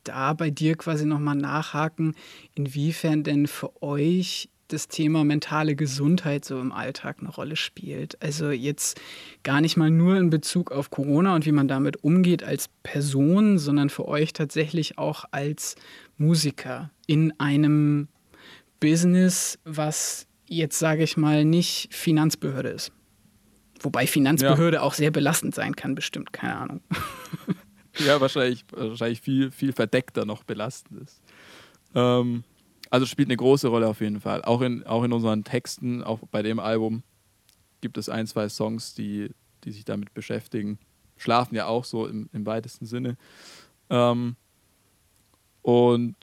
da 0.05 0.32
bei 0.35 0.51
dir 0.51 0.76
quasi 0.76 1.05
nochmal 1.05 1.35
nachhaken, 1.35 2.14
inwiefern 2.55 3.24
denn 3.24 3.47
für 3.48 3.82
euch 3.82 4.48
das 4.68 4.88
Thema 4.88 5.24
mentale 5.24 5.76
Gesundheit 5.76 6.44
so 6.44 6.60
im 6.60 6.72
Alltag 6.72 7.18
eine 7.20 7.30
Rolle 7.30 7.56
spielt. 7.56 8.20
Also 8.22 8.50
jetzt 8.50 9.00
gar 9.42 9.60
nicht 9.60 9.76
mal 9.76 9.90
nur 9.90 10.16
in 10.16 10.30
Bezug 10.30 10.72
auf 10.72 10.90
Corona 10.90 11.34
und 11.34 11.46
wie 11.46 11.52
man 11.52 11.68
damit 11.68 12.02
umgeht 12.02 12.42
als 12.42 12.68
Person, 12.82 13.58
sondern 13.58 13.90
für 13.90 14.08
euch 14.08 14.32
tatsächlich 14.32 14.98
auch 14.98 15.24
als 15.30 15.76
Musiker 16.16 16.90
in 17.06 17.38
einem 17.38 18.08
Business, 18.80 19.58
was 19.64 20.26
jetzt 20.46 20.78
sage 20.78 21.02
ich 21.02 21.16
mal 21.16 21.44
nicht 21.44 21.92
Finanzbehörde 21.92 22.70
ist. 22.70 22.92
Wobei 23.80 24.06
Finanzbehörde 24.06 24.78
ja. 24.78 24.82
auch 24.82 24.94
sehr 24.94 25.10
belastend 25.10 25.54
sein 25.54 25.76
kann, 25.76 25.94
bestimmt, 25.94 26.32
keine 26.32 26.56
Ahnung. 26.56 26.80
ja, 27.98 28.20
wahrscheinlich, 28.20 28.64
wahrscheinlich 28.70 29.20
viel, 29.20 29.50
viel 29.50 29.72
verdeckter 29.72 30.24
noch 30.24 30.42
belastend 30.44 31.02
ist. 31.02 31.20
Ähm, 31.94 32.44
also 32.94 33.06
spielt 33.06 33.26
eine 33.26 33.36
große 33.36 33.66
Rolle 33.66 33.88
auf 33.88 34.00
jeden 34.00 34.20
Fall. 34.20 34.42
Auch 34.42 34.60
in, 34.60 34.86
auch 34.86 35.02
in 35.02 35.12
unseren 35.12 35.42
Texten, 35.42 36.04
auch 36.04 36.20
bei 36.30 36.42
dem 36.42 36.60
Album 36.60 37.02
gibt 37.80 37.98
es 37.98 38.08
ein, 38.08 38.28
zwei 38.28 38.48
Songs, 38.48 38.94
die, 38.94 39.32
die 39.64 39.72
sich 39.72 39.84
damit 39.84 40.14
beschäftigen. 40.14 40.78
Schlafen 41.16 41.56
ja 41.56 41.66
auch 41.66 41.84
so 41.84 42.06
im, 42.06 42.30
im 42.32 42.46
weitesten 42.46 42.86
Sinne. 42.86 43.16
Ähm, 43.90 44.36
und 45.62 46.14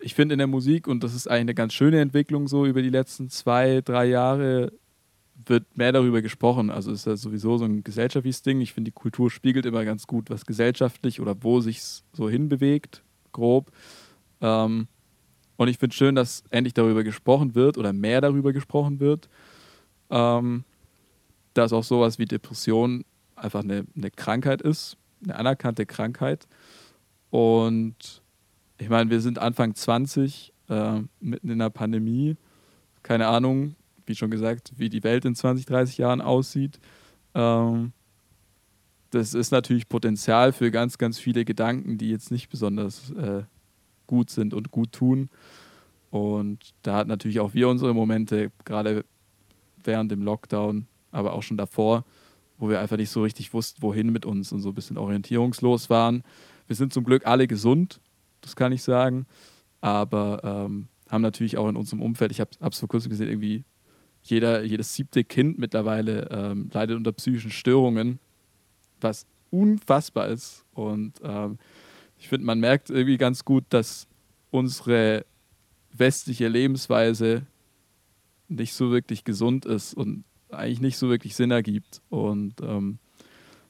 ich 0.00 0.14
finde 0.14 0.34
in 0.34 0.38
der 0.38 0.46
Musik, 0.46 0.86
und 0.86 1.02
das 1.02 1.14
ist 1.14 1.26
eigentlich 1.26 1.40
eine 1.40 1.54
ganz 1.54 1.72
schöne 1.72 2.00
Entwicklung 2.00 2.46
so 2.46 2.64
über 2.64 2.80
die 2.80 2.88
letzten 2.88 3.28
zwei, 3.28 3.80
drei 3.80 4.04
Jahre, 4.04 4.70
wird 5.46 5.76
mehr 5.76 5.90
darüber 5.90 6.22
gesprochen. 6.22 6.70
Also 6.70 6.92
ist 6.92 7.08
ja 7.08 7.16
sowieso 7.16 7.58
so 7.58 7.64
ein 7.64 7.82
gesellschaftliches 7.82 8.42
Ding. 8.42 8.60
Ich 8.60 8.72
finde, 8.72 8.92
die 8.92 8.94
Kultur 8.94 9.32
spiegelt 9.32 9.66
immer 9.66 9.84
ganz 9.84 10.06
gut, 10.06 10.30
was 10.30 10.46
gesellschaftlich 10.46 11.20
oder 11.20 11.42
wo 11.42 11.58
sich 11.58 11.82
so 12.12 12.30
hinbewegt, 12.30 13.02
grob. 13.32 13.72
Ähm, 14.40 14.86
und 15.62 15.68
ich 15.68 15.78
finde 15.78 15.94
schön, 15.94 16.14
dass 16.14 16.42
endlich 16.50 16.74
darüber 16.74 17.04
gesprochen 17.04 17.54
wird 17.54 17.78
oder 17.78 17.92
mehr 17.92 18.20
darüber 18.20 18.52
gesprochen 18.52 19.00
wird, 19.00 19.28
ähm, 20.10 20.64
dass 21.54 21.72
auch 21.72 21.84
sowas 21.84 22.18
wie 22.18 22.24
Depression 22.24 23.04
einfach 23.36 23.62
eine, 23.62 23.86
eine 23.96 24.10
Krankheit 24.10 24.60
ist, 24.60 24.96
eine 25.22 25.36
anerkannte 25.36 25.86
Krankheit. 25.86 26.48
Und 27.30 28.22
ich 28.78 28.88
meine, 28.88 29.10
wir 29.10 29.20
sind 29.20 29.38
Anfang 29.38 29.74
20, 29.74 30.52
äh, 30.68 31.00
mitten 31.20 31.48
in 31.48 31.58
der 31.60 31.70
Pandemie. 31.70 32.36
Keine 33.02 33.28
Ahnung, 33.28 33.76
wie 34.06 34.16
schon 34.16 34.30
gesagt, 34.30 34.72
wie 34.76 34.88
die 34.88 35.04
Welt 35.04 35.24
in 35.24 35.34
20, 35.34 35.66
30 35.66 35.98
Jahren 35.98 36.20
aussieht. 36.20 36.80
Ähm, 37.34 37.92
das 39.10 39.34
ist 39.34 39.52
natürlich 39.52 39.88
Potenzial 39.88 40.52
für 40.52 40.70
ganz, 40.70 40.98
ganz 40.98 41.18
viele 41.18 41.44
Gedanken, 41.44 41.98
die 41.98 42.10
jetzt 42.10 42.30
nicht 42.30 42.48
besonders 42.48 43.10
äh, 43.10 43.42
gut 44.12 44.28
sind 44.28 44.52
und 44.52 44.70
gut 44.70 44.92
tun. 44.92 45.30
Und 46.10 46.74
da 46.82 46.96
hat 46.96 47.08
natürlich 47.08 47.40
auch 47.40 47.54
wir 47.54 47.70
unsere 47.70 47.94
Momente, 47.94 48.52
gerade 48.66 49.06
während 49.82 50.12
dem 50.12 50.20
Lockdown, 50.20 50.86
aber 51.12 51.32
auch 51.32 51.42
schon 51.42 51.56
davor, 51.56 52.04
wo 52.58 52.68
wir 52.68 52.78
einfach 52.78 52.98
nicht 52.98 53.08
so 53.08 53.22
richtig 53.22 53.54
wussten, 53.54 53.80
wohin 53.80 54.12
mit 54.12 54.26
uns 54.26 54.52
und 54.52 54.60
so 54.60 54.68
ein 54.68 54.74
bisschen 54.74 54.98
orientierungslos 54.98 55.88
waren. 55.88 56.24
Wir 56.66 56.76
sind 56.76 56.92
zum 56.92 57.04
Glück 57.04 57.26
alle 57.26 57.46
gesund, 57.46 58.00
das 58.42 58.54
kann 58.54 58.70
ich 58.70 58.82
sagen, 58.82 59.24
aber 59.80 60.42
ähm, 60.44 60.88
haben 61.08 61.22
natürlich 61.22 61.56
auch 61.56 61.70
in 61.70 61.76
unserem 61.76 62.02
Umfeld, 62.02 62.32
ich 62.32 62.40
habe 62.40 62.50
es 62.60 62.78
vor 62.80 62.90
kurzem 62.90 63.08
gesehen, 63.08 63.28
irgendwie 63.28 63.64
jeder, 64.22 64.62
jedes 64.62 64.94
siebte 64.94 65.24
Kind 65.24 65.58
mittlerweile 65.58 66.28
ähm, 66.30 66.68
leidet 66.70 66.98
unter 66.98 67.12
psychischen 67.12 67.50
Störungen, 67.50 68.18
was 69.00 69.24
unfassbar 69.50 70.28
ist. 70.28 70.66
Und 70.74 71.14
ähm, 71.24 71.58
ich 72.22 72.28
finde, 72.28 72.46
man 72.46 72.60
merkt 72.60 72.88
irgendwie 72.88 73.16
ganz 73.16 73.44
gut, 73.44 73.64
dass 73.70 74.06
unsere 74.52 75.26
westliche 75.92 76.46
Lebensweise 76.46 77.46
nicht 78.46 78.74
so 78.74 78.92
wirklich 78.92 79.24
gesund 79.24 79.66
ist 79.66 79.92
und 79.92 80.22
eigentlich 80.48 80.80
nicht 80.80 80.98
so 80.98 81.08
wirklich 81.08 81.34
Sinn 81.34 81.50
ergibt. 81.50 82.00
Und 82.10 82.54
ähm, 82.62 82.98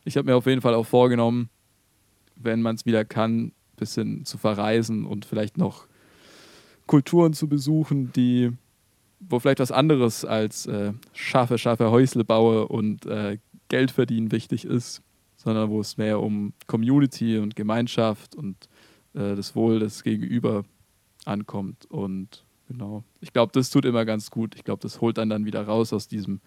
ich 0.04 0.18
habe 0.18 0.26
mir 0.26 0.36
auf 0.36 0.44
jeden 0.44 0.60
Fall 0.60 0.74
auch 0.74 0.84
vorgenommen, 0.84 1.48
wenn 2.36 2.60
man 2.60 2.76
es 2.76 2.84
wieder 2.84 3.06
kann, 3.06 3.44
ein 3.44 3.52
bisschen 3.76 4.26
zu 4.26 4.36
verreisen 4.36 5.06
und 5.06 5.24
vielleicht 5.24 5.56
noch 5.56 5.86
Kulturen 6.86 7.32
zu 7.32 7.48
besuchen, 7.48 8.12
die 8.12 8.52
wo 9.18 9.38
vielleicht 9.38 9.60
was 9.60 9.72
anderes 9.72 10.26
als 10.26 10.66
äh, 10.66 10.92
scharfe, 11.14 11.56
scharfe 11.56 11.90
Häusle 11.90 12.24
baue 12.24 12.68
und 12.68 13.06
äh, 13.06 13.38
Geld 13.68 13.92
verdienen 13.92 14.30
wichtig 14.30 14.66
ist, 14.66 15.00
sondern 15.42 15.70
wo 15.70 15.80
es 15.80 15.96
mehr 15.96 16.20
um 16.20 16.52
Community 16.66 17.38
und 17.38 17.56
Gemeinschaft 17.56 18.34
und 18.34 18.56
äh, 19.14 19.34
das 19.34 19.56
Wohl 19.56 19.80
des 19.80 20.02
Gegenüber 20.02 20.64
ankommt. 21.24 21.86
Und 21.86 22.44
genau, 22.68 23.02
ich 23.20 23.32
glaube, 23.32 23.52
das 23.52 23.70
tut 23.70 23.84
immer 23.84 24.04
ganz 24.04 24.30
gut. 24.30 24.54
Ich 24.54 24.64
glaube, 24.64 24.82
das 24.82 25.00
holt 25.00 25.18
dann 25.18 25.28
dann 25.28 25.44
wieder 25.44 25.62
raus 25.64 25.92
aus 25.92 26.06
diesem 26.06 26.40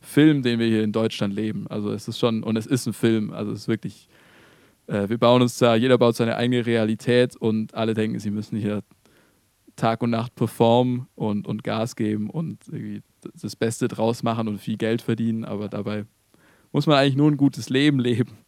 Film, 0.00 0.42
den 0.42 0.58
wir 0.58 0.66
hier 0.66 0.82
in 0.82 0.92
Deutschland 0.92 1.34
leben. 1.34 1.66
Also 1.68 1.92
es 1.92 2.08
ist 2.08 2.18
schon, 2.18 2.42
und 2.42 2.56
es 2.56 2.66
ist 2.66 2.86
ein 2.86 2.92
Film, 2.92 3.32
also 3.32 3.52
es 3.52 3.60
ist 3.60 3.68
wirklich, 3.68 4.08
äh, 4.86 5.08
wir 5.08 5.18
bauen 5.18 5.42
uns 5.42 5.58
da, 5.58 5.74
jeder 5.76 5.98
baut 5.98 6.16
seine 6.16 6.36
eigene 6.36 6.66
Realität 6.66 7.36
und 7.36 7.74
alle 7.74 7.94
denken, 7.94 8.18
sie 8.18 8.30
müssen 8.30 8.58
hier 8.58 8.82
Tag 9.76 10.02
und 10.02 10.10
Nacht 10.10 10.34
performen 10.34 11.06
und, 11.14 11.46
und 11.46 11.62
Gas 11.62 11.96
geben 11.96 12.28
und 12.28 12.58
das 13.40 13.56
Beste 13.56 13.88
draus 13.88 14.22
machen 14.22 14.48
und 14.48 14.58
viel 14.58 14.76
Geld 14.76 15.02
verdienen, 15.02 15.44
aber 15.44 15.68
dabei 15.68 16.04
muss 16.72 16.86
man 16.86 16.98
eigentlich 16.98 17.16
nur 17.16 17.30
ein 17.30 17.36
gutes 17.36 17.68
Leben 17.68 17.98
leben. 17.98 18.38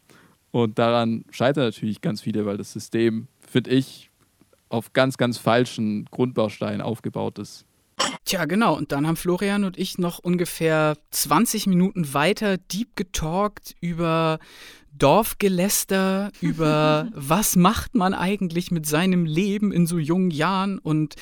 Und 0.51 0.79
daran 0.79 1.25
scheitern 1.31 1.65
natürlich 1.65 2.01
ganz 2.01 2.21
viele, 2.21 2.45
weil 2.45 2.59
das 2.59 2.73
System, 2.73 3.29
finde 3.49 3.71
ich, 3.71 4.11
auf 4.69 4.93
ganz, 4.93 5.17
ganz 5.17 5.39
falschen 5.39 6.07
Grundbausteinen 6.07 6.81
aufgebaut 6.81 7.39
ist. 7.39 7.65
Tja, 8.25 8.45
genau. 8.45 8.77
Und 8.77 8.93
dann 8.93 9.07
haben 9.07 9.17
Florian 9.17 9.65
und 9.65 9.79
ich 9.79 9.99
noch 9.99 10.19
ungefähr 10.19 10.97
20 11.11 11.67
Minuten 11.67 12.15
weiter 12.15 12.57
deep 12.57 12.97
getalkt 12.97 13.75
über 13.81 14.39
Dorfgeläster 14.97 16.31
über 16.41 17.11
was 17.15 17.57
macht 17.57 17.95
man 17.95 18.15
eigentlich 18.15 18.71
mit 18.71 18.87
seinem 18.87 19.25
Leben 19.25 19.73
in 19.73 19.87
so 19.87 19.99
jungen 19.99 20.31
Jahren 20.31 20.79
und 20.79 21.17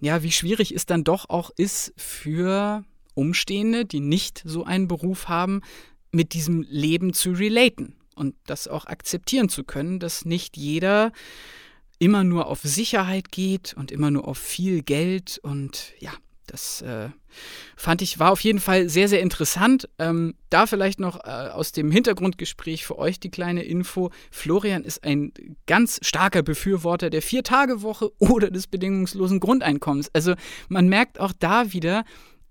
ja, 0.00 0.22
wie 0.22 0.30
schwierig 0.30 0.72
es 0.72 0.86
dann 0.86 1.02
doch 1.02 1.28
auch 1.28 1.50
ist 1.56 1.92
für 1.96 2.84
Umstehende, 3.14 3.84
die 3.84 3.98
nicht 3.98 4.42
so 4.44 4.64
einen 4.64 4.86
Beruf 4.86 5.28
haben, 5.28 5.62
mit 6.10 6.32
diesem 6.32 6.62
Leben 6.62 7.12
zu 7.12 7.32
relaten 7.32 7.94
und 8.14 8.34
das 8.46 8.68
auch 8.68 8.86
akzeptieren 8.86 9.48
zu 9.48 9.64
können, 9.64 10.00
dass 10.00 10.24
nicht 10.24 10.56
jeder 10.56 11.12
immer 11.98 12.24
nur 12.24 12.46
auf 12.46 12.60
Sicherheit 12.62 13.32
geht 13.32 13.74
und 13.74 13.90
immer 13.90 14.10
nur 14.10 14.28
auf 14.28 14.38
viel 14.38 14.82
Geld 14.82 15.38
und 15.42 15.92
ja, 15.98 16.12
das 16.48 16.82
äh, 16.82 17.10
fand 17.76 18.02
ich, 18.02 18.18
war 18.18 18.32
auf 18.32 18.40
jeden 18.40 18.58
Fall 18.58 18.88
sehr, 18.88 19.08
sehr 19.08 19.20
interessant. 19.20 19.88
Ähm, 19.98 20.34
da 20.50 20.66
vielleicht 20.66 20.98
noch 20.98 21.16
äh, 21.24 21.50
aus 21.50 21.72
dem 21.72 21.90
Hintergrundgespräch 21.90 22.86
für 22.86 22.98
euch 22.98 23.20
die 23.20 23.30
kleine 23.30 23.62
Info. 23.62 24.10
Florian 24.30 24.82
ist 24.82 25.04
ein 25.04 25.32
ganz 25.66 26.00
starker 26.02 26.42
Befürworter 26.42 27.10
der 27.10 27.22
Vier-Tage-Woche 27.22 28.10
oder 28.18 28.50
des 28.50 28.66
bedingungslosen 28.66 29.40
Grundeinkommens. 29.40 30.10
Also 30.14 30.34
man 30.68 30.88
merkt 30.88 31.20
auch 31.20 31.32
da 31.38 31.72
wieder 31.72 32.04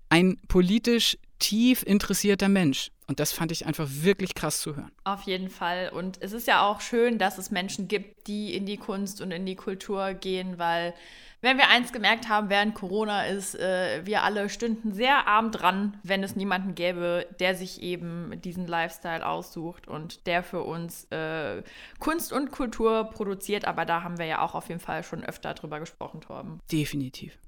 ein 0.08 0.38
politisch 0.48 1.18
tief 1.38 1.82
interessierter 1.82 2.48
Mensch. 2.48 2.90
Und 3.06 3.20
das 3.20 3.32
fand 3.32 3.52
ich 3.52 3.64
einfach 3.66 3.88
wirklich 3.88 4.34
krass 4.34 4.60
zu 4.60 4.76
hören. 4.76 4.92
Auf 5.04 5.22
jeden 5.22 5.48
Fall. 5.48 5.90
Und 5.94 6.20
es 6.20 6.32
ist 6.32 6.46
ja 6.46 6.68
auch 6.68 6.82
schön, 6.82 7.18
dass 7.18 7.38
es 7.38 7.50
Menschen 7.50 7.88
gibt, 7.88 8.26
die 8.26 8.54
in 8.54 8.66
die 8.66 8.76
Kunst 8.76 9.22
und 9.22 9.30
in 9.30 9.46
die 9.46 9.56
Kultur 9.56 10.12
gehen, 10.12 10.58
weil 10.58 10.94
wenn 11.40 11.56
wir 11.56 11.68
eins 11.68 11.92
gemerkt 11.92 12.28
haben 12.28 12.50
während 12.50 12.74
Corona 12.74 13.26
ist, 13.26 13.54
äh, 13.54 14.04
wir 14.04 14.24
alle 14.24 14.48
stünden 14.48 14.92
sehr 14.92 15.28
arm 15.28 15.52
dran, 15.52 15.96
wenn 16.02 16.24
es 16.24 16.34
niemanden 16.34 16.74
gäbe, 16.74 17.26
der 17.38 17.54
sich 17.54 17.80
eben 17.80 18.40
diesen 18.42 18.66
Lifestyle 18.66 19.24
aussucht 19.24 19.86
und 19.86 20.26
der 20.26 20.42
für 20.42 20.62
uns 20.62 21.04
äh, 21.10 21.62
Kunst 22.00 22.32
und 22.32 22.50
Kultur 22.50 23.04
produziert. 23.04 23.66
Aber 23.66 23.84
da 23.84 24.02
haben 24.02 24.18
wir 24.18 24.26
ja 24.26 24.42
auch 24.42 24.54
auf 24.54 24.68
jeden 24.68 24.80
Fall 24.80 25.04
schon 25.04 25.24
öfter 25.24 25.54
drüber 25.54 25.78
gesprochen, 25.78 26.20
Torben. 26.20 26.58
Definitiv. 26.72 27.38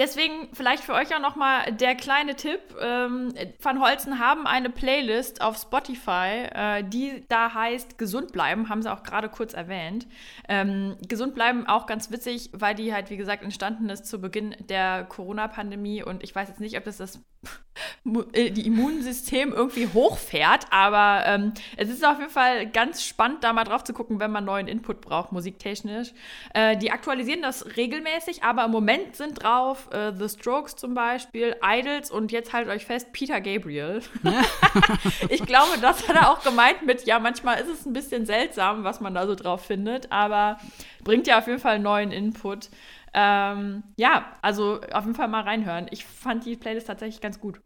Deswegen 0.00 0.48
vielleicht 0.54 0.82
für 0.82 0.94
euch 0.94 1.14
auch 1.14 1.20
nochmal 1.20 1.72
der 1.72 1.94
kleine 1.94 2.34
Tipp. 2.34 2.60
Ähm, 2.80 3.34
Van 3.60 3.82
Holzen 3.82 4.18
haben 4.18 4.46
eine 4.46 4.70
Playlist 4.70 5.42
auf 5.42 5.58
Spotify, 5.58 6.48
äh, 6.54 6.82
die 6.82 7.22
da 7.28 7.52
heißt 7.52 7.98
Gesund 7.98 8.32
bleiben, 8.32 8.70
haben 8.70 8.80
sie 8.80 8.90
auch 8.90 9.02
gerade 9.02 9.28
kurz 9.28 9.52
erwähnt. 9.52 10.06
Ähm, 10.48 10.96
Gesund 11.06 11.34
bleiben 11.34 11.66
auch 11.66 11.84
ganz 11.84 12.10
witzig, 12.10 12.48
weil 12.54 12.74
die 12.74 12.94
halt, 12.94 13.10
wie 13.10 13.18
gesagt, 13.18 13.42
entstanden 13.42 13.90
ist 13.90 14.06
zu 14.06 14.22
Beginn 14.22 14.56
der 14.70 15.04
Corona-Pandemie 15.04 16.02
und 16.02 16.24
ich 16.24 16.34
weiß 16.34 16.48
jetzt 16.48 16.60
nicht, 16.60 16.78
ob 16.78 16.84
das 16.84 16.96
das 16.96 17.22
äh, 18.32 18.50
die 18.50 18.66
Immunsystem 18.66 19.52
irgendwie 19.52 19.88
hochfährt, 19.92 20.66
aber 20.70 21.26
ähm, 21.26 21.52
es 21.76 21.90
ist 21.90 22.06
auf 22.06 22.18
jeden 22.18 22.30
Fall 22.30 22.70
ganz 22.70 23.04
spannend, 23.04 23.44
da 23.44 23.52
mal 23.52 23.64
drauf 23.64 23.84
zu 23.84 23.92
gucken, 23.92 24.18
wenn 24.18 24.30
man 24.30 24.46
neuen 24.46 24.66
Input 24.66 25.02
braucht, 25.02 25.32
musiktechnisch. 25.32 26.12
Äh, 26.54 26.78
die 26.78 26.90
aktualisieren 26.90 27.42
das 27.42 27.76
regelmäßig, 27.76 28.44
aber 28.44 28.64
im 28.64 28.70
Moment 28.70 29.14
sind 29.16 29.42
drauf 29.42 29.89
äh, 29.92 30.12
The 30.16 30.28
Strokes 30.28 30.76
zum 30.76 30.94
Beispiel, 30.94 31.56
Idols 31.62 32.10
und 32.10 32.32
jetzt 32.32 32.52
haltet 32.52 32.72
euch 32.72 32.84
fest, 32.84 33.12
Peter 33.12 33.40
Gabriel. 33.40 34.02
ich 35.28 35.44
glaube, 35.44 35.78
das 35.80 36.08
hat 36.08 36.16
er 36.16 36.30
auch 36.30 36.42
gemeint 36.42 36.84
mit, 36.86 37.06
ja, 37.06 37.18
manchmal 37.18 37.60
ist 37.60 37.68
es 37.68 37.86
ein 37.86 37.92
bisschen 37.92 38.26
seltsam, 38.26 38.84
was 38.84 39.00
man 39.00 39.14
da 39.14 39.26
so 39.26 39.34
drauf 39.34 39.64
findet, 39.64 40.10
aber 40.12 40.58
bringt 41.04 41.26
ja 41.26 41.38
auf 41.38 41.46
jeden 41.46 41.60
Fall 41.60 41.78
neuen 41.78 42.12
Input. 42.12 42.70
Ähm, 43.12 43.82
ja, 43.96 44.36
also 44.42 44.80
auf 44.92 45.04
jeden 45.04 45.16
Fall 45.16 45.28
mal 45.28 45.42
reinhören. 45.42 45.86
Ich 45.90 46.04
fand 46.04 46.44
die 46.44 46.56
Playlist 46.56 46.86
tatsächlich 46.86 47.20
ganz 47.20 47.40
gut. 47.40 47.60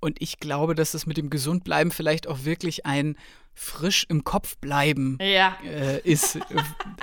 Und 0.00 0.22
ich 0.22 0.38
glaube, 0.38 0.74
dass 0.74 0.94
es 0.94 1.06
mit 1.06 1.16
dem 1.16 1.28
Gesundbleiben 1.28 1.90
vielleicht 1.92 2.28
auch 2.28 2.44
wirklich 2.44 2.86
ein 2.86 3.16
frisch 3.58 4.06
im 4.08 4.22
Kopf 4.22 4.56
bleiben 4.58 5.18
ja. 5.20 5.56
äh, 5.64 6.00
ist. 6.00 6.38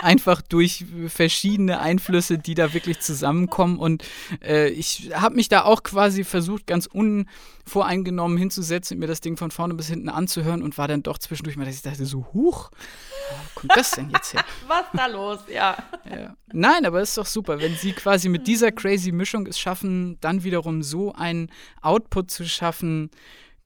Einfach 0.01 0.41
durch 0.41 0.85
verschiedene 1.07 1.81
Einflüsse, 1.81 2.37
die 2.37 2.55
da 2.55 2.73
wirklich 2.73 3.01
zusammenkommen. 3.01 3.77
Und 3.77 4.05
äh, 4.41 4.69
ich 4.69 5.11
habe 5.13 5.35
mich 5.35 5.49
da 5.49 5.65
auch 5.65 5.83
quasi 5.83 6.23
versucht, 6.23 6.65
ganz 6.65 6.87
unvoreingenommen 6.87 8.37
hinzusetzen, 8.37 8.97
mir 8.99 9.07
das 9.07 9.19
Ding 9.19 9.35
von 9.35 9.51
vorne 9.51 9.73
bis 9.73 9.89
hinten 9.89 10.07
anzuhören 10.07 10.63
und 10.63 10.77
war 10.77 10.87
dann 10.87 11.03
doch 11.03 11.17
zwischendurch 11.17 11.57
mal, 11.57 11.65
dass 11.65 11.75
ich 11.75 11.81
dachte, 11.81 12.05
so, 12.05 12.25
huch, 12.33 12.71
wo 12.71 13.59
kommt 13.59 13.75
das 13.75 13.91
denn 13.91 14.09
jetzt 14.11 14.33
her? 14.33 14.45
Was 14.67 14.85
da 14.93 15.07
los, 15.07 15.39
ja. 15.53 15.75
ja. 16.09 16.35
Nein, 16.53 16.85
aber 16.85 17.01
es 17.01 17.09
ist 17.09 17.17
doch 17.17 17.25
super, 17.25 17.59
wenn 17.59 17.75
sie 17.75 17.91
quasi 17.91 18.29
mit 18.29 18.47
dieser 18.47 18.71
crazy 18.71 19.11
Mischung 19.11 19.45
es 19.45 19.59
schaffen, 19.59 20.17
dann 20.21 20.43
wiederum 20.45 20.83
so 20.83 21.13
einen 21.13 21.51
Output 21.81 22.31
zu 22.31 22.45
schaffen, 22.45 23.11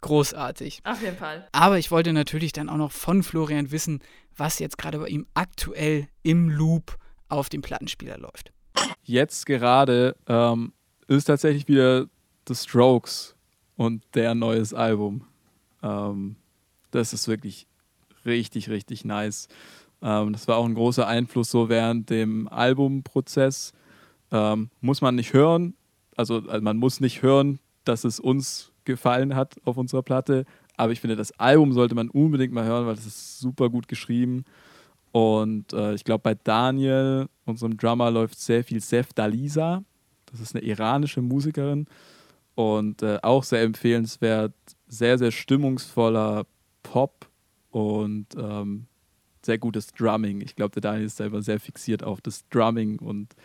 großartig. 0.02 0.82
Auf 0.84 1.02
jeden 1.02 1.18
Fall. 1.18 1.48
Aber 1.52 1.78
ich 1.78 1.92
wollte 1.92 2.14
natürlich 2.14 2.54
dann 2.54 2.70
auch 2.70 2.78
noch 2.78 2.92
von 2.92 3.24
Florian 3.24 3.72
wissen, 3.72 4.00
was 4.36 4.60
jetzt 4.60 4.78
gerade 4.78 5.00
bei 5.00 5.08
ihm 5.08 5.28
aktuell 5.34 6.08
im 6.24 6.50
Loop 6.50 6.98
auf 7.28 7.50
dem 7.50 7.62
Plattenspieler 7.62 8.18
läuft. 8.18 8.52
Jetzt 9.04 9.46
gerade 9.46 10.16
ähm, 10.28 10.74
ist 11.08 11.26
tatsächlich 11.26 11.68
wieder 11.68 12.08
The 12.48 12.56
Strokes 12.56 13.36
und 13.76 14.04
der 14.14 14.36
neues 14.36 14.74
Album. 14.74 15.26
Ähm, 15.84 16.36
das 16.92 17.14
ist 17.14 17.28
wirklich 17.28 17.68
richtig, 18.26 18.70
richtig 18.70 19.06
nice. 19.06 19.48
Ähm, 20.02 20.34
das 20.34 20.48
war 20.48 20.58
auch 20.58 20.66
ein 20.66 20.76
großer 20.76 21.08
Einfluss 21.08 21.52
so 21.52 21.70
während 21.70 22.10
dem 22.10 22.48
Albumprozess. 22.48 23.74
Ähm, 24.32 24.70
muss 24.82 25.02
man 25.02 25.16
nicht 25.16 25.34
hören, 25.34 25.76
also, 26.16 26.44
also 26.48 26.62
man 26.62 26.78
muss 26.78 27.00
nicht 27.00 27.22
hören, 27.22 27.60
dass 27.86 28.04
es 28.04 28.20
uns 28.20 28.69
gefallen 28.90 29.36
hat 29.36 29.56
auf 29.66 29.78
unserer 29.78 30.04
Platte. 30.04 30.46
Aber 30.76 30.92
ich 30.92 31.00
finde, 31.00 31.16
das 31.16 31.32
Album 31.40 31.74
sollte 31.74 31.96
man 31.96 32.10
unbedingt 32.10 32.54
mal 32.54 32.66
hören, 32.66 32.86
weil 32.88 32.96
es 32.96 33.06
ist 33.06 33.40
super 33.40 33.70
gut 33.70 33.88
geschrieben. 33.88 34.44
Und 35.12 35.74
äh, 35.74 35.94
ich 35.94 36.04
glaube, 36.04 36.22
bei 36.22 36.36
Daniel, 36.36 37.28
unserem 37.46 37.78
Drummer, 37.78 38.12
läuft 38.12 38.40
sehr 38.40 38.64
viel 38.64 38.82
Sef 38.82 39.14
Dalisa. 39.14 39.84
Das 40.26 40.40
ist 40.40 40.56
eine 40.56 40.64
iranische 40.64 41.22
Musikerin. 41.22 41.88
Und 42.56 43.02
äh, 43.02 43.20
auch 43.22 43.44
sehr 43.44 43.64
empfehlenswert. 43.64 44.54
Sehr, 44.88 45.18
sehr 45.18 45.32
stimmungsvoller 45.32 46.46
Pop 46.84 47.28
und 47.72 48.28
ähm, 48.36 48.88
sehr 49.46 49.58
gutes 49.58 49.88
Drumming. 49.94 50.42
Ich 50.42 50.56
glaube, 50.56 50.80
der 50.80 50.82
Daniel 50.82 51.06
ist 51.06 51.18
selber 51.18 51.42
sehr 51.42 51.60
fixiert 51.60 52.04
auf 52.04 52.22
das 52.22 52.48
Drumming 52.50 53.00
und 53.00 53.36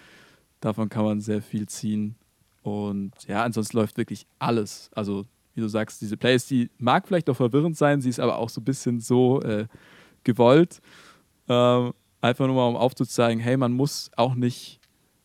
davon 0.60 0.88
kann 0.88 1.04
man 1.04 1.20
sehr 1.20 1.42
viel 1.42 1.68
ziehen. 1.68 2.16
Und 2.64 3.12
ja, 3.28 3.44
ansonsten 3.44 3.76
läuft 3.76 3.98
wirklich 3.98 4.26
alles. 4.38 4.90
Also, 4.94 5.26
wie 5.54 5.60
du 5.60 5.68
sagst, 5.68 6.00
diese 6.00 6.16
Playlist, 6.16 6.50
die 6.50 6.70
mag 6.78 7.06
vielleicht 7.06 7.28
auch 7.28 7.36
verwirrend 7.36 7.76
sein, 7.76 8.00
sie 8.00 8.08
ist 8.08 8.18
aber 8.18 8.38
auch 8.38 8.48
so 8.48 8.62
ein 8.62 8.64
bisschen 8.64 9.00
so 9.00 9.42
äh, 9.42 9.66
gewollt. 10.24 10.80
Ähm, 11.46 11.92
einfach 12.22 12.46
nur 12.46 12.56
mal, 12.56 12.66
um 12.66 12.76
aufzuzeigen, 12.76 13.38
hey, 13.38 13.58
man 13.58 13.72
muss 13.72 14.10
auch 14.16 14.34
nicht 14.34 14.80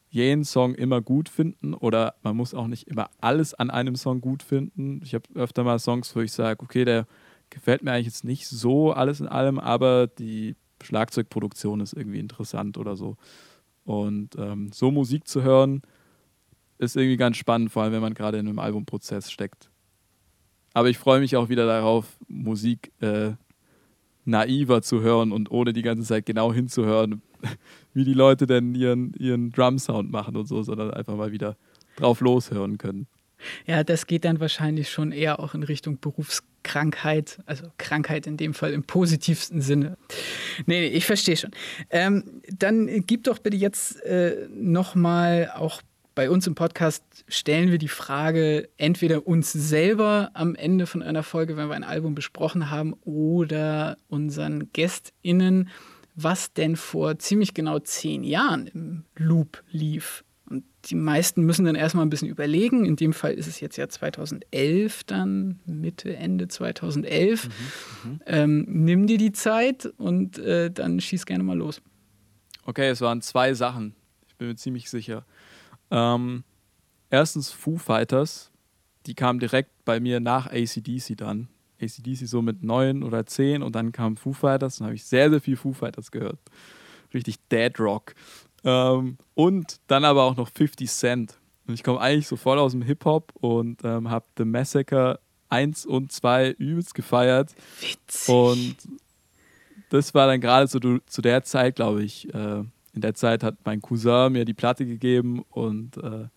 jeden 0.09 0.43
Song 0.43 0.75
immer 0.75 0.99
gut 1.01 1.29
finden 1.29 1.73
oder 1.73 2.15
man 2.23 2.35
muss 2.35 2.53
auch 2.53 2.67
nicht 2.67 2.89
immer 2.89 3.09
alles 3.21 3.53
an 3.53 3.69
einem 3.69 3.95
Song 3.95 4.19
gut 4.19 4.43
finden. 4.43 4.99
Ich 5.01 5.13
habe 5.13 5.23
öfter 5.35 5.63
mal 5.63 5.79
Songs, 5.79 6.13
wo 6.17 6.19
ich 6.19 6.33
sage, 6.33 6.61
okay, 6.61 6.83
der 6.83 7.07
gefällt 7.49 7.83
mir 7.83 7.93
eigentlich 7.93 8.07
jetzt 8.07 8.25
nicht 8.25 8.47
so 8.47 8.91
alles 8.91 9.21
in 9.21 9.27
allem, 9.27 9.59
aber 9.59 10.07
die 10.07 10.57
Schlagzeugproduktion 10.83 11.79
ist 11.79 11.93
irgendwie 11.93 12.19
interessant 12.19 12.77
oder 12.77 12.97
so. 12.97 13.15
Und 13.85 14.35
ähm, 14.37 14.71
so 14.73 14.91
Musik 14.91 15.25
zu 15.25 15.41
hören, 15.41 15.83
ist 16.79 16.95
irgendwie 16.95 17.17
ganz 17.17 17.37
spannend, 17.37 17.71
vor 17.71 17.83
allem 17.83 17.93
wenn 17.93 18.01
man 18.01 18.13
gerade 18.13 18.39
in 18.39 18.47
einem 18.47 18.59
Albumprozess 18.59 19.31
steckt. 19.31 19.69
Aber 20.73 20.89
ich 20.89 20.97
freue 20.97 21.19
mich 21.19 21.35
auch 21.35 21.49
wieder 21.49 21.65
darauf, 21.65 22.17
Musik 22.27 22.91
äh, 23.01 23.31
naiver 24.25 24.81
zu 24.81 25.01
hören 25.01 25.31
und 25.31 25.51
ohne 25.51 25.73
die 25.73 25.81
ganze 25.81 26.03
Zeit 26.03 26.25
genau 26.25 26.53
hinzuhören, 26.53 27.21
wie 27.93 28.05
die 28.05 28.13
Leute 28.13 28.47
denn 28.47 28.75
ihren, 28.75 29.13
ihren 29.15 29.51
Drum-Sound 29.51 30.11
machen 30.11 30.35
und 30.35 30.45
so, 30.45 30.63
sondern 30.63 30.91
einfach 30.91 31.15
mal 31.15 31.31
wieder 31.31 31.57
drauf 31.97 32.21
loshören 32.21 32.77
können. 32.77 33.07
Ja, 33.65 33.83
das 33.83 34.05
geht 34.05 34.25
dann 34.25 34.39
wahrscheinlich 34.39 34.89
schon 34.89 35.11
eher 35.11 35.39
auch 35.39 35.53
in 35.53 35.63
Richtung 35.63 35.99
Berufskrankheit, 35.99 37.39
also 37.45 37.67
Krankheit 37.77 38.27
in 38.27 38.35
dem 38.35 38.53
Fall 38.53 38.73
im 38.73 38.83
positivsten 38.83 39.61
Sinne. 39.61 39.97
Nee, 40.65 40.81
nee 40.81 40.87
ich 40.87 41.05
verstehe 41.05 41.37
schon. 41.37 41.51
Ähm, 41.89 42.41
dann 42.49 43.05
gib 43.05 43.23
doch 43.23 43.39
bitte 43.39 43.55
jetzt 43.55 44.01
äh, 44.03 44.47
nochmal 44.53 45.51
auch 45.55 45.81
bei 46.19 46.29
uns 46.29 46.45
im 46.47 46.53
Podcast 46.53 47.23
stellen 47.29 47.71
wir 47.71 47.77
die 47.77 47.87
Frage 47.87 48.67
entweder 48.75 49.25
uns 49.25 49.53
selber 49.53 50.31
am 50.33 50.53
Ende 50.53 50.85
von 50.85 51.01
einer 51.01 51.23
Folge, 51.23 51.55
wenn 51.55 51.69
wir 51.69 51.75
ein 51.75 51.85
Album 51.85 52.13
besprochen 52.13 52.69
haben, 52.69 52.91
oder 53.05 53.95
unseren 54.09 54.69
GästInnen, 54.73 55.69
was 56.15 56.51
denn 56.51 56.75
vor 56.75 57.19
ziemlich 57.19 57.53
genau 57.53 57.79
zehn 57.79 58.25
Jahren 58.25 58.67
im 58.67 59.05
Loop 59.15 59.63
lief. 59.71 60.25
Und 60.49 60.65
die 60.87 60.95
meisten 60.95 61.43
müssen 61.43 61.63
dann 61.63 61.75
erstmal 61.75 62.05
ein 62.05 62.09
bisschen 62.09 62.27
überlegen. 62.27 62.83
In 62.83 62.97
dem 62.97 63.13
Fall 63.13 63.35
ist 63.35 63.47
es 63.47 63.61
jetzt 63.61 63.77
ja 63.77 63.87
2011, 63.87 65.05
dann 65.05 65.61
Mitte, 65.65 66.17
Ende 66.17 66.49
2011. 66.49 67.45
Mhm, 67.45 67.49
mhm, 68.11 68.19
ähm, 68.25 68.65
nimm 68.67 69.07
dir 69.07 69.17
die 69.17 69.31
Zeit 69.31 69.85
und 69.95 70.37
äh, 70.37 70.69
dann 70.69 70.99
schieß 70.99 71.25
gerne 71.25 71.45
mal 71.45 71.57
los. 71.57 71.81
Okay, 72.65 72.89
es 72.89 72.99
waren 72.99 73.21
zwei 73.21 73.53
Sachen. 73.53 73.95
Ich 74.27 74.35
bin 74.35 74.49
mir 74.49 74.55
ziemlich 74.57 74.89
sicher. 74.89 75.25
Ähm, 75.91 76.43
erstens 77.09 77.51
Foo 77.51 77.77
Fighters, 77.77 78.51
die 79.05 79.15
kamen 79.15 79.39
direkt 79.39 79.71
bei 79.85 79.99
mir 79.99 80.19
nach 80.19 80.47
ACDC 80.47 81.17
dann. 81.17 81.47
ACDC 81.81 82.27
so 82.27 82.41
mit 82.41 82.63
neun 82.63 83.03
oder 83.03 83.25
zehn 83.25 83.63
und 83.63 83.75
dann 83.75 83.91
kam 83.91 84.17
Foo 84.17 84.33
Fighters 84.33 84.79
und 84.79 84.85
habe 84.85 84.95
ich 84.95 85.05
sehr, 85.05 85.29
sehr 85.29 85.41
viel 85.41 85.55
Foo 85.55 85.73
Fighters 85.73 86.11
gehört. 86.11 86.39
Richtig 87.13 87.37
Dead 87.49 87.79
Rock. 87.79 88.13
Ähm, 88.63 89.17
und 89.33 89.79
dann 89.87 90.03
aber 90.03 90.23
auch 90.23 90.35
noch 90.35 90.49
50 90.49 90.89
Cent. 90.89 91.39
Und 91.67 91.73
ich 91.73 91.83
komme 91.83 92.01
eigentlich 92.01 92.27
so 92.27 92.35
voll 92.35 92.59
aus 92.59 92.73
dem 92.73 92.81
Hip-Hop 92.81 93.31
und 93.39 93.83
ähm, 93.83 94.09
habe 94.09 94.25
The 94.37 94.45
Massacre 94.45 95.19
1 95.49 95.85
und 95.85 96.11
2 96.11 96.51
übelst 96.51 96.93
gefeiert. 96.93 97.53
Witzig. 97.79 98.29
Und 98.29 98.75
das 99.89 100.13
war 100.13 100.27
dann 100.27 100.41
gerade 100.41 100.67
so 100.67 100.79
zu 100.79 101.21
der 101.21 101.43
Zeit, 101.43 101.75
glaube 101.75 102.03
ich, 102.03 102.33
äh, 102.33 102.63
in 102.99 103.01
der 103.01 103.13
Zeit 103.13 103.43
hat 103.43 103.55
mein 103.63 103.81
Cousin 103.81 104.33
mir 104.33 104.43
die 104.43 104.53
Platte 104.53 104.85
gegeben 104.85 105.45
und 105.51 105.95
äh, 105.95 106.27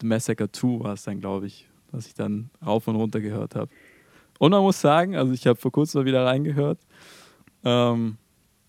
The 0.00 0.06
Massacre 0.06 0.50
2 0.50 0.82
war 0.82 0.94
es 0.94 1.02
dann, 1.02 1.20
glaube 1.20 1.46
ich, 1.46 1.68
was 1.90 2.06
ich 2.06 2.14
dann 2.14 2.48
rauf 2.64 2.88
und 2.88 2.96
runter 2.96 3.20
gehört 3.20 3.54
habe. 3.54 3.70
Und 4.38 4.52
man 4.52 4.62
muss 4.62 4.80
sagen, 4.80 5.14
also 5.14 5.30
ich 5.34 5.46
habe 5.46 5.60
vor 5.60 5.70
kurzem 5.70 6.00
mal 6.00 6.06
wieder 6.06 6.24
reingehört. 6.24 6.78
Ähm, 7.64 8.16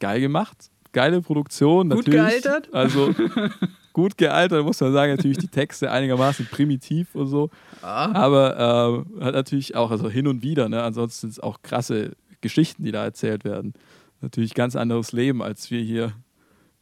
geil 0.02 0.20
gemacht, 0.20 0.70
geile 0.92 1.22
Produktion. 1.22 1.88
Gut 1.88 2.00
natürlich. 2.00 2.20
gealtert? 2.20 2.74
Also 2.74 3.16
gut 3.94 4.18
gealtert, 4.18 4.66
muss 4.66 4.82
man 4.82 4.92
sagen. 4.92 5.16
Natürlich 5.16 5.38
die 5.38 5.48
Texte 5.48 5.90
einigermaßen 5.90 6.48
primitiv 6.48 7.16
und 7.16 7.28
so. 7.28 7.50
Ah. 7.82 8.12
Aber 8.12 9.06
äh, 9.18 9.24
hat 9.24 9.36
natürlich 9.36 9.74
auch, 9.78 9.90
also 9.90 10.10
hin 10.10 10.28
und 10.28 10.44
wieder, 10.44 10.68
ne? 10.68 10.84
ansonsten 10.84 11.22
sind 11.22 11.30
es 11.32 11.40
auch 11.40 11.62
krasse 11.62 12.12
Geschichten, 12.42 12.84
die 12.84 12.92
da 12.92 13.06
erzählt 13.06 13.46
werden. 13.46 13.74
Natürlich 14.20 14.54
ganz 14.54 14.76
anderes 14.76 15.14
Leben, 15.14 15.42
als 15.42 15.72
wir 15.72 15.80
hier 15.80 16.12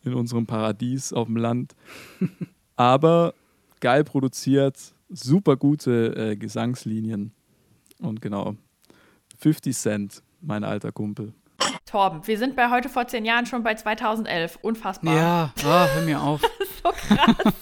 in 0.03 0.13
unserem 0.13 0.45
Paradies 0.45 1.13
auf 1.13 1.27
dem 1.27 1.37
Land. 1.37 1.75
Aber 2.75 3.33
geil 3.79 4.03
produziert, 4.03 4.93
super 5.09 5.57
gute 5.57 6.15
äh, 6.15 6.35
Gesangslinien. 6.35 7.31
Und 7.99 8.21
genau, 8.21 8.55
50 9.39 9.75
Cent, 9.75 10.23
mein 10.41 10.63
alter 10.63 10.91
Kumpel. 10.91 11.33
Torben, 11.87 12.27
wir 12.27 12.37
sind 12.37 12.57
bei 12.57 12.69
heute 12.69 12.89
vor 12.89 13.07
zehn 13.07 13.23
Jahren 13.23 13.45
schon 13.45 13.63
bei 13.63 13.73
2011. 13.73 14.59
Unfassbar. 14.61 15.15
Ja, 15.15 15.53
oh, 15.59 15.95
hör 15.95 16.01
mir 16.01 16.21
auf. 16.21 16.41
so 16.83 16.89
krass. 16.89 17.53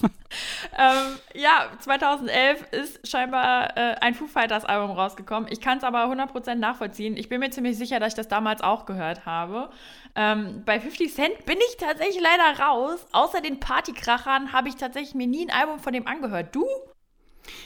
ähm, 0.78 1.20
ja, 1.36 1.68
2011 1.80 2.72
ist 2.72 3.08
scheinbar 3.08 3.78
äh, 3.78 3.96
ein 4.02 4.16
Foo 4.16 4.26
Fighters 4.26 4.66
Album 4.66 4.92
rausgekommen. 4.98 5.48
Ich 5.52 5.62
kann 5.62 5.78
es 5.78 5.84
aber 5.84 6.06
100% 6.06 6.56
nachvollziehen. 6.56 7.16
Ich 7.18 7.30
bin 7.30 7.40
mir 7.40 7.52
ziemlich 7.52 7.78
sicher, 7.78 8.00
dass 8.00 8.14
ich 8.14 8.16
das 8.16 8.28
damals 8.28 8.62
auch 8.62 8.88
gehört 8.88 9.28
habe. 9.28 9.70
Ähm, 10.16 10.64
bei 10.66 10.80
50 10.80 11.14
Cent 11.14 11.46
bin 11.46 11.60
ich 11.60 11.78
tatsächlich 11.78 12.20
leider 12.20 12.60
raus. 12.64 13.06
Außer 13.12 13.42
den 13.42 13.60
Partykrachern 13.60 14.54
habe 14.54 14.70
ich 14.70 14.76
tatsächlich 14.76 15.14
mir 15.14 15.28
nie 15.28 15.46
ein 15.48 15.56
Album 15.56 15.80
von 15.80 15.94
dem 15.94 16.08
angehört. 16.08 16.56
Du? 16.56 16.66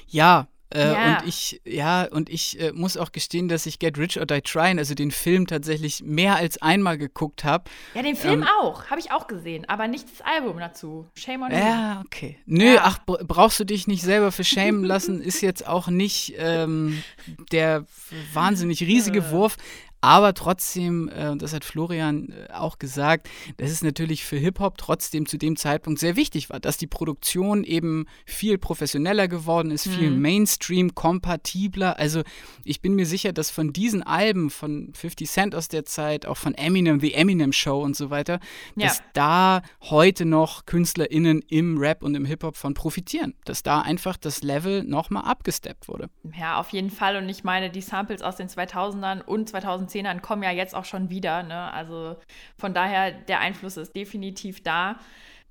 Ja, 0.08 0.48
äh, 0.74 0.94
ja. 0.94 1.20
Und 1.20 1.28
ich, 1.28 1.62
ja, 1.66 2.04
und 2.04 2.30
ich 2.30 2.60
äh, 2.60 2.72
muss 2.74 2.96
auch 2.96 3.12
gestehen, 3.12 3.48
dass 3.48 3.66
ich 3.66 3.80
Get 3.80 3.98
Rich 3.98 4.20
or 4.20 4.26
Die 4.26 4.42
Trying, 4.42 4.78
also 4.78 4.94
den 4.94 5.10
Film 5.10 5.48
tatsächlich 5.48 6.04
mehr 6.04 6.36
als 6.36 6.62
einmal 6.62 6.98
geguckt 6.98 7.44
habe. 7.44 7.64
Ja, 7.96 8.04
den 8.04 8.16
Film 8.16 8.44
ähm, 8.44 8.48
auch, 8.62 8.86
habe 8.86 9.00
ich 9.00 9.12
auch 9.12 9.28
gesehen, 9.28 9.68
aber 9.68 9.88
nicht 9.88 10.06
das 10.12 10.26
Album 10.26 10.60
dazu. 10.60 11.08
Shame 11.16 11.44
on 11.44 11.52
you. 11.52 11.58
Ja, 11.58 12.04
okay. 12.06 12.38
Nö, 12.46 12.76
ja. 12.76 12.82
ach, 12.84 13.00
brauchst 13.06 13.60
du 13.60 13.64
dich 13.64 13.88
nicht 13.88 14.04
selber 14.04 14.32
für 14.32 14.44
schämen 14.44 14.84
lassen, 14.84 15.22
ist 15.22 15.42
jetzt 15.42 15.68
auch 15.68 15.88
nicht 15.88 16.36
ähm, 16.38 17.04
der 17.52 17.86
wahnsinnig 18.34 18.82
riesige 18.82 19.30
Wurf. 19.32 19.58
Aber 20.02 20.34
trotzdem, 20.34 21.10
äh, 21.10 21.36
das 21.36 21.54
hat 21.54 21.66
Florian 21.66 22.30
äh, 22.30 22.54
auch 22.54 22.80
gesagt, 22.80 23.30
dass 23.58 23.70
es 23.70 23.84
natürlich 23.84 24.24
für 24.24 24.38
Hip-Hop 24.38 24.78
trotzdem 24.78 25.26
zu 25.26 25.38
dem 25.38 25.58
Zeitpunkt 25.58 26.00
sehr 26.00 26.16
wichtig 26.16 26.50
war, 26.50 26.60
dass 26.60 26.78
die 26.78 26.88
Produktion 26.88 27.66
eben 27.66 28.06
viel 28.26 28.58
professioneller 28.58 29.28
geworden 29.28 29.72
ist, 29.72 29.88
mhm. 29.88 29.92
viel 29.92 30.12
Mainstream-kompatibler. 30.12 32.00
Also 32.00 32.24
ich 32.64 32.82
bin 32.82 32.96
mir 32.96 33.06
sicher, 33.06 33.34
dass 33.34 33.50
von 33.50 33.74
diesen 33.74 34.02
Alben, 34.02 34.50
von 34.50 34.94
50 34.94 35.30
Cent 35.30 35.56
aus 35.56 35.68
der 35.68 35.84
Zeit, 35.84 36.26
auch 36.26 36.38
von 36.38 36.54
Eminem, 36.54 37.02
The 37.02 37.14
Eminem 37.14 37.52
Show 37.52 37.82
und 37.82 37.96
so 37.96 38.10
weiter, 38.10 38.40
ja. 38.76 38.88
dass 38.88 39.02
da 39.14 39.62
heute 39.82 40.24
noch 40.24 40.66
KünstlerInnen 40.66 41.42
im 41.50 41.78
Rap 41.78 42.04
und 42.04 42.16
im 42.16 42.24
Hip-Hop 42.24 42.56
von 42.56 42.74
profitieren. 42.74 43.34
Dass 43.44 43.64
da 43.64 43.82
einfach 43.82 44.16
das 44.16 44.44
Level 44.44 44.84
nochmal 44.84 45.24
abgesteppt 45.26 45.90
wurde. 45.90 46.10
Ja, 46.38 46.58
auf 46.58 46.70
jeden 46.70 46.90
Fall. 46.90 47.18
Und 47.18 47.28
ich 47.28 47.44
meine, 47.44 47.70
die 47.70 47.82
Samples 47.82 48.22
aus 48.22 48.38
den 48.38 48.48
2000ern 48.48 49.24
und 49.24 49.50
2010 49.50 49.89
2010ern 49.90 50.22
kommen 50.22 50.44
ja 50.44 50.52
jetzt 50.52 50.76
auch 50.76 50.86
schon 50.86 51.10
wieder. 51.10 51.44
Ne? 51.44 51.72
Also 51.74 52.16
von 52.58 52.74
daher, 52.74 53.12
der 53.12 53.40
Einfluss 53.40 53.78
ist 53.78 53.96
definitiv 53.96 54.62
da. 54.64 54.98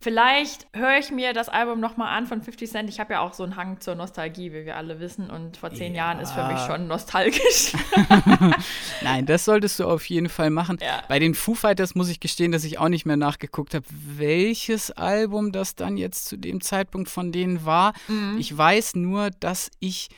Vielleicht 0.01 0.69
höre 0.75 0.99
ich 0.99 1.11
mir 1.11 1.33
das 1.33 1.49
Album 1.49 1.81
nochmal 1.81 2.17
an 2.17 2.27
von 2.29 2.41
50 2.41 2.71
Cent. 2.71 2.89
Ich 2.89 3.01
habe 3.01 3.15
ja 3.15 3.21
auch 3.21 3.33
so 3.33 3.43
einen 3.43 3.57
Hang 3.57 3.81
zur 3.81 3.97
Nostalgie, 3.97 4.53
wie 4.53 4.65
wir 4.65 4.77
alle 4.77 5.01
wissen. 5.01 5.29
Und 5.29 5.57
vor 5.57 5.73
zehn 5.73 5.93
ja. 5.93 6.05
Jahren 6.05 6.21
ist 6.21 6.31
für 6.31 6.47
mich 6.47 6.61
schon 6.61 6.87
nostalgisch. 6.87 7.73
Nein, 9.03 9.27
das 9.27 9.45
solltest 9.45 9.81
du 9.81 9.89
auf 9.89 10.09
jeden 10.09 10.29
Fall 10.29 10.51
machen. 10.51 10.79
Ja. 10.81 11.03
Bei 11.09 11.19
den 11.19 11.35
Foo 11.35 11.55
Fighters 11.55 11.97
muss 11.97 12.09
ich 12.11 12.21
gestehen, 12.21 12.53
dass 12.53 12.63
ich 12.63 12.79
auch 12.79 12.89
nicht 12.89 13.07
mehr 13.07 13.17
nachgeguckt 13.17 13.75
habe, 13.75 13.85
welches 13.91 14.93
Album 14.93 15.51
das 15.51 15.75
dann 15.75 15.97
jetzt 15.97 16.27
zu 16.27 16.37
dem 16.37 16.61
Zeitpunkt 16.61 17.09
von 17.09 17.33
denen 17.33 17.65
war. 17.65 17.93
Mhm. 18.07 18.37
Ich 18.39 18.57
weiß 18.57 18.95
nur, 18.95 19.31
dass 19.31 19.69
ich 19.81 20.11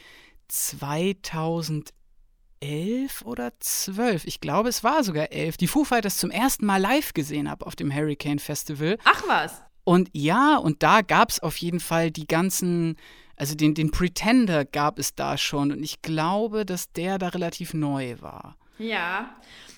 2000 0.49 1.95
elf 2.61 3.23
oder 3.23 3.53
zwölf, 3.59 4.27
ich 4.27 4.41
glaube, 4.41 4.69
es 4.69 4.85
war 4.85 5.03
sogar 5.03 5.33
elf, 5.33 5.57
die 5.57 5.67
Foo 5.67 5.85
Fighters 5.85 6.19
zum 6.19 6.31
ersten 6.31 6.67
Mal 6.67 6.77
live 6.77 7.15
gesehen 7.15 7.51
habe 7.51 7.67
auf 7.67 7.75
dem 7.75 7.95
Hurricane 7.95 8.39
Festival. 8.39 8.99
Ach 9.05 9.23
was. 9.27 9.63
Und 9.85 10.11
ja, 10.13 10.57
und 10.57 10.83
da 10.83 11.01
gab 11.01 11.31
es 11.31 11.41
auf 11.41 11.57
jeden 11.57 11.81
Fall 11.81 12.11
die 12.11 12.27
ganzen, 12.27 12.97
also 13.37 13.55
den, 13.55 13.75
den 13.75 13.91
Pretender 13.91 14.65
gab 14.65 14.99
es 14.99 15.15
da 15.15 15.39
schon. 15.39 15.73
Und 15.73 15.83
ich 15.83 16.03
glaube, 16.03 16.67
dass 16.67 16.93
der 16.93 17.19
da 17.19 17.29
relativ 17.29 17.75
neu 17.75 18.17
war. 18.21 18.57
Ja. 18.79 19.35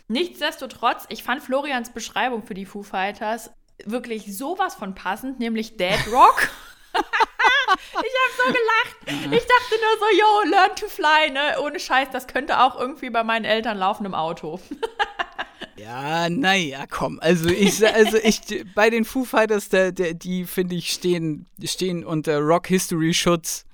Nichtsdestotrotz, 0.09 1.07
ich 1.09 1.23
fand 1.23 1.43
Florians 1.43 1.93
Beschreibung 1.93 2.43
für 2.43 2.55
die 2.55 2.67
Foo 2.67 2.83
Fighters 2.83 3.51
wirklich 3.85 4.37
sowas 4.37 4.75
von 4.75 4.95
passend, 4.95 5.39
nämlich 5.39 5.77
Dead 5.77 5.99
Rock. 6.13 6.51
ich 7.75 7.97
habe 7.97 8.35
so 8.37 8.53
gelacht. 8.53 8.97
Ich 9.33 9.47
dachte 9.47 9.75
nur 9.81 9.99
so, 9.99 10.19
yo, 10.19 10.51
learn 10.51 10.77
to 10.77 10.87
fly, 10.89 11.31
ne? 11.31 11.61
Ohne 11.63 11.81
Scheiß, 11.81 12.09
das 12.13 12.27
könnte 12.27 12.61
auch 12.61 12.79
irgendwie 12.79 13.11
bei 13.11 13.25
meinen 13.25 13.45
Eltern 13.45 13.79
laufen 13.79 14.07
im 14.07 14.15
Auto. 14.15 14.61
Ja, 15.75 16.31
naja, 16.31 16.85
komm. 16.89 17.19
Also 17.21 17.49
ich, 17.49 17.85
also 17.85 18.17
ich, 18.17 18.65
bei 18.73 18.89
den 18.89 19.05
Foo 19.05 19.25
Fighters, 19.25 19.69
der, 19.69 19.91
der, 19.91 20.15
die 20.15 20.45
finde 20.45 20.77
ich 20.77 20.93
stehen, 20.93 21.47
stehen 21.65 22.05
unter 22.05 22.39
Rock 22.39 22.69
History 22.69 23.13
Schutz. 23.13 23.65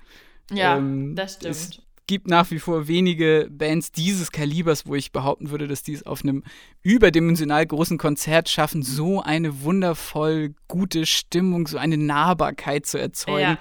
Ja, 0.51 0.77
ähm, 0.77 1.15
das 1.15 1.35
stimmt 1.35 1.83
gibt 2.09 2.27
nach 2.27 2.49
wie 2.49 2.57
vor 2.57 2.87
wenige 2.87 3.47
Bands 3.51 3.91
dieses 3.91 4.31
Kalibers, 4.31 4.87
wo 4.87 4.95
ich 4.95 5.11
behaupten 5.11 5.51
würde, 5.51 5.67
dass 5.67 5.83
die 5.83 5.93
es 5.93 6.07
auf 6.07 6.23
einem 6.23 6.43
überdimensional 6.81 7.63
großen 7.63 7.99
Konzert 7.99 8.49
schaffen, 8.49 8.81
so 8.81 9.21
eine 9.21 9.61
wundervoll 9.61 10.55
gute 10.67 11.05
Stimmung, 11.05 11.67
so 11.67 11.77
eine 11.77 11.97
Nahbarkeit 11.97 12.87
zu 12.87 12.99
erzeugen. 12.99 13.41
Ja. 13.41 13.59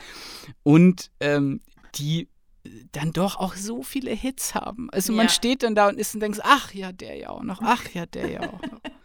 Und 0.63 1.11
ähm, 1.21 1.61
die 1.97 2.29
dann 2.93 3.13
doch 3.13 3.37
auch 3.37 3.55
so 3.55 3.83
viele 3.83 4.13
Hits 4.13 4.55
haben. 4.55 4.89
Also 4.93 5.13
man 5.13 5.29
steht 5.29 5.63
dann 5.63 5.75
da 5.75 5.89
und 5.89 5.99
ist 5.99 6.15
und 6.15 6.21
denkt, 6.21 6.41
ach 6.43 6.73
ja, 6.73 6.91
der 6.91 7.19
ja 7.19 7.29
auch 7.29 7.43
noch, 7.43 7.61
ach 7.61 7.85
ja, 7.93 8.07
der 8.07 8.31
ja 8.31 8.41
auch 8.41 8.63
noch. 8.63 8.81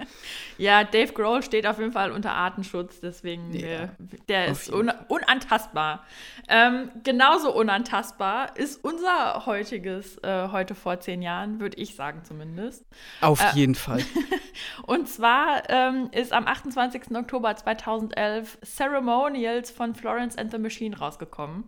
ja, 0.57 0.83
Dave 0.83 1.13
Grohl 1.13 1.43
steht 1.43 1.67
auf 1.67 1.79
jeden 1.79 1.91
Fall 1.91 2.11
unter 2.11 2.33
Artenschutz, 2.33 2.99
deswegen 2.99 3.53
ja, 3.53 3.83
äh, 3.83 3.87
der 4.27 4.47
ist 4.47 4.71
un 4.71 4.91
unantastbar. 5.07 6.05
Ähm, 6.47 6.91
genauso 7.03 7.53
unantastbar 7.53 8.55
ist 8.57 8.83
unser 8.83 9.45
heutiges, 9.45 10.17
äh, 10.23 10.49
heute 10.51 10.75
vor 10.75 10.99
zehn 10.99 11.21
Jahren, 11.21 11.59
würde 11.59 11.77
ich 11.77 11.95
sagen 11.95 12.21
zumindest. 12.23 12.85
Auf 13.21 13.41
äh, 13.41 13.55
jeden 13.55 13.75
Fall. 13.75 14.03
und 14.83 15.07
zwar 15.07 15.69
ähm, 15.69 16.09
ist 16.11 16.33
am 16.33 16.47
28. 16.47 17.15
Oktober 17.15 17.55
2011 17.55 18.59
Ceremonials 18.63 19.71
von 19.71 19.95
Florence 19.95 20.37
and 20.37 20.51
the 20.51 20.57
Machine 20.57 20.97
rausgekommen. 20.97 21.65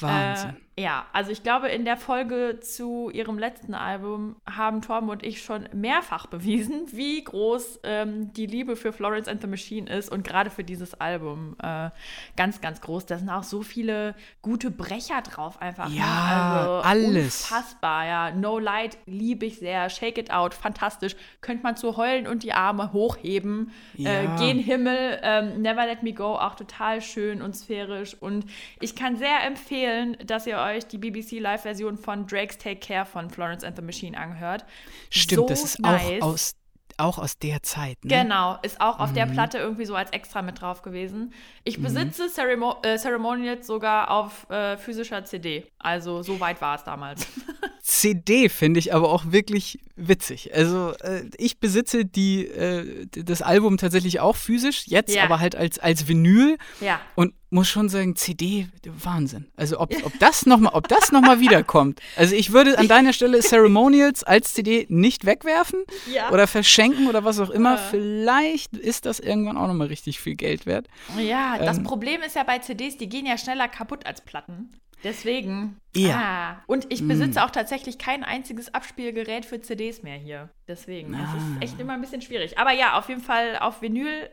Wahnsinn. 0.00 0.50
Äh, 0.50 0.67
ja, 0.78 1.06
also 1.12 1.32
ich 1.32 1.42
glaube, 1.42 1.68
in 1.68 1.84
der 1.84 1.96
Folge 1.96 2.60
zu 2.60 3.10
ihrem 3.10 3.36
letzten 3.36 3.74
Album 3.74 4.36
haben 4.48 4.80
Torben 4.80 5.10
und 5.10 5.24
ich 5.26 5.42
schon 5.42 5.68
mehrfach 5.72 6.26
bewiesen, 6.26 6.86
wie 6.92 7.22
groß 7.24 7.80
ähm, 7.82 8.32
die 8.32 8.46
Liebe 8.46 8.76
für 8.76 8.92
Florence 8.92 9.26
and 9.26 9.40
the 9.40 9.48
Machine 9.48 9.90
ist 9.90 10.08
und 10.08 10.22
gerade 10.22 10.50
für 10.50 10.62
dieses 10.62 10.94
Album 10.94 11.56
äh, 11.60 11.90
ganz, 12.36 12.60
ganz 12.60 12.80
groß. 12.80 13.06
Da 13.06 13.18
sind 13.18 13.28
auch 13.28 13.42
so 13.42 13.62
viele 13.62 14.14
gute 14.40 14.70
Brecher 14.70 15.20
drauf 15.22 15.60
einfach. 15.60 15.88
Ne? 15.88 15.96
Ja, 15.96 16.60
also 16.60 16.88
alles. 16.88 17.42
Unfassbar, 17.42 18.06
ja. 18.06 18.30
No 18.30 18.60
Light 18.60 18.98
liebe 19.06 19.46
ich 19.46 19.58
sehr. 19.58 19.90
Shake 19.90 20.18
It 20.18 20.30
Out, 20.30 20.54
fantastisch. 20.54 21.16
Könnte 21.40 21.64
man 21.64 21.76
zu 21.76 21.96
heulen 21.96 22.28
und 22.28 22.44
die 22.44 22.52
Arme 22.52 22.92
hochheben. 22.92 23.72
Äh, 23.98 24.02
ja. 24.02 24.36
Äh, 24.36 24.38
Gen 24.38 24.58
Himmel, 24.60 25.18
ähm, 25.22 25.60
Never 25.60 25.86
Let 25.86 26.04
Me 26.04 26.12
Go, 26.12 26.36
auch 26.36 26.54
total 26.54 27.02
schön 27.02 27.42
und 27.42 27.56
sphärisch. 27.56 28.14
Und 28.20 28.44
ich 28.78 28.94
kann 28.94 29.16
sehr 29.16 29.44
empfehlen, 29.44 30.16
dass 30.24 30.46
ihr 30.46 30.58
euch 30.58 30.67
euch 30.76 30.86
die 30.86 30.98
BBC 30.98 31.40
Live-Version 31.40 31.96
von 31.96 32.26
Drake's 32.26 32.58
Take 32.58 32.80
Care 32.80 33.04
von 33.06 33.30
Florence 33.30 33.64
and 33.64 33.76
the 33.76 33.82
Machine 33.82 34.16
angehört. 34.16 34.64
Stimmt, 35.10 35.40
so 35.40 35.46
das 35.46 35.64
ist 35.64 35.78
nice. 35.80 36.22
auch 36.22 36.26
aus 36.28 36.54
auch 36.98 37.18
aus 37.18 37.38
der 37.38 37.62
Zeit. 37.62 38.04
Ne? 38.04 38.22
Genau, 38.22 38.58
ist 38.62 38.80
auch 38.80 38.98
auf 38.98 39.10
mhm. 39.10 39.14
der 39.14 39.26
Platte 39.26 39.58
irgendwie 39.58 39.84
so 39.84 39.94
als 39.94 40.10
extra 40.10 40.42
mit 40.42 40.60
drauf 40.60 40.82
gewesen. 40.82 41.32
Ich 41.64 41.78
mhm. 41.78 41.84
besitze 41.84 42.24
mhm. 42.24 42.30
Ceremo 42.30 42.76
äh, 42.82 42.98
Ceremonials 42.98 43.66
sogar 43.66 44.10
auf 44.10 44.50
äh, 44.50 44.76
physischer 44.76 45.24
CD. 45.24 45.70
Also 45.78 46.22
so 46.22 46.40
weit 46.40 46.60
war 46.60 46.74
es 46.74 46.84
damals. 46.84 47.26
CD 47.88 48.50
finde 48.50 48.78
ich 48.80 48.92
aber 48.92 49.08
auch 49.08 49.32
wirklich 49.32 49.78
witzig. 49.96 50.54
Also 50.54 50.92
äh, 51.00 51.22
ich 51.38 51.58
besitze 51.58 52.04
die, 52.04 52.46
äh, 52.46 53.06
das 53.10 53.40
Album 53.40 53.78
tatsächlich 53.78 54.20
auch 54.20 54.36
physisch, 54.36 54.82
jetzt 54.88 55.14
ja. 55.14 55.24
aber 55.24 55.40
halt 55.40 55.56
als, 55.56 55.78
als 55.78 56.06
Vinyl. 56.06 56.58
Ja. 56.82 57.00
Und 57.14 57.32
muss 57.48 57.66
schon 57.66 57.88
sagen, 57.88 58.14
CD, 58.14 58.68
Wahnsinn. 58.84 59.46
Also 59.56 59.80
ob, 59.80 59.90
ob 60.04 60.12
das 60.18 60.44
nochmal, 60.44 60.74
ob 60.74 60.86
das 60.88 61.12
noch 61.12 61.22
mal 61.22 61.40
wiederkommt. 61.40 62.00
Also 62.14 62.34
ich 62.34 62.52
würde 62.52 62.76
an 62.76 62.88
deiner 62.88 63.14
Stelle 63.14 63.38
Ceremonials 63.40 64.22
als 64.22 64.52
CD 64.52 64.84
nicht 64.90 65.24
wegwerfen 65.24 65.82
ja. 66.12 66.30
oder 66.30 66.46
verschenken 66.46 67.08
oder 67.08 67.24
was 67.24 67.40
auch 67.40 67.48
immer. 67.48 67.76
Ja. 67.76 67.78
Vielleicht 67.78 68.76
ist 68.76 69.06
das 69.06 69.18
irgendwann 69.18 69.56
auch 69.56 69.66
nochmal 69.66 69.86
richtig 69.86 70.20
viel 70.20 70.34
Geld 70.34 70.66
wert. 70.66 70.88
Ja, 71.18 71.56
das 71.56 71.78
ähm, 71.78 71.84
Problem 71.84 72.20
ist 72.20 72.36
ja 72.36 72.42
bei 72.42 72.58
CDs, 72.58 72.98
die 72.98 73.08
gehen 73.08 73.24
ja 73.24 73.38
schneller 73.38 73.66
kaputt 73.68 74.04
als 74.04 74.20
Platten. 74.20 74.68
Deswegen. 75.04 75.80
Ja. 75.94 76.16
Ah. 76.16 76.62
Und 76.66 76.86
ich 76.92 77.06
besitze 77.06 77.38
mm. 77.38 77.42
auch 77.42 77.50
tatsächlich 77.50 77.98
kein 77.98 78.24
einziges 78.24 78.74
Abspielgerät 78.74 79.44
für 79.44 79.60
CDs 79.60 80.02
mehr 80.02 80.16
hier. 80.16 80.50
Deswegen. 80.66 81.14
Ah. 81.14 81.34
Es 81.36 81.42
ist 81.42 81.62
echt 81.72 81.80
immer 81.80 81.92
ein 81.92 82.00
bisschen 82.00 82.22
schwierig. 82.22 82.58
Aber 82.58 82.72
ja, 82.72 82.98
auf 82.98 83.08
jeden 83.08 83.20
Fall 83.20 83.58
auf 83.58 83.80
Vinyl 83.80 84.28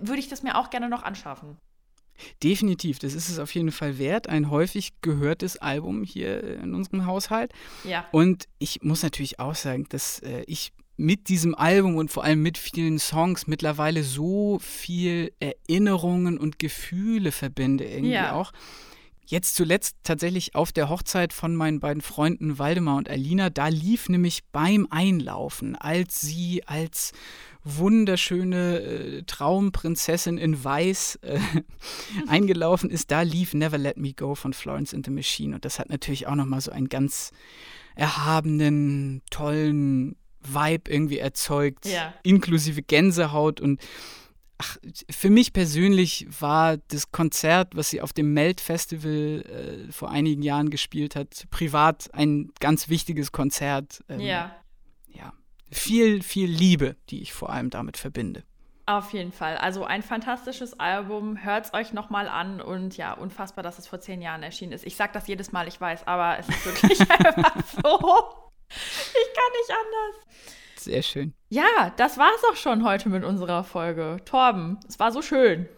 würde 0.00 0.20
ich 0.20 0.28
das 0.28 0.42
mir 0.42 0.56
auch 0.56 0.70
gerne 0.70 0.88
noch 0.88 1.02
anschaffen. 1.02 1.56
Definitiv, 2.42 2.98
das 2.98 3.14
ist 3.14 3.28
es 3.28 3.38
auf 3.38 3.54
jeden 3.54 3.72
Fall 3.72 3.98
wert. 3.98 4.28
Ein 4.28 4.50
häufig 4.50 4.94
gehörtes 5.02 5.58
Album 5.58 6.02
hier 6.02 6.60
in 6.60 6.74
unserem 6.74 7.04
Haushalt. 7.04 7.52
Ja. 7.84 8.06
Und 8.10 8.46
ich 8.58 8.82
muss 8.82 9.02
natürlich 9.02 9.38
auch 9.38 9.54
sagen, 9.54 9.86
dass 9.90 10.20
äh, 10.20 10.42
ich 10.46 10.72
mit 10.96 11.28
diesem 11.28 11.54
Album 11.54 11.96
und 11.96 12.10
vor 12.10 12.24
allem 12.24 12.42
mit 12.42 12.56
vielen 12.56 12.98
Songs 12.98 13.46
mittlerweile 13.46 14.02
so 14.02 14.58
viel 14.60 15.32
Erinnerungen 15.40 16.38
und 16.38 16.58
Gefühle 16.58 17.32
verbinde 17.32 17.84
irgendwie 17.84 18.14
ja. 18.14 18.32
auch 18.32 18.52
jetzt 19.26 19.54
zuletzt 19.56 19.96
tatsächlich 20.02 20.54
auf 20.54 20.72
der 20.72 20.88
Hochzeit 20.88 21.32
von 21.32 21.54
meinen 21.54 21.80
beiden 21.80 22.00
Freunden 22.02 22.58
Waldemar 22.58 22.96
und 22.96 23.10
Alina. 23.10 23.50
Da 23.50 23.68
lief 23.68 24.08
nämlich 24.08 24.44
beim 24.52 24.86
Einlaufen, 24.90 25.76
als 25.76 26.20
sie 26.20 26.62
als 26.66 27.12
wunderschöne 27.64 28.78
äh, 28.80 29.22
Traumprinzessin 29.24 30.38
in 30.38 30.62
Weiß 30.62 31.16
äh, 31.22 31.40
eingelaufen 32.28 32.90
ist, 32.90 33.10
da 33.10 33.22
lief 33.22 33.54
Never 33.54 33.78
Let 33.78 33.96
Me 33.96 34.12
Go 34.14 34.34
von 34.34 34.52
Florence 34.52 34.94
and 34.94 35.04
the 35.04 35.10
Machine. 35.12 35.54
Und 35.56 35.64
das 35.64 35.78
hat 35.78 35.88
natürlich 35.90 36.26
auch 36.26 36.36
nochmal 36.36 36.60
so 36.60 36.70
einen 36.70 36.88
ganz 36.88 37.32
erhabenen, 37.96 39.22
tollen 39.30 40.16
Vibe 40.42 40.90
irgendwie 40.90 41.18
erzeugt, 41.18 41.86
Ja. 41.86 42.14
inklusive 42.22 42.82
Gänsehaut 42.82 43.60
und 43.60 43.80
Ach, 44.58 44.78
für 45.10 45.28
mich 45.28 45.52
persönlich 45.52 46.26
war 46.40 46.78
das 46.88 47.10
Konzert, 47.12 47.76
was 47.76 47.90
sie 47.90 48.00
auf 48.00 48.12
dem 48.14 48.32
Melt 48.32 48.60
Festival 48.60 49.42
äh, 49.42 49.92
vor 49.92 50.10
einigen 50.10 50.42
Jahren 50.42 50.70
gespielt 50.70 51.14
hat, 51.14 51.44
privat 51.50 52.08
ein 52.14 52.50
ganz 52.58 52.88
wichtiges 52.88 53.32
Konzert. 53.32 54.02
Ähm, 54.08 54.20
Ja, 54.20 54.56
ja. 55.08 55.32
Viel, 55.70 56.22
viel 56.22 56.48
Liebe, 56.48 56.96
die 57.10 57.20
ich 57.20 57.32
vor 57.34 57.50
allem 57.50 57.68
damit 57.70 57.96
verbinde. 57.98 58.44
auf 58.86 59.12
jeden 59.12 59.32
Fall. 59.32 59.56
Also 59.58 59.84
ein 59.84 60.02
fantastisches 60.02 60.78
Album. 60.78 61.42
Hört 61.42 61.66
es 61.66 61.74
euch 61.74 61.92
nochmal 61.92 62.28
an 62.28 62.60
und 62.60 62.96
ja, 62.96 63.12
unfassbar, 63.14 63.64
dass 63.64 63.78
es 63.80 63.88
vor 63.88 64.00
zehn 64.00 64.22
Jahren 64.22 64.42
erschienen 64.44 64.72
ist. 64.72 64.86
Ich 64.86 64.96
sag 64.96 65.12
das 65.12 65.26
jedes 65.26 65.50
Mal, 65.52 65.66
ich 65.66 65.80
weiß, 65.80 66.06
aber 66.06 66.38
es 66.38 66.48
ist 66.48 66.64
wirklich 66.64 67.00
einfach 67.10 67.56
so. 67.66 67.98
Ich 68.68 69.34
kann 69.34 69.52
nicht 69.58 69.70
anders. 69.70 70.16
Sehr 70.86 71.02
schön. 71.02 71.34
Ja, 71.48 71.92
das 71.96 72.16
war's 72.16 72.44
auch 72.48 72.54
schon 72.54 72.84
heute 72.84 73.08
mit 73.08 73.24
unserer 73.24 73.64
Folge. 73.64 74.18
Torben, 74.24 74.78
es 74.88 75.00
war 75.00 75.10
so 75.10 75.20
schön. 75.20 75.68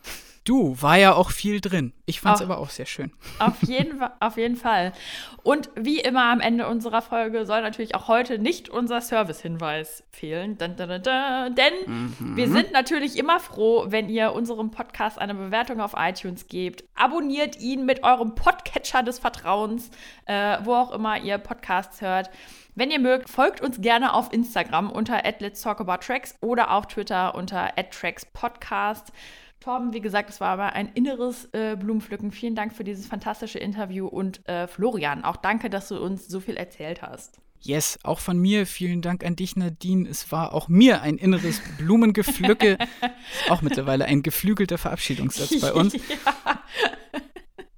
Du, 0.49 0.81
war 0.81 0.97
ja 0.97 1.13
auch 1.13 1.31
viel 1.31 1.61
drin. 1.61 1.93
Ich 2.07 2.23
fand's 2.23 2.41
Ach. 2.41 2.47
aber 2.47 2.57
auch 2.57 2.71
sehr 2.71 2.87
schön. 2.87 3.13
Auf 3.39 3.63
jeden, 3.65 4.03
auf 4.19 4.39
jeden 4.39 4.57
Fall. 4.57 4.95
Und 5.43 5.69
wie 5.77 6.01
immer 6.01 6.33
am 6.33 6.41
Ende 6.41 6.67
unserer 6.67 7.03
Folge 7.03 7.45
soll 7.45 7.61
natürlich 7.61 7.95
auch 7.95 8.09
heute 8.09 8.39
nicht 8.39 8.71
unser 8.71 9.03
Servicehinweis 9.03 10.05
fehlen. 10.11 10.57
Dun, 10.57 10.75
dun, 10.77 10.89
dun. 10.89 11.55
Denn 11.55 12.35
wir 12.35 12.49
sind 12.49 12.73
natürlich 12.73 13.19
immer 13.19 13.41
froh, 13.41 13.85
wenn 13.89 14.09
ihr 14.09 14.33
unserem 14.33 14.71
Podcast 14.71 15.19
eine 15.19 15.35
Bewertung 15.35 15.83
auf 15.83 15.93
iTunes 15.99 16.47
gebt. 16.47 16.83
Abonniert 16.95 17.61
ihn 17.61 17.85
mit 17.85 18.03
eurem 18.03 18.35
Podcatcher 18.35 19.03
des 19.03 19.19
Vertrauens, 19.19 19.91
äh, 20.25 20.57
wo 20.65 20.73
auch 20.73 20.93
immer 20.93 21.21
ihr 21.21 21.37
Podcasts 21.37 22.01
hört. 22.01 22.31
Wenn 22.75 22.91
ihr 22.91 23.01
mögt, 23.01 23.29
folgt 23.29 23.61
uns 23.61 23.83
gerne 23.83 24.15
auf 24.15 24.33
Instagram 24.33 24.91
unter 24.91 25.21
Let's 25.41 25.61
Talk 25.61 25.81
About 25.81 25.99
Tracks 26.07 26.37
oder 26.41 26.71
auf 26.71 26.87
Twitter 26.87 27.35
unter 27.35 27.71
@trackspodcast. 27.77 29.13
Torben, 29.61 29.93
wie 29.93 30.01
gesagt, 30.01 30.31
es 30.31 30.41
war 30.41 30.51
aber 30.51 30.73
ein 30.73 30.89
inneres 30.95 31.49
äh, 31.53 31.77
Blumenpflücken. 31.77 32.31
Vielen 32.31 32.55
Dank 32.55 32.75
für 32.75 32.85
dieses 32.85 33.07
fantastische 33.07 33.59
Interview 33.59 34.07
und 34.07 34.47
äh, 34.49 34.69
Florian, 34.69 35.25
auch 35.25 35.37
danke, 35.37 35.69
dass 35.69 35.89
du 35.89 36.01
uns 36.01 36.29
so 36.29 36.41
viel 36.41 36.57
erzählt 36.57 37.03
hast. 37.03 37.41
Yes, 37.61 37.99
auch 38.05 38.21
von 38.21 38.39
mir 38.39 38.67
vielen 38.67 39.03
Dank 39.03 39.25
an 39.25 39.35
dich, 39.35 39.57
Nadine. 39.57 40.09
Es 40.09 40.31
war 40.31 40.55
auch 40.55 40.69
mir 40.69 41.03
ein 41.03 41.19
inneres 41.19 41.61
Blumengepflücke. 41.79 42.79
Ist 42.79 43.51
auch 43.51 43.63
mittlerweile 43.63 44.05
ein 44.05 44.23
geflügelter 44.23 44.79
Verabschiedungssatz 44.79 45.61
bei 45.61 45.73
uns. 45.73 45.97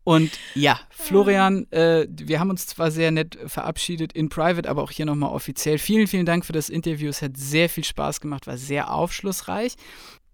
Und 0.03 0.33
ja, 0.55 0.81
Florian, 0.91 1.71
äh, 1.71 2.07
wir 2.11 2.41
haben 2.41 2.51
uns 2.51 2.67
zwar 2.67 2.91
sehr 2.91 3.11
nett 3.11 3.39
verabschiedet 3.47 4.13
in 4.13 4.29
Private, 4.29 4.69
aber 4.69 4.83
auch 4.83 4.91
hier 4.91 5.07
nochmal 5.07 5.31
offiziell. 5.31 5.79
Vielen, 5.79 6.07
vielen 6.07 6.27
Dank 6.27 6.45
für 6.45 6.53
das 6.53 6.69
Interview. 6.69 7.11
Es 7.11 7.23
hat 7.23 7.37
sehr 7.37 7.69
viel 7.69 7.85
Spaß 7.85 8.21
gemacht, 8.21 8.47
war 8.47 8.57
sehr 8.57 8.93
aufschlussreich. 8.93 9.77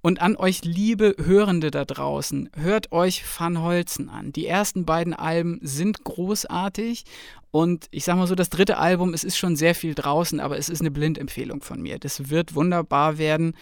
Und 0.07 0.23
an 0.23 0.37
euch 0.37 0.65
liebe 0.65 1.17
Hörende 1.21 1.73
da 1.73 1.85
draußen, 1.85 2.49
hört 2.55 2.93
euch 2.93 3.25
Van 3.37 3.61
Holzen 3.61 4.09
an. 4.09 4.31
Die 4.31 4.47
ersten 4.47 4.85
beiden 4.85 5.13
Alben 5.13 5.59
sind 5.63 6.05
großartig 6.05 7.03
und 7.51 7.89
ich 7.91 8.05
sag 8.05 8.15
mal 8.15 8.29
so, 8.29 8.37
das 8.37 8.49
dritte 8.49 8.79
Album, 8.79 9.15
es 9.15 9.25
ist 9.25 9.37
schon 9.37 9.57
sehr 9.57 9.75
viel 9.75 9.97
draußen, 9.97 10.39
aber 10.39 10.59
es 10.59 10.69
ist 10.69 10.79
eine 10.79 10.93
Blindempfehlung 10.93 11.61
von 11.61 11.83
mir. 11.83 11.99
Das 11.99 12.31
wird 12.31 12.55
wunderbar 12.55 13.19
werden. 13.19 13.57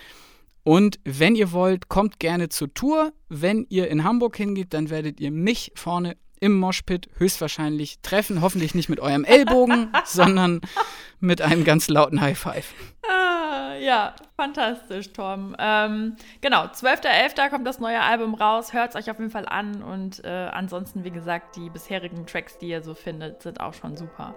Und 0.65 1.01
wenn 1.05 1.35
ihr 1.35 1.51
wollt, 1.53 1.89
kommt 1.89 2.21
gerne 2.21 2.51
zur 2.51 2.75
Tour. 2.75 3.15
Wenn 3.31 3.65
ihr 3.71 3.89
in 3.89 4.05
Hamburg 4.05 4.37
hingeht, 4.37 4.75
dann 4.75 4.91
werdet 4.91 5.21
ihr 5.21 5.31
mich 5.31 5.73
vorne 5.75 6.15
im 6.41 6.59
Moshpit 6.59 7.09
höchstwahrscheinlich 7.17 8.01
treffen. 8.03 8.43
Hoffentlich 8.43 8.75
nicht 8.75 8.91
mit 8.91 9.01
eurem 9.01 9.25
Ellbogen, 9.25 9.89
sondern 10.05 10.61
mit 11.21 11.41
einem 11.41 11.65
ganz 11.65 11.89
lauten 11.89 12.21
High 12.21 12.39
Five. 12.39 12.75
Ah, 13.55 13.75
ja, 13.77 14.15
fantastisch, 14.37 15.13
Tom. 15.13 15.55
Ähm, 15.59 16.17
genau, 16.41 16.65
12.11. 16.65 17.51
kommt 17.51 17.67
das 17.67 17.79
neue 17.79 18.01
Album 18.01 18.35
raus. 18.35 18.73
Hört 18.73 18.91
es 18.91 18.97
euch 18.97 19.11
auf 19.11 19.19
jeden 19.19 19.31
Fall 19.31 19.47
an. 19.47 19.83
Und 19.83 20.25
äh, 20.25 20.49
ansonsten, 20.53 21.05
wie 21.05 21.11
gesagt, 21.11 21.57
die 21.57 21.71
bisherigen 21.71 22.27
Tracks, 22.27 22.59
die 22.59 22.69
ihr 22.69 22.83
so 22.83 22.95
findet, 22.95 23.43
sind 23.43 23.61
auch 23.61 23.75
schon 23.75 23.97
super. 23.97 24.35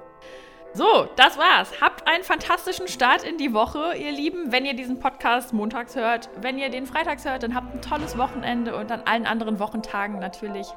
So, 0.73 1.07
das 1.15 1.37
war's. 1.37 1.81
Habt 1.81 2.07
einen 2.07 2.23
fantastischen 2.23 2.87
Start 2.87 3.23
in 3.23 3.37
die 3.37 3.53
Woche, 3.53 3.95
ihr 3.95 4.11
Lieben. 4.11 4.51
Wenn 4.51 4.65
ihr 4.65 4.75
diesen 4.75 4.99
Podcast 4.99 5.53
montags 5.53 5.95
hört, 5.95 6.29
wenn 6.41 6.59
ihr 6.59 6.69
den 6.69 6.85
freitags 6.85 7.25
hört, 7.25 7.41
dann 7.41 7.55
habt 7.55 7.73
ein 7.73 7.81
tolles 7.81 8.17
Wochenende 8.17 8.75
und 8.75 8.91
an 8.91 9.01
allen 9.05 9.25
anderen 9.25 9.59
Wochentagen 9.59 10.19
natürlich 10.19 10.67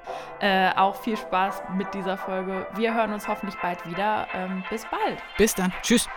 äh, 0.41 0.71
auch 0.77 0.95
viel 0.97 1.17
Spaß 1.17 1.63
mit 1.77 1.93
dieser 1.93 2.17
Folge. 2.17 2.67
Wir 2.77 2.95
hören 2.95 3.13
uns 3.13 3.29
hoffentlich 3.29 3.61
bald 3.61 3.85
wieder. 3.87 4.27
Ähm, 4.33 4.63
bis 4.71 4.87
bald. 4.87 5.19
Bis 5.37 5.55
dann. 5.55 5.73
Tschüss. 5.83 6.09